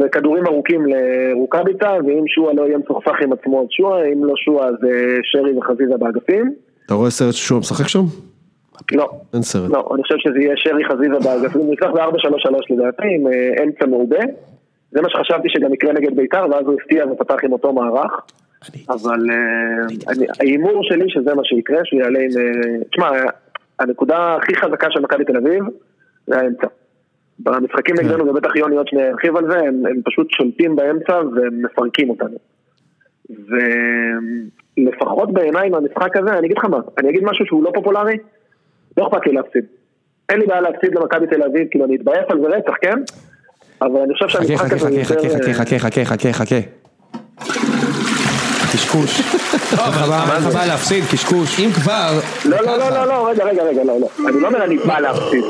וכדורים 0.00 0.46
ארוכים 0.46 0.86
לרוקאביצה, 0.86 1.90
ואם 2.06 2.24
שועה 2.26 2.54
לא 2.54 2.62
יהיה 2.62 2.78
מסוכסך 2.78 3.16
עם 3.22 3.32
עצמו, 3.32 3.60
אז 3.60 3.66
שועה, 3.70 4.04
אם 4.04 4.24
לא 4.24 4.34
שועה, 4.36 4.68
אז 4.68 4.74
אה, 4.84 5.16
שרי 5.22 5.58
וחזיזה 5.58 5.96
באגפים. 5.98 6.54
אתה 6.86 6.94
רואה 6.94 7.10
סרט 7.10 7.34
ששועה 7.34 7.60
משחק 7.60 7.88
שם? 7.88 8.04
לא. 8.92 9.10
אין 9.34 9.42
סרט. 9.42 9.70
לא, 9.70 9.90
אני 9.94 10.02
חושב 10.02 10.14
שזה 10.18 10.38
יהיה 10.38 10.54
שרי 10.56 10.84
חזיזה 10.84 11.18
באגפים, 11.24 11.60
הוא 11.60 11.74
יצטרך 11.74 11.90
ב-4-3-3 11.90 12.00
לדעתי, 12.70 13.14
עם 13.14 13.26
אה, 13.26 13.64
אמצע 13.64 13.86
מעובה. 13.86 14.20
זה 14.90 15.02
מה 15.02 15.08
שחשבתי 15.10 15.48
שגם 15.48 15.74
יקרה 15.74 15.92
נגד 15.92 16.16
בית"ר, 16.16 16.46
ואז 16.50 16.66
הוא 16.66 16.74
הפתיע 16.74 17.04
ופתח 17.12 17.36
עם 17.44 17.52
אותו 17.52 17.72
מערך. 17.72 18.12
אבל 18.88 19.20
אה, 19.30 19.86
אני- 20.12 20.26
ההימור 20.40 20.80
שלי 20.82 21.04
שזה 21.08 21.34
מה 21.34 21.44
שיקרה, 21.44 21.78
שהוא 21.84 22.00
יעלה 22.00 22.18
עם... 22.18 22.30
אה, 22.38 22.84
תשמע, 22.90 23.10
הנקודה 23.78 24.36
הכי 24.36 24.56
חזקה 24.56 24.86
של 24.90 25.00
מכבי 25.00 25.24
תל 25.24 25.36
אביב 25.36 25.64
זה 26.26 26.36
האמצע. 26.38 26.66
במשחקים 27.38 27.94
נגדנו, 27.98 28.28
ובטח 28.28 28.56
יוני 28.56 28.76
עוד 28.76 28.88
שנייה 28.88 29.06
ירחיב 29.06 29.36
על 29.36 29.44
זה, 29.50 29.58
הם, 29.58 29.86
הם 29.86 30.00
פשוט 30.04 30.30
שולטים 30.30 30.76
באמצע 30.76 31.12
והם 31.12 31.62
מפרקים 31.62 32.10
אותנו. 32.10 32.36
ולפחות 34.78 35.32
בעיניי 35.32 35.68
מהמשחק 35.70 36.16
הזה, 36.16 36.38
אני 36.38 36.46
אגיד 36.46 36.58
לך 36.58 36.64
מה, 36.64 36.78
אני 36.98 37.10
אגיד 37.10 37.24
משהו 37.24 37.46
שהוא 37.46 37.64
לא 37.64 37.70
פופולרי, 37.74 38.16
לא 38.96 39.06
אכפת 39.08 39.26
לי 39.26 39.32
להפסיד. 39.32 39.64
אין 40.28 40.38
לי 40.40 40.46
בעיה 40.46 40.60
להפסיד 40.60 40.94
למכבי 40.94 41.26
תל 41.26 41.42
אביב, 41.42 41.68
כאילו 41.70 41.84
אני 41.84 41.96
אתבאס 41.96 42.24
על 42.28 42.40
זה 42.40 42.46
רצח, 42.46 42.74
כן? 42.80 42.98
אבל 43.82 44.00
אני 44.00 44.14
חושב 44.14 44.28
שהמשחק 44.28 44.72
הזה 44.72 44.88
הוא 44.88 45.04
חכה. 45.04 45.28
חכה, 45.28 45.54
חכה, 45.54 45.78
חכה, 45.78 46.04
חכה, 46.04 46.32
חכה, 46.32 46.32
חכה. 46.32 47.83
קשקוש. 48.74 49.20
מה 49.76 50.50
בא 50.52 50.64
להפסיד, 50.66 51.04
קשקוש. 51.12 51.60
אם 51.60 51.70
כבר... 51.72 52.20
לא, 52.44 52.56
לא, 52.60 52.78
לא, 52.78 52.90
לא, 52.90 53.06
לא, 53.06 53.28
רגע, 53.28 53.44
רגע, 53.44 53.62
רגע, 53.62 53.84
לא, 53.84 54.00
לא. 54.00 54.08
אני 54.28 54.40
לא 54.40 54.48
אומר 54.48 54.64
אני 54.64 54.76
בא 54.78 54.98
להפסיד. 55.00 55.44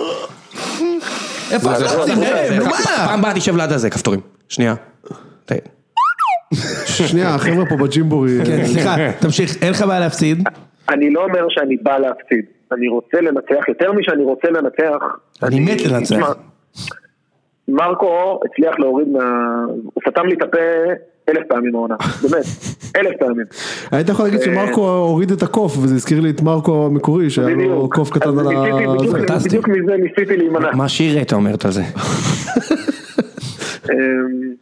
איפה 1.51 1.75
זה- 1.75 1.85
הלחצים? 1.85 2.15
זה- 2.15 2.35
ראם, 2.35 2.49
זה- 2.49 2.59
נו 2.59 2.65
מה? 2.65 2.73
פעם 2.97 3.19
הבאה 3.19 3.35
תשב 3.35 3.57
ליד 3.57 3.73
הזה, 3.73 3.91
כפתורים. 3.91 4.21
שנייה. 4.49 4.75
שנייה, 6.85 7.35
החבר'ה 7.35 7.67
פה 7.69 7.77
בג'ימבורי. 7.77 8.31
כן, 8.47 8.67
סליחה, 8.67 8.97
תמשיך, 9.21 9.63
אין 9.63 9.71
לך 9.73 9.83
בעיה 9.83 10.01
להפסיד. 10.01 10.49
אני 10.89 11.11
לא 11.11 11.25
אומר 11.25 11.47
שאני 11.49 11.77
בא 11.83 11.99
להפסיד. 11.99 12.45
אני 12.73 12.89
רוצה 12.89 13.21
לנצח, 13.21 13.69
יותר 13.69 13.93
משאני 13.93 14.23
רוצה 14.25 14.49
לנצח. 14.51 15.03
אני 15.43 15.61
מת 15.61 15.81
לנצח. 15.81 16.35
מרקו 17.69 18.41
הצליח 18.51 18.75
להוריד 18.79 19.09
מה... 19.09 19.21
הוא 19.95 20.03
סתם 20.11 20.27
לי 20.27 20.35
את 20.35 20.43
הפה 20.43 20.59
אלף 21.29 21.43
פעמים 21.49 21.75
העונה. 21.75 21.95
באמת, 22.23 22.45
אלף 22.97 23.17
פעמים. 23.19 23.45
היית 23.91 24.09
יכול 24.09 24.25
להגיד 24.25 24.41
שמרקו 24.41 24.89
הוריד 24.89 25.31
את 25.31 25.43
הקוף, 25.43 25.79
וזה 25.79 25.95
הזכיר 25.95 26.21
לי 26.21 26.31
את 26.31 26.43
מרקו 26.43 26.87
המקורי, 26.87 27.31
שהיה 27.31 27.57
לו. 27.57 27.89
קוף 27.91 28.11
קטן 28.11 28.39
על 28.39 28.47
ה... 28.47 28.51
בדיוק- 29.45 29.69
מזה 29.69 29.97
ניסיתי 29.97 30.37
להימנע. 30.37 30.71
מה 30.75 30.89
שירתה 30.89 31.37
אומרת 31.37 31.65
על 31.65 31.71
זה? 31.71 31.83
אמ, 33.91 34.55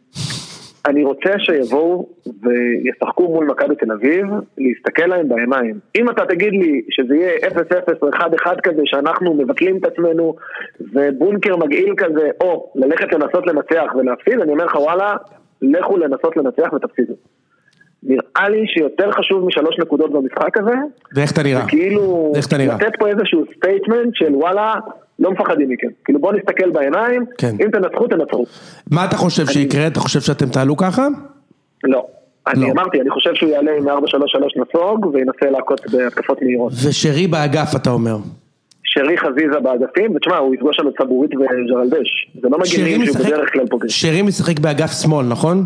אני 0.85 1.03
רוצה 1.03 1.29
שיבואו 1.37 2.07
וישחקו 2.25 3.23
מול 3.27 3.45
מכבי 3.45 3.75
תל 3.75 3.91
אביב, 3.91 4.25
להסתכל 4.57 5.05
להם 5.05 5.29
בעיניים. 5.29 5.79
אם 5.95 6.09
אתה 6.09 6.25
תגיד 6.25 6.51
לי 6.51 6.81
שזה 6.89 7.15
יהיה 7.15 7.31
0-0 7.37 7.53
או 8.01 8.09
1-1 8.09 8.21
כזה, 8.63 8.81
שאנחנו 8.85 9.33
מבטלים 9.33 9.77
את 9.77 9.85
עצמנו, 9.85 10.35
ובונקר 10.93 11.57
מגעיל 11.57 11.93
כזה, 11.97 12.29
או 12.41 12.71
ללכת 12.75 13.13
לנסות 13.13 13.47
לנצח 13.47 13.95
ולהפסיד, 13.99 14.39
אני 14.41 14.51
אומר 14.51 14.65
לך 14.65 14.75
וואלה, 14.75 15.15
לכו 15.63 15.97
לנסות 15.97 16.37
לנצח 16.37 16.73
ותפסידו. 16.73 17.13
נראה 18.03 18.49
לי 18.49 18.67
שיותר 18.67 19.11
חשוב 19.11 19.45
משלוש 19.45 19.79
נקודות 19.79 20.11
במשחק 20.11 20.57
הזה, 20.57 20.75
ואיך 21.15 21.31
אתה 21.31 21.43
נראה? 21.43 21.67
כאילו 21.67 22.31
איך 22.35 22.47
אתה 22.47 22.57
נראה? 22.57 22.75
לתת 22.75 22.91
פה 22.99 23.07
איזשהו 23.07 23.43
statement 23.57 24.15
של 24.15 24.35
וואלה, 24.35 24.73
לא 25.19 25.31
מפחדים 25.31 25.69
מכם. 25.69 25.87
כאילו 26.05 26.19
בואו 26.19 26.33
נסתכל 26.37 26.69
בעיניים, 26.69 27.25
כן. 27.37 27.55
אם 27.65 27.69
תנצחו 27.71 28.07
תנצחו. 28.07 28.45
מה 28.91 29.05
אתה 29.05 29.17
חושב 29.17 29.45
שיקרה? 29.45 29.87
אתה 29.87 29.99
חושב 29.99 30.19
שאתם 30.19 30.49
תעלו 30.49 30.77
ככה? 30.77 31.07
לא. 31.83 32.05
אני 32.47 32.61
לא. 32.61 32.71
אמרתי, 32.71 33.01
אני 33.01 33.09
חושב 33.09 33.33
שהוא 33.33 33.49
יעלה 33.49 33.71
עם 33.77 33.87
4-3-3 33.87 33.91
נסוג 34.55 35.05
וינסה 35.05 35.49
להכות 35.51 35.81
בהתקפות 35.91 36.41
מהירות. 36.41 36.71
ושרי 36.89 37.27
באגף 37.27 37.75
אתה 37.75 37.89
אומר. 37.89 38.17
שרי 38.93 39.17
חזיזה 39.17 39.59
באגפים, 39.59 40.15
ותשמע, 40.15 40.37
הוא 40.37 40.55
יפגוש 40.55 40.75
שם 40.77 40.87
את 40.87 40.93
סבורית 41.01 41.31
וג'רלדש. 41.35 42.27
זה 42.41 42.47
לא 42.51 42.57
מגנים 42.59 43.05
שהוא 43.05 43.17
בדרך 43.25 43.53
כלל 43.53 43.67
פוגש. 43.67 44.01
שרי 44.01 44.21
משחק 44.21 44.59
באגף 44.59 44.91
שמאל, 45.01 45.25
נכון? 45.25 45.65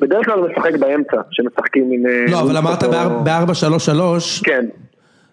בדרך 0.00 0.26
כלל 0.26 0.38
הוא 0.38 0.48
משחק 0.50 0.76
באמצע, 0.80 1.16
שמשחקים 1.30 1.90
עם... 1.92 2.06
אה, 2.06 2.24
לא, 2.30 2.40
אבל 2.40 2.56
אמרת 2.56 2.82
אותו- 2.84 2.96
ב-4-3-3, 3.24 4.44
כן. 4.44 4.64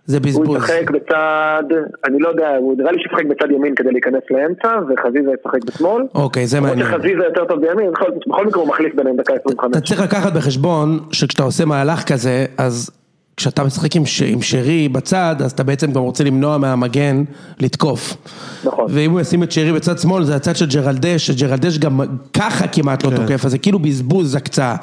זה 0.06 0.18
הוא 0.18 0.26
בזבוז. 0.26 0.64
ישחק 0.64 0.92
בצד, 0.92 1.64
אני 2.06 2.20
לא 2.20 2.30
יודע, 2.30 2.56
הוא 2.58 2.76
נראה 2.78 2.92
לי 2.92 2.98
שישחק 3.04 3.26
בצד 3.26 3.52
ימין 3.52 3.76
כדי 3.76 3.92
להיכנס 3.92 4.22
לאמצע, 4.32 4.70
וחזיזה 4.90 5.30
ישחק 5.40 5.64
בשמאל. 5.66 6.04
אוקיי, 6.16 6.48
זה 6.48 6.58
למרות 6.58 6.76
מעניין. 6.76 6.92
שחזיזה 6.92 7.24
יותר 7.24 7.46
טוב 7.46 7.60
בימין, 7.62 7.92
בכל- 7.92 8.12
בכל 8.28 8.46
מקרה 8.48 8.62
הוא 8.62 8.70
מחליף 8.70 8.96
ביניהם 8.96 9.16
דקה 9.18 9.34
25. 9.34 9.72
אתה 9.72 9.82
צריך 9.82 10.02
לקחת 10.02 10.34
בחשבון 10.34 11.00
שכשאתה 11.12 11.44
עושה 11.44 11.66
מהלך 11.66 12.04
כזה, 12.04 12.46
אז 12.58 12.90
כשאתה 13.38 13.64
משחק 13.64 13.96
עם, 13.96 14.06
ש... 14.06 14.22
עם 14.22 14.42
שרי 14.42 14.90
בצד, 14.90 15.36
אז 15.40 15.52
אתה 15.52 15.64
בעצם 15.64 15.92
גם 15.92 16.02
רוצה 16.02 16.24
למנוע 16.24 16.58
מהמגן 16.58 17.24
לתקוף. 17.60 18.18
נכון. 18.64 18.86
ואם 18.90 19.12
הוא 19.12 19.22
ישים 19.22 19.44
את 19.44 19.52
שרי 19.52 19.74
בצד 19.74 20.00
שמאל, 20.00 20.24
זה 20.24 20.36
הצד 20.36 20.56
של 20.56 20.66
ג'רלדש, 20.66 21.28
שג'רלדש 21.28 21.78
גם 21.78 22.00
ככה 22.34 22.68
כמעט 22.68 23.04
לא 23.04 23.10
תוקף, 23.16 23.46
אז 23.46 23.52
זה 23.52 23.58
כאילו 23.58 23.80
בזבוז 23.80 24.36
הקצאה. 24.36 24.76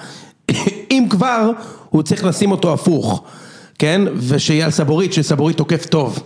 אם 0.90 1.04
כבר, 1.10 1.50
הוא 1.90 2.02
צריך 2.02 2.24
לשים 2.24 2.50
אותו 2.50 2.72
הפוך, 2.72 3.24
כן? 3.78 4.00
ושיהיה 4.28 4.64
על 4.64 4.70
סבורית, 4.70 5.12
שסבורית 5.12 5.56
תוקף 5.56 5.86
טוב, 5.86 6.18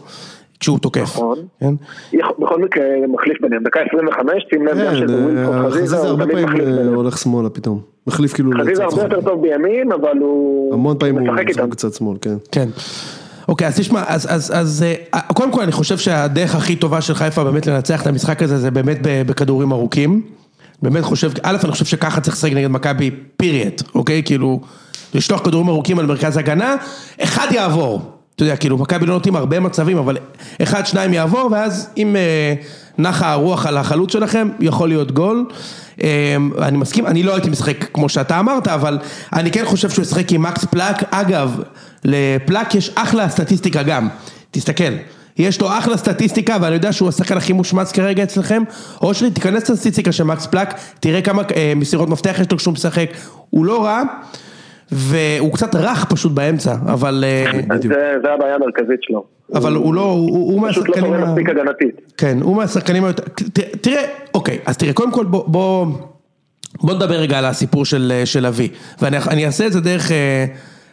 כשהוא 0.60 0.78
תוקף. 0.78 1.02
נכון. 1.02 1.38
כן? 1.60 1.74
בכל 2.38 2.62
מקרה 2.62 2.84
מחליף 3.08 3.40
ביניהם, 3.40 3.62
דקה 3.62 3.80
25, 3.88 4.32
שים 4.50 4.66
לב 4.66 4.74
כן, 4.74 5.70
חזיזה, 5.70 5.96
הרבה 5.96 6.26
פעמים 6.26 6.48
אה. 6.60 6.94
הולך 6.94 7.18
שמאלה 7.18 7.50
פתאום. 7.50 7.91
מחליף 8.06 8.32
כאילו 8.32 8.50
חזיזה 8.60 8.84
הרבה. 8.84 9.02
יותר 9.02 9.20
טוב 9.20 9.42
בימין, 9.42 9.92
אבל 9.92 10.18
הוא 10.20 10.74
המון 10.74 10.98
פעמים 10.98 11.18
הוא 11.18 11.34
משחק. 11.34 11.62
בצד 11.62 11.92
שמאל, 11.92 12.16
כן. 12.20 12.34
כן. 12.52 12.68
אוקיי, 13.48 13.66
אז 13.66 13.76
תשמע, 13.76 14.02
אז, 14.06 14.26
אז, 14.30 14.52
אז 14.54 14.84
אה, 15.14 15.20
קודם 15.20 15.52
כל 15.52 15.62
אני 15.62 15.72
חושב 15.72 15.98
שהדרך 15.98 16.54
הכי 16.54 16.76
טובה 16.76 17.00
של 17.00 17.14
חיפה 17.14 17.44
באמת 17.44 17.66
לנצח 17.66 18.02
את 18.02 18.06
המשחק 18.06 18.42
הזה, 18.42 18.58
זה 18.58 18.70
באמת 18.70 18.98
בכדורים 19.02 19.72
ארוכים. 19.72 20.22
באמת 20.82 21.04
חושב, 21.04 21.30
א', 21.42 21.56
אני 21.64 21.72
חושב 21.72 21.84
שככה 21.84 22.20
צריך 22.20 22.36
לשחק 22.36 22.52
נגד 22.52 22.70
מכבי, 22.70 23.10
פיריט, 23.36 23.82
אוקיי? 23.94 24.22
כאילו, 24.24 24.60
לשלוח 25.14 25.44
כדורים 25.44 25.68
ארוכים 25.68 25.98
על 25.98 26.06
מרכז 26.06 26.36
הגנה, 26.36 26.76
אחד 27.20 27.46
יעבור. 27.50 28.21
אתה 28.36 28.44
יודע, 28.44 28.56
כאילו, 28.56 28.78
מכבי 28.78 29.06
לא 29.06 29.14
נותנים 29.14 29.36
הרבה 29.36 29.60
מצבים, 29.60 29.98
אבל 29.98 30.16
אחד, 30.62 30.86
שניים 30.86 31.12
יעבור, 31.12 31.48
ואז 31.52 31.88
אם 31.96 32.16
אה, 32.16 32.54
נחה 32.98 33.32
הרוח 33.32 33.66
על 33.66 33.76
החלוץ 33.76 34.12
שלכם, 34.12 34.48
יכול 34.60 34.88
להיות 34.88 35.12
גול. 35.12 35.44
אה, 36.02 36.36
אני 36.62 36.76
מסכים, 36.78 37.06
אני 37.06 37.22
לא 37.22 37.32
הייתי 37.32 37.50
משחק 37.50 37.84
כמו 37.92 38.08
שאתה 38.08 38.40
אמרת, 38.40 38.68
אבל 38.68 38.98
אני 39.32 39.50
כן 39.50 39.64
חושב 39.64 39.90
שהוא 39.90 40.02
ישחק 40.02 40.32
עם 40.32 40.42
מקס 40.42 40.64
פלאק. 40.64 41.02
אגב, 41.10 41.60
לפלאק 42.04 42.74
יש 42.74 42.90
אחלה 42.94 43.28
סטטיסטיקה 43.28 43.82
גם, 43.82 44.08
תסתכל. 44.50 44.92
יש 45.38 45.60
לו 45.60 45.78
אחלה 45.78 45.96
סטטיסטיקה 45.96 46.56
ואני 46.60 46.74
יודע 46.74 46.92
שהוא 46.92 47.08
השחקן 47.08 47.36
הכי 47.36 47.52
מושמץ 47.52 47.92
כרגע 47.92 48.22
אצלכם 48.22 48.62
אושרי 49.02 49.30
תיכנס 49.30 49.70
לסטטיסטיקה 49.70 50.12
של 50.12 50.24
מקס 50.24 50.46
פלאק 50.46 50.80
תראה 51.00 51.22
כמה 51.22 51.42
אה, 51.56 51.72
מסירות 51.76 52.08
מפתח 52.08 52.36
יש 52.40 52.52
לו 52.52 52.58
כשהוא 52.58 52.74
משחק 52.74 53.10
הוא 53.50 53.64
לא 53.64 53.84
רע 53.84 54.02
והוא 54.92 55.52
קצת 55.52 55.74
רך 55.74 56.04
פשוט 56.04 56.32
באמצע 56.32 56.74
אבל, 56.86 57.24
אה, 57.26 57.50
אז 57.70 57.80
זה 58.22 58.32
הבעיה 58.34 58.54
המרכזית 58.54 58.98
שלו. 59.02 59.24
אבל 59.54 59.74
הוא 59.74 59.94
לא, 59.94 60.00
הוא, 60.00 60.52
הוא 60.52 60.68
פשוט 60.68 60.88
לא 60.88 60.94
מהשחקנים, 60.94 61.12
ה- 61.12 61.26
מספיק 61.26 61.48
הגנתית. 61.48 62.00
כן 62.16 62.38
הוא 62.42 62.56
מהשחקנים 62.56 63.04
היותר, 63.04 63.22
תראה 63.80 64.02
אוקיי 64.34 64.58
אז 64.66 64.76
תראה 64.76 64.92
קודם 64.92 65.12
כל 65.12 65.24
בוא, 65.24 65.44
בוא, 65.48 65.86
נדבר 66.94 67.14
רגע 67.14 67.38
על 67.38 67.44
הסיפור 67.44 67.84
של, 67.84 68.12
אה, 68.14 68.26
של 68.26 68.46
אבי 68.46 68.68
ואני 69.02 69.16
אני 69.30 69.46
אעשה 69.46 69.66
את 69.66 69.72
זה 69.72 69.80
דרך 69.80 70.10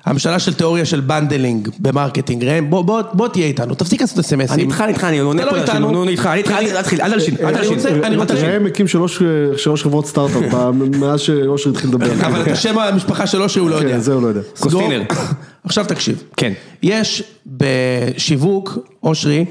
אה, 0.08 0.12
המשלה 0.12 0.40
של 0.40 0.54
תיאוריה 0.54 0.86
של 0.86 1.00
bundling 1.00 1.70
ב 1.80 1.86
marketing 1.86 2.46
ראם 2.46 2.70
בוא, 2.70 2.82
בוא, 2.82 3.02
בוא 3.14 3.28
תהיה 3.28 3.46
איתנו 3.46 3.76
תפסיק 3.76 4.02
לעשות 4.02 4.20
אסמסים 4.20 4.42
אני 4.52 4.64
איתך, 4.64 4.82
אני 4.82 4.90
איתך, 4.94 5.04
אני 5.04 5.20
עונה 5.20 5.42
אתה 5.44 5.50
פה 5.50 5.56
לא 5.56 5.62
לאנשים, 5.62 5.76
איתנו. 5.76 5.92
נו, 5.92 6.04
נו, 6.06 6.10
איתך, 6.10 6.26
אני 6.26 6.38
איתך, 6.38 6.52
אל 6.52 6.82
תתחיל, 6.82 7.02
אל 7.02 7.12
תלשין, 7.14 7.36
אל 7.40 7.46
אני 7.46 7.58
תלשין. 7.58 7.74
רוצה- 7.78 7.90
אני 8.08 8.16
רוצה- 8.16 8.34
ראם 8.34 8.66
הקים 8.66 8.88
שלוש 8.88 9.22
שלוש 9.58 9.84
חברות 9.84 10.06
סטארט-אפ 10.08 10.54
מאז 11.00 11.20
שאושרי 11.20 11.70
התחיל 11.70 11.90
לדבר. 11.90 12.14
אבל 12.26 12.42
את 12.42 12.48
השם 12.48 12.78
המשפחה 12.80 13.28
שלו 13.28 13.50
שהוא 13.50 13.70
לא 13.70 13.76
יודע. 13.76 13.90
כן, 13.90 14.00
זה 14.00 14.14
הוא 14.14 14.22
לא 14.24 14.28
יודע. 14.28 14.42
קוסטינר. 14.60 15.04
עכשיו 15.64 15.86
תקשיב. 15.88 16.24
כן. 16.38 16.54
יש 16.84 17.24
בשיווק, 17.48 18.78
אושרי, 19.04 19.38
אה, 19.40 19.44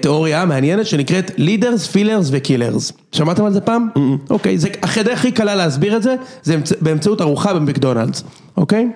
תיאוריה 0.00 0.44
מעניינת 0.44 0.86
שנקראת 0.86 1.30
leaders, 1.38 1.92
fillers 1.94 2.28
ו-killers. 2.30 2.92
שמעתם 3.12 3.44
על 3.44 3.52
זה 3.52 3.60
פעם? 3.60 3.88
אוקיי, 4.30 4.58
זה 4.58 4.68
הדרך 4.82 5.18
הכי 5.18 5.32
קלה 5.32 5.54
להסביר 5.54 5.96
את 5.96 6.02
זה, 6.02 6.14
זה 6.42 6.54
אמצ- 6.54 6.74
באמצעות 6.80 7.20
ארוחה 7.20 7.54
במקדונלדס, 7.54 8.22
אוקיי? 8.56 8.88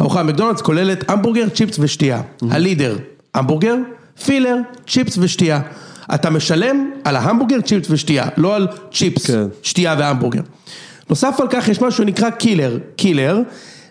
ארוחה 0.00 0.22
במקדונלדס 0.22 0.60
כוללת 0.60 1.10
המבורגר, 1.10 1.48
צ'יפס 1.48 1.76
ושתייה. 1.78 2.20
הלידר, 2.50 2.96
המבורגר, 3.34 3.74
פילר, 4.24 4.56
צ'יפס 4.88 5.18
ושתייה. 5.18 5.60
אתה 6.14 6.30
משלם 6.30 6.90
על 7.04 7.16
ההמבורגר, 7.16 7.60
צ'יפס 7.60 7.90
ושתייה, 7.90 8.24
לא 8.36 8.56
על 8.56 8.66
צ'יפס, 8.92 9.26
כן. 9.26 9.42
שתייה 9.62 9.94
והמבורגר. 9.98 10.40
נוסף 11.10 11.40
על 11.40 11.46
כך 11.50 11.68
יש 11.68 11.80
משהו 11.82 12.04
שנקרא 12.04 12.30
killer, 12.30 12.78
killer 12.96 13.40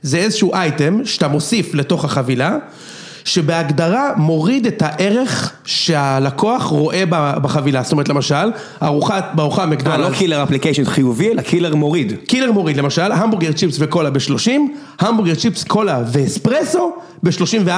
זה 0.02 0.18
איזשהו 0.18 0.54
אייטם 0.54 1.06
שאתה 1.06 1.28
מוסיף 1.28 1.74
לתוך 1.74 2.06
החבילה, 2.06 2.58
שבהגדרה 3.26 4.10
מוריד 4.18 4.66
את 4.66 4.82
הערך 4.82 5.54
שהלקוח 5.66 6.64
רואה 6.64 7.04
בחבילה, 7.42 7.84
זאת 7.84 7.92
אומרת 7.92 8.10
למשל, 8.10 8.52
ארוחה, 8.84 9.20
בארוחה 9.34 9.62
אה, 9.62 9.66
לא 9.66 9.72
מקדונלדס, 9.72 10.18
killer 10.18 10.44
application 10.44 10.86
חיובי, 10.86 11.32
אלא 11.32 11.42
killer 11.42 11.76
מוריד. 11.76 12.14
killer 12.28 12.52
מוריד 12.52 12.78
למשל, 12.78 13.12
המבורגר 13.12 13.52
צ'יפס 13.52 13.78
וקולה 13.80 14.10
ב-30, 14.10 14.52
המבורגר 15.00 15.36
צ'יפס 15.36 15.64
קולה 15.64 16.04
ואספרסו 16.12 16.94
ב-34, 17.24 17.70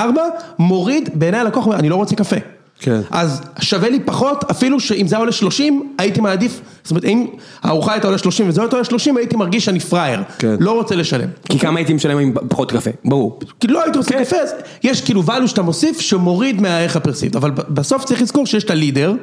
מוריד, 0.60 1.10
בעיניי 1.14 1.40
הלקוח 1.40 1.68
אני 1.68 1.90
לא 1.90 1.96
רוצה 1.96 2.16
קפה. 2.16 2.57
כן. 2.80 3.02
אז 3.12 3.42
שווה 3.60 3.90
לי 3.90 4.00
פחות, 4.00 4.44
אפילו 4.52 4.80
שאם 4.80 5.08
זה 5.08 5.16
היה 5.16 5.20
עולה 5.20 5.32
30, 5.32 5.94
הייתי 5.98 6.22
מעדיף, 6.22 6.62
זאת 6.84 6.92
אומרת, 6.92 7.06
אם 7.06 7.28
הארוחה 7.64 7.94
הייתה 7.94 8.08
עולה 8.08 8.18
30 8.18 8.50
וזה 8.50 8.62
הייתה 8.62 8.76
עולה 8.76 8.86
30, 8.86 9.18
הייתי 9.18 9.36
מרגיש 9.36 9.66
שאני 9.66 9.80
פראייר. 9.80 10.20
כן. 10.40 10.56
לא 10.60 10.72
רוצה 10.72 10.96
לשלם. 10.96 11.30
כי 11.50 11.60
כמה 11.60 11.80
הייתי 11.80 11.94
משלם 11.94 12.18
עם 12.18 12.34
פחות 12.50 12.72
קפה, 12.72 12.90
ברור. 13.06 13.40
כי 13.60 13.68
לא 13.68 13.84
הייתי 13.84 13.98
רוצה 13.98 14.20
קפה, 14.20 14.36
אז 14.36 14.54
יש 14.84 15.02
כאילו 15.02 15.24
value 15.24 15.48
שאתה 15.48 15.62
מוסיף 15.62 16.00
שמוריד 16.00 16.62
מהערך 16.62 16.96
הפרסיבט, 16.96 17.36
אבל 17.36 17.52
בסוף 17.52 18.06
צריך 18.06 18.22
לזכור 18.22 18.46
שיש 18.46 18.64
את 18.64 18.70
הלידר, 18.70 19.14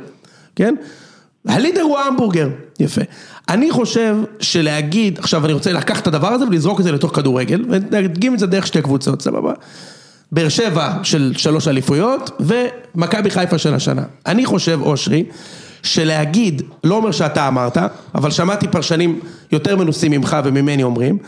כן? 0.57 0.75
הלידר 1.47 1.83
הוא 1.83 1.99
ההמבורגר, 1.99 2.49
יפה. 2.81 3.03
אני 3.49 3.71
חושב 3.71 4.17
שלהגיד, 4.41 5.19
עכשיו 5.19 5.45
אני 5.45 5.53
רוצה 5.53 5.73
לקחת 5.73 6.03
את 6.03 6.07
הדבר 6.07 6.29
הזה 6.29 6.45
ולזרוק 6.45 6.81
את 6.81 6.85
זה 6.85 6.93
לתוך 6.93 7.17
כדורגל, 7.17 7.65
ולהדגים 7.69 8.35
את 8.35 8.39
זה 8.39 8.47
דרך 8.47 8.67
שתי 8.67 8.83
קבוצות, 8.83 9.23
סבבה? 9.23 9.53
באר 10.33 10.49
שבע 10.49 10.93
של 11.03 11.33
שלוש 11.37 11.69
אליפויות, 11.69 12.31
ומכבי 12.41 13.31
חיפה 13.31 13.59
של 13.59 13.75
השנה. 13.75 14.03
אני 14.27 14.47
חושב, 14.47 14.79
אושרי, 14.83 15.25
שלהגיד, 15.83 16.63
לא 16.85 16.95
אומר 16.95 17.11
שאתה 17.13 17.49
אמרת, 17.49 17.77
אבל 18.15 18.31
שמעתי 18.31 18.69
פרשנים 18.69 19.21
יותר 19.53 19.77
מנוסים 19.77 20.13
ממך 20.13 20.37
וממני 20.45 20.83
אומרים, 20.83 21.19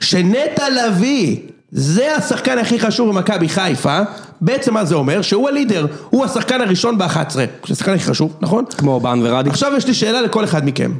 שנטע 0.00 0.64
לביא, 0.70 1.36
זה 1.70 2.16
השחקן 2.16 2.58
הכי 2.58 2.80
חשוב 2.80 3.08
במכבי 3.08 3.48
חיפה, 3.48 4.00
בעצם 4.40 4.74
מה 4.74 4.84
זה 4.84 4.94
אומר? 4.94 5.22
שהוא 5.22 5.48
ה 5.48 5.53
leader, 5.53 5.86
הוא 6.10 6.24
השחקן 6.24 6.60
הראשון 6.60 6.98
ב-11, 6.98 7.30
זה 7.34 7.46
השחקן 7.70 7.92
הכי 7.92 8.04
חשוב, 8.04 8.36
נכון? 8.40 8.64
כמו 8.78 9.00
בן 9.00 9.20
ורדי. 9.22 9.50
עכשיו 9.50 9.72
יש 9.76 9.86
לי 9.86 9.94
שאלה 9.94 10.20
לכל 10.22 10.44
אחד 10.44 10.66
מכם. 10.66 10.92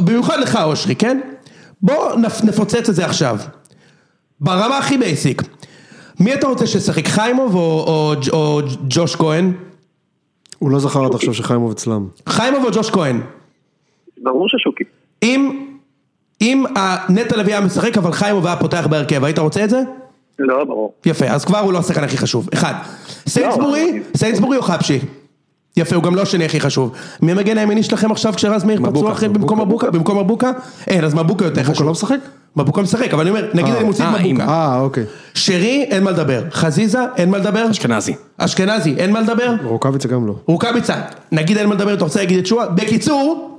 במיוחד 0.00 0.38
לך 0.40 0.58
אושרי, 0.62 0.94
כן? 0.96 1.20
בוא 1.82 2.12
נפ- 2.16 2.44
נפוצץ 2.44 2.88
את 2.88 2.94
זה 2.94 3.04
עכשיו. 3.04 3.38
ברמה 4.40 4.78
הכי 4.78 4.98
basic. 4.98 5.42
מי 6.20 6.34
אתה 6.34 6.46
רוצה 6.46 6.66
שישחק, 6.66 7.08
חיימוב 7.08 7.54
או, 7.54 7.60
או, 7.60 8.14
או 8.32 8.60
ג'וש 8.88 9.16
כהן? 9.16 9.52
הוא 10.58 10.70
לא 10.70 10.78
זכר 10.78 11.04
עד 11.04 11.14
עכשיו 11.14 11.34
שחיימוב 11.34 11.70
אצלם. 11.70 12.06
חיימוב 12.28 12.64
או 12.64 12.70
ג'וש 12.72 12.90
כהן? 12.90 13.20
ברור 14.22 14.48
ששוקי. 14.48 14.84
אם, 15.22 15.66
אם 16.40 16.64
נטע 17.08 17.36
לוי 17.36 17.52
היה 17.52 17.60
משחק 17.60 17.98
אבל 17.98 18.12
חיימוב 18.12 18.46
היה 18.46 18.56
פותח 18.56 18.86
בהרכב, 18.90 19.24
היית 19.24 19.38
רוצה 19.38 19.64
את 19.64 19.70
זה? 19.70 19.82
לא, 20.38 20.64
ברור. 20.64 20.92
יפה, 21.06 21.26
אז 21.26 21.44
כבר 21.44 21.58
הוא 21.58 21.72
לא 21.72 21.78
השחקן 21.78 22.04
הכי 22.04 22.18
חשוב. 22.18 22.48
אחד. 22.52 22.74
סיינסבורי, 23.26 23.92
לא. 23.98 24.04
סיינסבורי 24.16 24.56
או 24.56 24.62
חבשי? 24.62 24.98
יפה, 25.76 25.96
הוא 25.96 26.04
גם 26.04 26.14
לא 26.14 26.22
השני 26.22 26.44
הכי 26.44 26.60
חשוב. 26.60 26.92
מי 27.22 27.32
המגן 27.32 27.58
הימני 27.58 27.82
שלכם 27.82 28.10
עכשיו 28.10 28.32
כשרז 28.32 28.64
מאיר 28.64 28.78
פצוע 28.78 28.90
מבוקה, 28.90 29.12
אחרי 29.12 29.28
במקום 29.28 29.60
מבוקה? 29.60 29.90
במקום 29.90 30.18
מבוקה? 30.18 30.50
אין, 30.86 31.04
אז 31.04 31.14
מבוקה 31.14 31.44
יותר 31.44 31.62
חשוב. 31.62 31.86
לא 31.86 31.92
משחק? 31.92 32.18
מבוקה 32.56 32.82
משחק, 32.82 33.12
אבל 33.14 33.20
אני 33.20 33.30
אומר, 33.30 33.46
נגיד 33.54 33.74
אני 33.74 33.84
מוסיף 33.84 34.06
אה, 34.06 34.22
מבוקה. 34.24 34.44
אה, 34.48 34.80
אוקיי. 34.80 35.04
שרי, 35.34 35.86
אין 35.90 36.04
מה 36.04 36.10
לדבר. 36.10 36.42
חזיזה, 36.52 36.98
אין 37.16 37.30
מה 37.30 37.38
לדבר. 37.38 37.70
אשכנזי. 37.70 38.14
אשכנזי, 38.38 38.94
אין 38.98 39.12
מה 39.12 39.20
לדבר. 39.20 39.54
רוקאביצה 39.64 40.08
גם 40.08 40.26
לא. 40.26 40.34
רוקאביצה, 40.46 40.94
נגיד 41.32 41.56
אין 41.58 41.66
מה 41.68 41.74
לדבר, 41.74 41.94
אתה 41.94 42.04
רוצה 42.04 42.18
להגיד 42.20 42.38
את 42.38 42.46
שועה? 42.46 42.68
בקיצור, 42.68 43.52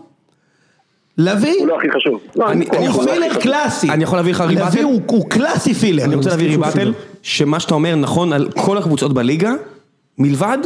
לביא 1.17 1.53
הוא 1.59 1.67
לא 1.67 1.77
הכי 1.77 1.87
חשוב. 1.97 2.19
לא, 2.35 2.45
הוא 2.77 3.05
לא 3.05 3.11
פילר. 3.11 3.33
קלאסי. 3.41 3.89
אני 3.89 4.03
יכול 4.03 4.17
להביא 4.19 4.31
לך 4.33 4.41
ריבטל? 4.41 4.67
לביא 4.67 4.83
הוא- 4.83 5.01
הוא 5.05 5.29
קלאסי 5.29 5.73
פילר. 5.73 6.03
אני 6.03 6.15
רוצה 6.15 6.29
להביא 6.29 6.47
ריבטל, 6.49 6.93
שמה 7.21 7.59
שאתה 7.59 7.73
אומר 7.73 7.95
נכון 7.95 8.33
על 8.33 8.49
כל 8.57 8.77
הקבוצות 8.77 9.13
בליגה, 9.13 9.53
מלבד 10.17 10.57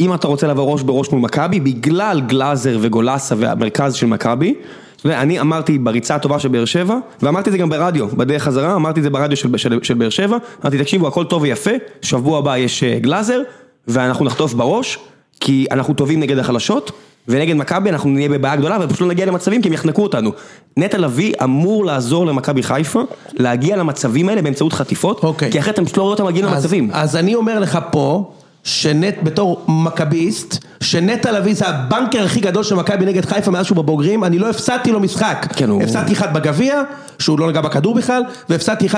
אם 0.00 0.14
אתה 0.14 0.26
רוצה 0.28 0.46
לעבור 0.46 0.72
ראש 0.72 0.82
בראש 0.82 1.10
מול 1.12 1.20
מכבי, 1.20 1.60
בגלל 1.60 2.20
גלאזר 2.26 2.78
וגולסה 2.80 3.34
והמרכז 3.38 3.94
של 3.94 4.06
מכבי, 4.06 4.54
אתה 4.96 5.06
יודע, 5.06 5.22
אני 5.22 5.40
אמרתי 5.40 5.78
בריצה 5.78 6.14
הטובה 6.14 6.38
של 6.38 6.48
באר 6.48 6.64
שבע, 6.64 6.96
ואמרתי 7.22 7.50
את 7.50 7.52
זה 7.52 7.58
גם 7.58 7.68
ברדיו, 7.68 8.08
בדרך 8.08 8.42
חזרה, 8.42 8.74
אמרתי 8.74 9.00
את 9.00 9.04
זה 9.04 9.10
ברדיו 9.10 9.36
של, 9.36 9.56
של, 9.56 9.78
של 9.82 9.94
באר 9.94 10.08
שבע, 10.08 10.36
אמרתי 10.62 10.78
תקשיבו 10.78 11.08
הכל 11.08 11.24
טוב 11.24 11.42
ויפה, 11.42 11.70
שבוע 12.02 12.38
הבא 12.38 12.56
יש 12.56 12.82
אה, 12.82 12.98
גלאזר, 12.98 13.40
ואנחנו 13.88 14.24
נחטוף 14.24 14.54
בראש, 14.54 14.98
כי 15.40 15.66
אנחנו 15.70 15.94
טובים 15.94 16.20
נגד 16.20 16.38
החלשות, 16.38 16.90
ונגד 17.28 17.56
מכבי 17.56 17.90
אנחנו 17.90 18.10
נהיה 18.10 18.28
בבעיה 18.28 18.56
גדולה, 18.56 18.78
ופשוט 18.80 19.00
לא 19.00 19.06
נגיע 19.06 19.26
למצבים 19.26 19.62
כי 19.62 19.68
הם 19.68 19.74
יחנקו 19.74 20.02
אותנו. 20.02 20.32
נטע 20.76 20.98
לביא 20.98 21.34
אמור 21.44 21.84
לעזור 21.84 22.26
למכבי 22.26 22.62
חיפה, 22.62 23.02
להגיע 23.32 23.76
למצבים 23.76 24.28
האלה 24.28 24.42
באמצעות 24.42 24.72
חטיפות, 24.72 25.24
אוקיי. 25.24 25.52
כי 25.52 25.58
אחרת 25.58 25.78
הם 25.78 25.84
פשוט 25.84 25.96
לא 25.96 26.02
רואים 26.02 26.12
אותם 26.12 26.26
מגיעים 26.26 26.46
למצבים. 26.46 26.90
אז 26.92 27.16
אני 27.16 27.34
אומר 27.34 27.58
לך 27.58 27.78
פה, 27.92 28.32
שנט, 28.66 29.14
בתור 29.22 29.64
מכביסט, 29.68 30.64
שנטע 30.80 31.32
לביא 31.32 31.54
זה 31.54 31.68
הבנקר 31.68 32.24
הכי 32.24 32.40
גדול 32.40 32.62
של 32.62 32.74
מכבי 32.74 33.06
נגד 33.06 33.24
חיפה 33.24 33.50
מאז 33.50 33.66
שהוא 33.66 33.76
בבוגרים, 33.76 34.24
אני 34.24 34.38
לא 34.38 34.50
הפסדתי 34.50 34.92
לו 34.92 35.00
משחק. 35.00 35.46
כן, 35.56 35.68
הוא- 35.68 35.82
הפסדתי 35.82 36.12
אחד 36.12 36.34
בגביע, 36.34 36.82
שהוא 37.18 37.38
לא 37.38 37.48
נגע 37.48 37.60
בכדור 37.60 37.94
בכלל, 37.94 38.22
והפסדתי 38.48 38.86
1-2-0 38.86 38.92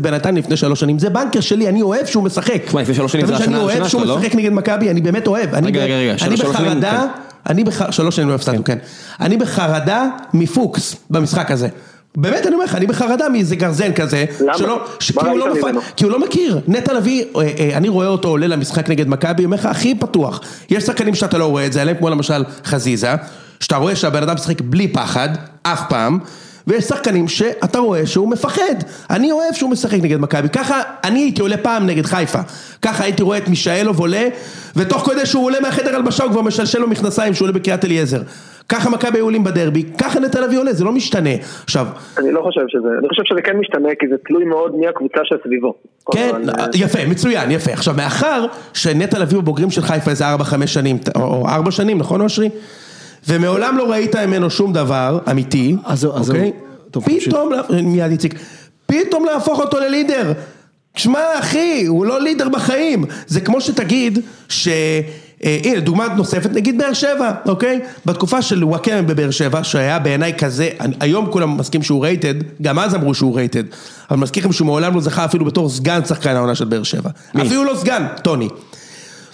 בנתניה 0.00 0.42
לפני 0.42 0.56
שלוש 0.56 0.80
שנים. 0.80 0.98
זה 0.98 1.10
בנקר 1.10 1.40
שלי, 1.40 1.68
אני 1.68 1.82
אוהב 1.82 2.06
שהוא 2.06 2.24
משחק. 2.24 2.62
תשמע, 2.66 2.82
לפני 2.82 2.94
שלוש 2.94 3.12
שנים 3.12 3.26
זה 3.26 3.34
השנה 3.36 3.56
אוהב 3.56 3.68
הראשונה 3.68 3.88
שהוא 3.88 4.00
שלו, 4.02 4.10
לא? 4.14 4.18
משחק 4.20 4.34
נגד 4.34 4.52
מכבי, 4.52 4.90
אני 4.90 5.00
באמת 5.00 5.26
אוהב. 5.26 5.54
אני 5.54 5.66
רגע, 5.66 5.80
רגע, 5.84 5.94
רגע, 5.94 6.10
אני 6.10 6.18
שלוש 6.18 6.40
שנים, 6.40 6.52
בחרדה, 6.52 6.90
כן. 6.90 7.06
אני 7.50 7.64
בח... 7.64 7.90
שלוש 7.90 8.16
שנים 8.16 8.28
לא 8.28 8.34
הפסדנו, 8.34 8.64
כן. 8.64 8.78
אני 9.20 9.36
בחרדה 9.36 10.06
מפוקס 10.34 10.96
במשחק 11.10 11.50
הזה. 11.50 11.68
באמת 12.16 12.46
אני 12.46 12.54
אומר 12.54 12.64
לך, 12.64 12.74
אני 12.74 12.86
בחרדה 12.86 13.28
מאיזה 13.28 13.56
גרזן 13.56 13.92
כזה, 13.92 14.24
למה? 14.40 14.58
שלא, 14.58 14.78
מה 14.78 14.84
שכאילו 15.00 15.44
ראית 15.44 15.62
לא 15.62 15.62
ממנו? 15.62 15.80
כי 15.96 16.04
הוא 16.04 16.12
לא 16.12 16.20
מכיר, 16.20 16.60
נטע 16.68 16.92
לביא, 16.92 17.24
אה, 17.36 17.40
אה, 17.40 17.76
אני 17.76 17.88
רואה 17.88 18.06
אותו 18.06 18.28
עולה 18.28 18.46
למשחק 18.46 18.90
נגד 18.90 19.08
מכבי, 19.08 19.44
אומר 19.44 19.56
לך 19.56 19.66
הכי 19.66 19.94
פתוח, 19.94 20.40
יש 20.70 20.84
שחקנים 20.84 21.14
שאתה 21.14 21.38
לא 21.38 21.46
רואה 21.46 21.66
את 21.66 21.72
זה, 21.72 21.80
עליהם 21.80 21.96
כמו 21.96 22.10
למשל 22.10 22.44
חזיזה, 22.64 23.14
שאתה 23.60 23.76
רואה 23.76 23.96
שהבן 23.96 24.22
אדם 24.22 24.34
משחק 24.34 24.60
בלי 24.60 24.88
פחד, 24.88 25.28
אף 25.62 25.80
פעם, 25.88 26.18
ויש 26.70 26.84
שחקנים 26.84 27.28
שאתה 27.28 27.78
רואה 27.78 28.06
שהוא 28.06 28.28
מפחד, 28.28 28.74
אני 29.10 29.32
אוהב 29.32 29.54
שהוא 29.54 29.70
משחק 29.70 29.98
נגד 30.02 30.20
מכבי, 30.20 30.48
ככה 30.48 30.82
אני 31.04 31.20
הייתי 31.20 31.42
עולה 31.42 31.56
פעם 31.56 31.86
נגד 31.86 32.06
חיפה, 32.06 32.38
ככה 32.82 33.04
הייתי 33.04 33.22
רואה 33.22 33.38
את 33.38 33.48
מישאלוב 33.48 34.00
עולה, 34.00 34.28
ותוך 34.76 35.10
כדי 35.10 35.26
שהוא 35.26 35.44
עולה 35.44 35.60
מהחדר 35.60 35.96
הלבשה 35.96 36.24
הוא 36.24 36.32
כבר 36.32 36.42
משלשל 36.42 36.78
לו 36.78 36.88
מכנסיים 36.88 37.34
שהוא 37.34 37.48
עולה 37.48 37.58
בקריית 37.58 37.84
אליעזר, 37.84 38.20
ככה 38.68 38.90
מכבי 38.90 39.18
עולים 39.18 39.44
בדרבי, 39.44 39.82
ככה 39.98 40.20
נטע 40.20 40.40
לביא 40.40 40.58
עולה, 40.58 40.72
זה 40.72 40.84
לא 40.84 40.92
משתנה, 40.92 41.30
עכשיו, 41.64 41.86
אני 42.18 42.32
לא 42.32 42.42
חושב 42.42 42.60
שזה, 42.68 42.88
אני 42.98 43.08
חושב 43.08 43.22
שזה 43.24 43.42
כן 43.42 43.56
משתנה, 43.56 43.88
כי 44.00 44.06
זה 44.08 44.16
תלוי 44.26 44.44
מאוד 44.44 44.74
מי 44.76 44.88
הקבוצה 44.88 45.20
שסביבו. 45.24 45.74
כן, 46.12 46.30
אה, 46.58 46.66
יפה, 46.74 46.98
מצוין, 47.08 47.50
יפה. 47.50 47.72
עכשיו, 47.72 47.94
מאחר 47.96 48.46
שנטע 48.74 49.18
לביא 49.18 49.38
בבוגרים 49.38 49.70
של 49.70 49.82
חיפה 49.82 50.10
איזה 50.10 50.24
4-5 50.34 50.66
שנים, 50.66 50.98
או 51.16 51.48
4 51.48 51.70
שנים, 51.70 51.98
נכון 51.98 52.20
אושרי? 52.20 52.48
ומעולם 53.28 53.78
לא 53.78 53.90
ראית 53.90 54.16
ממנו 54.16 54.50
שום 54.50 54.72
דבר 54.72 55.18
אמיתי, 55.30 55.76
אז. 55.84 56.04
אוקיי? 56.04 56.52
טוב. 56.90 57.04
פתאום, 57.04 57.52
מיד 57.82 58.10
איציק, 58.10 58.34
פתאום 58.86 59.24
להפוך 59.24 59.60
אותו 59.60 59.80
ללידר. 59.80 60.32
שמע 60.96 61.20
אחי, 61.38 61.84
הוא 61.86 62.06
לא 62.06 62.20
לידר 62.20 62.48
בחיים. 62.48 63.04
זה 63.26 63.40
כמו 63.40 63.60
שתגיד 63.60 64.18
ש... 64.48 64.68
אה, 65.44 65.58
הנה, 65.64 65.80
דוגמה 65.80 66.06
נוספת, 66.16 66.50
נגיד 66.52 66.78
באר 66.78 66.92
שבע, 66.92 67.30
אוקיי? 67.46 67.80
בתקופה 68.06 68.42
של 68.42 68.64
וואקמה 68.64 69.02
בבאר 69.02 69.30
שבע, 69.30 69.64
שהיה 69.64 69.98
בעיניי 69.98 70.34
כזה, 70.38 70.68
היום 71.00 71.26
כולם 71.30 71.56
מסכים 71.56 71.82
שהוא 71.82 72.02
רייטד, 72.02 72.34
גם 72.62 72.78
אז 72.78 72.94
אמרו 72.94 73.14
שהוא 73.14 73.36
רייטד, 73.36 73.64
אבל 74.10 74.18
מזכיר 74.18 74.42
לכם 74.42 74.52
שהוא 74.52 74.66
מעולם 74.66 74.94
לא 74.94 75.00
זכה 75.00 75.24
אפילו 75.24 75.44
בתור 75.44 75.68
סגן 75.68 76.04
שחקן 76.04 76.36
העונה 76.36 76.54
של 76.54 76.64
באר 76.64 76.82
שבע. 76.82 77.10
אפילו 77.42 77.64
לא 77.64 77.74
סגן, 77.76 78.06
טוני. 78.22 78.48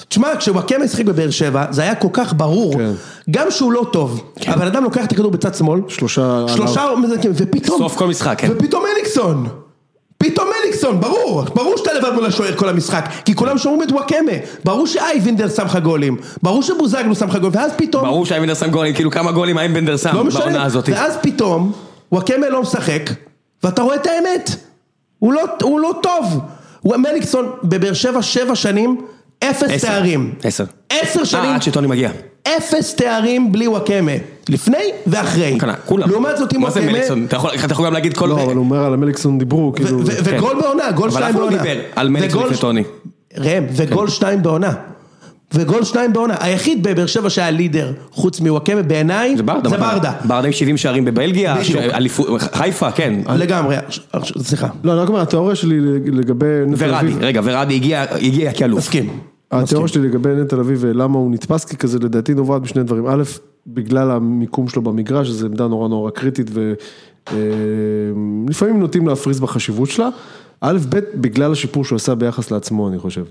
תשמע, 0.09 0.29
כשוואקמה 0.39 0.89
שיחק 0.89 1.05
בבאר 1.05 1.31
שבע, 1.31 1.65
זה 1.71 1.83
היה 1.83 1.95
כל 1.95 2.09
כך 2.13 2.35
ברור, 2.37 2.73
כן. 2.75 2.91
גם 3.31 3.51
שהוא 3.51 3.73
לא 3.73 3.87
טוב, 3.93 4.33
הבן 4.47 4.67
אדם 4.67 4.85
לוקח 4.85 5.05
את 5.05 5.13
הכדור 5.13 5.31
בצד 5.31 5.55
שמאל, 5.55 5.81
שלושה 5.89 6.45
שלושה 6.49 6.83
מזנקים, 7.03 7.31
ופתאום, 7.35 7.79
סוף 7.79 7.97
כל 7.97 8.07
משחק, 8.07 8.35
כן. 8.41 8.49
ופתאום 8.53 8.85
אליקסון, 8.97 9.47
פתאום 10.19 10.49
אליקסון, 10.65 11.01
ברור, 11.01 11.43
ברור 11.55 11.75
שאתה 11.77 11.91
לבד 11.93 12.11
מול 12.15 12.25
השוער 12.27 12.57
כל 12.57 12.69
המשחק, 12.69 13.09
כי 13.25 13.35
כולם 13.35 13.59
שומעים 13.59 13.83
את 13.83 13.93
וואקמה, 13.93 14.33
ברור 14.65 14.87
שאייבינדר 14.87 15.49
שם 15.49 15.65
לך 15.65 15.77
גולים, 15.77 16.17
ברור 16.43 16.63
שבוזגלו 16.63 17.15
שם 17.15 17.29
לך 17.29 17.37
גולים, 17.37 17.51
ואז 17.57 17.71
פתאום, 17.77 18.05
ברור 18.05 18.27
שאייבנדר 18.27 18.55
שם 18.55 18.71
גולים, 18.71 18.95
כאילו 18.95 19.11
כמה 19.11 19.33
גולים 19.33 19.59
האייבנדר 19.59 19.97
שם 19.97 20.15
לא 20.15 20.25
משנה, 20.25 20.41
בעונה 20.41 20.65
הזאת. 20.65 20.89
ואז 20.89 21.17
פתאום, 21.23 21.73
וואקמה 22.13 22.49
לא 22.49 22.63
משחק, 22.63 23.11
ואתה 23.63 23.83
רואה 23.83 23.95
את 23.97 24.07
האמת, 24.07 24.51
הוא 25.19 25.33
לא, 25.33 25.43
הוא 25.63 25.81
לא 25.81 25.95
טוב, 26.03 26.41
הוא- 26.81 26.97
מליקסון 26.97 27.51
בבאר 27.65 27.93
שבע 27.93 28.23
שבע 28.23 28.55
שנים, 28.55 29.01
אפס. 29.45 29.85
תארים, 29.85 30.35
עשר. 30.45 30.65
עשר 30.91 31.21
אה, 31.21 31.27
שנים, 31.27 31.51
עד 31.51 31.63
שטוני 31.63 31.87
מגיע. 31.87 32.11
אפס 32.57 32.95
תארים 32.95 33.53
בלי 33.53 33.69
וואקמה, 33.69 34.13
לפני 34.49 34.77
ואחרי, 35.07 35.57
כנ"ל, 35.61 35.73
כולם. 35.87 36.11
לעומת 36.11 36.37
זאת 36.37 36.53
עם 36.53 36.61
מה 36.61 36.71
זה 36.71 36.81
וואקמה, 36.81 36.93
מליקסון? 36.99 37.25
אתה 37.25 37.37
יכול 37.37 37.51
אתה 37.65 37.73
יכול 37.73 37.87
גם 37.87 37.93
להגיד 37.93 38.17
כל... 38.17 38.27
לא, 38.27 38.43
אבל 38.43 38.55
הוא 38.57 38.65
אומר 38.65 38.85
על 38.85 38.95
המליקסון 38.95 39.39
דיברו, 39.39 39.73
כאילו... 39.73 40.01
וגול 40.05 40.61
בעונה, 40.63 40.91
גול 40.93 41.09
אבל 41.11 41.21
שתיים 41.21 41.25
אף 41.25 41.31
אחד 41.31 41.41
לא 41.41 41.47
בעונה. 41.49 41.63
דיבר 41.63 41.81
על 41.97 42.09
מליקסון 42.09 42.41
וגול- 42.41 42.51
לפני 42.51 42.61
טוני. 42.61 42.83
ראם, 43.39 43.65
וגול 43.73 44.09
שתיים 44.09 44.43
בעונה. 44.43 44.73
וגול 45.55 45.85
שניים 45.85 46.13
בעונה, 46.13 46.35
היחיד 46.41 46.83
בבאר 46.83 47.07
שבע 47.07 47.31
שהיה 47.31 47.51
לידר, 47.51 47.93
חוץ 48.11 48.41
מוואקמה 48.41 48.83
בעיניי, 48.83 49.37
זה 49.37 49.43
ברדה. 49.43 49.71
זה 49.71 49.77
ברדה. 49.77 50.13
ברדה 50.25 50.47
עם 50.47 50.53
70 50.53 50.77
שערים 50.77 51.05
בבלגיה, 51.05 51.57
חיפה, 52.39 52.91
כן. 52.91 53.21
לגמרי, 53.37 53.77
סליחה, 54.43 54.69
לא, 54.85 54.93
אני 54.93 55.01
רק 55.01 55.09
אומר, 55.09 55.21
התיאוריה 55.21 55.57
שלי 55.57 55.81
לגבי 56.13 56.47
נטע 56.67 56.87
ורדי, 56.89 57.13
רגע, 57.21 57.41
ורדי 57.45 57.75
הגיע, 58.23 58.53
כאלוף. 58.53 58.79
מסכים. 58.79 59.19
התיאוריה 59.51 59.89
שלי 59.89 60.09
לגבי 60.09 60.35
נטע 60.35 60.57
אביב 60.57 60.79
ולמה 60.81 61.19
הוא 61.19 61.31
נתפס 61.31 61.65
ככזה, 61.65 61.99
לדעתי 61.99 62.35
נובעת 62.35 62.63
משני 62.63 62.83
דברים. 62.83 63.07
א', 63.07 63.23
בגלל 63.67 64.11
המיקום 64.11 64.69
שלו 64.69 64.83
במגרש, 64.83 65.29
זו 65.29 65.47
עמדה 65.47 65.69
נורא 65.69 65.89
נורא 65.89 66.11
קריטית 66.11 66.51
ולפעמים 67.27 68.81
נוטים 68.81 69.09
להפריז 69.09 69.41
בחשיבות 69.41 69.91
שלה. 69.91 70.09
א', 70.61 70.79
ב', 70.89 70.99
בגלל 71.15 71.53
השיפור 71.53 71.85
שהוא 71.85 71.97
עשה 71.97 72.15
ביחס 72.15 72.51
לעצמו, 72.51 72.89
אני 72.89 72.99
חושב. 72.99 73.25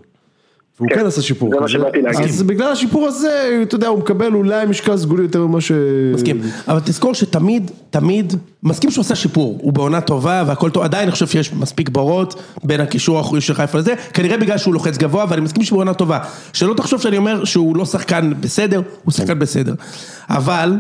והוא 0.80 0.90
כן, 0.90 0.96
כן 0.96 1.06
עשה 1.06 1.22
שיפור 1.22 1.50
זה 1.50 1.60
מה. 1.60 1.68
שבאתי 1.68 2.02
להגיד. 2.02 2.22
אז 2.22 2.44
בגלל 2.44 2.72
השיפור 2.72 3.08
הזה, 3.08 3.60
אתה 3.64 3.76
יודע, 3.76 3.88
הוא 3.88 4.00
מקבל 4.00 4.34
אולי 4.34 4.66
משקל 4.66 4.98
סגולי 4.98 5.24
יותר 5.24 5.48
ממה 5.48 5.62
ש... 5.62 5.72
מסכים, 6.14 6.42
אבל 6.68 6.80
תזכור 6.80 7.14
שתמיד, 7.14 7.72
תמיד, 7.90 8.34
מסכים 8.64 8.92
שהוא 8.92 9.02
עשה 9.02 9.16
שיפור, 9.16 9.58
הוא 9.62 9.74
בעונה 9.74 10.02
טובה 10.02 10.44
והכל 10.48 10.70
טוב, 10.70 10.84
עדיין 10.84 11.04
אני 11.04 11.12
חושב 11.12 11.28
שיש 11.28 11.54
מספיק 11.54 11.90
בורות 11.90 12.42
בין 12.64 12.82
הקישור 12.82 13.18
האחורי 13.18 13.42
של 13.42 13.54
חיפה 13.54 13.78
לזה, 13.78 13.94
כנראה 14.14 14.38
בגלל 14.38 14.58
שהוא 14.58 14.74
לוחץ 14.74 14.98
גבוה, 14.98 15.26
ואני 15.30 15.42
מסכים 15.42 15.64
שהוא 15.64 15.78
בעונה 15.78 15.94
טובה. 15.94 16.20
שלא 16.54 16.74
תחשוב 16.74 17.02
שאני 17.02 17.18
אומר 17.18 17.44
שהוא 17.44 17.78
לא 17.78 17.86
שחקן 17.86 18.34
בסדר, 18.40 18.82
הוא 19.04 19.12
שחקן 19.12 19.40
בסדר. 19.40 19.74
אבל, 20.30 20.74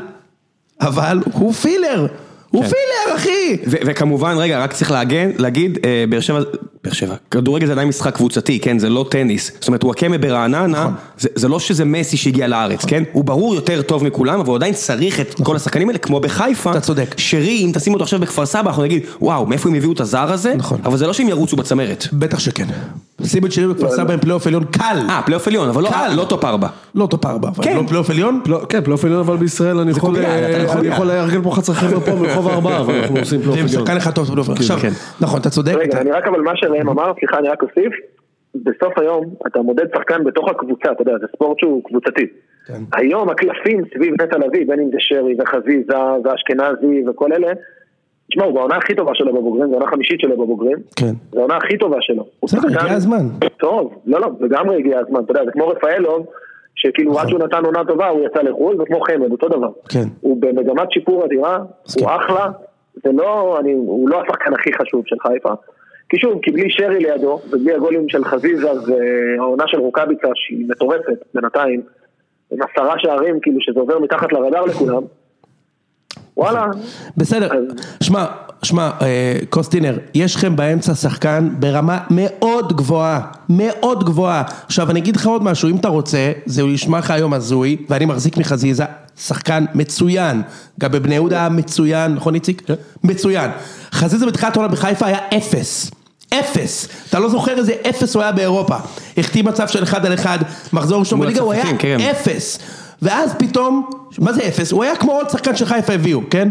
אבל, 0.82 1.20
הוא 1.34 1.54
פילר, 1.54 2.08
הוא 2.50 2.64
פילר 2.64 3.16
אחי! 3.16 3.58
ו- 3.68 3.78
וכמובן, 3.86 4.36
רגע, 4.38 4.60
רק 4.60 4.74
צריך 4.74 4.92
להגן, 4.92 5.30
להגיד, 5.38 5.78
אה, 5.86 6.06
באר 6.10 6.20
שבע, 6.20 6.40
באר 6.86 6.94
שבע, 6.94 7.16
כדורגל 7.32 7.66
זה 7.66 7.72
עדיין 7.72 7.88
משחק 7.88 8.16
קבוצתי, 8.16 8.60
כן, 8.60 8.80
זה 8.80 8.90
לא 8.90 9.06
טניס. 9.10 9.52
זאת 9.60 9.68
אומרת, 9.68 9.84
וואקמה 9.84 10.18
ברעננה, 10.18 10.90
זה, 11.18 11.30
זה 11.36 11.48
לא 11.48 11.60
שזה 11.60 11.86
מסי 11.86 12.18
שהגיע 12.18 12.48
לארץ, 12.48 12.86
כן? 12.86 13.04
הוא 13.12 13.24
ברור 13.24 13.56
יותר 13.56 13.82
טוב 13.82 14.04
מכולם, 14.04 14.40
אבל 14.40 14.48
הוא 14.48 14.56
עדיין 14.56 14.74
צריך 14.74 15.20
את 15.20 15.36
כל 15.44 15.56
השחקנים 15.56 15.88
האלה, 15.90 16.00
כמו 16.00 16.20
בחיפה. 16.20 16.72
אתה 16.72 16.82
צודק. 16.82 17.16
שרי, 17.18 17.62
אם 17.66 17.72
תשים 17.74 17.94
אותו 17.94 18.04
עכשיו 18.04 18.20
בכפר 18.20 18.46
סבא, 18.46 18.70
אנחנו 18.70 18.84
נגיד, 18.84 19.04
וואו, 19.22 19.46
מאיפה 19.46 19.70
הם 19.70 19.76
הביאו 19.76 19.92
את 19.92 20.00
הזר 20.00 20.32
הזה? 20.32 20.56
נכון. 20.56 20.80
אבל 20.86 20.98
זה 20.98 21.08
לא 21.08 21.14
שהם 21.14 21.30
ירוצו 21.30 21.56
בצמרת. 21.56 22.06
בטח 22.14 22.40
שכן. 22.40 22.66
שים 23.24 23.46
את 23.46 23.52
שירים 23.52 23.70
בכפר 23.70 23.92
סבא 23.92 24.14
עם 24.14 24.20
פלייאוף 24.20 24.48
עליון 24.48 24.64
קל. 24.64 24.98
אה, 25.10 25.22
פלייאוף 25.26 25.48
עליון, 25.48 25.70
אבל 25.70 25.84
לא, 25.84 25.90
קל. 25.90 26.14
לא 26.16 26.24
top 26.24 26.46
ארבע. 26.46 26.68
לא 26.96 27.06
top 27.06 27.26
ארבע, 27.26 27.50
אבל 27.50 27.64
כן. 27.64 27.76
לא 27.76 27.84
פלייאוף 27.88 28.10
עליון? 28.10 28.42
לא, 28.46 28.62
כן, 28.70 28.82
פלייאוף 28.82 29.06
עליון 29.06 29.20
אבל 29.20 29.38
בישראל 29.38 29.80
אני 29.80 29.92
יכול, 29.92 30.18
לא 30.18 30.28
אה, 30.28 31.04
לארגן 31.06 31.42
פה 31.42 31.50
11 31.50 31.76
חבר'ה 31.76 32.00
פה 32.00 32.16
מרחוב 32.16 32.48
הארבעה, 32.48 32.80
אבל 32.80 32.96
אנחנו 32.96 33.20
עושים 33.20 33.40
פלייאוף 33.40 33.60
עליון. 33.60 33.68
שחקן 33.68 33.98
אחד 33.98 34.12
טוב 34.12 34.28
בפלייאוף 34.28 34.50
עכשיו, 34.50 34.78
כן. 34.82 34.92
נכון, 35.20 35.42
אתה 35.42 35.50
צודק. 35.50 35.76
רגע, 35.80 36.02
אני 36.02 36.12
רק 36.12 36.28
אבל 36.28 36.42
מה 36.42 36.52
שראם 36.76 36.90
אמר, 36.90 37.12
סליחה, 37.20 37.38
אני 37.40 37.50
רק 37.50 37.64
אוסיף, 37.64 37.94
בסוף 38.56 38.98
היום 38.98 39.26
אתה 39.48 39.62
מודד 39.62 39.86
שחקן 39.96 40.24
בתוך 40.24 40.50
הקבוצה, 40.50 40.92
אתה 40.92 41.02
יודע, 41.02 41.18
זה 41.22 41.26
ספורט 41.36 41.60
שהוא 41.60 41.84
קבוצתי. 41.84 42.28
כן. 42.68 42.82
היום 42.94 43.30
הקלפים 43.30 43.82
סביב 43.94 44.22
נטע 44.22 44.38
לביא, 44.38 44.68
בין 44.68 44.80
אם 44.80 44.90
זה 44.92 44.98
שרי 45.00 45.36
וחזיזה 45.40 45.98
ואשכנזי 46.24 47.10
וכל 47.10 47.34
אלה, 47.34 47.54
תשמע, 48.30 48.44
הוא 48.46 48.54
בעונה 48.54 48.76
הכי 48.76 48.96
טובה 48.96 49.12
שלו 49.16 49.34
בבוגרים, 49.34 49.68
זו 49.68 49.72
העונה 49.72 49.86
החמישית 49.86 50.20
שלו 50.20 50.38
בבוגרים, 50.38 50.78
כן. 50.96 51.14
זו 51.32 51.40
העונה 51.40 51.58
הכי 51.58 51.78
טובה 51.78 51.98
שלו. 52.02 52.26
בסדר, 52.44 52.68
הגיע 52.68 52.94
הזמן. 52.94 53.26
טוב, 53.58 54.02
לא, 54.06 54.22
לא, 54.22 54.28
לגמרי 54.40 54.76
הגיע 54.76 55.00
הזמן, 55.00 55.24
אתה 55.24 55.32
יודע, 55.32 55.46
זה 55.46 55.52
כמו 55.52 55.68
רפאלוב, 55.68 56.26
שכאילו 56.76 57.20
עד 57.20 57.30
שהוא 57.30 57.40
נתן 57.40 57.66
עונה 57.66 57.86
טובה 57.86 58.08
הוא 58.08 58.26
יצא 58.26 58.42
לחו"ל, 58.42 58.82
וכמו 58.82 59.02
חמד, 59.02 59.32
אותו 59.32 59.48
דבר. 59.50 59.70
כן. 59.90 60.04
הוא 60.22 60.38
במגמת 60.42 60.92
שיפור 60.92 61.26
אדירה. 61.26 61.58
הוא 62.00 62.10
אחלה, 62.10 62.52
זה 63.04 63.12
לא, 63.12 63.60
אני, 63.60 63.74
הוא 63.74 64.10
לא 64.10 64.22
השחקן 64.22 64.54
הכי 64.54 64.70
חשוב 64.74 65.04
של 65.06 65.16
חיפה. 65.28 65.54
כי 66.16 66.22
שוב, 66.22 66.40
כי 66.42 66.52
בלי 66.52 66.70
שרי 66.70 67.00
לידו, 67.00 67.40
ובלי 67.50 67.74
הגולים 67.74 68.06
של 68.10 68.26
חזיזה 68.26 68.68
והעונה 68.68 69.64
של 69.68 69.78
רוקאביצה 69.78 70.28
שהיא 70.36 70.66
מטורפת 70.70 71.26
בינתיים, 71.34 71.82
עם 72.52 72.60
עשרה 72.62 72.94
שערים, 72.98 73.40
כאילו 73.42 73.62
שזה 73.62 73.80
עובר 73.80 74.00
מתחת 74.00 74.34
לרדאר 74.34 74.66
לכולם, 74.66 75.02
וואלה, 76.38 76.66
בסדר, 77.18 77.50
שמע, 78.04 78.26
שמע, 78.64 78.90
אה, 79.02 79.36
קוסטינר, 79.50 79.98
יש 80.14 80.36
לכם 80.36 80.56
באמצע 80.56 80.94
שחקן 80.94 81.50
ברמה 81.60 81.98
מאוד 82.12 82.74
גבוהה, 82.74 83.22
מאוד 83.50 84.04
גבוהה. 84.04 84.44
עכשיו 84.66 84.92
אני 84.92 85.00
אגיד 85.00 85.16
לך 85.16 85.28
עוד 85.28 85.44
משהו, 85.44 85.70
אם 85.70 85.76
אתה 85.76 85.88
רוצה, 85.88 86.32
זה 86.46 86.64
נשמע 86.64 87.00
לך 87.00 87.12
היום 87.12 87.34
הזוי, 87.34 87.78
ואני 87.90 88.06
מחזיק 88.06 88.38
מחזיזה, 88.38 88.84
שחקן 89.18 89.66
מצוין, 89.76 90.42
גם 90.80 90.92
בבני 90.92 91.16
יהודה 91.16 91.40
היה 91.40 91.50
מצוין, 91.50 92.14
נכון 92.14 92.36
איציק? 92.36 92.62
מצוין. 93.04 93.52
חזיזה 93.92 94.26
בתחילת 94.26 94.58
העונה 94.58 94.72
בחיפה 94.72 95.06
היה 95.06 95.20
אפס. 95.38 95.92
אפס, 96.40 96.88
אתה 97.10 97.20
לא 97.20 97.30
זוכר 97.30 97.58
איזה 97.58 97.74
אפס 97.90 98.16
הוא 98.16 98.24
היה 98.24 98.32
באירופה, 98.32 98.76
החטיא 99.18 99.44
מצב 99.44 99.68
של 99.68 99.84
אחד 99.84 100.06
על 100.06 100.14
אחד, 100.14 100.40
מחזור 100.74 101.00
ראשון 101.00 101.20
בליגה, 101.20 101.42
הוא 101.42 101.54
היה 101.54 101.78
כן. 101.80 101.98
אפס, 102.00 102.60
ואז 103.02 103.32
פתאום, 103.38 103.90
מה 104.20 104.34
זה 104.34 104.48
אפס? 104.48 104.72
הוא 104.72 104.84
היה 104.84 104.96
כמו 104.96 105.12
עוד 105.12 105.30
שחקן 105.30 105.56
של 105.56 105.66
חיפה 105.66 105.94
הביאו, 105.94 106.22
כן? 106.30 106.50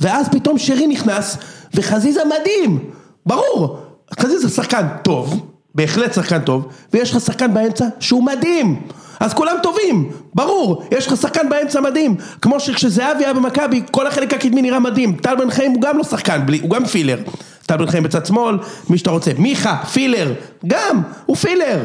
ואז 0.00 0.28
פתאום 0.28 0.58
שרי 0.58 0.86
נכנס, 0.86 1.36
וחזיזה 1.74 2.20
מדהים, 2.24 2.78
ברור, 3.26 3.78
חזיזה 4.20 4.48
שחקן 4.48 4.86
טוב, 5.02 5.46
בהחלט 5.74 6.14
שחקן 6.14 6.38
טוב, 6.38 6.68
ויש 6.92 7.10
לך 7.10 7.20
שחקן 7.20 7.54
באמצע 7.54 7.84
שהוא 8.00 8.24
מדהים, 8.24 8.80
אז 9.20 9.34
כולם 9.34 9.56
טובים, 9.62 10.10
ברור, 10.34 10.82
יש 10.90 11.06
לך 11.06 11.16
שחקן 11.16 11.48
באמצע 11.48 11.80
מדהים, 11.80 12.16
כמו 12.42 12.60
שכשזהבי 12.60 13.24
היה 13.24 13.34
במכבי, 13.34 13.82
כל 13.90 14.06
החלק 14.06 14.34
הקדמי 14.34 14.62
נראה 14.62 14.78
מדהים, 14.78 15.16
טל 15.16 15.34
בן 15.36 15.50
חיים 15.50 15.72
הוא 15.72 15.82
גם 15.82 15.98
לא 15.98 16.04
שחקן, 16.04 16.46
בלי, 16.46 16.60
הוא 16.62 16.70
גם 16.70 16.86
פילר, 16.86 17.18
טל 17.66 17.76
בן 17.76 17.86
חיים 17.86 18.02
בצד 18.02 18.26
שמאל, 18.26 18.56
מי 18.90 18.98
שאתה 18.98 19.10
רוצה, 19.10 19.30
מיכה, 19.38 19.76
פילר, 19.92 20.32
גם, 20.66 21.00
הוא 21.26 21.36
פילר, 21.36 21.78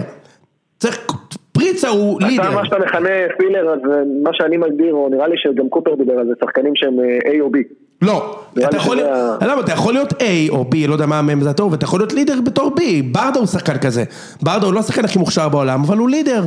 צריך, 0.79 0.99
פריצה 1.51 1.89
הוא 1.89 2.19
אתה 2.19 2.27
לידר. 2.27 2.51
מה 2.51 2.65
שאתה 2.65 2.79
מכנה 2.79 3.09
פילר, 3.38 3.73
אז 3.73 3.79
אה, 3.91 3.97
מה 4.23 4.29
שאני 4.34 4.57
מגדיר, 4.57 4.93
או 4.93 5.09
נראה 5.11 5.27
לי 5.27 5.36
שגם 5.38 5.69
קופר 5.69 5.95
דיבר 5.95 6.13
על 6.13 6.25
זה, 6.27 6.34
שחקנים 6.45 6.71
שהם 6.75 6.99
אה, 6.99 7.32
A 7.32 7.41
או 7.41 7.47
B. 7.47 7.57
לא, 8.01 8.39
אתה 8.67 8.77
יכול, 8.77 8.97
שזה 8.97 9.05
להיות- 9.07 9.43
למה 9.43 9.61
אתה 9.61 9.71
יכול 9.71 9.93
להיות 9.93 10.13
A 10.13 10.23
או 10.49 10.65
B, 10.73 10.88
לא 10.88 10.93
יודע 10.93 11.05
מה 11.05 11.21
מהם 11.21 11.41
זה 11.41 11.49
הטוב, 11.49 11.71
ואתה 11.71 11.84
יכול 11.86 11.99
להיות 11.99 12.13
לידר 12.13 12.41
בתור 12.45 12.71
B, 12.79 12.82
ברדה 13.11 13.39
הוא 13.39 13.47
שחקן 13.47 13.77
כזה, 13.77 14.03
ברדה 14.41 14.65
הוא 14.65 14.73
לא 14.73 14.79
השחקן 14.79 15.05
הכי 15.05 15.19
מוכשר 15.19 15.49
בעולם, 15.49 15.84
אבל 15.84 15.97
הוא 15.97 16.09
לידר, 16.09 16.43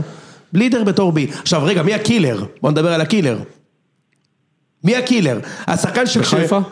leader 0.52 0.84
בתור 0.84 1.12
B. 1.16 1.38
עכשיו 1.40 1.60
רגע, 1.64 1.82
מי 1.82 1.94
ה 1.94 2.00
killer? 2.01 2.44
בוא 2.62 2.70
נדבר 2.70 2.92
על 2.92 3.00
ה 3.00 3.05
killer. 3.05 3.38
מי 4.84 4.96
ה 4.96 5.01
killer? 5.02 5.38
השחקן 5.66 6.06
ש... 6.06 6.16
בחיפה? 6.16 6.60
כן, 6.60 6.68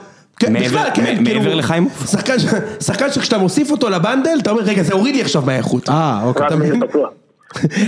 מעבר- 0.52 0.66
בכלל, 0.68 0.90
כן, 0.94 1.02
מ- 1.02 1.24
כאילו, 1.24 1.40
מעבר 1.40 1.54
לחיימוב? 1.54 1.92
שחקן 2.10 2.34
שחקן 2.80 3.12
שכשאתה 3.12 3.38
מוסיף 3.38 3.70
אותו 3.70 3.88
ל 3.90 3.96
bundle, 3.96 4.38
אתה 4.42 4.50
אומר, 4.50 4.62
רגע, 4.62 4.82
זה 4.82 4.92
הוריד 4.94 5.14
לי 5.14 5.20
עכשיו 5.22 5.42
מהאיכות. 5.46 5.88
אה, 5.88 6.20
אוקיי. 6.24 6.46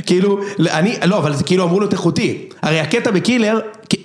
כאילו, 0.07 0.39
אני, 0.61 0.95
לא, 1.05 1.19
אבל 1.19 1.35
זה 1.35 1.45
כאילו 1.45 1.65
אמור 1.65 1.81
להיות 1.81 1.93
איכותי. 1.93 2.39
הרי 2.63 2.81
הקטע 2.81 3.11
ב 3.11 3.17
killer, 3.17 3.59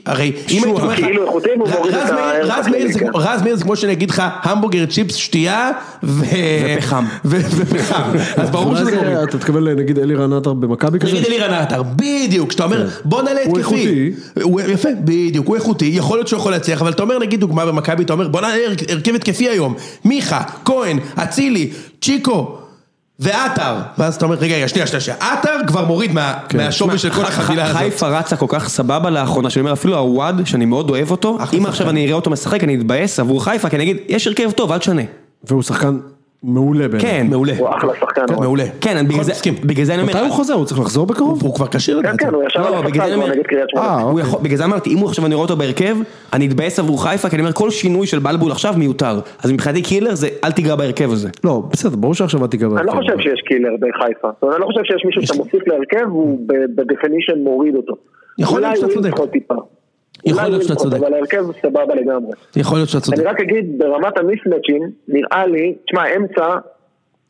הרי 0.05 0.27
אם 0.27 0.33
הייתי 0.63 0.69
אומר 0.69 0.85
לך... 0.85 0.95
כאילו 0.99 1.25
איכותי, 1.25 1.49
הוא 1.59 1.67
מוריד 1.69 1.93
רז 1.95 2.03
את 2.09 2.13
מאיר- 2.13 2.19
הערך 2.23 2.57
רז 2.57 3.41
מאיר 3.43 3.55
זה 3.57 3.63
כמו- 3.63 3.75
שאני 3.75 3.91
אגיד 3.93 4.09
לך, 4.09 4.23
המבורגר 4.43 4.85
צ'יפס 4.85 5.15
שתייה 5.15 5.71
ו... 6.03 6.23
ופחם. 6.77 7.05
ו- 7.25 7.37
ופחם. 7.55 8.01
אז 8.37 8.49
ברור 8.53 8.75
שזה 8.75 8.85
זה- 8.85 8.95
מוריד. 8.95 9.11
אתה 9.17 9.37
מתכוון 9.37 9.67
נגיד 9.67 9.99
אלירן 9.99 10.33
עטר 10.33 10.53
במכבי 10.53 10.99
כזה? 10.99 11.11
נגיד 11.13 11.25
אלירן 11.25 11.53
עטר, 11.53 11.83
בדיוק, 11.95 12.49
כשאתה 12.49 12.63
אומר 12.63 12.87
בוא 13.05 13.21
נעלה 13.21 13.39
התקפי, 13.41 13.49
הוא 13.51 14.59
איכותי. 14.59 14.71
יפה, 14.73 14.89
בדיוק, 15.03 15.47
הוא 15.47 15.55
איכותי, 15.55 15.91
יכול 15.93 16.17
להיות 16.17 16.27
שהוא 16.27 16.39
יכול 16.39 16.51
להצליח, 16.51 16.81
אבל 16.81 16.91
אתה 16.91 17.03
אומר 17.03 17.19
נגיד 17.19 17.39
דוגמה 17.39 17.65
במכבי, 17.65 18.03
אתה 18.03 18.13
אומר 18.13 18.27
בוא 18.27 18.41
נעלה 18.41 18.55
הרכ- 18.67 18.91
הרכב 18.91 19.15
התקפי 19.15 19.49
היום, 19.49 19.73
מיכה, 20.05 20.41
כהן, 20.65 20.99
אצילי, 21.15 21.69
צ'יקו 22.01 22.57
ועטר, 23.19 23.75
ואז 23.97 24.15
אתה 24.15 24.25
אומר 24.25 24.35
רגע, 24.35 24.55
רגע, 24.55 24.67
שנייה, 24.67 24.87
שנייה, 24.87 25.01
שנייה, 25.01 25.17
עטר 25.33 25.55
כבר 25.67 25.85
מוריד 25.85 26.11
מה- 26.13 26.33
מהשווי 26.53 26.97
של 26.97 27.09
כל 27.09 27.25
החבילה 27.25 27.65
הזאת. 27.65 27.77
חיפה 27.77 28.07
רצה 28.07 28.35
כל 28.35 28.45
כך 28.49 28.69
סבבה 28.69 29.09
לאחרונה, 29.09 29.49
שאני 29.49 29.61
אומר 29.61 29.73
אפילו 29.73 29.97
הוואד, 29.97 30.41
שאני 30.45 30.65
מאוד 30.65 30.89
אוהב 30.89 31.11
אותו, 31.11 31.37
אם 31.57 31.65
עכשיו 31.65 31.89
אני 31.89 32.05
אראה 32.05 32.13
אותו 32.13 32.29
משחק 32.29 32.63
אני 32.63 32.75
אתבאס 32.75 33.19
עבור 33.19 33.43
חיפה, 33.43 33.69
כי 33.69 33.75
אני 33.75 33.83
אגיד, 33.83 33.97
יש 34.07 34.27
הרכב 34.27 34.51
טוב, 34.51 34.71
אל 34.71 34.77
תשנה. 34.77 35.01
והוא 35.43 35.61
שחקן 35.61 35.97
מעולה 36.43 36.87
בעיניי. 36.87 37.11
כן, 37.11 37.27
מעולה, 37.29 37.53
הוא 37.57 37.69
אחלה 37.69 37.93
שחקן. 37.99 38.21
אבל. 38.29 38.35
מעולה. 38.43 38.63
כן, 38.81 39.05
בגלל 39.07 39.23
זה- 39.23 39.31
מסכים. 39.31 39.53
בגלל 39.65 39.85
זה 39.85 39.93
אני 39.93 40.01
אומר, 40.01 40.13
מתי 40.13 40.21
הוא 40.25 40.29
חוזר? 40.31 40.53
הוא 40.53 40.65
צריך 40.65 40.79
לחזור 40.79 41.05
בקרוב? 41.07 41.43
הוא 41.43 41.55
כבר 41.55 41.67
כשיר 41.67 41.95
כן, 42.01 42.07
לדעתי. 42.07 42.17
כן, 42.25 42.33
הוא 42.33 42.43
ישר 42.43 42.59
לא, 42.61 42.77
על 42.77 42.85
בגלל 42.85 42.87
הספסל 42.87 42.97
זה 42.97 43.03
אני 43.05 43.13
כבר 43.13 43.23
אומר- 43.23 43.35
נגד 43.35 43.45
קריית 43.47 43.69
שמונה. 43.69 43.87
אה, 43.87 44.01
הוא 44.01 44.19
יכול, 44.19 44.39
בגלל 44.43 44.57
זה 44.57 44.65
אמרתי, 44.65 44.89
אם 44.93 44.97
הוא 44.97 45.07
עכשיו 45.09 45.25
אני 45.25 45.35
רואה 45.35 45.43
אותו 45.45 45.57
בהרכב, 45.57 45.97
אני 46.33 46.47
אתבאס 46.47 46.79
עבור 46.79 47.03
חיפה, 47.03 47.29
כי 47.29 47.35
אני 47.35 47.41
אומר, 47.43 47.53
כל 47.53 47.69
שינוי 47.69 48.07
של 48.07 48.19
בלבול 48.19 48.51
עכשיו 48.51 48.73
מיותר. 48.77 49.19
אז 49.43 49.51
מבחינתי 49.51 49.81
killer 49.81 50.15
זה, 50.15 50.27
אל 50.43 50.51
תיגע 50.51 50.75
בהרכב 50.75 51.11
הזה. 51.11 51.29
לא, 51.43 51.63
בסדר, 51.71 51.95
ברור 51.95 52.13
שעכשיו 52.13 52.41
אל 52.43 52.47
תיגע 52.47 52.67
אני 52.67 52.85
לא 52.87 52.91
חושב 52.91 53.19
שיש 53.19 53.41
killer 53.47 53.69
בחיפה. 53.79 54.27
אני 54.43 54.61
לא 54.61 54.65
חושב 54.65 54.81
שיש 54.83 55.05
מישהו 55.05 55.21
שאתה 55.21 55.37
מוסיף 55.37 55.67
להרכב, 55.67 56.09
הוא 56.09 56.39
ב 56.75 56.81
definition 56.81 57.39
מוריד 57.43 57.75
אותו. 57.75 57.93
יכול 58.37 58.61
להיות 58.61 58.75
שאתה 58.75 58.85
אולי 58.85 58.95
צודק. 58.95 59.11
יכול 60.25 60.43
להיות 60.43 60.63
שאתה 60.63 60.75
צודק. 60.75 60.97
אבל 60.97 61.13
ההרכב 61.13 61.45
סבבה 61.61 61.95
לגמרי. 61.95 62.31
יכול 62.55 62.77
להיות 62.77 62.89
שאתה 62.89 63.01
צודק. 63.01 63.17
אני 63.17 63.27
רק 63.27 63.39
אגיד, 63.39 63.77
ברמת 63.77 64.17
המיסמצ'ים, 64.17 64.81
נראה 65.07 65.47
לי, 65.47 65.75
תשמע, 65.85 66.03
אמצע, 66.15 66.57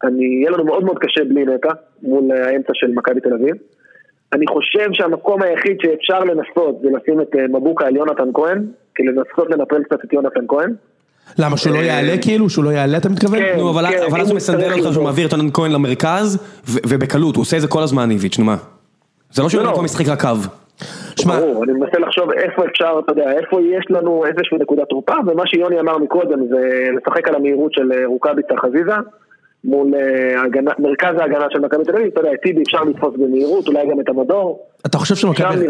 אני, 0.04 0.26
יהיה 0.26 0.52
לנו 0.52 0.66
מאוד 0.66 0.84
מאוד 0.84 0.98
קשה 1.00 1.24
בלי 1.24 1.46
נטע, 1.46 1.70
מול 2.04 2.32
האמצע 2.32 2.72
של 2.74 2.88
מכבי 2.88 3.22
תל 3.22 3.34
אביב. 3.34 3.56
אני 4.34 4.46
חושב 4.48 4.90
שהמקום 4.94 5.42
היחיד 5.44 5.78
שאפשר 5.82 6.20
לנסות 6.20 6.80
זה 6.82 6.88
לשים 6.98 7.22
את 7.22 7.36
אה, 7.36 7.48
מבוקה 7.48 7.86
על 7.86 7.96
יונתן 7.96 8.30
כהן, 8.34 8.66
כי 8.96 9.04
לנסות 9.04 9.48
לנטרל 9.50 9.84
קצת 9.84 10.06
את 10.06 10.14
יונתן 10.14 10.46
כהן. 10.48 10.74
למה 11.38 11.58
שהוא 11.58 11.74
לא 11.76 11.80
יעלה 11.80 12.18
כאילו? 12.22 12.50
שהוא 12.50 12.66
לא 12.66 12.70
יעלה 12.70 12.98
אתה 12.98 13.10
מתכוון? 13.10 13.40
כן. 13.40 13.56
נו, 13.58 13.70
אבל 13.70 13.88
כן, 13.90 14.04
אבל 14.10 14.20
אם 14.20 14.22
אז 14.22 14.30
הוא 14.30 14.38
יצטרך 14.38 14.78
אותך 14.78 14.94
שהוא. 14.94 15.04
מעביר 15.04 15.28
את 15.28 15.34
עונן 15.34 15.50
כהן 15.54 15.72
למרכז, 15.72 16.38
ובקלות, 16.68 17.36
הוא 17.36 17.42
עושה 17.42 17.58
את 17.58 17.62
זה 17.62 17.68
כל 17.68 17.84
הזמן 17.84 18.12
איביץ', 18.12 18.40
נו 18.40 18.46
מה. 18.46 18.56
זה 19.32 19.42
לא 19.42 19.48
לא, 19.54 19.60
לא. 19.60 19.66
שבמקום 19.66 19.86
משחק 19.86 20.08
רק 20.08 20.22
קו. 20.22 20.28
שמע, 21.20 21.38
אני 21.38 21.74
מנסה 21.74 22.00
לחשוב 22.00 22.32
איפה 22.32 22.66
אפשר, 22.66 23.00
אתה 23.04 23.12
יודע, 23.12 23.32
איפה 23.32 23.62
יש 23.62 23.86
לנו 23.90 24.26
איזושהי 24.26 24.58
נקודת 24.58 24.88
תורפה, 24.90 25.14
ומה 25.28 25.44
שיוני 25.48 25.80
אמר 25.80 25.98
מקודם 25.98 26.48
זה 26.48 26.90
לשחק 26.98 27.28
על 27.28 27.36
המהירות 27.36 27.74
של 27.74 27.92
אה, 27.92 28.06
רוקאביצה 28.06 28.54
חזיזה, 28.62 28.96
מול 29.64 29.96
אה, 29.96 30.44
הגנה, 30.44 30.72
מרכז 30.80 31.16
ההגנה 31.20 31.46
של 31.50 31.60
מכבי 31.60 31.84
תל 31.84 31.96
אביב, 31.96 32.08
אתה 32.08 32.20
יודע, 32.20 32.34
את 32.34 32.40
טיבי 32.44 32.62
אפשר 32.62 32.84
לתפוס 32.84 33.14
במהירות, 33.18 33.68
אולי 33.68 33.88
גם 33.92 34.00
את 34.00 34.10
המדור, 34.10 34.66
אתה 34.86 34.98
חושב 34.98 35.16
שמכבי... 35.16 35.68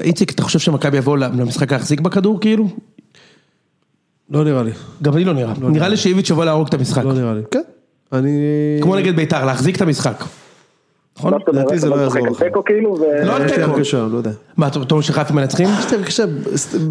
איציק, 0.00 0.30
אתה 0.30 0.42
חושב 0.42 0.58
שמכבי 0.58 0.96
יבואו 0.96 1.16
למשחק 1.16 1.72
להחזיק 1.72 2.00
בכדור 2.00 2.40
כאילו? 2.40 2.64
לא 4.30 4.44
נראה 4.44 4.62
לי, 4.62 4.70
גם 5.02 5.16
לי 5.16 5.24
לא 5.24 5.32
נראה. 5.32 5.52
נראה 5.60 5.88
לי 5.88 5.96
שאיביץ' 5.96 6.30
יבוא 6.30 6.44
להרוג 6.44 6.68
את 6.68 6.74
המשחק. 6.74 7.04
לא 7.04 7.12
נראה 7.12 7.34
לי. 7.34 7.40
כן. 7.50 7.60
אני... 8.12 8.30
כמו 8.82 8.96
נגד 8.96 9.16
בית"ר, 9.16 9.44
להחזיק 9.46 9.76
את 9.76 9.80
המשחק. 9.80 10.24
נכון? 11.26 11.40
לדעתי 11.48 11.78
זה 11.78 11.88
לא 11.88 11.96
יעזור 11.96 12.26
לך. 12.26 12.42
כאילו. 12.66 12.96
לא 13.24 13.36
על 13.36 13.42
לי 13.42 13.48
תיקו. 13.48 13.96
לא 14.10 14.16
יודע. 14.16 14.30
מה, 14.56 14.66
אתה 14.66 14.82
אתה 14.82 14.94
אומר 14.94 15.02
שחיפה 15.02 15.34
מנצחים? 15.34 15.68
יש 15.78 15.90
לי 15.90 15.96
הרגשה, 15.96 16.24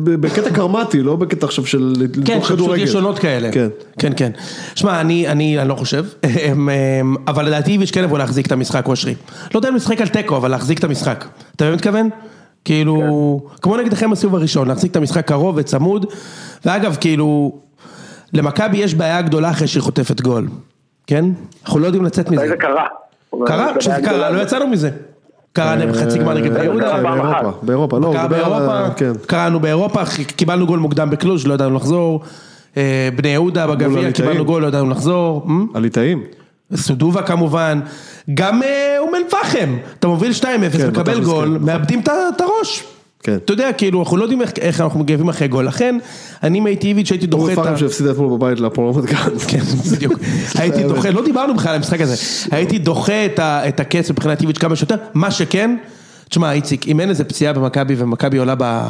בקטע 0.04 0.50
קרמטי, 0.50 1.02
לא 1.02 1.16
בקטע 1.16 1.46
עכשיו 1.46 1.66
של 1.66 1.94
כן, 2.26 2.42
כדורגל. 2.42 2.84
יש 2.84 2.96
עונות 2.96 3.20
כאלה. 3.20 3.52
כן. 3.52 3.68
כן, 4.00 4.12
כן. 4.18 4.32
שמע, 4.76 5.02
אני, 5.02 5.58
לא 5.66 5.76
חושב, 5.76 6.06
אבל 7.28 7.46
לדעתי 7.46 7.72
איביץ' 7.72 7.92
כן 7.92 8.04
יבוא 8.04 8.18
להחזיק 8.18 8.48
את 8.48 8.52
המשחק 8.52 8.88
אושרי. 8.88 9.16
לא 9.54 9.60
יודע 9.60 9.70
אם 9.70 9.76
לשחק 9.76 10.02
על 10.02 10.08
תיקו, 10.08 10.38
אבל 10.38 10.52
להחזיק 10.52 10.80
את 10.80 10.84
המשחק. 10.84 11.26
אתה 11.56 11.66
באמת 11.66 11.76
מתכוון? 11.78 12.10
כאילו, 12.66 13.40
כמו 13.62 13.78
נגדכם 13.78 14.12
בסיבוב 14.12 14.36
הראשון, 14.36 14.68
להחזיק 14.68 14.92
את 14.92 14.96
המשחק 14.96 15.28
קרוב 15.28 15.56
וצמוד, 15.58 16.06
ואגב, 16.66 16.98
כאילו, 17.02 17.60
למכבי 18.34 18.78
יש 18.78 18.96
בעיה 18.96 19.22
גדולה 19.22 19.50
אחרי 19.50 19.68
שהיא 19.68 19.84
חוטפת 19.84 20.22
גול, 20.22 20.48
כן? 21.08 21.26
אנחנו 21.66 21.80
לא 21.80 21.86
יודעים 21.86 22.06
לצאת 22.06 22.28
מתי 22.28 22.36
מזה. 22.36 22.48
זה 22.48 22.56
קרה? 22.58 22.88
קרה, 23.46 23.68
זה 23.74 23.80
כשזה 23.80 24.02
קרה. 24.04 24.30
לא 24.30 24.42
יצאנו 24.42 24.68
מזה. 24.68 24.90
קרה 25.54 25.76
חצי 25.94 26.20
גמר 26.20 26.34
נגד 26.34 26.54
בני 26.54 26.64
יהודה. 26.64 27.00
פעם 27.02 27.54
באירופה, 27.62 28.00
לא, 28.00 28.14
כן. 28.96 29.12
קראנו 29.28 29.60
באירופה, 29.60 30.02
קיבלנו 30.36 30.68
גול 30.68 30.80
מוקדם 30.80 31.10
בקלוז', 31.10 31.48
לא 31.48 31.54
ידענו 31.54 31.76
לחזור. 31.76 32.22
אה, 32.78 33.10
בני 33.16 33.30
יהודה 33.30 33.68
בגביע. 33.68 34.12
קיבלנו 34.12 34.46
גול, 34.46 34.62
לא 34.62 34.68
ידענו 34.68 34.90
לחזור. 34.90 35.48
הליטאים. 35.74 36.24
סודובה 36.76 37.22
כמובן. 37.22 37.80
גם 38.34 38.64
אה, 38.64 38.96
אום 39.00 39.16
אל 39.16 39.22
פחם, 39.30 39.78
אתה 40.00 40.08
מוביל 40.08 40.32
2-0, 40.32 40.44
כן, 40.78 40.88
מקבל 40.88 41.24
גול, 41.24 41.58
כן. 41.60 41.66
מאבדים 41.66 42.00
את 42.36 42.42
הראש. 42.42 42.84
כן. 43.24 43.36
אתה 43.36 43.54
יודע, 43.54 43.74
כאילו, 43.74 44.00
אנחנו 44.00 44.18
לא 44.18 44.24
יודעים 44.24 44.42
איך- 44.42 44.52
איך 44.62 44.82
אנחנו 44.82 45.00
מגיבים 45.00 45.30
אחרי 45.30 45.48
גול. 45.48 45.66
לכן, 45.68 45.98
אני 46.44 46.60
מייטיבית 46.60 47.08
שהייתי 47.08 47.28
דוחה 47.28 47.42
אורי 47.44 47.54
את 47.54 47.58
ה... 47.58 47.64
פארם 47.64 47.78
שהפסידה 47.78 48.12
אתמול 48.12 48.38
בבית 48.38 48.60
רמת 48.62 49.06
גן. 49.06 49.38
כן, 49.50 49.60
בדיוק. 49.92 50.14
הייתי 50.56 50.84
דוחה, 50.84 51.10
לא 51.12 51.24
דיברנו 51.26 51.56
בכלל 51.56 51.70
על 51.70 51.76
המשחק 51.76 52.02
הזה, 52.02 52.16
הייתי 52.52 52.80
דוחה 52.80 53.26
את 53.26 53.40
ה- 53.40 53.68
את 53.68 53.80
הקץ 53.80 54.12
מבחינת 54.12 54.42
איביץ' 54.42 54.58
כמה 54.58 54.76
שיותר, 54.76 54.96
מה 55.14 55.32
שכן, 55.32 55.78
תשמע 56.30 56.52
איציק, 56.52 56.88
אם 56.88 57.00
אין 57.00 57.10
איזה 57.10 57.24
פציעה 57.24 57.54
במכבי 57.54 57.96
ומכבי 57.98 58.38
עולה 58.38 58.56
ב... 58.58 58.82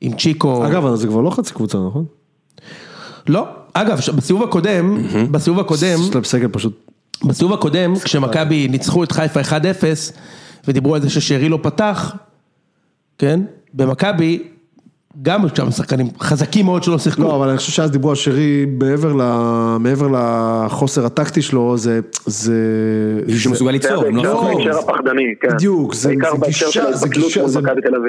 עם 0.00 0.12
צ'יקו, 0.16 0.66
אגב, 0.66 0.94
זה 0.94 1.06
כבר 1.06 1.20
לא 1.20 1.30
חצי 1.30 1.54
קבוצה, 1.54 1.78
נכון? 1.88 2.04
לא, 3.28 3.44
אגב, 3.74 4.00
בסיבוב 4.16 4.42
הקודם, 4.42 4.98
בסיבוב 5.30 5.60
הקודם, 5.60 5.98
יש 6.08 6.14
להם 6.14 6.24
סגל 6.24 6.48
פשוט... 6.48 6.90
בסיבוב 7.24 7.52
הקודם, 7.52 7.94
כשמכבי 7.98 8.68
ניצחו 8.68 9.04
את 9.04 9.12
חיפה 9.12 9.40
1-0, 9.40 9.52
ודיברו 10.68 10.94
על 10.94 11.00
זה 11.02 11.10
ששרי 11.10 11.48
לא 11.48 11.58
פתח, 11.62 12.14
כן, 13.20 13.40
במכבי, 13.74 14.42
גם 15.22 15.46
יש 15.46 15.52
שם 15.56 15.70
שחקנים 15.70 16.06
חזקים 16.20 16.64
מאוד 16.64 16.82
שלא 16.82 16.98
שיחקו. 16.98 17.22
לא, 17.22 17.36
אבל 17.36 17.48
אני 17.48 17.58
חושב 17.58 17.72
שאז 17.72 17.90
דיברו 17.90 18.10
על 18.10 18.16
שרי, 18.16 18.66
מעבר 18.80 19.12
ל- 19.12 19.76
מעבר 19.80 20.08
לחוסר 20.66 21.06
הטקטי 21.06 21.42
שלו, 21.42 21.76
זה... 21.76 22.00
זה... 22.26 22.54
מישהו 23.26 23.40
שמסוגל 23.40 23.70
ליצור, 23.70 24.04
הם 24.06 24.16
לא 24.16 24.22
שחקנים. 24.22 24.58
בהקשר 24.58 24.78
הפחדני, 24.78 25.22
כן. 25.40 25.48
בדיוק, 25.54 25.94
זה, 25.94 26.00
זה 26.00 26.36
גישה, 26.46 26.92
זה 26.92 27.08
גישה, 27.08 27.48
זה. 27.48 27.60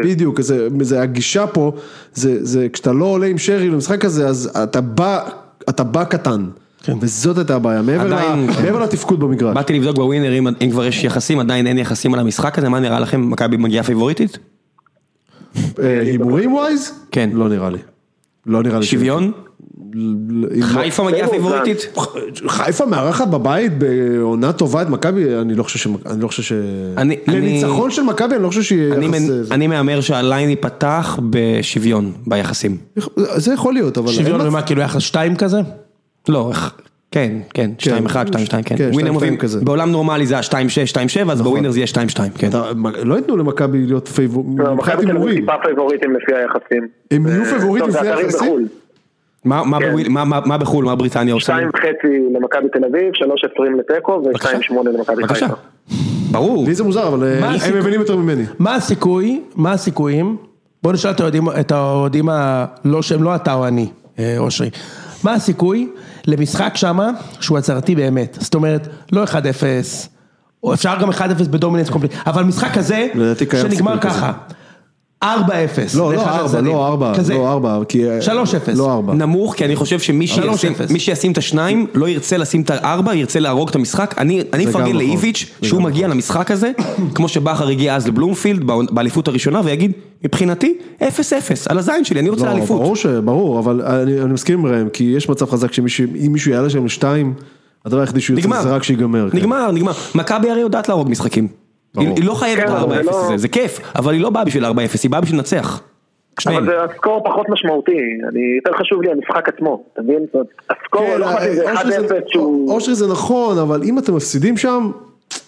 בדיוק, 0.03 0.41
זה, 0.41 0.67
זה 0.81 1.01
הגישה 1.01 1.47
פה, 1.47 1.71
זה, 2.13 2.45
זה 2.45 2.67
כשאתה 2.73 2.91
לא 2.91 3.05
עולה 3.05 3.25
עם 3.27 3.37
שרי 3.37 3.69
למשחק 3.69 4.05
הזה, 4.05 4.27
אז 4.27 4.51
אתה 4.63 4.81
בא, 4.81 5.29
אתה 5.69 5.83
בא 5.83 6.03
קטן, 6.03 6.45
כן. 6.83 6.93
וזאת 7.01 7.37
הייתה 7.37 7.55
הבעיה, 7.55 7.81
מעבר, 7.81 8.13
עדיין, 8.13 8.47
ל, 8.47 8.53
כן. 8.53 8.63
מעבר 8.63 8.79
לתפקוד 8.79 9.19
במגרש. 9.19 9.55
באתי 9.55 9.73
לבדוק 9.73 9.95
בווינר 9.95 10.37
אם 10.37 10.47
אם 10.47 10.71
כבר 10.71 10.85
יש 10.85 11.03
יחסים, 11.03 11.39
עדיין 11.39 11.67
אין 11.67 11.77
יחסים 11.77 12.13
על 12.13 12.19
המשחק 12.19 12.57
הזה, 12.57 12.69
מה 12.69 12.79
נראה 12.79 12.99
לכם, 12.99 13.31
מכבי 13.31 13.57
מגיעה 13.57 13.83
פייבוריטית? 13.83 14.37
אה, 15.83 16.01
הימורים 16.01 16.53
ווייז? 16.53 16.91
כן. 17.11 17.29
לא 17.33 17.49
נראה 17.49 17.69
לי. 17.69 17.77
לא 18.45 18.63
נראה 18.63 18.79
לי. 18.79 18.85
שוויון? 18.85 19.31
חיפה 20.61 21.03
מגיעה 21.03 21.25
לא, 21.25 21.31
פייבוריטית? 21.31 21.97
חיפה 22.47 22.85
מארחת 22.85 23.27
בבית 23.27 23.77
בעונה 23.77 24.53
טובה 24.53 24.81
את 24.81 24.89
מכבי, 24.89 25.35
אני 25.35 25.55
לא 25.55 25.63
חושב 25.63 25.79
ש... 25.79 25.87
אני 26.05 26.21
לא 26.21 26.27
חושב 26.27 26.43
ש... 26.43 26.51
לניצחון 27.27 27.91
של 27.91 28.01
מכבי 28.01 28.35
אני 28.35 28.43
לא 28.43 28.47
חושב 28.47 28.61
שיהיה 28.61 28.95
אני 28.95 29.05
יחס... 29.05 29.19
זה- 29.21 29.53
אני 29.53 29.67
מהמר 29.67 30.01
שהליין 30.01 30.49
ייפתח 30.49 31.19
בשוויון 31.29 32.11
ביחסים. 32.27 32.77
זה 33.35 33.53
יכול 33.53 33.73
להיות, 33.73 33.97
אבל... 33.97 34.11
שוויון 34.11 34.41
ומה, 34.41 34.61
כאילו 34.61 34.81
יחס 34.81 35.01
2 35.01 35.35
כזה? 35.35 35.61
לא, 36.29 36.51
כן, 37.11 37.31
כן, 37.53 37.71
2-1, 37.79 37.83
2-2, 38.09 38.13
כן. 38.65 38.75
כן, 38.77 38.89
ווינר 38.93 39.09
2-2 39.09 39.13
מוביל, 39.13 39.35
כזה. 39.37 39.59
בעולם 39.65 39.91
נורמלי 39.91 40.25
זה 40.25 40.33
היה 40.33 40.43
2-6, 40.43 41.25
2-7, 41.27 41.31
אז 41.31 41.41
בווינר 41.41 41.71
זה 41.71 41.79
יהיה 41.79 41.87
2-2, 41.87 41.97
כן. 42.37 42.49
לא 43.03 43.15
ייתנו 43.15 43.37
למכבי 43.37 43.85
להיות 43.85 44.07
פייבור... 44.07 44.45
לא, 44.57 44.75
מכבי 44.75 45.05
תל 45.05 45.17
אביב. 45.17 45.35
טיפה 45.35 45.51
פייבוריטים 45.63 46.11
לפי 46.15 46.31
היחסים. 46.35 46.87
הם 47.11 47.27
יהיו 47.27 47.41
אה, 47.43 47.49
פייבוריטים 47.49 47.89
לפי 47.89 48.07
היחסים? 48.07 48.27
בחו"ל. 48.47 48.65
מה- 49.45 49.63
מה 49.63 49.79
כן. 49.79 49.93
מה- 50.11 50.25
מה 50.25 50.39
מה 50.45 50.57
בחו"ל, 50.57 50.85
מה 50.85 50.95
בריטניה 50.95 51.33
עושה? 51.33 51.43
שתיים 51.53 51.69
וחצי 51.69 52.07
למכבי 52.35 52.67
תל 52.73 52.85
אביב, 52.85 53.11
שלוש 53.13 53.41
עשרים 53.53 53.79
לתיקו 53.79 54.23
ושתיים 54.35 54.61
שמונה 54.61 54.89
למכבי 54.91 55.15
בבקשה. 55.23 55.47
חיפה. 55.47 55.57
ברור. 56.31 56.65
לי 56.67 56.75
זה 56.75 56.83
מוזר, 56.83 57.07
אבל 57.07 57.23
אה, 57.23 57.49
הם? 57.67 57.77
מבינים 57.77 57.99
יותר 57.99 58.15
ממני. 58.15 58.43
מה 58.59 58.75
הסיכוי, 58.75 59.41
מה 59.55 59.71
הסיכויים, 59.71 60.37
בוא 60.83 60.93
נשאל 60.93 61.11
את 61.59 61.71
האוהדים. 61.71 62.29
לא 62.85 63.01
שהם 63.01 63.23
לא 63.23 63.35
אתה 63.35 63.53
או 63.53 63.67
אני, 63.67 63.87
אה, 64.19 64.35
אושרי, 64.37 64.69
מה 65.23 65.33
הסיכוי 65.33 65.89
למשחק 66.27 66.71
שמה 66.75 67.09
שהוא 67.39 67.57
הצהרתי 67.57 67.95
באמת, 67.95 68.37
זאת 68.41 68.55
אומרת, 68.55 68.87
לא 69.11 69.23
1-0, 69.23 69.27
או 70.63 70.73
אפשר 70.73 70.95
גם 71.01 71.09
1-0 71.09 71.13
בדומיננס 71.49 71.89
קומפליט, 71.89 72.13
אבל 72.27 72.43
משחק 72.43 72.73
כזה, 72.73 73.07
שנגמר 73.61 73.95
סיכוי 73.95 74.09
ככה, 75.23 75.35
4-0, 75.47 75.49
לא, 75.97 76.13
לא 76.13 76.21
ארבע. 76.21 76.61
לא 76.61 76.87
ארבע, 76.87 77.13
כזה. 77.15 77.33
לא 77.33 77.51
ארבע, 77.51 77.79
כי... 77.87 78.03
3-0. 78.19 78.31
לא 78.75 78.91
ארבע. 78.93 79.13
נמוך, 79.13 79.55
כי 79.55 79.65
אני 79.65 79.75
חושב 79.75 79.99
שמי 79.99 80.27
שלוש 80.27 80.61
שישים- 80.61 80.71
אפס. 80.71 80.91
מי 80.91 80.99
שישים 80.99 81.31
את 81.31 81.37
השניים, 81.37 81.87
לא 81.93 82.09
ירצה 82.09 82.37
לשים 82.37 82.61
את 82.61 82.69
הארבע, 82.69 83.15
ירצה 83.15 83.39
להרוג 83.39 83.69
את 83.69 83.75
המשחק. 83.75 84.15
אני 84.17 84.41
אני 84.53 84.63
אפרגן 84.65 84.85
נכון. 84.85 84.95
לאיביץ' 84.97 85.45
שהוא 85.61 85.81
מגיע 85.81 86.07
למשחק 86.07 86.51
הזה, 86.51 86.71
כמו 87.15 87.27
שבכר 87.27 87.67
הגיע 87.67 87.95
אז 87.95 88.07
לבלומפילד, 88.07 88.63
בא- 88.63 88.75
באליפות 88.91 89.27
הראשונה, 89.27 89.61
ויגיד, 89.63 89.91
מבחינתי, 90.25 90.73
0-0, 90.99 91.03
על 91.69 91.77
הזין 91.77 92.03
שלי, 92.05 92.19
אני 92.19 92.29
רוצה 92.29 92.45
לא, 92.45 92.51
אליפות. 92.51 92.81
ברור 92.81 92.95
ש... 92.95 93.05
ברור, 93.05 93.59
אבל 93.59 93.81
אני 93.81 94.21
אני 94.21 94.33
מסכים 94.33 94.59
עם 94.59 94.65
ראם, 94.65 94.89
כי 94.89 95.03
יש 95.03 95.29
מצב 95.29 95.49
חזק 95.51 95.71
שאם 95.73 95.85
מישהו 96.31 96.51
יעלה 96.51 96.69
שם 96.69 96.85
לשתיים, 96.85 97.33
הדבר 97.85 97.99
היחידי 97.99 98.21
שהוא 98.21 98.39
יוצא. 98.39 98.61
זה 98.61 98.69
רק 98.69 98.83
שיגמר. 98.83 99.29
כן. 99.29 99.37
נגמר, 99.37 99.71
נגמר. 99.71 99.91
מכבי 100.15 100.49
הרי 100.49 100.61
יודעת 100.61 100.89
להרוג 100.89 101.09
משחקים. 101.09 101.60
היא. 101.97 102.09
היא 102.15 102.25
לא 102.25 102.33
חייבת 102.33 102.63
כן, 102.63 102.71
אבל 102.71 102.89
זה 102.95 103.01
ל-4-0 103.03 103.05
לא- 103.11 103.25
הזה, 103.25 103.37
זה 103.37 103.47
כיף, 103.47 103.79
אבל 103.95 104.13
היא 104.13 104.21
לא 104.21 104.29
באה 104.29 104.45
בשביל 104.45 104.65
4-0, 104.65 104.69
היא 105.03 105.11
באה 105.11 105.21
בשביל 105.21 105.37
לנצח. 105.37 105.81
אבל 106.47 106.65
זה 106.65 106.71
הסקור 106.83 107.21
פחות 107.25 107.49
משמעותי, 107.49 107.91
אני, 108.29 108.39
יותר 108.65 108.77
חשוב 108.79 109.01
לי 109.01 109.11
המשחק 109.11 109.49
עצמו, 109.49 109.83
אתה 109.93 110.01
מבין? 110.01 110.25
הסקור 110.69 111.05
כן, 111.05 111.19
לא 111.19 111.29
אכפת 111.29 111.41
לי, 111.41 111.55
זה 111.55 111.71
אושרי 111.71 111.97
1-0 111.97 112.07
זה- 112.07 112.19
שהוא... 112.27 112.71
אושרי 112.73 112.95
זה 112.95 113.07
נכון, 113.07 113.57
אבל 113.57 113.83
אם 113.83 113.99
אתם 113.99 114.15
מפסידים 114.15 114.57
שם... 114.57 114.91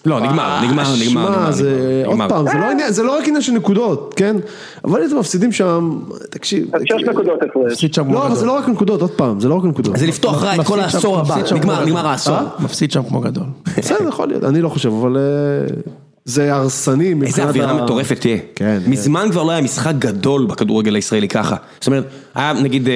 לא, 0.06 0.20
נגמר, 0.20 0.60
נגמר, 0.64 0.82
נגמר, 1.08 1.30
נגמר, 1.30 1.50
זה... 1.50 2.02
עוד. 2.06 2.18
פעם, 2.28 2.46
זה 2.46 2.58
לא 2.58 2.90
זה 2.90 3.02
לא 3.02 3.16
רק 3.18 3.28
עניין 3.28 3.42
של 3.42 3.52
נקודות, 3.52 4.14
כן? 4.16 4.36
אבל 4.84 5.00
אם 5.00 5.06
אתם 5.06 5.18
מפסידים 5.18 5.52
שם, 5.52 5.98
תקשיב... 6.30 6.74
אז 6.74 6.82
שש 6.84 7.04
נקודות 7.08 7.42
הפרש. 7.42 7.84
לא, 8.12 8.26
אבל. 8.26 8.34
זה 8.34 8.46
לא 8.46 8.52
רק 8.52 8.68
נקודות, 8.68 9.00
עוד 9.00 9.10
פעם, 9.10 9.40
זה 9.40 9.48
לא 9.48 9.54
רק 9.54 9.64
נקודות. 9.64 9.96
זה 9.96 10.06
לפתוח 10.06 10.44
רע 10.44 10.54
את 10.54 10.60
כל 10.66 10.80
העשור 10.80 11.18
הבא, 11.20 11.36
נגמר. 11.86 12.06
העשור. 12.06 12.34
אה? 12.34 12.42
מפסיד 12.60 12.90
שם 12.92 13.02
כמו 13.02 13.20
גדול. 13.20 13.44
בסדר, 13.78 14.08
יכול 14.08 14.28
להיות, 14.28 14.44
אני 14.44 14.60
לא 14.60 14.68
חושב, 14.68 14.88
אבל 14.92 15.16
אה, 15.16 15.74
זה 16.26 16.54
הרסני 16.54 17.04
איזה 17.04 17.14
מבחינת 17.14 17.48
אווירה 17.48 17.70
ה- 17.70 17.84
מטורפת 17.84 18.20
תהיה. 18.20 18.36
כן. 18.54 18.78
מזמן 18.86 19.28
כבר 19.30 19.42
לא 19.42 19.50
היה 19.50 19.60
משחק 19.60 19.92
גדול 19.98 20.46
בכדורגל 20.46 20.94
הישראלי 20.94 21.28
ככה. 21.28 21.56
זאת 21.80 21.86
אומרת, 21.86 22.04
היה 22.34 22.52
נגיד, 22.52 22.88
אה, 22.88 22.94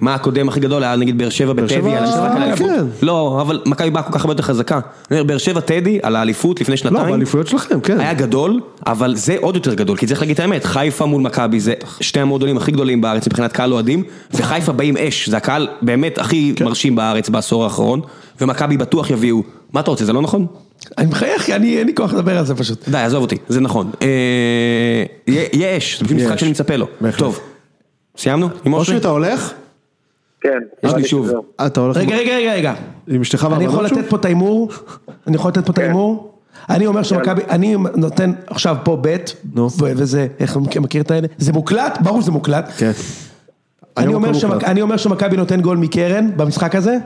מה 0.00 0.14
הקודם 0.14 0.48
הכי 0.48 0.60
גדול? 0.60 0.82
היה 0.84 0.96
נגיד 0.96 1.18
באר 1.18 1.28
שבע 1.30 1.52
בטדי, 1.52 1.74
על 1.96 2.04
המשחק 2.04 2.30
על 2.36 2.42
האליפות. 2.42 2.66
כן. 2.70 2.84
לא, 3.02 3.38
אבל 3.40 3.62
מכבי 3.66 3.90
באה 3.90 4.02
כל 4.02 4.12
כך 4.12 4.20
הרבה 4.20 4.32
יותר 4.32 4.42
חזקה. 4.42 4.74
אני 5.10 5.20
אומר, 5.20 5.24
באר 5.24 5.38
שבע 5.38 5.60
טדי 5.60 5.98
על 6.02 6.16
האליפות 6.16 6.60
לפני 6.60 6.72
לא, 6.72 6.76
שנתיים. 6.76 7.10
באליפויות 7.10 7.46
שלכם, 7.46 7.80
כן. 7.80 8.00
היה 8.00 8.14
גדול, 8.14 8.60
אבל 8.86 9.16
זה 9.16 9.36
עוד 9.40 9.54
יותר 9.54 9.74
גדול, 9.74 9.96
כי 9.96 10.06
צריך 10.06 10.20
להגיד 10.20 10.34
את 10.34 10.40
האמת, 10.40 10.64
חיפה 10.64 11.06
מול 11.06 11.22
מכבי 11.22 11.60
זה 11.60 11.74
שתי 12.00 12.20
המועדונים 12.20 12.56
הכי 12.56 12.72
גדולים 12.72 13.00
בארץ 13.00 13.26
מבחינת 13.26 13.52
קהל 13.52 13.72
אוהדים, 13.72 14.02
וחיפה 14.34 14.72
באים 14.72 14.96
אש, 14.96 15.28
זה 15.28 15.36
הקהל 15.36 15.68
באמת 15.82 16.18
הכי 16.18 16.52
כן. 16.56 16.64
מרשים 16.64 16.94
בארץ 16.94 17.28
בעשור 17.28 17.64
האחרון, 17.64 18.00
ומכבי 18.40 18.76
בטוח 18.76 19.10
יביאו, 19.10 19.42
מה 19.72 19.80
אתה 19.80 19.90
רוצה, 19.90 20.04
זה 20.04 20.12
לא 20.12 20.22
נכון? 20.22 20.46
אני 20.98 21.06
מחייך, 21.06 21.42
כי 21.42 21.54
אני 21.54 21.78
אין 21.78 21.86
לי 21.86 21.94
כוח 21.94 22.12
לדבר 22.14 22.38
על 22.38 22.46
זה 22.46 22.54
פשוט. 22.54 22.88
די, 22.88 22.98
עזוב 22.98 23.22
אותי, 23.22 23.36
זה 23.48 23.60
נכון. 23.60 23.90
אה, 24.02 25.76
אש, 25.78 25.98
זה 25.98 26.04
פשוט 26.04 26.16
משחק 26.16 26.34
יש. 26.34 26.40
שאני 26.40 26.50
מצפה 26.50 26.76
לו. 26.76 26.86
טוב, 27.18 27.40
סיימנו? 28.16 28.48
עם 28.64 28.74
אושרי? 28.74 28.96
אתה 28.96 29.08
הולך? 29.08 29.52
כן. 30.40 30.58
יש 30.82 30.94
לי 30.94 31.04
שוב. 31.04 31.30
אה, 31.60 31.66
אתה 31.66 31.80
הולך 31.80 31.96
רגע, 31.96 32.16
רגע, 32.16 32.36
רגע, 32.36 32.52
רגע. 32.54 32.74
עם 33.08 33.20
אשתך 33.20 33.48
אני 33.52 33.64
יכול 33.64 33.76
והבנות 33.76 33.88
שוב? 33.88 33.98
לתת 33.98 34.10
פה 34.10 34.16
את 34.16 34.24
ההימור? 34.24 34.72
אני 35.26 35.36
יכול 35.36 35.50
לתת 35.50 35.66
פה 35.66 35.72
את 35.72 35.76
כן. 35.76 35.82
ההימור? 35.82 36.32
אני 36.70 36.86
אומר 36.86 37.02
שמכבי, 37.02 37.42
אני 37.50 37.76
נותן 37.96 38.32
עכשיו 38.46 38.76
פה 38.84 38.96
בית, 38.96 39.36
וזה, 39.80 40.26
איך 40.40 40.52
אתה 40.52 40.80
מכיר 40.80 41.02
את 41.02 41.10
האלה? 41.10 41.26
זה 41.38 41.52
מוקלט? 41.52 41.98
ברור 42.00 42.22
שזה 42.22 42.30
מוקלט. 42.30 42.70
כן. 42.76 42.92
אני. 43.96 44.14
אני 44.64 44.82
אומר 44.82 44.96
שמכבי 44.96 45.36
נותן 45.36 45.60
גול 45.60 45.76
מקרן 45.76 46.30
במשחק 46.36 46.74
הזה, 46.74 46.96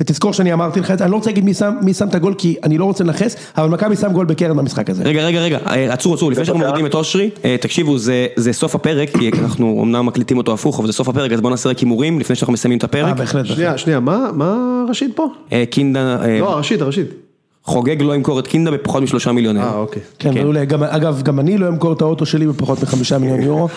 ותזכור 0.00 0.32
שאני 0.32 0.52
אמרתי 0.52 0.80
לך 0.80 0.90
את 0.90 0.98
זה, 0.98 1.04
אני 1.04 1.10
לא 1.10 1.16
רוצה 1.16 1.30
להגיד 1.30 1.44
מי 1.44 1.54
שם, 1.54 1.74
מי 1.82 1.94
שם 1.94 2.08
את 2.08 2.14
הגול 2.14 2.34
כי 2.38 2.56
אני 2.64 2.78
לא 2.78 2.84
רוצה 2.84 3.04
לנכס, 3.04 3.36
אבל 3.56 3.68
מכבי 3.68 3.96
שם 3.96 4.12
גול 4.12 4.26
בקרן 4.26 4.56
במשחק 4.56 4.90
הזה. 4.90 5.02
רגע, 5.04 5.26
רגע, 5.26 5.40
רגע, 5.40 5.58
אה, 5.66 5.92
עצרו, 5.92 6.14
עצרו, 6.14 6.30
לפני 6.30 6.44
שאנחנו 6.44 6.64
מורידים 6.64 6.86
את 6.86 6.94
אושרי, 6.94 7.30
אה, 7.44 7.56
תקשיבו, 7.60 7.98
זה- 7.98 8.26
זה 8.36 8.52
סוף 8.52 8.74
הפרק, 8.74 9.10
כי 9.18 9.30
אנחנו 9.42 9.80
אמנם 9.82 10.06
מקליטים 10.06 10.38
אותו 10.38 10.52
הפוך, 10.54 10.78
אבל 10.78 10.86
זה 10.86 10.92
סוף 10.92 11.08
הפרק, 11.08 11.32
אז 11.32 11.40
בואו 11.40 11.50
נעשה 11.50 11.68
רק 11.68 11.78
הימורים 11.78 12.20
לפני 12.20 12.36
שאנחנו 12.36 12.52
מסיימים 12.52 12.78
את 12.78 12.84
אה, 12.84 12.88
הפרק. 12.88 13.16
בהחלט. 13.16 13.34
בהחלט. 13.42 13.56
שנייה, 13.56 13.78
שנייה, 13.78 14.00
מה, 14.00 14.30
מה 14.34 14.56
הראשית 14.86 15.10
פה? 15.16 15.26
אה, 15.52 15.64
קינדה, 15.70 16.16
אה, 16.24 16.40
לא, 16.40 16.52
הראשית, 16.52 16.80
הראשית. 16.82 17.27
חוגג 17.64 18.02
לא 18.02 18.14
ימכור 18.14 18.38
את 18.38 18.46
קינדה 18.46 18.70
בפחות 18.70 19.02
משלושה 19.02 19.32
מיליון 19.32 19.56
אה, 19.56 19.68
אירו. 19.68 19.80
אוקיי. 19.80 20.02
כן, 20.18 20.34
כן. 20.34 20.42
מעולה, 20.42 20.64
גם, 20.64 20.82
אגב, 20.82 21.22
גם 21.22 21.40
אני 21.40 21.58
לא 21.58 21.68
אמכור 21.68 21.92
את 21.92 22.00
האוטו 22.00 22.26
שלי 22.26 22.46
בפחות 22.46 22.82
מחמישה 22.82 23.18
מיליון 23.18 23.42
יורו, 23.42 23.68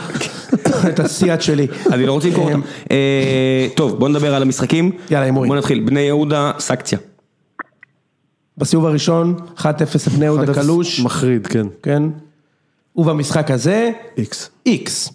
את 0.89 0.99
הסיאט 0.99 1.41
שלי. 1.41 1.67
אני 1.91 2.05
לא 2.05 2.13
רוצה 2.13 2.27
למכור 2.27 2.43
אותם. 2.43 2.61
אה, 2.91 3.67
טוב, 3.75 3.99
בואו 3.99 4.09
נדבר 4.09 4.35
על 4.35 4.41
המשחקים. 4.41 4.91
יאללה, 5.11 5.25
הימורים. 5.25 5.49
בואו 5.49 5.59
נתחיל, 5.59 5.83
בני 5.85 5.99
יהודה, 5.99 6.51
סקציה. 6.59 6.99
בסיבוב 8.57 8.85
הראשון, 8.85 9.35
1-0 9.57 9.63
לבני 10.07 10.25
יהודה 10.25 10.51
1-0 10.51 10.55
קלוש, 10.55 10.99
מחריד, 10.99 11.47
כן. 11.47 11.67
כן, 11.83 12.03
ובמשחק 12.95 13.51
הזה, 13.51 13.91
איקס. 14.17 14.49
איקס, 14.65 15.13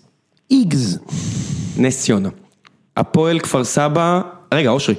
איגז, 0.50 0.98
נס 1.76 2.02
ציונה. 2.02 2.28
הפועל 2.96 3.38
כפר 3.38 3.64
סבא, 3.64 4.20
רגע, 4.54 4.70
אושרי. 4.70 4.94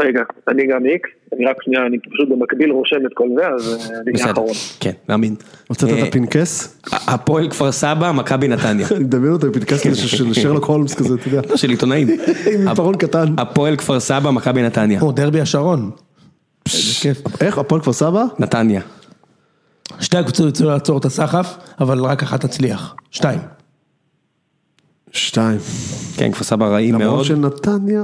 רגע, 0.00 0.20
אני 0.48 0.66
גם 0.66 0.86
איקס, 0.86 1.10
אני 1.32 1.46
רק 1.46 1.56
שנייה, 1.62 1.86
אני 1.86 1.98
פשוט 1.98 2.28
במקביל 2.28 2.70
רושם 2.70 3.06
את 3.06 3.10
כל 3.14 3.28
זה, 3.36 3.48
אז 3.48 3.90
אה, 3.92 3.98
אני 4.06 4.22
האחרון. 4.22 4.54
כן, 4.80 4.90
מאמין. 5.08 5.34
הוצאת 5.68 5.88
אה, 5.90 6.02
את 6.02 6.08
הפנקס? 6.08 6.80
הפועל 6.92 7.50
כפר 7.50 7.72
סבא, 7.72 8.12
מכבי 8.12 8.48
נתניה. 8.48 8.86
אני 8.96 9.04
מדמיין 9.04 9.32
אותו 9.32 9.50
בפנקס 9.50 9.86
כזה 9.86 9.96
של 9.96 10.34
שרלוק 10.34 10.64
הולמס 10.64 10.94
כזה, 10.94 11.14
אתה 11.14 11.28
יודע. 11.28 11.40
לא, 11.50 11.56
של 11.56 11.70
עיתונאים. 11.70 12.08
עם 12.54 12.68
עיפרון 12.68 12.96
קטן. 12.96 13.34
הפועל 13.38 13.76
כפר 13.76 14.00
סבא, 14.00 14.30
מכבי 14.30 14.62
נתניה. 14.62 15.00
או 15.00 15.12
דרבי 15.12 15.40
השרון. 15.40 15.90
איך, 17.40 17.58
הפועל 17.58 17.80
כפר 17.80 17.92
סבא? 17.92 18.24
נתניה. 18.38 18.80
שתי 20.00 20.16
הקבוצות 20.16 20.48
יצאו 20.48 20.66
לעצור 20.66 20.98
את 20.98 21.04
הסחף, 21.04 21.56
אבל 21.80 22.04
רק 22.04 22.22
אחת 22.22 22.40
תצליח. 22.40 22.94
שתיים. 23.10 23.40
שתיים. 25.12 25.58
כן, 26.16 26.32
כפר 26.32 26.44
סבא 26.44 26.66
רעים 26.66 26.94
למרות 26.94 27.14
מאוד. 27.14 27.24
שנתניה... 27.24 28.02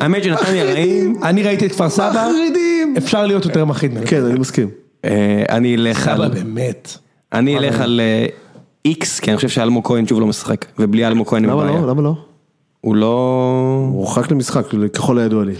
האמת 0.00 0.24
שנתניה 0.24 0.64
רעים. 0.64 1.14
אני 1.22 1.42
ראיתי 1.42 1.66
את 1.66 1.72
כפר 1.72 1.90
סבא, 1.90 2.28
מחרידים. 2.30 2.94
אפשר 2.98 3.26
להיות 3.26 3.44
יותר 3.44 3.64
מחריד 3.64 3.92
ממנו. 3.92 4.06
כן, 4.06 4.24
אני 4.24 4.38
מסכים. 4.38 4.68
אה, 5.04 5.42
אני 5.50 5.76
אלך 5.76 6.00
סבא 6.04 6.24
על... 6.24 6.28
באמת. 6.28 6.96
אני 7.32 7.58
אלך 7.58 7.80
על 7.80 8.00
אה, 8.00 8.26
איקס, 8.84 9.20
כי 9.20 9.30
אני 9.30 9.36
חושב 9.36 9.48
שאלמוג 9.48 9.86
כהן 9.86 10.06
שוב 10.06 10.20
לא 10.20 10.26
משחק. 10.26 10.66
ובלי 10.78 11.06
אלמוג 11.06 11.28
כהן 11.28 11.44
הם 11.44 11.50
למה 11.50 11.62
בבעיה. 11.62 11.80
לא? 11.80 11.88
למה 11.88 12.02
לא? 12.02 12.14
הוא 12.80 12.96
לא... 12.96 13.86
הוא 13.90 13.98
הורחק 13.98 14.30
למשחק, 14.30 14.64
ככל 14.92 15.18
הידוע 15.18 15.44
לי. 15.44 15.54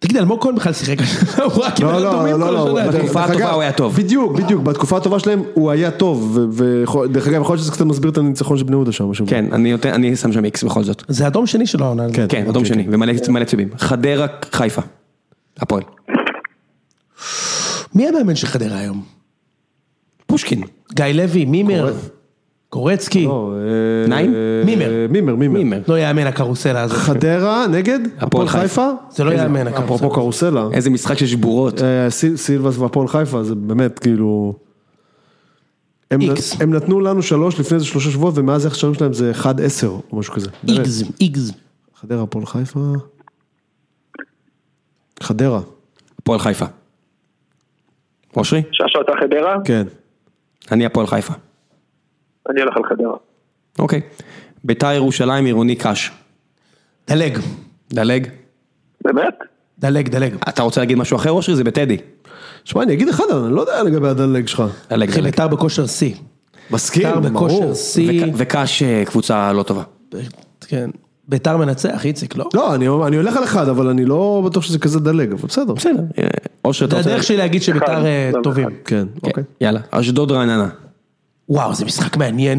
תגיד, 0.00 0.16
אלמוג 0.16 0.42
כהן 0.42 0.54
בכלל 0.54 0.72
שיחק, 0.72 0.96
הוא 1.54 1.64
רק 1.64 1.76
קיבל 1.76 1.92
לא, 1.92 2.00
לא, 2.00 2.10
אדומים 2.10 2.40
לא, 2.40 2.46
כל 2.46 2.52
לא, 2.52 2.80
השנה. 2.80 2.92
בתקופה 2.92 3.24
הטובה 3.24 3.50
הוא 3.50 3.62
היה 3.62 3.72
טוב. 3.72 3.96
בדיוק, 3.96 4.32
בדיוק, 4.32 4.62
בתקופה 4.62 4.96
הטובה 4.96 5.18
שלהם 5.18 5.42
הוא 5.54 5.70
היה 5.70 5.90
טוב, 5.90 6.38
ודרך 6.52 7.28
אגב 7.28 7.40
יכול 7.40 7.54
להיות 7.54 7.62
שזה 7.62 7.72
קצת 7.72 7.84
מסביר 7.84 8.10
את 8.10 8.18
הניצחון 8.18 8.58
של 8.58 8.64
בני 8.64 8.76
יהודה 8.76 8.92
שם. 8.92 9.10
משהו. 9.10 9.26
כן, 9.28 9.46
אני 9.84 10.16
שם 10.16 10.32
שם 10.32 10.44
איקס 10.44 10.62
בכל 10.62 10.82
זאת. 10.82 11.02
זה 11.08 11.26
אדום 11.26 11.46
שני 11.46 11.66
שלו 11.66 11.84
העונה. 11.84 12.06
כן. 12.12 12.26
כן, 12.28 12.46
אדום 12.48 12.64
שני, 12.64 12.86
ומלא 12.90 13.12
מלא 13.28 13.44
צהובים. 13.44 13.68
חדרה, 13.78 14.26
חיפה. 14.52 14.82
הפועל. 15.58 15.82
מי 17.94 18.08
המאמן 18.08 18.34
של 18.36 18.46
חדרה 18.46 18.78
היום? 18.78 19.02
פושקין. 20.26 20.62
גיא 20.92 21.04
לוי, 21.04 21.44
מימר, 21.44 21.92
קורצקי, 22.70 23.24
לא, 23.24 23.54
אה, 24.02 24.08
נעים? 24.08 24.34
אה, 24.34 24.62
מימר. 24.64 25.06
מימר, 25.10 25.34
מימר. 25.34 25.80
לא 25.88 25.98
יאמן 25.98 26.26
הקרוסלה 26.26 26.82
הזאת. 26.82 26.96
חדרה 26.96 27.66
נגד 27.66 27.98
הפועל 28.18 28.48
חיפה. 28.48 28.88
זה 29.10 29.24
לא 29.24 29.30
יאמן, 29.32 29.66
הקרוסלה. 29.66 29.84
אפרופו 29.84 30.10
קרוסלה. 30.10 30.68
איזה 30.72 30.90
משחק 30.90 31.18
של 31.18 31.26
שבורות. 31.26 31.82
אה, 31.82 32.10
סיל- 32.10 32.36
סילבס 32.36 32.78
והפועל 32.78 33.08
חיפה 33.08 33.42
זה 33.44 33.54
באמת 33.54 33.98
כאילו. 33.98 34.54
הם, 36.10 36.20
איקס. 36.20 36.60
הם 36.60 36.74
נתנו 36.74 37.00
לנו 37.00 37.22
שלוש 37.22 37.60
לפני 37.60 37.74
איזה 37.74 37.86
שלושה 37.86 38.10
שבועות 38.10 38.38
ומאז 38.38 38.66
איך 38.66 38.74
השערים 38.74 38.94
שלהם 38.94 39.12
זה 39.12 39.32
1-10 39.32 39.46
או 40.12 40.18
משהו 40.18 40.34
כזה. 40.34 40.50
איגז, 40.68 41.04
איגז. 41.20 41.52
חדרה 42.00 42.22
הפועל 42.22 42.46
חיפה. 42.46 42.80
חדרה. 45.22 45.60
הפועל 46.18 46.38
חיפה. 46.38 46.64
אושרי? 48.36 48.62
ששו 48.72 49.00
אתה 49.00 49.12
חדרה, 49.20 49.56
כן. 49.64 49.86
אני 50.72 50.86
הפועל 50.86 51.06
חיפה. 51.06 51.32
אני 52.50 52.60
הולך 52.60 52.76
על 52.76 52.82
חדרה. 52.88 53.16
אוקיי. 53.78 54.00
ביתר 54.64 54.92
ירושלים 54.92 55.44
עירוני 55.44 55.76
קאש. 55.76 56.10
דלג, 57.08 57.38
דלג. 57.92 58.26
באמת? 59.04 59.34
דלג, 59.78 60.08
דלג. 60.08 60.34
אתה 60.48 60.62
רוצה 60.62 60.80
להגיד 60.80 60.98
משהו 60.98 61.16
אחר 61.16 61.30
אושרי? 61.30 61.56
זה 61.56 61.64
בטדי. 61.64 61.96
שמע 62.64 62.82
אני 62.82 62.92
אגיד 62.92 63.08
לך 63.08 63.22
אני 63.44 63.54
לא 63.54 63.60
יודע 63.60 63.82
לגבי 63.82 64.08
הדלג 64.08 64.46
שלך. 64.46 64.62
דלג, 64.90 65.10
דלג. 65.10 65.24
ביתר 65.24 65.48
בכושר 65.48 65.86
שיא. 65.86 66.14
מסכים, 66.70 67.02
ביתר 67.02 67.20
בכושר 67.20 67.58
ברור. 67.58 68.34
וקאש 68.36 68.82
אה, 68.82 69.02
קבוצה 69.06 69.52
לא 69.52 69.62
טובה. 69.62 69.82
כן. 70.60 70.90
ביתר 71.28 71.56
מנצח, 71.56 72.04
איציק, 72.06 72.36
לא? 72.36 72.48
לא 72.54 72.74
אני 72.74 72.88
אני 73.06 73.16
הולך 73.16 73.36
על 73.36 73.44
אחד 73.44 73.68
אבל 73.68 73.88
אני 73.88 74.04
לא 74.04 74.42
בטוח 74.46 74.62
שזה 74.62 74.78
כזה 74.78 75.00
דלג 75.00 75.32
אבל 75.32 75.48
בסדר. 75.48 75.72
בסדר. 75.72 76.02
אה, 76.18 76.28
אושרי 76.64 76.88
אתה 76.88 76.96
זה 76.96 77.00
רוצה... 77.00 77.10
הדרך 77.10 77.22
שלי 77.22 77.36
להגיד 77.36 77.62
שביתר 77.62 78.04
אה, 78.06 78.30
טובים. 78.42 78.68
כן. 78.68 78.74
כן, 78.84 79.06
אוקיי. 79.22 79.44
יאללה. 79.60 79.80
אשדוד 79.90 80.32
רעננה. 80.32 80.68
וואו, 81.50 81.74
זה 81.74 81.84
משחק 81.84 82.16
מעניין. 82.16 82.58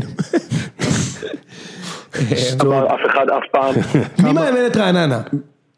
אבל 2.60 2.88
אף 2.88 3.00
אחד 3.12 3.26
אף 3.30 3.44
פעם. 3.52 3.76
מי 4.24 4.34
מאמן 4.34 4.66
את 4.68 4.78
רעננה? 4.78 5.22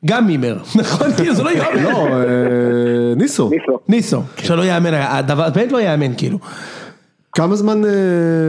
גם 0.05 0.27
מימר, 0.27 0.57
נכון? 0.79 1.13
כאילו 1.13 1.33
זה 1.33 1.43
לא 1.43 1.49
יאמן. 1.49 1.83
לא 1.83 2.07
אה, 2.07 3.15
ניסו. 3.15 3.49
ניסו. 3.49 3.79
ניסו, 3.87 4.21
שלא 4.37 4.61
יאמן, 4.61 4.93
הדבר, 4.93 5.49
באמת 5.49 5.71
לא 5.71 5.81
יאמן 5.81 6.15
כאילו. 6.17 6.37
כמה 7.33 7.55
זמן 7.55 7.85
אה, 7.85 7.91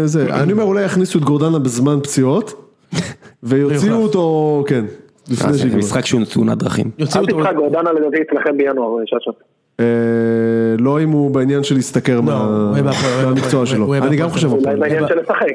זה, 0.05 0.27
אני 0.35 0.53
אומר 0.53 0.65
אולי 0.65 0.83
יכניסו 0.83 1.19
את 1.19 1.25
גורדנה 1.25 1.59
בזמן 1.59 1.99
פציעות 2.03 2.71
ויוציאו. 3.43 3.97
אותו, 3.97 4.65
כן, 4.67 4.85
לפני 5.31 5.47
אה, 5.49 5.53
זה 5.53 5.59
שיגמר. 5.59 5.79
משחק 5.79 6.07
שהוא 6.07 6.21
תאונת 6.33 6.59
דרכים. 6.59 6.91
יוציאו 6.99 7.25
אל 7.25 7.27
תצחק, 7.27 7.55
גורדנה 7.57 7.93
לדעתי 7.93 8.17
אצלכם 8.23 8.57
בינואר, 8.57 8.97
ששו. 9.07 9.31
אה, 9.81 9.85
לא 10.79 11.03
אם 11.03 11.09
הוא 11.11 11.31
בעניין 11.31 11.63
של 11.63 11.75
להשתכר 11.75 12.21
יהיה 12.27 12.83
מהמקצוע 13.25 13.67
שלו, 13.67 13.95
אני 13.95 14.17
גם. 14.17 14.31
חושב 14.31 14.49
הפועל. 14.53 14.79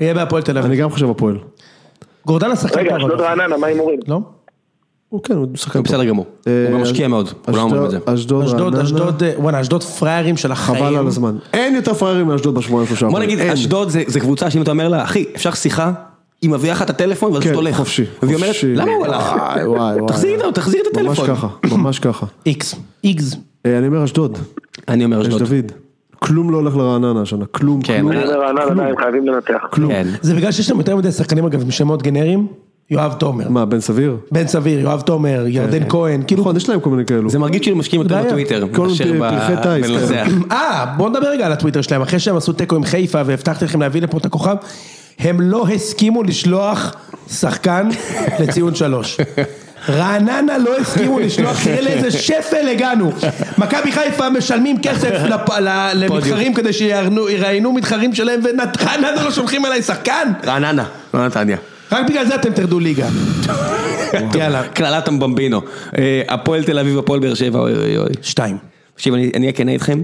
יהיה 0.01 0.13
בהפועל 0.13 0.41
תל 0.43 0.57
אני 0.57 0.67
אביב. 0.67 0.79
גם 0.79 0.89
חושב 0.89 1.09
הפועל, 1.09 1.37
גורדנה 2.25 2.55
שחקן 2.55 2.79
רגע, 2.79 2.89
טוב, 2.89 2.97
אשדוד 2.97 3.11
אגב. 3.11 3.21
רעננה, 3.21 3.57
מה 3.57 3.67
ההימורים? 3.67 3.99
לא? 4.07 4.19
הוא 5.09 5.23
כן, 5.23 5.33
הוא 5.33 5.47
שחקן 5.55 5.79
טוב. 5.79 5.87
בסדר 5.87 6.03
גמור. 6.05 6.25
אה, 6.47 6.65
הוא 6.67 6.75
גם 6.75 6.81
משקיע 6.81 7.07
מאוד. 7.07 7.29
כולם 7.45 7.59
אומרים 7.59 7.85
את 7.85 7.91
זה. 7.91 7.97
אשדוד, 8.05 8.43
אשדוד, 8.45 8.75
אשדוד, 8.75 9.23
אה, 9.23 9.31
וואלה, 9.37 9.61
אשדוד 9.61 9.83
פראיירים 9.83 10.37
של 10.37 10.51
החיים. 10.51 10.85
חבל 10.85 10.95
על 10.97 11.07
הזמן, 11.07 11.35
אין 11.53 11.75
יותר 11.75 11.93
פראיירים 11.93 12.27
מאשדוד 12.27 12.55
בשבועיים 12.55 12.87
שלושה. 12.87 13.07
בוא. 13.07 13.19
נגיד. 13.19 13.39
אשדוד 13.39 13.89
זה 13.89 14.03
זה 14.07 14.19
קבוצה 14.19 14.49
שאם 14.49 14.61
אתה 14.61 14.71
אומר 14.71 14.87
לה, 14.89 15.03
אחי, 15.03 15.25
אפשר 15.35 15.51
שיחה? 15.51 15.91
היא 16.41 16.49
מביאה 16.49 16.73
לך 16.73 16.81
את 16.81 16.89
הטלפון 16.89 17.31
ואז 17.33 17.43
כן, 17.43 17.49
אתה 17.49 17.57
הולך. 17.57 17.75
חופשי, 17.75 18.03
והיא 18.23 18.35
אומרת. 18.35 18.55
למה 18.63 18.91
הוא 18.91 19.05
הלך? 19.05 19.23
וואי, 19.35 19.65
וואי, 19.67 19.95
וואי. 19.95 20.07
תחזיר 20.07 20.37
את- 20.49 20.57
את 20.91 20.97
ממש 20.97 21.19
הטלפון. 21.19 21.35
ככה, 21.35 21.47
ממש 21.71 21.99
ככה. 21.99 22.25
איקס, 22.45 22.75
איגז. 23.03 23.37
אה, 23.65 23.77
אני 23.77 23.87
אומר 23.87 24.03
אשדוד, 24.03 24.37
אני 24.87 25.05
אומר 25.05 25.21
יש 25.21 25.27
אשדוד. 25.27 25.41
דוד, 25.43 25.71
כלום 26.19 26.51
לא 26.51 26.57
הולך 26.57 26.75
לרעננה 26.77 27.21
השנה, 27.21 27.45
כלום, 27.45 27.81
כן, 27.81 27.97
כלום, 27.99 28.11
אני- 28.11 28.23
אני 28.23 28.33
אומר 28.33 28.45
רעננה, 28.45 28.83
די, 28.83 28.89
הם 28.89 28.95
חייבים 28.97 29.25
לנצח. 29.27 29.61
כלום. 29.71 29.91
כן. 29.91 30.07
זה 30.21 30.35
בגלל 30.35 30.51
שיש 30.51 30.69
להם 30.69 30.79
יותר 30.79 30.95
מדי 30.95 31.11
שחקנים 31.11 31.45
אגב 31.45 31.61
עם 31.61 31.71
שמות 31.71 32.03
גנריים. 32.03 32.47
יואב 32.91 33.13
תומר, 33.13 33.49
מה, 33.49 33.65
בן 33.65 33.79
סביר? 33.79 34.17
בן 34.31 34.47
סביר, 34.47 34.79
יואב 34.79 35.01
תומר, 35.01 35.43
ירדן 35.47 35.89
כהן, 35.89 36.21
כאילו, 36.27 36.41
נכון, 36.41 36.55
יש 36.55 36.69
להם 36.69 36.79
כל 36.79 36.89
מיני 36.89 37.05
כאלו. 37.05 37.29
זה 37.29 37.39
מרגיש 37.39 37.61
כאילו 37.61 37.77
משקיעים 37.77 38.01
יותר. 38.03 38.23
בטוויטר, 38.25 38.65
מאשר 38.65 39.03
פר- 39.03 39.13
ב- 39.19 39.29
פרחי 39.29 39.53
טיס, 39.55 39.87
כן. 39.87 39.93
בלנצח. 39.95 40.27
אה, 40.51 40.85
בואו 40.97 41.09
נדבר 41.09 41.27
רגע 41.29 41.45
על 41.45 41.51
הטוויטר 41.51 41.81
שלהם, 41.81 42.01
אחרי 42.01 42.19
שהם 42.19 42.35
עשו 42.37 42.53
תיקו 42.53 42.75
עם 42.75 42.83
חיפה 42.83 43.21
והבטחתי 43.25 43.65
לכם 43.65 43.81
להביא 43.81 44.01
לפה 44.01 44.17
את 44.17 44.25
הכוכב, 44.25 44.55
הם 45.19 45.41
לא 45.41 45.67
הסכימו 45.67 46.23
לשלוח 46.23 46.95
שחקן 47.29 47.89
לציון 48.39 48.75
שלוש. 48.75 49.17
רעננה 49.89 50.57
לא 50.57 50.77
הסכימו 50.77 51.19
לשלוח, 51.19 51.63
תראה 51.63 51.81
לאיזה 51.81 52.11
שפל 52.27 52.67
הגענו. 52.71 53.11
מכבי 53.57 53.91
חיפה 53.91 54.29
משלמים 54.29 54.77
כסף 54.81 55.11
למתחרים 55.93 56.53
כדי 56.53 56.73
שיראיינו 56.73 57.71
מתחרים 57.73 58.15
שלהם, 58.15 58.39
ורעננה 58.43 59.23
לא 59.23 59.31
שולחים 59.31 59.65
אליי 59.65 59.81
שחקן? 59.81 60.31
רעננה, 60.45 60.85
לא 61.13 61.25
נתניה. 61.25 61.57
רק 61.91 62.09
בגלל 62.09 62.25
זה 62.25 62.35
אתם 62.35 62.53
תרדו 62.53 62.79
ליגה. 62.79 63.07
יאללה, 64.35 64.63
קללת 64.67 65.07
המבמבינו. 65.07 65.61
אה, 65.97 66.21
הפועל 66.27 66.63
תל 66.63 66.79
אביב, 66.79 66.97
הפועל 66.97 67.19
באר 67.19 67.33
שבע, 67.33 67.59
אוי 67.59 67.73
אוי 67.75 67.97
אוי. 67.97 68.09
שתיים. 68.21 68.57
תקשיב, 68.95 69.13
אני 69.13 69.31
אהיה 69.39 69.51
כן 69.51 69.69
איתכם. 69.69 70.01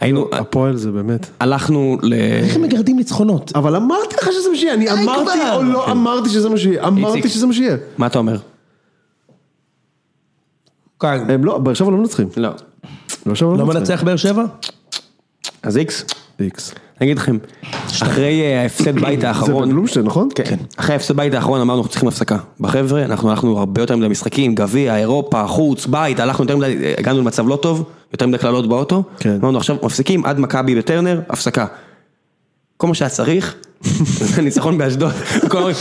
היינו, 0.00 0.28
הפועל 0.32 0.76
זה 0.76 0.90
באמת. 0.90 1.26
הלכנו 1.40 1.98
ל... 2.02 2.12
איך 2.12 2.56
הם 2.56 2.62
מגרדים 2.62 2.96
ניצחונות? 2.96 3.52
אבל 3.54 3.76
אמרתי 3.76 4.16
לך 4.20 4.28
שזה 4.32 4.48
מה 4.50 4.56
שיהיה, 4.56 4.74
אני 4.74 4.90
אמרתי. 4.90 5.38
או 5.52 5.62
לא 5.62 5.90
אמרתי 5.90 6.28
שזה 6.28 6.48
מה 6.48 6.58
שיהיה, 6.58 6.86
אמרתי. 6.86 7.28
שזה 7.28 7.46
מה 7.46 7.52
שיהיה. 7.52 7.76
מה 7.98 8.06
אתה 8.06 8.18
אומר? 8.18 8.36
כן. 11.00 11.30
הם 11.30 11.44
לא, 11.44 11.58
באר 11.58 11.74
שבע 11.74 11.90
לא 11.90 11.96
מנצחים. 11.96 12.28
לא. 12.36 12.48
באר 13.26 13.34
שבע 13.34 13.48
לא 13.48 13.56
מנצחים. 13.56 13.80
מנצח 13.80 14.02
באר 14.02 14.16
שבע? 14.16 14.44
אז 15.62 15.76
איקס? 15.76 16.04
איקס. 16.40 16.74
אני 17.00 17.06
אגיד 17.06 17.18
לכם, 17.18 17.38
אחרי 18.02 18.42
אה, 18.42 18.62
ההפסד 18.62 18.94
בית 18.98 19.20
זה 19.20 19.28
האחרון, 19.28 19.68
בבלומשטיין, 19.68 20.06
נכון? 20.06 20.28
כן, 20.34 20.56
אחרי 20.76 20.92
ההפסד 20.92 21.16
בית 21.16 21.34
האחרון 21.34 21.60
אמרנו 21.60 21.78
אנחנו 21.80 21.90
צריכים 21.90 22.08
הפסקה. 22.08 22.36
בחבר'ה, 22.60 23.04
אנחנו 23.04 23.30
הלכנו 23.30 23.58
הרבה 23.58 23.82
יותר 23.82 23.96
מדי 23.96 24.08
משחקים, 24.08 24.54
גביע, 24.54 24.96
אירופה, 24.96 25.46
חוץ, 25.46 25.86
בית, 25.86 26.20
הלכנו 26.20 26.44
יותר 26.44 26.56
מדי, 26.56 26.94
הגענו 26.98 27.18
למצב 27.18 27.48
לא 27.48 27.56
טוב, 27.56 27.84
יותר 28.12 28.26
מדי 28.26 28.38
קללות 28.38 28.68
באוטו, 28.68 29.02
כן. 29.18 29.38
אמרנו 29.42 29.58
עכשיו 29.58 29.76
מפסיקים 29.82 30.24
עד 30.24 30.38
מכבי 30.40 30.74
בטרנר, 30.74 31.20
הפסקה. 31.28 31.66
כל 32.76 32.86
מה 32.86 32.94
שהיה 32.94 33.08
צריך, 33.08 33.54
זה 33.62 33.65
ניצחון 34.42 34.78
באשדוד, 34.78 35.12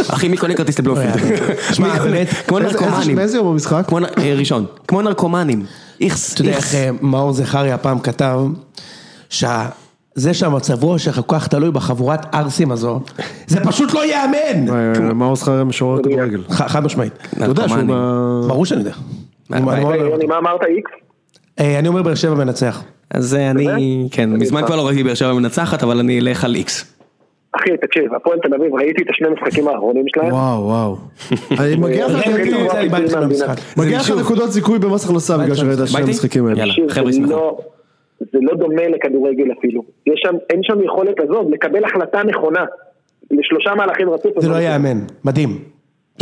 אחי 0.09 0.27
מי 0.27 0.37
קונה 0.37 0.53
כרטיס 0.53 0.79
לבלומפילד? 0.79 1.39
שמע, 1.73 1.99
באמת, 2.03 2.27
כמו 2.47 2.57
איזה- 2.57 2.69
איזה- 2.69 2.85
נרקומנים, 2.85 3.15
מאיזה 3.15 3.37
יום 3.37 3.57
נ- 3.99 4.05
אה, 4.05 4.33
ראשון, 4.37 4.65
כמו 4.87 5.01
נרקומנים, 5.01 5.65
איכס, 6.01 6.33
אתה 6.33 6.41
יודע 6.41 6.51
איך 6.51 6.75
אה, 6.75 6.89
מאור 7.01 7.33
זכריה 7.33 7.77
פעם 7.77 7.99
כתב, 7.99 8.39
שזה 9.29 10.33
שהמצב 10.33 10.83
רוח 10.83 10.97
שלך 10.97 11.21
כל 11.25 11.35
כך 11.39 11.47
תלוי 11.47 11.71
בחבורת 11.71 12.35
ערסים 12.35 12.71
הזו, 12.71 12.99
זה 13.47 13.59
פשוט 13.63 13.93
לא 13.93 14.05
ייאמן! 14.05 14.69
אה, 14.69 15.13
מאור 15.13 15.35
זכריה 15.35 15.63
משורר 15.63 16.03
כדורגל. 16.03 16.43
חד 16.51 16.83
משמעית. 16.83 17.13
אתה 17.37 17.45
יודע 17.45 17.69
שהוא. 17.69 17.81
ברור 18.47 18.65
שאני 18.65 18.79
יודע. 18.79 18.91
מה, 19.49 19.57
אני 19.57 19.65
מה, 20.27 20.37
אמרת 20.37 20.59
איקס? 20.75 20.91
אה, 21.59 21.79
אני 21.79 21.87
אומר 21.87 22.01
באר 22.01 22.15
שבע 22.15 22.33
מנצח. 22.35 22.81
אז 23.11 23.35
אה, 23.35 23.49
אני, 23.51 24.07
כן, 24.11 24.29
מזמן 24.33 24.65
כבר 24.65 24.75
לא 24.75 24.87
ראיתי 24.87 25.03
באר 25.03 25.13
שבע 25.13 25.33
מנצחת, 25.33 25.83
אבל 25.83 25.99
אני 25.99 26.19
אלך 26.19 26.43
על 26.43 26.55
איקס. 26.55 26.85
אחי, 27.55 27.77
תקשיב, 27.81 28.13
הפועל 28.13 28.39
תל 28.39 28.53
אביב, 28.53 28.75
ראיתי 28.75 29.01
את 29.03 29.07
השני 29.09 29.27
משחקים 29.29 29.67
האחרונים 29.67 30.05
שלהם. 30.15 30.33
וואו, 30.33 30.63
וואו. 30.63 30.95
אני 31.59 31.75
מגיע 31.75 32.07
לך 33.99 34.11
נקודות 34.19 34.51
זיכוי 34.51 34.79
במס 34.79 35.05
הכנסה 35.05 35.37
בגלל 35.37 35.55
שראית 35.55 35.79
את 35.79 35.87
שני 35.87 35.99
ביתי? 35.99 36.11
המשחקים 36.11 36.47
האלה. 36.47 36.63
זה. 37.11 37.19
לא- 37.21 37.57
זה 38.19 38.39
לא 38.41 38.53
דומה 38.55 38.87
לכדורגל 38.87 39.51
אפילו. 39.59 39.81
שם, 40.15 40.35
אין 40.49 40.59
שם 40.63 40.83
יכולת 40.83 41.19
עזוב, 41.19 41.51
לקבל 41.53 41.85
החלטה 41.85 42.23
נכונה. 42.23 42.65
לשלושה 43.31 43.75
מהלכים 43.75 44.09
רצוף. 44.09 44.31
זה 44.39 44.49
לא 44.49 44.55
ייאמן. 44.55 44.99
מדהים. 45.25 45.59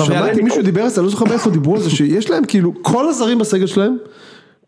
שמעתי 0.01 0.41
מישהו 0.41 0.63
דיבר 0.63 0.81
על 0.81 0.89
זה, 0.89 1.01
אני 1.01 1.05
לא 1.05 1.11
זוכר 1.11 1.25
מאיפה 1.25 1.49
דיברו 1.49 1.75
על 1.75 1.81
זה, 1.81 1.89
שיש 1.89 2.29
להם 2.29 2.45
כאילו, 2.45 2.71
כל 2.81 3.07
הזרים 3.07 3.37
בסגל 3.39 3.65
שלהם, 3.65 3.97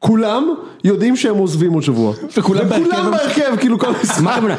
כולם 0.06 0.50
יודעים 0.84 1.16
שהם 1.16 1.36
עוזבים 1.38 1.74
עוד 1.74 1.84
שבוע. 1.84 2.14
וכולם 2.38 2.70
בהרכב. 3.12 3.56
כאילו 3.60 3.80
כל 3.80 3.88
משחק. 4.04 4.22
מה 4.22 4.36
הכוונה? 4.36 4.56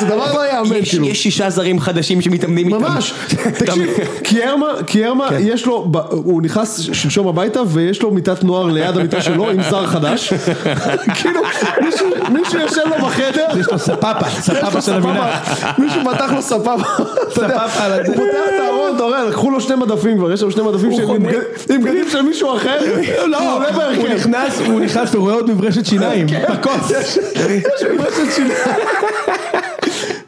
זה 0.00 0.06
דבר 0.06 0.34
לא 0.34 0.46
יאמן, 0.52 0.76
יש- 0.76 0.90
כאילו. 0.90 1.06
יש 1.06 1.22
שישה 1.22 1.50
זרים 1.50 1.80
חדשים 1.80 2.20
שמתאמנים 2.20 2.66
איתם. 2.66 2.80
ממש, 2.82 3.14
תקשיב, 3.58 3.86
קיירמה, 4.22 4.66
קיירמה, 4.86 5.28
יש 5.38 5.66
לו, 5.66 5.90
הוא 6.10 6.42
נכנס 6.42 6.80
שלשום 6.80 7.28
הביתה 7.28 7.60
ויש 7.68 8.02
לו 8.02 8.10
מיטת 8.10 8.44
נוער 8.44 8.66
ליד 8.66 8.96
המיטה 8.96 9.20
שלו 9.22 9.50
עם 9.50 9.62
זר 9.70 9.86
חדש, 9.86 10.32
כאילו, 11.22 11.40
מישהו- 12.32 12.60
יושב 12.60 12.80
לו 12.98 13.06
בחדר, 13.06 13.46
יש 13.60 13.66
לו 13.72 13.78
ספאפה, 13.78 14.30
ספאפה 14.40 14.80
של 14.80 14.92
המילה. 14.92 15.40
מישהו 15.78 16.00
פתח 16.04 16.30
לו 16.34 16.42
ספאפה, 16.42 17.02
ספאפה 17.30 17.84
על 17.84 17.92
הזה. 17.92 18.02
הוא 18.06 18.16
פותח 18.16 18.26
את 18.54 18.60
הארון, 18.64 18.92
אתה 18.96 19.02
רואה, 19.02 19.24
לקחו 19.24 19.50
לו 19.50 19.60
שני 19.60 19.76
מדפים 19.76 20.18
כבר, 20.18 20.32
יש 20.32 20.40
שם 20.40 20.50
שני 20.50 20.62
מדפים 20.62 20.90
עם 21.70 21.84
בגדים 21.84 22.08
של 22.10 22.22
מישהו 22.22 22.56
אחר, 22.56 22.78
לא, 23.26 23.38
הוא 23.38 23.56
עולה 23.56 23.68
הוא 24.66 24.79
בהרכב. 24.80 24.98
נכנס, 24.98 25.14
הוא 25.14 25.20
ורואה 25.20 25.34
עוד 25.34 25.50
מברשת 25.50 25.86
שיניים, 25.86 26.26
בכוס. 26.52 26.90
יש 26.96 27.18
מברשת 27.94 28.34
שיניים. 28.34 28.54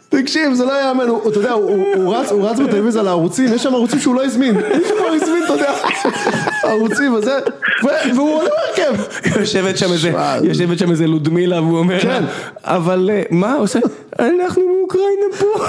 תקשיב, 0.09 0.55
זה 0.55 0.65
לא 0.65 0.73
יאמן, 0.89 1.09
הוא- 1.09 1.31
אתה 1.31 1.39
יודע, 1.39 1.53
הוא- 1.53 1.71
הוא 1.95 2.05
הוא 2.05 2.15
רץ- 2.17 2.31
הוא 2.61 2.67
בטלוויזיה 2.67 3.03
לערוצים, 3.03 3.55
יש 3.55 3.63
שם 3.63 3.75
ערוצים 3.75 3.99
שהוא 4.01 4.15
לא 4.15 4.25
הזמין, 4.25 4.55
מישהו 4.57 4.97
כבר 4.97 5.07
הזמין, 5.23 5.43
אתה 5.45 5.53
יודע, 5.53 5.73
ערוצים 6.63 7.15
וזה, 7.15 7.39
והוא 8.15 8.37
עולה 8.39 8.51
בהרכב. 8.77 9.03
יושבת 9.41 9.79
שם 9.79 9.93
איזה, 9.93 10.13
יושבת 10.43 10.79
שם 10.79 10.91
איזה 10.91 11.07
לודמילה 11.07 11.61
והוא 11.63 11.79
אומר, 11.79 12.01
כן. 12.01 12.25
אבל 12.65 13.11
אה, 13.13 13.23
מה 13.31 13.53
הוא 13.55 13.63
עושה? 13.63 13.79
אנחנו 14.19 14.63
מאוקראינה 14.79 15.27
פה. 15.39 15.65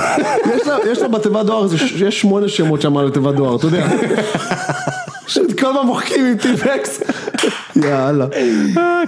יש 0.92 1.00
לה- 1.00 1.08
בתיבת 1.08 1.46
דואר, 1.46 1.68
יש 2.08 2.22
שמונה 2.22 2.48
שמות 2.48 2.82
שם 2.82 2.98
על 2.98 3.08
התיבת 3.08 3.36
דואר, 3.36 3.56
אתה 3.56 3.66
יודע. 3.66 3.88
כל 5.60 5.68
הזמן 5.68 5.82
מוחקים 5.86 6.26
עם 6.26 6.38
טיפקס. 6.38 7.02
יאללה. 7.76 8.26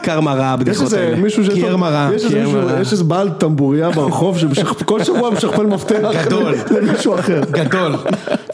קרמה 0.02 0.34
רע 0.34 0.44
יש 0.46 0.54
הבדיחות 0.54 0.84
איזה 0.84 1.00
האלה. 1.00 1.16
מישהו 1.16 1.44
שיש 1.46 1.54
לו, 1.54 1.62
קיירמה 1.62 1.90
רע, 1.90 2.10
יש 2.82 2.92
איזה 2.92 3.04
בעל 3.04 3.30
טמבוריה 3.30 3.90
ברחוב 3.90 4.38
שכל 4.38 5.04
שבוע 5.08 5.30
משכפל 5.30 5.66
מפתח 5.66 6.10
גדול. 6.26 6.56
למישהו 6.82 7.16
אחר. 7.16 7.42
גדול. 7.52 7.96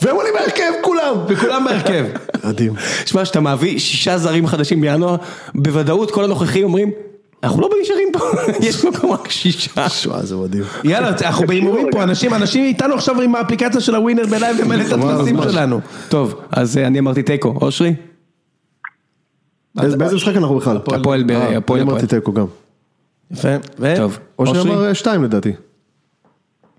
והם 0.02 0.16
עולים 0.16 0.34
בהרכב 0.40 0.72
כולם. 0.82 1.16
וכולם 1.28 1.66
בהרכב. 1.66 2.06
מדהים. 2.44 2.74
שמע, 3.06 3.24
כשאתה 3.24 3.40
מביא 3.40 3.80
שישה 3.80 4.18
זרים 4.18 4.48
חדשים 4.48 4.82
בינואר, 4.82 5.16
בוודאות 5.56 6.12
כל 6.12 6.24
הנוכחים 6.24 6.64
אומרים, 6.64 6.92
אנחנו 7.44 7.62
לא 7.62 7.70
נשארים 7.82 8.08
פה, 8.14 8.20
יש 8.68 8.86
מקום 8.86 9.12
רק 9.12 9.32
שישה. 9.32 9.90
שואה, 9.90 10.26
זה 10.26 10.36
מדהים. 10.36 10.64
יאללה, 10.84 11.10
אנחנו 11.22 11.48
בהימורים 11.48 11.88
פה, 11.92 12.04
אנשים, 12.04 12.34
אנשים 12.34 12.64
איתנו 12.64 12.94
עכשיו 12.94 13.22
עם 13.22 13.36
האפליקציה 13.36 13.82
של 13.82 13.96
הווינר 13.96 14.26
בלייב 14.26 14.58
ומלא 14.60 14.82
את 14.82 14.92
הטפסים. 14.92 15.38
שלנו. 15.52 15.80
טוב, 16.10 16.36
אז 16.52 16.78
אה, 16.78 16.88
אני 16.88 17.00
אמרתי 17.00 17.24
תיקו, 17.24 17.54
אושרי? 17.62 17.94
באיזה 19.76 20.16
משחק 20.16 20.36
אנחנו 20.36 20.56
בכלל? 20.56 20.78
הפועל 20.78 21.24
ב- 21.24 21.32
אה, 21.32 21.58
הפועל 21.58 21.80
אני 21.82 21.90
אמרתי 21.90 22.06
הפועל. 22.06 22.20
תיקו 22.22 22.34
גם. 22.34 22.46
יפה. 23.32 23.50
ו? 23.80 23.94
טוב, 23.96 24.20
או 24.40 24.46
אושרי? 24.46 24.62
שאמר 24.64 24.94
שתיים 24.94 25.24
לדעתי. 25.24 25.54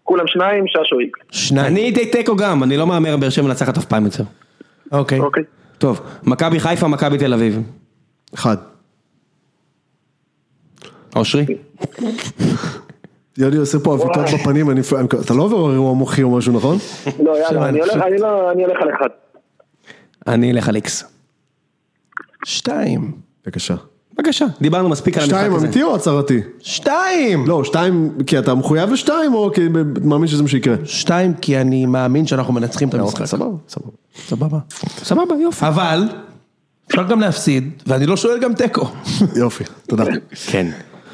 כולם 0.05 0.27
שניים, 0.27 0.65
ששו 0.69 0.99
איקס. 1.01 1.21
שניים. 1.31 1.67
אני 1.67 1.91
די 1.91 2.07
תיקו 2.11 2.37
גם, 2.37 2.63
אני 2.63 2.77
לא 2.77 2.87
מהמר 2.87 3.17
באר 3.17 3.31
שבע 3.31 3.45
מנצחת 3.47 3.79
אף 3.79 3.85
פעם 3.85 4.05
יותר. 4.05 4.25
אוקיי. 4.93 5.21
אוקיי. 5.21 5.43
טוב, 5.79 6.01
מכבי 6.23 6.61
חיפה, 6.61 6.89
מכבי 6.89 7.19
תל 7.19 7.35
אביב. 7.35 7.63
אחד. 8.35 8.57
אושרי? 11.17 11.47
יוני 13.39 13.57
עושה 13.57 13.79
פה 13.79 13.95
אביקות 13.95 14.17
וואי. 14.17 14.35
בפנים, 14.35 14.67
אתה 15.21 15.35
לא 15.35 15.43
עובר 15.43 15.73
אירוע 15.73 15.95
מוחי 15.95 16.23
או 16.23 16.37
משהו, 16.37 16.53
נכון? 16.53 16.77
לא, 17.25 17.39
יאללה, 17.39 17.61
לא, 18.19 18.51
אני 18.53 18.63
הולך 18.65 18.77
על 18.83 18.89
אחד. 18.97 19.09
אני 20.27 20.53
אלך 20.53 20.69
על 20.69 20.77
איקס. 20.77 21.22
שתיים. 22.45 23.11
בבקשה. 23.47 23.75
בבקשה, 24.19 24.47
דיברנו 24.61 24.89
מספיק 24.89 25.17
על 25.17 25.23
המשחק 25.23 25.37
שתיים 25.39 25.55
הזה. 25.55 25.67
אמיתי 25.67 25.83
או 25.83 25.95
הצהרתי? 25.95 26.41
שתיים! 26.61 27.47
לא, 27.47 27.65
שתיים, 27.65 28.13
כי 28.27 28.39
אתה 28.39 28.55
מחויב 28.55 28.91
לשתיים, 28.93 29.35
או 29.35 29.51
כי 29.55 29.61
מאמין 30.05 30.29
שזה 30.29 30.43
מה 30.43 30.49
שיקרה? 30.49 30.75
שתיים 30.85 31.35
כי 31.35 31.61
אני 31.61 31.87
מאמין 31.87 32.27
שאנחנו 32.27 32.53
מנצחים 32.53 32.89
את 32.89 32.95
המשחק. 32.95 33.25
סבבה, 33.25 33.45
סבבה. 33.69 33.89
סבבה. 34.29 34.59
סבבה, 35.05 35.35
יופי. 35.43 35.67
אבל, 35.67 36.09
אפשר 36.91 37.03
גם 37.03 37.21
להפסיד, 37.21 37.71
ואני 37.87 38.07
לא 38.07 38.17
שואל 38.17 38.39
גם 38.41 38.55
תיקו. 38.55 38.87
יופי, 39.37 39.65
תודה. 39.89 40.05
כן. 40.47 40.67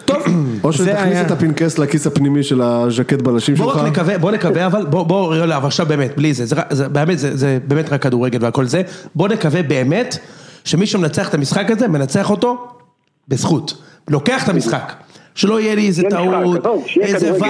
טוב, 0.05 0.22
או 0.64 0.72
שתכניס 0.72 1.18
את 1.26 1.30
הפנקס 1.30 1.78
לכיס 1.78 2.06
הפנימי 2.06 2.42
של 2.42 2.62
הז'קט 2.62 3.22
בלשים 3.22 3.55
בוא 3.55 3.72
שלך. 3.72 3.82
רק 3.82 3.86
נקווה, 3.92 4.18
בוא 4.18 4.30
נקווה, 4.30 4.66
אבל 4.66 4.86
בוא, 4.86 5.02
בוא, 5.02 5.36
לא, 5.36 5.56
אבל 5.56 5.66
עכשיו 5.66 5.86
באמת, 5.86 6.16
בלי 6.16 6.34
זה, 6.34 6.46
זה, 6.46 6.55
רק- 6.56 6.72
זה 6.74 6.88
באמת, 6.88 7.18
זה, 7.18 7.36
זה 7.36 7.59
באמת 7.68 7.92
רק 7.92 8.02
כדורגל 8.02 8.38
והכל 8.44 8.66
זה, 8.66 8.82
בוא 9.14 9.28
נקווה 9.28 9.62
באמת 9.62 10.18
שמי 10.69 10.86
שמנצח 10.86 11.28
את 11.28 11.35
המשחק 11.35 11.70
הזה, 11.70 11.89
מנצח 11.89 12.31
אותו 12.31 12.66
בזכות, 13.28 13.74
לוקח 14.09 14.45
את 14.45 14.49
המשחק. 14.49 14.93
שלא 15.35 15.61
יהיה 15.61 15.74
לי 15.74 15.86
איזה 15.86 16.03
טעות, 16.11 16.66
איזה. 17.01 17.32
ור, 17.35 17.47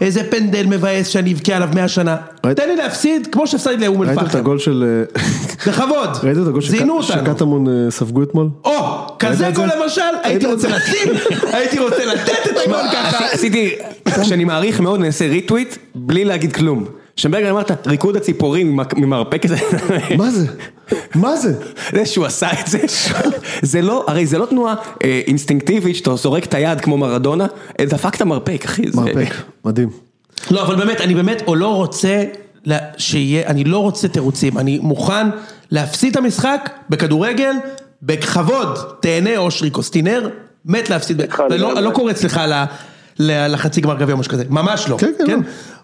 איזה 0.00 0.30
פנדל 0.30 0.66
מבאס 0.66 1.06
שאני 1.08 1.32
אבכה 1.32 1.56
עליו 1.56 1.68
מאה 1.74 1.88
שנה. 1.88 2.16
תן 2.56 2.68
לי 2.68 2.76
להפסיד 2.76 3.28
כמו 3.32 3.46
שהפסדתי 3.46 3.76
לאום 3.84 4.00
ראית 4.02 4.12
את 4.12 4.18
אל-פחם. 4.18 4.38
הגול 4.38 4.58
של... 4.58 5.04
אה, 5.16 5.20
בכבוד, 5.66 6.08
ראית 6.24 6.38
את 6.38 6.46
הגול 6.46 6.62
זיינו 6.62 7.02
שקט- 7.02 7.10
אותנו. 7.16 7.26
שקטמון 7.32 7.68
אה, 7.68 7.90
ספגו 7.90 8.22
אתמול? 8.22 8.48
או, 8.64 8.70
כזה 9.18 9.50
גול? 9.54 9.68
למשל, 9.82 10.00
הייתי 10.22 10.46
רוצה? 10.46 10.68
לשים, 10.68 11.08
הייתי 11.56 11.78
רוצה 11.78 12.04
לתת 12.04 12.32
את 12.50 12.56
הגול 12.66 12.80
ככה. 12.92 13.24
עשיתי, 13.32 13.74
כשאני 14.22 14.44
מעריך 14.44 14.80
מאוד, 14.80 14.98
אני 14.98 15.06
אעשה 15.06 15.26
ריטוויט, 15.28 15.76
בלי 15.94 16.24
להגיד 16.24 16.52
כלום. 16.52 16.84
שמברגר 17.16 17.50
אמרת, 17.50 17.86
ריקוד 17.86 18.16
הציפורים 18.16 18.78
ממרפק 18.96 19.42
כזה. 19.42 19.56
מה 20.18 20.30
זה? 20.30 20.46
מה 21.14 21.36
זה? 21.36 21.52
זה 21.92 22.06
שהוא 22.06 22.26
עשה 22.26 22.48
את 22.60 22.66
זה, 22.66 22.78
זה 23.62 23.82
לא, 23.82 24.04
הרי 24.08 24.26
זה 24.26 24.38
לא 24.38 24.46
תנועה 24.46 24.74
אה, 25.04 25.20
אינסטינקטיבית 25.26 25.96
שאתה 25.96 26.16
זורק 26.16 26.44
את 26.44 26.54
היד 26.54 26.80
כמו 26.80 26.96
מרדונה, 26.96 27.46
אה, 27.80 27.84
דפק 27.84 28.14
את 28.14 28.20
המרפק, 28.20 28.62
אחי. 28.64 28.82
מרפק, 28.94 29.34
מדהים. 29.64 29.90
לא, 30.50 30.62
אבל 30.62 30.76
באמת, 30.76 31.00
אני 31.00 31.14
באמת 31.14 31.42
או 31.46 31.54
לא 31.54 31.74
רוצה 31.74 32.24
שיהיה, 32.96 33.46
אני 33.46 33.64
לא 33.64 33.78
רוצה 33.78 34.08
תירוצים, 34.08 34.58
אני 34.58 34.78
מוכן 34.82 35.26
להפסיד 35.70 36.10
את 36.10 36.16
המשחק 36.16 36.70
בכדורגל, 36.88 37.52
בכבוד, 38.02 38.78
תהנה 39.00 39.36
אושרי 39.36 39.70
קוסטינר, 39.70 40.28
מת 40.64 40.90
להפסיד, 40.90 41.20
אני 41.20 41.58
לא- 41.58 41.80
לא 41.80 41.90
קורץ 41.90 42.24
לך 42.24 42.40
ל- 42.48 42.64
ל- 43.18 43.52
לחצי 43.54 43.80
גמר 43.80 43.94
גביע 43.98 44.14
או 44.14 44.20
משהו 44.20 44.32
כזה, 44.32 44.44
ממש 44.50 44.88
לא, 44.88 44.96
כן, 44.98 45.12
כן, 45.26 45.30
לא. 45.30 45.36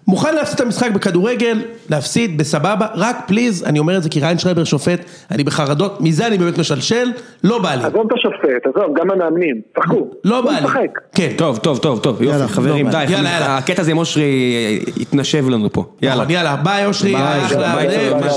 מוכן 0.09 0.35
להפסיד 0.35 0.55
את 0.55 0.61
המשחק 0.61 0.91
בכדורגל, 0.91 1.63
להפסיד 1.91 2.39
בסבבה, 2.39 2.87
רק 2.95 3.17
פליז, 3.27 3.65
אני 3.65 3.79
אומר 3.79 3.97
את 3.97 4.03
זה 4.03 4.09
כי 4.09 4.21
ריין 4.21 4.39
שרייבר 4.39 4.65
שופט, 4.65 5.01
אני 5.31 5.45
בחרדות, 5.45 6.01
מזה 6.01 6.27
אני 6.27 6.39
באמת 6.39 6.59
משלשל, 6.59 7.11
לא 7.45 7.59
בא 7.59 7.75
לי, 7.75 7.85
עזוב 7.85 8.07
את 8.07 8.13
השופט, 8.13 8.67
עזוב, 8.67 8.99
גם 8.99 9.11
המאמנים, 9.11 9.61
שחקו. 9.77 10.11
לא 10.25 10.41
בא 10.41 10.51
לי. 10.51 10.89
כן, 11.15 11.29
טוב, 11.39 11.59
טוב, 11.59 11.79
טוב, 11.79 12.01
טוב, 12.01 12.23
יאללה, 12.23 12.43
יופי, 12.43 12.53
חברים, 12.53 12.87
לא, 12.87 12.93
די, 12.93 13.05
יאללה, 13.05 13.31
יאללה. 13.31 13.59
הקטע 13.59 13.83
הזה 13.83 13.91
עם 13.91 13.99
אושרי 13.99 14.23
אה, 14.25 15.03
התיישב 15.03 15.49
לנו 15.49 15.73
פה, 15.73 15.85
יאללה. 16.03 16.23
נכון, 16.23 16.35
יאללה, 16.35 16.57
ביי 16.57 16.87
אושרי, 16.87 17.13
ביי, 17.13 17.89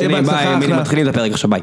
ביי, 0.07 0.57
אחלה. 0.59 0.79
מתחילים 0.79 1.09
את 1.09 1.15
הפרק 1.15 1.31
עכשיו, 1.31 1.49
ביי. 1.49 1.61